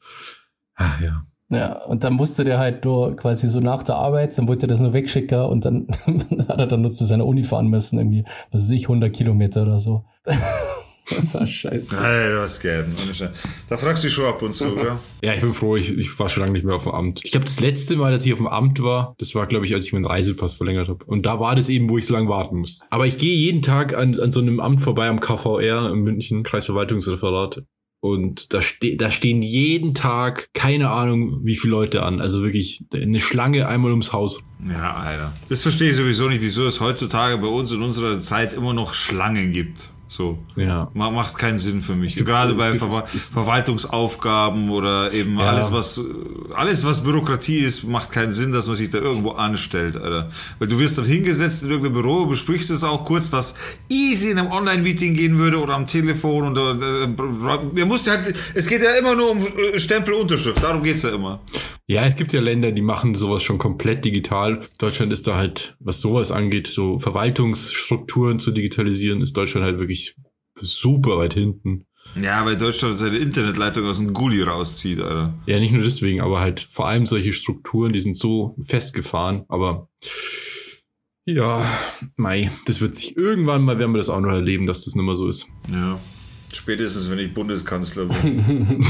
Ah, 0.73 0.93
ja. 1.03 1.23
Ja, 1.49 1.83
und 1.83 2.03
dann 2.03 2.13
musste 2.13 2.43
der 2.43 2.57
halt 2.57 2.83
nur 2.83 3.15
quasi 3.15 3.47
so 3.47 3.59
nach 3.59 3.83
der 3.83 3.93
Arbeit, 3.97 4.35
dann 4.35 4.47
wollte 4.47 4.65
er 4.65 4.69
das 4.69 4.79
nur 4.79 4.93
wegschicken 4.93 5.41
und 5.41 5.63
dann 5.63 5.85
hat 6.47 6.57
er 6.57 6.65
dann 6.65 6.81
nur 6.81 6.89
zu 6.91 7.05
seiner 7.05 7.27
Uni 7.27 7.43
fahren 7.43 7.67
müssen, 7.67 7.99
irgendwie, 7.99 8.25
was 8.51 8.63
weiß 8.63 8.71
ich, 8.71 8.85
100 8.89 9.13
Kilometer 9.13 9.61
oder 9.61 9.77
so. 9.77 10.03
Das 11.09 11.33
war 11.35 11.45
scheiße. 11.45 11.97
Alter, 11.99 12.39
was 12.39 12.61
Scheiß. 12.61 13.29
Da 13.67 13.77
fragst 13.77 14.03
du 14.03 14.07
dich 14.07 14.15
schon 14.15 14.25
ab 14.25 14.41
und 14.41 14.53
zu, 14.53 14.75
gell? 14.75 14.93
Ja, 15.23 15.33
ich 15.33 15.41
bin 15.41 15.53
froh, 15.53 15.75
ich, 15.75 15.91
ich 15.91 16.17
war 16.19 16.29
schon 16.29 16.41
lange 16.41 16.53
nicht 16.53 16.65
mehr 16.65 16.75
auf 16.75 16.83
dem 16.83 16.93
Amt. 16.93 17.21
Ich 17.23 17.31
glaube, 17.31 17.45
das 17.45 17.59
letzte 17.59 17.95
Mal, 17.95 18.11
dass 18.11 18.25
ich 18.25 18.33
auf 18.33 18.39
dem 18.39 18.47
Amt 18.47 18.81
war, 18.81 19.15
das 19.19 19.35
war, 19.35 19.45
glaube 19.47 19.65
ich, 19.65 19.73
als 19.73 19.85
ich 19.85 19.93
meinen 19.93 20.05
Reisepass 20.05 20.55
verlängert 20.55 20.87
habe. 20.87 21.05
Und 21.05 21.25
da 21.25 21.39
war 21.39 21.55
das 21.55 21.69
eben, 21.69 21.89
wo 21.89 21.97
ich 21.97 22.05
so 22.05 22.13
lange 22.13 22.29
warten 22.29 22.57
muss. 22.57 22.79
Aber 22.89 23.05
ich 23.05 23.17
gehe 23.17 23.35
jeden 23.35 23.61
Tag 23.61 23.95
an, 23.95 24.19
an 24.19 24.31
so 24.31 24.39
einem 24.39 24.59
Amt 24.59 24.81
vorbei 24.81 25.07
am 25.07 25.19
KVR 25.19 25.91
in 25.91 25.99
München, 25.99 26.43
Kreisverwaltungsreferat. 26.43 27.63
Und 28.05 28.53
da, 28.53 28.61
ste 28.61 28.97
da 28.97 29.09
stehen 29.09 29.41
jeden 29.41 29.95
Tag, 29.95 30.49
keine 30.53 30.91
Ahnung, 30.91 31.39
wie 31.43 31.55
viele 31.55 31.71
Leute 31.71 32.03
an. 32.03 32.21
Also 32.21 32.43
wirklich 32.43 32.83
eine 32.93 33.19
Schlange 33.19 33.67
einmal 33.67 33.89
ums 33.89 34.13
Haus. 34.13 34.41
Ja, 34.69 34.93
Alter. 34.93 35.33
Das 35.49 35.63
verstehe 35.63 35.89
ich 35.89 35.95
sowieso 35.95 36.29
nicht, 36.29 36.43
wieso 36.43 36.67
es 36.67 36.79
heutzutage 36.79 37.39
bei 37.39 37.47
uns 37.47 37.71
in 37.71 37.81
unserer 37.81 38.19
Zeit 38.19 38.53
immer 38.53 38.75
noch 38.75 38.93
Schlangen 38.93 39.51
gibt. 39.51 39.89
So. 40.15 40.37
Ja. 40.55 40.89
Ma- 40.93 41.11
Macht 41.11 41.37
keinen 41.37 41.57
Sinn 41.57 41.81
für 41.81 41.93
mich. 41.95 42.15
Gerade 42.15 42.51
so- 42.51 42.57
bei 42.57 42.69
es- 43.13 43.29
Verwaltungsaufgaben 43.29 44.69
oder 44.69 45.11
eben 45.11 45.37
Ja. 45.39 45.47
alles, 45.49 45.71
was 45.73 45.99
alles, 46.55 46.85
was 46.85 47.03
Bürokratie 47.03 47.59
ist, 47.59 47.83
macht 47.83 48.11
keinen 48.11 48.31
Sinn, 48.31 48.51
dass 48.53 48.67
man 48.67 48.75
sich 48.77 48.89
da 48.89 48.99
irgendwo 48.99 49.31
anstellt, 49.31 49.97
Alter. 49.97 50.29
Weil 50.59 50.67
du 50.69 50.79
wirst 50.79 50.97
dann 50.97 51.05
hingesetzt 51.05 51.63
in 51.63 51.69
irgendeinem 51.69 52.01
Büro, 52.01 52.25
besprichst 52.27 52.69
es 52.69 52.83
auch 52.83 53.03
kurz, 53.03 53.31
was 53.33 53.55
easy 53.89 54.29
in 54.29 54.39
einem 54.39 54.51
Online-Meeting 54.51 55.15
gehen 55.15 55.37
würde 55.37 55.59
oder 55.59 55.75
am 55.75 55.85
Telefon 55.87 56.55
und 56.55 56.57
äh, 56.57 57.79
er 57.81 57.85
muss 57.85 58.05
ja 58.05 58.13
halt, 58.13 58.35
es 58.53 58.67
geht 58.67 58.81
ja 58.81 58.91
immer 58.97 59.15
nur 59.15 59.31
um 59.31 59.39
äh, 59.45 59.79
Stempel-Unterschrift, 59.79 60.63
darum 60.63 60.81
geht's 60.83 61.01
ja 61.01 61.09
immer. 61.09 61.41
Ja, 61.87 62.05
es 62.05 62.15
gibt 62.15 62.33
ja 62.33 62.41
Länder, 62.41 62.71
die 62.71 62.81
machen 62.81 63.13
sowas 63.13 63.43
schon 63.43 63.59
komplett 63.59 64.05
digital. 64.05 64.65
Deutschland 64.79 65.13
ist 65.13 65.27
da 65.27 65.35
halt, 65.35 65.75
was 65.79 66.01
sowas 66.01 66.31
angeht, 66.31 66.67
so 66.67 66.99
Verwaltungsstrukturen 66.99 68.39
zu 68.39 68.51
digitalisieren, 68.51 69.21
ist 69.21 69.37
Deutschland 69.37 69.65
halt 69.65 69.79
wirklich 69.79 70.15
super 70.59 71.17
weit 71.19 71.35
hinten. 71.35 71.85
Ja, 72.19 72.45
weil 72.45 72.57
Deutschland 72.57 72.97
seine 72.97 73.17
Internetleitung 73.17 73.85
aus 73.85 73.97
dem 73.97 74.13
Gully 74.13 74.41
rauszieht, 74.41 74.99
Alter. 74.99 75.35
Ja, 75.45 75.59
nicht 75.59 75.73
nur 75.73 75.83
deswegen, 75.83 76.21
aber 76.21 76.39
halt 76.39 76.67
vor 76.71 76.87
allem 76.87 77.05
solche 77.05 77.33
Strukturen, 77.33 77.93
die 77.93 77.99
sind 77.99 78.15
so 78.15 78.55
festgefahren. 78.61 79.43
Aber 79.47 79.89
ja, 81.25 81.65
Mai, 82.15 82.51
das 82.65 82.81
wird 82.81 82.95
sich 82.95 83.17
irgendwann 83.17 83.63
mal, 83.63 83.79
werden 83.79 83.91
wir 83.91 83.97
das 83.97 84.09
auch 84.09 84.21
noch 84.21 84.29
erleben, 84.29 84.65
dass 84.65 84.85
das 84.85 84.95
nicht 84.95 85.05
mehr 85.05 85.15
so 85.15 85.27
ist. 85.27 85.47
Ja. 85.71 85.99
Spätestens, 86.53 87.09
wenn 87.09 87.19
ich 87.19 87.33
Bundeskanzler 87.33 88.05
bin. 88.23 88.85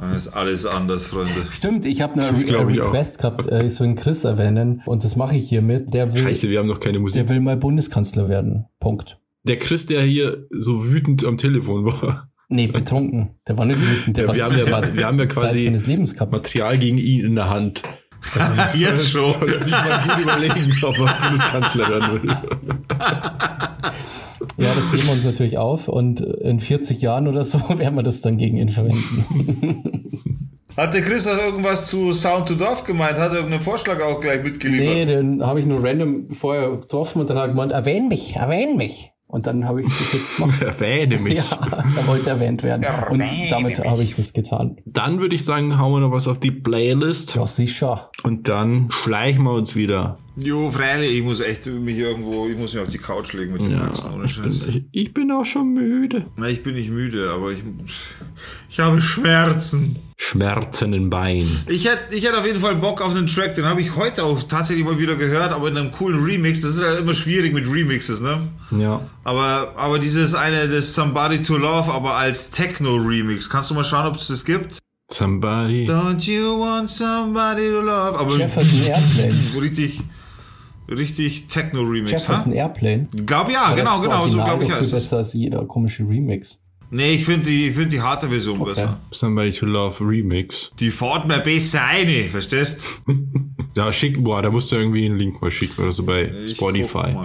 Dann 0.00 0.14
ist 0.16 0.28
alles 0.28 0.66
anders, 0.66 1.06
Freunde. 1.06 1.32
Stimmt, 1.50 1.84
ich 1.86 2.00
habe 2.00 2.14
eine 2.14 2.26
Re. 2.30 2.66
Request 2.68 3.18
gehabt, 3.18 3.46
äh, 3.46 3.64
ich 3.66 3.74
soll 3.74 3.88
einen 3.88 3.96
Chris 3.96 4.24
erwähnen 4.24 4.82
und 4.86 5.04
das 5.04 5.16
mache 5.16 5.36
ich 5.36 5.48
hiermit. 5.48 5.92
Der 5.92 6.12
will, 6.14 6.22
Scheiße, 6.22 6.48
wir 6.48 6.58
haben 6.58 6.68
noch 6.68 6.80
keine 6.80 6.98
Musik. 6.98 7.22
der 7.22 7.28
will 7.34 7.40
mal 7.40 7.56
Bundeskanzler 7.56 8.28
werden. 8.28 8.66
Punkt. 8.80 9.18
Der 9.42 9.58
Chris, 9.58 9.86
der 9.86 10.02
hier 10.02 10.46
so 10.58 10.90
wütend 10.90 11.24
am 11.24 11.36
Telefon 11.38 11.84
war, 11.84 12.30
Nee, 12.48 12.66
betrunken. 12.66 13.30
Der 13.48 13.56
war 13.58 13.64
nicht 13.64 13.80
wütend, 13.80 14.16
der 14.18 14.24
Ja, 14.24 14.28
war 14.28 14.36
wir 14.36 14.44
haben 14.44 14.58
ja- 14.58 14.70
war 14.70 14.94
wir 14.94 15.06
haben 15.06 15.18
ja 15.18 15.26
quasi- 15.26 15.64
seines 15.64 15.86
Lebens 15.86 16.12
gehabt. 16.14 16.30
Material 16.32 16.78
gegen 16.78 16.98
ihn 16.98 17.24
in 17.24 17.34
der 17.36 17.48
Hand. 17.48 17.82
Jetzt 18.74 19.10
schon. 19.10 19.32
Soll 19.32 19.48
er 19.52 19.60
sich 19.60 19.70
mal 19.72 20.02
gut 20.08 20.22
überlegen, 20.22 20.72
ob 20.82 20.98
er 20.98 21.14
Bundeskanzler 21.28 21.88
werden 21.88 22.22
will. 22.22 22.36
Ja, 24.56 24.68
das 24.74 24.92
heben 24.92 25.06
wir 25.06 25.12
uns 25.14 25.24
natürlich 25.24 25.58
auf 25.58 25.88
und 25.88 26.20
in 26.20 26.60
40 26.60 27.00
Jahren 27.00 27.28
oder 27.28 27.44
so 27.44 27.58
werden 27.78 27.94
wir 27.96 28.02
das 28.02 28.20
dann 28.20 28.36
gegen 28.36 28.56
ihn 28.56 28.68
verwenden. 28.68 30.10
Hat 30.76 30.92
der 30.92 31.02
Chris 31.02 31.26
auch 31.28 31.38
irgendwas 31.38 31.86
zu 31.88 32.10
Sound 32.12 32.48
to 32.48 32.54
Dorf 32.54 32.82
gemeint? 32.84 33.16
Hat 33.18 33.30
er 33.30 33.36
irgendeinen 33.36 33.62
Vorschlag 33.62 34.00
auch 34.02 34.20
gleich 34.20 34.42
mitgeliefert? 34.42 34.86
nee, 34.94 35.04
den 35.06 35.46
habe 35.46 35.60
ich 35.60 35.66
nur 35.66 35.84
random 35.84 36.30
vorher 36.30 36.68
getroffen 36.70 37.20
und 37.20 37.30
dann 37.30 37.36
hat 37.36 37.44
er 37.44 37.48
gemeint, 37.50 37.70
erwähn 37.72 38.08
mich, 38.08 38.34
erwähn 38.34 38.76
mich. 38.76 39.12
Und 39.26 39.46
dann 39.48 39.66
habe 39.66 39.80
ich 39.80 39.86
das 39.88 40.12
jetzt 40.12 40.36
gemacht. 40.36 40.62
Erwähne 40.62 41.18
mich. 41.18 41.34
Ja, 41.34 41.58
er 41.96 42.06
wollte 42.06 42.30
erwähnt 42.30 42.62
werden. 42.62 42.84
Und 43.10 43.20
damit 43.50 43.84
habe 43.84 44.02
ich 44.04 44.14
das 44.14 44.32
getan. 44.32 44.76
Dann 44.84 45.18
würde 45.18 45.34
ich 45.34 45.44
sagen, 45.44 45.76
hauen 45.78 45.92
wir 45.92 46.00
noch 46.00 46.12
was 46.12 46.28
auf 46.28 46.38
die 46.38 46.52
Playlist 46.52 47.34
Ja, 47.34 47.44
sicher. 47.46 48.10
und 48.22 48.46
dann 48.48 48.88
schleichen 48.92 49.42
wir 49.42 49.52
uns 49.54 49.74
wieder. 49.74 50.18
Jo, 50.36 50.68
freilich, 50.70 51.16
ich 51.16 51.22
muss 51.22 51.40
echt 51.40 51.66
mich 51.66 51.96
irgendwo, 51.96 52.48
ich 52.48 52.56
muss 52.56 52.74
mich 52.74 52.82
auf 52.82 52.88
die 52.88 52.98
Couch 52.98 53.32
legen 53.34 53.52
mit 53.52 53.62
dem 53.62 53.70
Ja, 53.70 53.84
Ganzen, 53.84 54.12
ohne 54.12 54.24
ich, 54.24 54.34
Scheiß. 54.34 54.58
bin, 54.60 54.88
ich 54.90 55.14
bin 55.14 55.30
auch 55.30 55.44
schon 55.44 55.72
müde. 55.74 56.26
Na, 56.36 56.48
ich 56.48 56.62
bin 56.64 56.74
nicht 56.74 56.90
müde, 56.90 57.30
aber 57.32 57.52
ich, 57.52 57.60
ich 58.68 58.80
habe 58.80 59.00
Schmerzen. 59.00 59.96
Schmerzen 60.16 60.92
im 60.92 61.08
Bein. 61.08 61.46
Ich 61.68 61.84
hätte, 61.86 62.14
ich 62.14 62.24
hätte 62.24 62.38
auf 62.38 62.46
jeden 62.46 62.58
Fall 62.58 62.74
Bock 62.76 63.00
auf 63.00 63.14
einen 63.14 63.28
Track, 63.28 63.54
den 63.54 63.64
habe 63.64 63.80
ich 63.80 63.94
heute 63.94 64.24
auch 64.24 64.42
tatsächlich 64.42 64.84
mal 64.84 64.98
wieder 64.98 65.14
gehört, 65.14 65.52
aber 65.52 65.68
in 65.68 65.76
einem 65.76 65.92
coolen 65.92 66.24
Remix. 66.24 66.62
Das 66.62 66.72
ist 66.76 66.82
ja 66.82 66.98
immer 66.98 67.12
schwierig 67.12 67.52
mit 67.52 67.70
Remixes, 67.70 68.20
ne? 68.20 68.48
Ja. 68.72 69.08
Aber, 69.22 69.74
aber 69.76 69.98
dieses 70.00 70.34
eine, 70.34 70.68
das 70.68 70.94
Somebody 70.94 71.42
to 71.42 71.56
Love, 71.56 71.92
aber 71.92 72.14
als 72.16 72.50
Techno-Remix. 72.50 73.48
Kannst 73.50 73.70
du 73.70 73.74
mal 73.74 73.84
schauen, 73.84 74.06
ob 74.06 74.16
es 74.16 74.26
das 74.28 74.44
gibt? 74.44 74.78
Somebody. 75.12 75.86
Don't 75.86 76.24
you 76.28 76.58
want 76.58 76.90
somebody 76.90 77.68
to 77.70 77.80
love? 77.82 78.18
Aber 78.18 78.36
Jefferson 78.36 78.82
Airplane. 78.84 79.34
richtig, 79.60 80.00
richtig 80.88 81.46
Techno-Remix. 81.48 82.10
Jefferson 82.10 82.52
Airplane. 82.52 83.08
Glaub 83.26 83.50
ja, 83.50 83.62
Aber 83.66 83.76
genau, 83.76 83.90
das 83.96 83.98
ist 84.00 84.04
genau, 84.04 84.26
so 84.26 84.36
glaube 84.38 84.64
ich 84.64 84.70
heißt 84.70 84.78
viel 84.80 84.86
es. 84.86 84.92
besser 84.92 85.16
als 85.18 85.32
jeder 85.32 85.64
komische 85.66 86.02
Remix. 86.08 86.58
Nee, 86.90 87.12
ich 87.14 87.24
finde 87.24 87.46
die, 87.46 87.68
ich 87.68 87.74
find 87.74 87.92
die 87.92 88.00
harte 88.00 88.28
Version 88.28 88.62
besser. 88.64 89.00
Somebody 89.10 89.50
to 89.50 89.66
Love 89.66 89.96
Remix. 90.06 90.70
Die 90.78 90.90
fährt 90.90 91.26
mir 91.26 91.40
besser 91.40 91.84
eine, 91.84 92.28
verstehst? 92.28 92.86
Ja, 93.76 93.90
schick, 93.90 94.22
boah, 94.22 94.40
da 94.40 94.50
musst 94.50 94.70
du 94.70 94.76
irgendwie 94.76 95.04
einen 95.04 95.18
Link 95.18 95.42
mal 95.42 95.50
schicken 95.50 95.82
oder 95.82 95.90
so 95.90 96.04
bei 96.04 96.30
Ich 96.44 96.52
Spotify. 96.54 97.16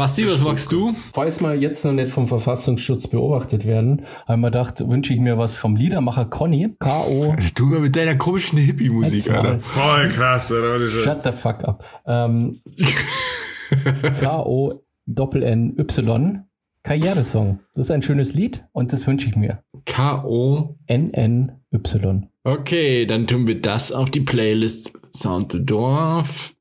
Basti, 0.00 0.26
was 0.26 0.40
magst 0.40 0.72
du? 0.72 0.94
Falls 1.12 1.42
wir 1.42 1.54
jetzt 1.54 1.84
noch 1.84 1.92
nicht 1.92 2.08
vom 2.08 2.26
Verfassungsschutz 2.26 3.06
beobachtet 3.08 3.66
werden, 3.66 4.06
habe 4.24 4.32
ich 4.32 4.38
mir 4.38 4.46
gedacht, 4.46 4.88
wünsche 4.88 5.12
ich 5.12 5.20
mir 5.20 5.36
was 5.36 5.56
vom 5.56 5.76
Liedermacher 5.76 6.24
Conny. 6.24 6.74
K.O. 6.78 7.36
Du 7.54 7.66
mit 7.66 7.94
deiner 7.94 8.14
komischen 8.14 8.56
Hippie-Musik. 8.56 9.30
Alter. 9.30 9.60
Voll 9.60 10.08
krass, 10.08 10.50
oder? 10.50 10.88
Shut 10.88 11.22
the 11.22 11.32
fuck 11.32 11.64
up. 11.64 11.84
Ähm, 12.06 12.62
K.O. 14.20 14.82
Doppel-N-Y. 15.04 16.44
Karrieresong. 16.82 17.60
Das 17.74 17.84
ist 17.84 17.90
ein 17.90 18.00
schönes 18.00 18.32
Lied 18.32 18.64
und 18.72 18.94
das 18.94 19.06
wünsche 19.06 19.28
ich 19.28 19.36
mir. 19.36 19.62
K.O. 19.84 20.78
N-N-Y. 20.86 22.26
Okay, 22.44 23.04
dann 23.04 23.26
tun 23.26 23.46
wir 23.46 23.60
das 23.60 23.92
auf 23.92 24.08
die 24.08 24.22
Playlist 24.22 24.94
Sound 25.14 25.52
the 25.52 25.62
Dorf. 25.62 26.54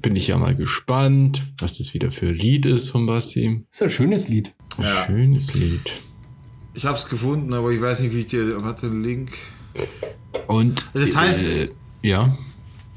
Bin 0.00 0.16
ich 0.16 0.28
ja 0.28 0.38
mal 0.38 0.54
gespannt, 0.54 1.42
was 1.60 1.78
das 1.78 1.94
wieder 1.94 2.10
für 2.12 2.26
ein 2.28 2.34
Lied 2.34 2.66
ist 2.66 2.90
von 2.90 3.06
Basti. 3.06 3.62
Das 3.70 3.80
ist 3.80 3.82
ein 3.82 3.90
schönes 3.90 4.28
Lied. 4.28 4.54
Ja. 4.80 5.04
Schönes 5.06 5.54
Lied. 5.54 5.92
Ich 6.74 6.84
hab's 6.84 7.08
gefunden, 7.08 7.52
aber 7.54 7.70
ich 7.70 7.80
weiß 7.80 8.00
nicht, 8.00 8.14
wie 8.14 8.20
ich 8.20 8.26
dir. 8.26 8.62
Warte, 8.62 8.88
Link. 8.88 9.32
Und 10.46 10.86
Das 10.94 11.16
heißt- 11.16 11.46
äh, 11.48 11.68
ja, 12.02 12.36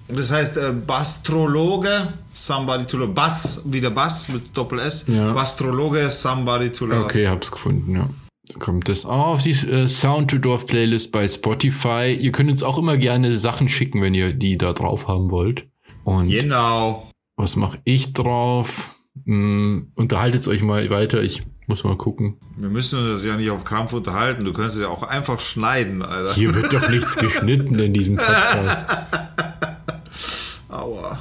Das 0.08 0.32
heißt 0.32 0.58
äh, 0.58 0.72
Bastrologe, 0.86 2.14
Somebody 2.34 2.86
to 2.86 2.98
Love. 2.98 3.14
Bass, 3.14 3.62
wieder 3.72 3.92
Bass 3.92 4.28
mit 4.30 4.56
Doppel 4.58 4.80
S. 4.80 5.06
Ja. 5.08 5.34
Bastrologe, 5.34 6.10
Somebody 6.12 6.72
to 6.72 6.86
Love. 6.88 7.04
okay, 7.06 7.28
hab's 7.28 7.52
gefunden, 7.52 7.96
ja. 7.96 8.10
Kommt 8.58 8.90
das 8.90 9.06
auch 9.06 9.28
auf 9.36 9.44
die 9.44 9.52
äh, 9.52 9.88
Sound 9.88 10.32
to 10.32 10.40
Dorf 10.40 10.66
Playlist 10.66 11.12
bei 11.12 11.28
Spotify. 11.28 12.18
Ihr 12.20 12.32
könnt 12.32 12.50
uns 12.50 12.64
auch 12.64 12.80
immer 12.80 12.98
gerne 12.98 13.38
Sachen 13.38 13.70
schicken, 13.70 14.02
wenn 14.02 14.16
ihr 14.16 14.34
die 14.34 14.58
da 14.58 14.74
drauf 14.74 15.08
haben 15.08 15.30
wollt. 15.30 15.68
Und 16.04 16.28
Genau. 16.30 17.10
was 17.38 17.56
mache 17.56 17.80
ich 17.84 18.14
drauf? 18.14 18.96
Hm, 19.26 19.92
unterhaltet 19.96 20.48
euch 20.48 20.62
mal 20.62 20.90
weiter. 20.90 21.22
Ich 21.22 21.42
muss 21.68 21.84
mal 21.84 21.98
gucken. 21.98 22.38
Wir 22.58 22.70
müssen 22.70 23.12
uns 23.12 23.24
ja 23.26 23.36
nicht 23.38 23.50
auf 23.52 23.64
Krampf 23.64 23.94
unterhalten. 23.94 24.44
Du 24.46 24.54
kannst 24.54 24.76
es 24.76 24.82
ja 24.82 24.88
auch 24.88 25.04
einfach 25.04 25.40
schneiden, 25.40 26.02
Alter. 26.02 26.34
Hier 26.34 26.56
wird 26.56 26.74
doch 26.74 26.90
nichts 26.90 27.16
geschnitten 27.18 27.78
in 27.80 27.94
diesem 27.94 28.16
Podcast. 28.16 28.86
Aua. 30.70 31.20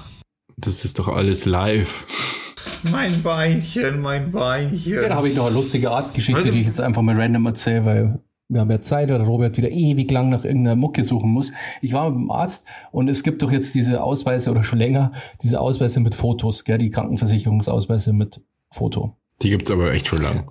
Das 0.57 0.85
ist 0.85 0.99
doch 0.99 1.09
alles 1.09 1.45
live. 1.45 2.05
Mein 2.93 3.22
Beinchen, 3.22 4.01
mein 4.01 4.31
Beinchen. 4.33 4.95
Ja, 4.95 5.09
da 5.09 5.16
habe 5.16 5.29
ich 5.29 5.35
noch 5.37 5.47
eine 5.47 5.55
lustige 5.55 5.91
Arztgeschichte, 5.91 6.41
Also- 6.41 6.53
die 6.53 6.61
ich 6.61 6.66
jetzt 6.66 6.81
einfach 6.81 7.03
mal 7.03 7.18
random 7.20 7.47
erzähle, 7.47 7.85
weil 7.85 8.20
wir 8.49 8.61
haben 8.61 8.70
ja 8.70 8.80
Zeit, 8.80 9.11
weil 9.11 9.20
Robert 9.22 9.57
wieder 9.57 9.70
ewig 9.70 10.11
lang 10.11 10.30
nach 10.30 10.44
irgendeiner 10.44 10.76
Mucke 10.76 11.05
suchen 11.05 11.30
muss. 11.30 11.53
Ich 11.82 11.92
war 11.92 12.11
mit 12.11 12.20
dem 12.20 12.30
Arzt 12.30 12.66
und 12.92 13.09
es 13.09 13.22
gibt 13.22 13.42
doch 13.42 13.53
jetzt 13.53 13.74
diese 13.74 14.03
Ausweise 14.03 14.51
oder 14.51 14.64
schon 14.64 14.78
länger, 14.78 15.12
diese 15.42 15.61
Ausweise 15.61 16.01
mit 16.01 16.14
Fotos, 16.14 16.64
gell, 16.64 16.78
die 16.78 16.90
Krankenversicherungsausweise 16.90 18.12
mit 18.12 18.40
Foto. 18.70 19.16
Die 19.42 19.51
gibt's 19.51 19.70
aber 19.70 19.92
echt 19.92 20.09
schon 20.09 20.22
lang. 20.22 20.51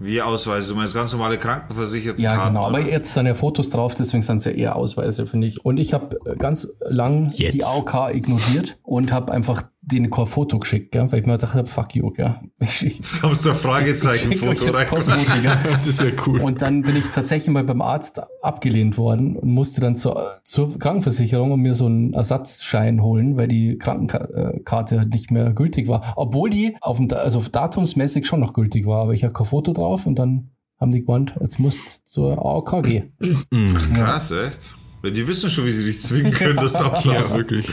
Wie 0.00 0.20
Ausweise? 0.20 0.72
Du 0.72 0.76
meinst 0.76 0.92
ganz 0.92 1.12
normale 1.12 1.38
Krankenversicherten 1.38 2.22
Ja, 2.22 2.34
Karten, 2.34 2.54
genau. 2.54 2.66
Aber 2.66 2.78
oder? 2.78 2.88
jetzt 2.88 3.14
sind 3.14 3.26
ja 3.26 3.34
Fotos 3.34 3.70
drauf, 3.70 3.94
deswegen 3.94 4.22
sind 4.22 4.38
es 4.38 4.44
ja 4.44 4.50
eher 4.50 4.76
Ausweise, 4.76 5.26
finde 5.26 5.46
ich. 5.46 5.64
Und 5.64 5.78
ich 5.78 5.94
habe 5.94 6.18
ganz 6.38 6.68
lang 6.80 7.30
Jetzt. 7.32 7.54
die 7.54 7.64
AOK 7.64 8.12
ignoriert 8.12 8.76
und 8.82 9.12
habe 9.12 9.32
einfach 9.32 9.64
denen 9.86 10.10
kein 10.10 10.26
Foto 10.26 10.58
geschickt, 10.58 10.92
gell? 10.92 11.10
weil 11.12 11.20
ich 11.20 11.26
mir 11.26 11.32
gedacht 11.34 11.54
habe, 11.54 11.68
fuck 11.68 11.94
you, 11.94 12.10
gell? 12.10 12.36
Du 12.58 13.28
hast 13.28 13.44
da 13.44 13.52
Fragezeichen-Foto 13.54 14.64
jetzt? 14.66 14.88
Das 15.76 15.86
ist 15.86 16.00
ja 16.00 16.06
cool. 16.26 16.40
Und 16.40 16.62
dann 16.62 16.82
bin 16.82 16.96
ich 16.96 17.06
tatsächlich 17.08 17.52
mal 17.52 17.64
beim 17.64 17.82
Arzt 17.82 18.20
abgelehnt 18.42 18.96
worden 18.96 19.36
und 19.36 19.50
musste 19.50 19.80
dann 19.80 19.96
zur, 19.96 20.40
zur 20.44 20.78
Krankenversicherung 20.78 21.52
und 21.52 21.60
mir 21.60 21.74
so 21.74 21.86
einen 21.86 22.14
Ersatzschein 22.14 23.02
holen, 23.02 23.36
weil 23.36 23.48
die 23.48 23.76
Krankenkarte 23.76 24.98
halt 24.98 25.10
nicht 25.10 25.30
mehr 25.30 25.52
gültig 25.52 25.88
war. 25.88 26.14
Obwohl 26.16 26.50
die 26.50 26.76
auf 26.80 26.96
dem, 26.96 27.08
also 27.12 27.40
datumsmäßig 27.42 28.26
schon 28.26 28.40
noch 28.40 28.52
gültig 28.54 28.86
war, 28.86 29.02
aber 29.02 29.12
ich 29.12 29.24
habe 29.24 29.34
kein 29.34 29.46
Foto 29.46 29.72
drauf 29.72 30.06
und 30.06 30.18
dann 30.18 30.50
haben 30.80 30.90
die 30.90 31.04
gemeint, 31.04 31.34
jetzt 31.40 31.58
musst 31.60 32.06
zur 32.08 32.38
AOK 32.38 32.82
gehen. 32.82 33.12
Mhm. 33.50 33.76
Krass, 33.94 34.30
echt? 34.30 34.76
Ja, 35.02 35.10
die 35.10 35.28
wissen 35.28 35.50
schon, 35.50 35.66
wie 35.66 35.70
sie 35.70 35.84
dich 35.84 36.00
zwingen 36.00 36.32
können, 36.32 36.56
dass 36.56 36.72
du 36.78 36.78
Ja, 36.84 36.90
ablaufst. 36.92 37.36
wirklich. 37.36 37.68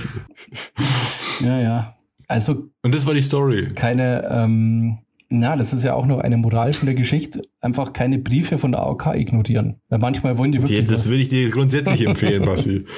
Ja, 1.40 1.60
ja. 1.60 1.96
Also 2.32 2.70
Und 2.82 2.96
das 2.96 3.06
war 3.06 3.14
die 3.14 3.22
Story. 3.22 3.68
keine, 3.76 4.26
ähm, 4.32 5.00
na, 5.30 5.56
das 5.58 5.74
ist 5.74 5.84
ja 5.84 5.94
auch 5.96 6.06
noch 6.06 6.20
eine 6.20 6.38
Moral 6.38 6.72
von 6.72 6.86
der 6.86 6.96
Geschichte, 6.96 7.42
einfach 7.62 7.94
keine 7.94 8.18
Briefe 8.18 8.58
von 8.58 8.72
der 8.72 8.82
AOK 8.82 9.14
ignorieren. 9.16 9.80
Weil 9.90 10.00
manchmal 10.00 10.38
wollen 10.38 10.52
die 10.52 10.58
Die, 10.58 10.64
wirklich 10.64 10.88
das 10.88 11.06
was. 11.06 11.10
will 11.12 11.22
ich 11.22 11.30
dir 11.30 11.50
grundsätzlich 11.52 12.06
empfehlen, 12.08 12.44
Basti. 12.44 12.86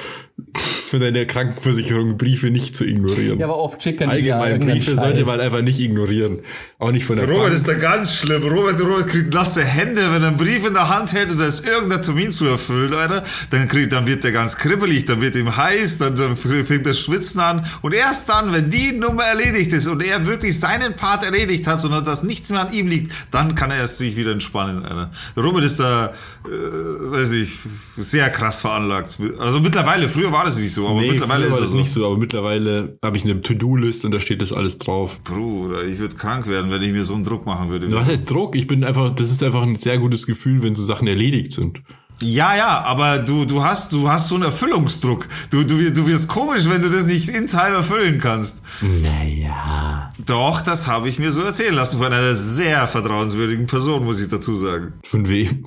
Von 0.88 1.00
deiner 1.00 1.24
Krankenversicherung 1.24 2.16
Briefe 2.16 2.50
nicht 2.50 2.76
zu 2.76 2.84
ignorieren. 2.84 3.38
Ja, 3.38 3.46
aber 3.46 3.56
oft 3.56 3.82
schicken 3.82 4.10
die 4.10 4.18
ja 4.26 4.38
Allgemein 4.38 4.74
Briefe 4.78 4.96
sollte 4.96 5.24
man 5.24 5.40
einfach 5.40 5.62
nicht 5.62 5.80
ignorieren. 5.80 6.40
Auch 6.78 6.92
nicht 6.92 7.04
von 7.04 7.16
der 7.16 7.26
Robert 7.26 7.44
Bank. 7.44 7.54
ist 7.54 7.68
da 7.68 7.74
ganz 7.74 8.14
schlimm. 8.16 8.42
Robert, 8.42 8.80
Robert 8.80 9.08
kriegt 9.08 9.32
nasse 9.34 9.64
Hände, 9.64 10.02
wenn 10.12 10.22
er 10.22 10.28
einen 10.28 10.36
Brief 10.36 10.66
in 10.66 10.74
der 10.74 10.88
Hand 10.94 11.12
hält 11.12 11.30
und 11.30 11.38
da 11.38 11.46
ist 11.46 11.66
irgendein 11.66 12.02
Termin 12.02 12.30
zu 12.32 12.46
erfüllen, 12.46 12.94
Alter. 12.94 13.24
Dann 13.50 13.66
kriegt, 13.68 13.92
dann 13.92 14.06
wird 14.06 14.22
der 14.22 14.32
ganz 14.32 14.56
kribbelig, 14.56 15.04
dann 15.06 15.20
wird 15.20 15.34
ihm 15.36 15.56
heiß, 15.56 15.98
dann, 15.98 16.16
dann 16.16 16.36
fängt 16.36 16.86
das 16.86 16.98
Schwitzen 17.00 17.40
an. 17.40 17.64
Und 17.82 17.92
erst 17.94 18.28
dann, 18.28 18.52
wenn 18.52 18.70
die 18.70 18.92
Nummer 18.92 19.24
erledigt 19.24 19.72
ist 19.72 19.88
und 19.88 20.02
er 20.02 20.26
wirklich 20.26 20.58
seinen 20.60 20.94
Part 20.94 21.24
erledigt 21.24 21.66
hat, 21.66 21.80
sondern 21.80 22.04
dass 22.04 22.22
nichts 22.22 22.50
mehr 22.50 22.60
an 22.60 22.72
ihm 22.72 22.86
liegt, 22.86 23.12
dann 23.32 23.54
kann 23.54 23.70
er 23.70 23.78
erst 23.78 23.98
sich 23.98 24.16
wieder 24.16 24.30
entspannen, 24.32 24.53
Alter. 24.54 25.10
Robert 25.36 25.64
ist 25.64 25.80
da, 25.80 26.06
äh, 26.44 26.48
weiß 26.48 27.32
ich, 27.32 27.58
sehr 27.96 28.30
krass 28.30 28.60
veranlagt. 28.60 29.18
Also 29.38 29.60
mittlerweile, 29.60 30.08
früher 30.08 30.32
war 30.32 30.44
das 30.44 30.58
nicht 30.58 30.72
so, 30.72 30.88
aber 30.88 31.00
Nee, 31.00 31.10
mittlerweile 31.12 31.46
ist 31.46 31.60
das 31.60 31.70
so. 31.70 31.76
nicht 31.76 31.90
so, 31.92 32.06
aber 32.06 32.16
mittlerweile 32.16 32.98
habe 33.02 33.16
ich 33.16 33.24
eine 33.24 33.40
To-Do-List 33.42 34.04
und 34.04 34.12
da 34.12 34.20
steht 34.20 34.42
das 34.42 34.52
alles 34.52 34.78
drauf. 34.78 35.20
Bruder, 35.24 35.82
ich 35.84 35.98
würde 35.98 36.16
krank 36.16 36.46
werden, 36.48 36.70
wenn 36.70 36.82
ich 36.82 36.92
mir 36.92 37.04
so 37.04 37.14
einen 37.14 37.24
Druck 37.24 37.46
machen 37.46 37.70
würde. 37.70 37.90
Was 37.92 38.08
heißt 38.08 38.28
Druck? 38.30 38.56
Ich 38.56 38.66
bin 38.66 38.84
einfach, 38.84 39.14
das 39.14 39.30
ist 39.30 39.42
einfach 39.42 39.62
ein 39.62 39.76
sehr 39.76 39.98
gutes 39.98 40.26
Gefühl, 40.26 40.62
wenn 40.62 40.74
so 40.74 40.82
Sachen 40.82 41.06
erledigt 41.06 41.52
sind. 41.52 41.80
Ja, 42.20 42.54
ja, 42.54 42.80
aber 42.82 43.18
du, 43.18 43.44
du 43.44 43.62
hast, 43.62 43.92
du 43.92 44.08
hast 44.08 44.28
so 44.28 44.36
einen 44.36 44.44
Erfüllungsdruck. 44.44 45.28
Du, 45.50 45.64
du, 45.64 45.92
du 45.92 46.06
wirst 46.06 46.28
komisch, 46.28 46.68
wenn 46.68 46.80
du 46.80 46.88
das 46.88 47.06
nicht 47.06 47.28
in 47.28 47.48
time 47.48 47.74
erfüllen 47.74 48.18
kannst. 48.18 48.62
Naja. 48.80 50.08
Doch, 50.24 50.60
das 50.60 50.86
habe 50.86 51.08
ich 51.08 51.18
mir 51.18 51.32
so 51.32 51.42
erzählen 51.42 51.74
lassen 51.74 51.98
von 51.98 52.12
einer 52.12 52.34
sehr 52.34 52.86
vertrauenswürdigen 52.86 53.66
Person, 53.66 54.04
muss 54.04 54.20
ich 54.20 54.28
dazu 54.28 54.54
sagen. 54.54 54.94
Von 55.04 55.28
wem? 55.28 55.64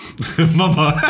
Mama. 0.54 1.00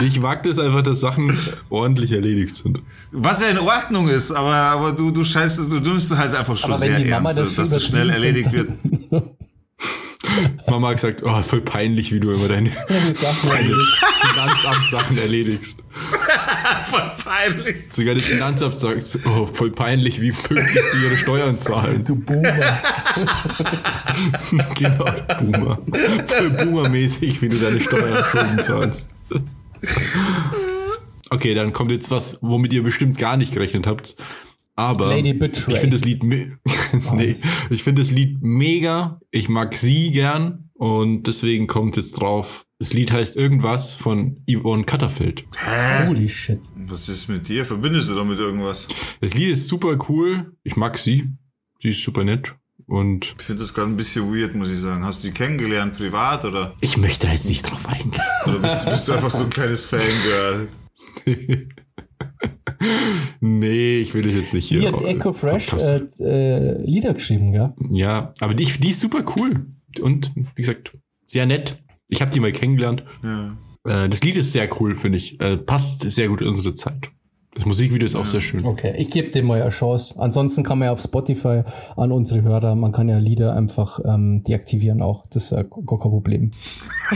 Ich 0.00 0.20
mag 0.20 0.44
das 0.44 0.58
einfach, 0.58 0.82
dass 0.82 1.00
Sachen 1.00 1.36
ordentlich 1.68 2.12
erledigt 2.12 2.54
sind. 2.54 2.80
Was 3.10 3.40
ja 3.40 3.48
in 3.48 3.58
Ordnung 3.58 4.08
ist, 4.08 4.30
aber, 4.30 4.54
aber 4.54 4.92
du, 4.92 5.10
du 5.10 5.24
scheißt, 5.24 5.58
du 5.58 5.80
nimmst 5.80 6.16
halt 6.16 6.34
einfach 6.34 6.56
schon 6.56 6.70
Aber 6.70 6.80
wenn 6.80 6.90
sehr 6.90 6.98
die 7.00 7.10
Mama 7.10 7.30
ernst, 7.30 7.58
das 7.58 7.70
dass 7.70 7.72
es 7.72 7.86
schnell 7.86 8.10
erledigt 8.10 8.52
wird. 8.52 8.70
Mama 10.66 10.88
hat 10.88 10.96
gesagt, 10.96 11.22
oh, 11.22 11.42
voll 11.42 11.60
peinlich, 11.60 12.12
wie 12.12 12.20
du 12.20 12.30
immer 12.30 12.48
deine 12.48 12.70
die 12.70 13.14
Sachen 13.14 13.50
erledigt. 13.50 14.04
Finanzamtssachen 14.20 15.18
erledigst. 15.18 15.84
Voll 16.84 17.12
peinlich. 17.24 17.76
Sogar 17.92 18.14
das 18.14 18.24
Finanzamt 18.24 18.80
sagt, 18.80 19.18
oh, 19.26 19.46
voll 19.46 19.70
peinlich, 19.70 20.20
wie 20.20 20.32
pünktlich 20.32 20.84
sie 20.92 21.04
ihre 21.04 21.16
Steuern 21.16 21.58
zahlen. 21.58 22.04
Du 22.04 22.16
Boomer. 22.16 22.52
genau, 24.74 25.04
Boomer. 25.40 25.78
Voll 26.26 26.50
Boomer-mäßig, 26.50 27.42
wie 27.42 27.48
du 27.48 27.58
deine 27.58 27.80
Steuern 27.80 28.24
Schulden 28.30 28.58
zahlst. 28.60 29.08
Okay, 31.30 31.54
dann 31.54 31.72
kommt 31.72 31.90
jetzt 31.90 32.10
was, 32.10 32.38
womit 32.40 32.72
ihr 32.72 32.82
bestimmt 32.82 33.18
gar 33.18 33.36
nicht 33.36 33.52
gerechnet 33.52 33.86
habt. 33.86 34.16
Aber 34.78 35.08
Lady 35.08 35.32
Betray. 35.32 35.74
ich 35.74 35.80
finde 35.80 35.96
das 35.96 36.04
Lied 36.06 36.22
nee, 37.12 37.34
ich 37.68 37.82
finde 37.82 38.00
das 38.00 38.12
Lied 38.12 38.40
mega. 38.40 39.20
Ich 39.32 39.48
mag 39.48 39.76
sie 39.76 40.12
gern 40.12 40.70
und 40.74 41.24
deswegen 41.24 41.66
kommt 41.66 41.96
jetzt 41.96 42.12
drauf. 42.12 42.64
Das 42.78 42.92
Lied 42.92 43.10
heißt 43.10 43.36
irgendwas 43.36 43.96
von 43.96 44.44
Yvonne 44.48 44.84
Katterfeld. 44.84 45.44
Holy 46.06 46.28
shit. 46.28 46.60
Was 46.76 47.08
ist 47.08 47.26
mit 47.26 47.48
dir? 47.48 47.64
Verbindest 47.64 48.08
du 48.08 48.14
damit 48.14 48.38
irgendwas? 48.38 48.86
Das 49.20 49.34
Lied 49.34 49.48
ist 49.48 49.66
super 49.66 49.98
cool. 50.08 50.52
Ich 50.62 50.76
mag 50.76 50.96
sie. 50.96 51.28
Sie 51.82 51.88
ist 51.88 52.04
super 52.04 52.22
nett. 52.22 52.54
Und 52.86 53.34
Ich 53.36 53.44
finde 53.44 53.62
das 53.62 53.74
gerade 53.74 53.90
ein 53.90 53.96
bisschen 53.96 54.32
weird, 54.32 54.54
muss 54.54 54.70
ich 54.70 54.78
sagen. 54.78 55.04
Hast 55.04 55.24
du 55.24 55.28
die 55.28 55.34
kennengelernt 55.34 55.96
privat 55.96 56.44
oder, 56.44 56.76
ich 56.80 56.96
möchte 56.96 57.26
da 57.26 57.32
jetzt 57.32 57.48
nicht 57.48 57.68
drauf 57.68 57.84
eingehen. 57.88 58.22
oder 58.46 58.60
bist, 58.60 58.84
bist 58.88 59.08
du 59.08 59.12
einfach 59.12 59.30
so 59.30 59.42
ein 59.42 59.50
kleines 59.50 59.84
Fangirl? 59.86 60.68
nee, 63.40 63.98
ich 63.98 64.14
will 64.14 64.22
das 64.22 64.34
jetzt 64.34 64.54
nicht 64.54 64.68
hier. 64.68 64.80
Die 64.80 64.86
hat 64.88 65.02
Echo 65.02 65.32
Fresh 65.32 65.72
äh, 65.72 66.02
äh, 66.20 66.82
Lieder 66.82 67.14
geschrieben, 67.14 67.52
gell? 67.52 67.72
Ja, 67.90 68.32
aber 68.40 68.54
die, 68.54 68.64
die 68.64 68.90
ist 68.90 69.00
super 69.00 69.24
cool. 69.36 69.66
Und 70.00 70.32
wie 70.54 70.62
gesagt, 70.62 70.96
sehr 71.26 71.46
nett. 71.46 71.76
Ich 72.08 72.20
habe 72.20 72.30
die 72.30 72.40
mal 72.40 72.52
kennengelernt. 72.52 73.04
Ja. 73.22 73.48
Äh, 73.84 74.08
das 74.08 74.22
Lied 74.22 74.36
ist 74.36 74.52
sehr 74.52 74.68
cool, 74.80 74.98
finde 74.98 75.18
ich. 75.18 75.40
Äh, 75.40 75.56
passt 75.56 76.00
sehr 76.00 76.28
gut 76.28 76.40
in 76.40 76.48
unsere 76.48 76.74
Zeit. 76.74 77.10
Das 77.58 77.66
Musikvideo 77.66 78.06
ist 78.06 78.14
auch 78.16 78.24
sehr 78.26 78.40
schön. 78.40 78.64
Okay, 78.64 78.94
ich 78.96 79.10
gebe 79.10 79.28
dem 79.30 79.46
mal 79.46 79.60
eine 79.60 79.70
Chance. 79.70 80.14
Ansonsten 80.18 80.62
kann 80.62 80.78
man 80.78 80.86
ja 80.86 80.92
auf 80.92 81.02
Spotify 81.02 81.62
an 81.96 82.12
unsere 82.12 82.42
Hörer, 82.42 82.74
man 82.74 82.92
kann 82.92 83.08
ja 83.08 83.18
Lieder 83.18 83.54
einfach 83.54 84.00
ähm, 84.04 84.42
deaktivieren 84.44 85.02
auch. 85.02 85.26
Das 85.30 85.44
ist 85.44 85.50
ja 85.50 85.62
gar 85.64 85.98
kein 85.98 86.10
Problem. 86.10 86.50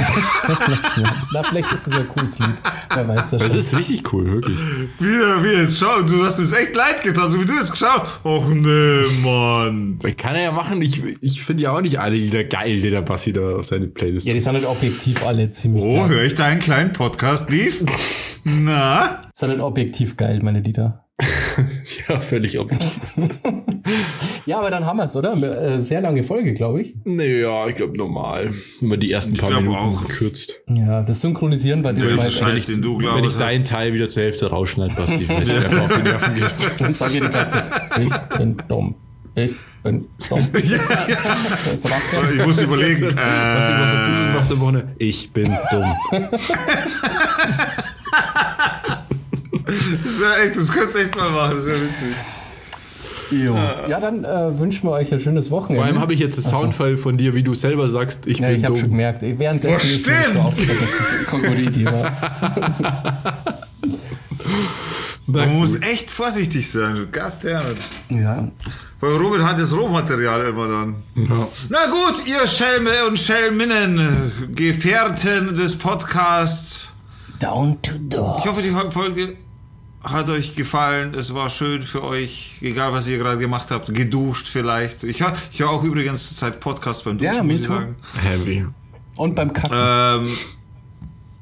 Na, 1.33 1.43
vielleicht 1.43 1.73
ist 1.73 1.87
das 1.87 1.95
ja 1.95 2.01
ein 2.01 2.09
cooles 2.09 2.39
Lied. 2.39 2.49
Wer 2.95 3.09
weiß 3.09 3.31
das 3.31 3.43
Das 3.43 3.49
schon. 3.51 3.59
ist 3.59 3.77
richtig 3.79 4.13
cool, 4.13 4.27
wirklich. 4.33 4.57
Wie, 4.99 5.05
wie 5.07 5.61
jetzt 5.63 5.79
schau, 5.79 6.03
du 6.03 6.25
hast 6.25 6.39
uns 6.39 6.53
echt 6.53 6.75
leid 6.77 7.03
getan, 7.03 7.31
so 7.31 7.41
wie 7.41 7.47
du 7.47 7.55
es 7.59 7.71
geschaut. 7.71 8.03
Och 8.25 8.49
nee, 8.49 9.03
Mann. 9.23 9.99
Kann 10.17 10.35
er 10.35 10.43
ja 10.45 10.53
machen. 10.53 10.83
Ich, 10.83 11.03
ich 11.21 11.43
finde 11.43 11.63
ja 11.65 11.73
auch 11.77 11.81
nicht 11.81 11.99
alle 12.01 12.17
Lieder 12.17 12.45
geil, 12.45 12.81
die 12.81 12.91
der 12.91 13.03
Bassi 13.03 13.33
da 13.33 13.57
auf 13.57 13.67
seine 13.67 13.87
Playlist 13.87 14.27
ja, 14.27 14.35
die 14.35 14.41
sind 14.41 14.53
halt 14.55 14.67
objektiv 14.67 15.25
alle 15.27 15.51
ziemlich 15.51 15.85
Oh, 15.85 15.97
geil. 16.01 16.09
höre 16.09 16.25
ich 16.25 16.35
da 16.35 16.45
einen 16.47 16.61
kleinen 16.61 16.93
Podcast 16.93 17.51
lief? 17.51 17.85
Na? 18.45 19.31
Halt 19.43 19.61
objektiv 19.61 20.17
geil, 20.17 20.41
meine 20.43 20.61
Lieder. 20.61 21.05
Ja, 22.09 22.19
völlig 22.21 22.59
objektiv. 22.59 22.91
Ja, 24.47 24.59
aber 24.59 24.71
dann 24.71 24.87
haben 24.87 24.97
wir 24.97 25.05
es, 25.05 25.15
oder? 25.15 25.35
Äh, 25.37 25.79
Sehr 25.81 26.01
lange 26.01 26.23
Folge, 26.25 26.55
glaube 26.55 26.81
ich. 26.83 26.95
naja, 27.05 27.67
ich 27.69 27.77
glaube 27.77 27.97
normal. 27.97 28.53
Wenn 28.81 28.89
man 28.89 28.99
die 29.01 29.13
ersten 29.13 29.35
Ich 29.35 29.41
paar 29.41 29.61
Minuten 29.61 29.77
auch. 29.77 30.09
kürzt. 30.09 30.61
Ja, 30.69 31.03
das 31.03 31.21
Synchronisieren 31.21 31.85
Welcher 31.85 32.17
mal 32.17 32.31
Scheiß, 32.31 32.67
den 32.67 32.81
du 32.83 32.99
Wenn 32.99 33.07
ich 33.17 33.21
glaubst. 33.23 33.41
deinen 33.41 33.65
Teil 33.65 33.93
wieder 33.95 34.09
zur 34.09 34.23
Hälfte 34.25 34.47
rausschneide, 34.51 34.95
Basti, 34.95 35.29
wenn 35.29 35.45
du 35.45 35.55
einfach 35.55 35.83
auf 35.83 35.95
die 35.97 36.03
Nerven 36.03 36.35
gehst. 36.35 36.67
Dann 36.79 36.95
sage 36.95 37.15
ich 37.15 37.21
die 37.21 37.29
ganze 37.29 37.57
Zeit, 37.57 37.65
ich 38.01 38.37
bin 38.39 38.57
dumm. 38.69 38.95
Ich 39.35 39.53
bin 39.83 40.09
dumm. 40.29 40.39
Macht 40.41 40.53
er. 42.13 42.31
Ich 42.33 42.47
muss 42.47 42.61
überlegen. 42.61 43.07
Was, 43.09 43.15
was 43.15 43.23
hast 43.23 44.07
du 44.07 44.13
so 44.13 44.19
Äh, 44.23 44.33
gemacht 44.33 44.51
am 44.51 44.61
Wochenende? 44.61 44.93
Ich 44.99 45.33
bin 45.33 45.57
dumm. 45.71 45.95
Das 50.05 50.21
wäre 50.21 50.43
echt, 50.43 50.57
das 50.57 50.71
könntest 50.73 50.95
du 50.95 50.99
echt 51.01 51.17
mal 51.17 51.31
machen, 51.31 51.57
das 51.57 51.67
wäre 51.67 51.81
witzig. 51.81 52.09
Jo. 53.31 53.57
Ja, 53.89 53.99
dann 53.99 54.25
äh, 54.25 54.59
wünschen 54.59 54.87
wir 54.87 54.93
euch 54.93 55.11
ein 55.11 55.19
schönes 55.19 55.51
Wochenende. 55.51 55.77
Vor 55.81 55.87
allem 55.87 56.01
habe 56.01 56.13
ich 56.13 56.21
jetzt 56.21 56.37
das 56.37 56.47
Ach 56.49 56.51
so. 56.51 56.57
Soundfile 56.61 56.99
von 56.99 57.17
dir, 57.17 57.35
wie 57.35 57.43
du 57.43 57.55
selber 57.55 57.89
sagst, 57.89 58.27
ich 58.27 58.39
Ja, 58.41 58.49
bin 58.49 58.59
ich 58.59 58.65
habe 58.67 58.75
schon 58.77 58.83
dumm. 58.91 58.99
gemerkt. 58.99 59.23
Währenddessen 59.23 59.75
Was 59.75 59.85
ist 59.85 60.07
mir 60.07 60.13
stimmt? 60.15 60.27
schon 60.35 60.37
aufgefallen, 60.43 60.79
dass 60.81 61.73
das 61.73 61.85
war. 61.85 63.53
Man 65.27 65.59
muss 65.59 65.81
echt 65.81 66.11
vorsichtig 66.11 66.71
sein. 66.71 66.95
du 66.97 67.07
Goddammit. 67.07 67.77
Ja. 68.11 68.49
Weil 69.01 69.17
Robin 69.17 69.45
hat 69.45 69.59
das 69.59 69.73
Rohmaterial 69.73 70.45
immer 70.49 70.69
dann. 70.69 70.97
Ja. 71.17 71.49
Na 71.71 71.87
gut, 71.87 72.27
ihr 72.27 72.47
Schelme 72.47 72.91
und 73.09 73.19
Schelminnen, 73.19 74.31
Gefährten 74.55 75.55
des 75.55 75.77
Podcasts. 75.77 76.89
Down 77.39 77.81
to 77.83 77.93
door. 77.99 78.37
Ich 78.41 78.47
hoffe, 78.51 78.63
die 78.63 78.71
Folge 78.91 79.37
hat 80.05 80.29
euch 80.29 80.55
gefallen. 80.55 81.15
Es 81.15 81.35
war 81.35 81.49
schön 81.49 81.83
für 81.83 82.03
euch, 82.03 82.53
egal 82.61 82.93
was 82.93 83.09
ihr 83.09 83.19
gerade 83.19 83.39
gemacht 83.39 83.71
habt. 83.71 83.93
Geduscht 83.95 84.47
vielleicht. 84.49 85.05
Ich 85.05 85.23
höre 85.23 85.35
ich 85.53 85.61
hör 85.61 85.71
auch 85.71 85.85
übrigens 85.85 86.29
zurzeit 86.29 86.61
Podcasts 86.61 87.03
beim 87.03 87.19
Duschen, 87.19 87.35
Ja, 87.35 87.43
muss 87.43 87.47
me 87.47 87.53
ich 87.61 87.67
sagen. 87.67 87.97
Heavy. 88.21 88.67
Und 89.17 89.35
beim 89.35 89.53
Kacken. 89.53 90.27
Ähm, 90.27 90.37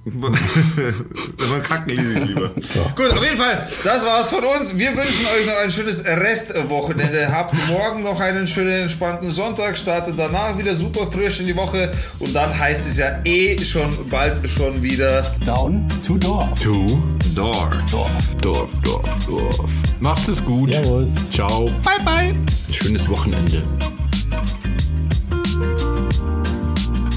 Man 0.05 1.63
kacken 1.63 1.91
lese 1.91 2.19
ich 2.19 2.25
lieber. 2.29 2.51
Ja. 2.75 2.93
Gut, 2.97 3.13
auf 3.13 3.23
jeden 3.23 3.37
Fall, 3.37 3.69
das 3.85 4.05
war's 4.05 4.31
von 4.31 4.43
uns. 4.45 4.79
Wir 4.79 4.97
wünschen 4.97 5.27
euch 5.27 5.47
noch 5.47 5.59
ein 5.63 5.71
schönes 5.71 6.07
Restwochenende. 6.07 7.31
Habt 7.31 7.55
morgen 7.67 8.03
noch 8.03 8.19
einen 8.19 8.47
schönen, 8.47 8.83
entspannten 8.83 9.31
Sonntag. 9.31 9.77
Startet 9.77 10.15
danach 10.17 10.57
wieder 10.57 10.75
super 10.75 11.11
frisch 11.13 11.41
in 11.41 11.49
die 11.49 11.57
Woche. 11.57 11.93
Und 12.19 12.35
dann 12.35 12.59
heißt 12.59 12.89
es 12.89 12.97
ja 12.97 13.21
eh 13.25 13.59
schon 13.63 13.91
bald 14.09 14.49
schon 14.49 14.83
wieder 14.83 15.23
Down 15.45 15.87
to 16.03 16.17
Dorf. 16.17 16.59
To 16.61 16.87
Dorf. 17.35 17.69
Dorf. 17.91 18.37
Dorf, 18.41 18.71
Dorf, 18.83 19.27
Dorf. 19.27 19.71
Macht 20.01 20.27
es 20.29 20.43
gut. 20.43 20.73
Servus. 20.73 21.31
Ciao. 21.31 21.67
Bye, 21.85 22.05
bye. 22.05 22.35
Schönes 22.73 23.07
Wochenende. 23.07 23.65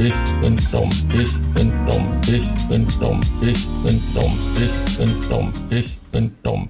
Ich 0.06 0.14
bin 0.42 0.58
dumm, 0.70 0.90
ich 1.14 1.32
bin 1.54 1.72
dumm, 1.86 2.12
ich 2.28 2.44
bin 2.68 2.86
dumm, 3.00 3.22
ich 3.42 3.66
bin 3.84 4.02
dumm, 4.14 4.38
ich 4.60 4.98
bin 4.98 5.22
dumm, 5.30 5.54
ich 5.70 5.98
bin 6.12 6.36
dumm. 6.44 6.70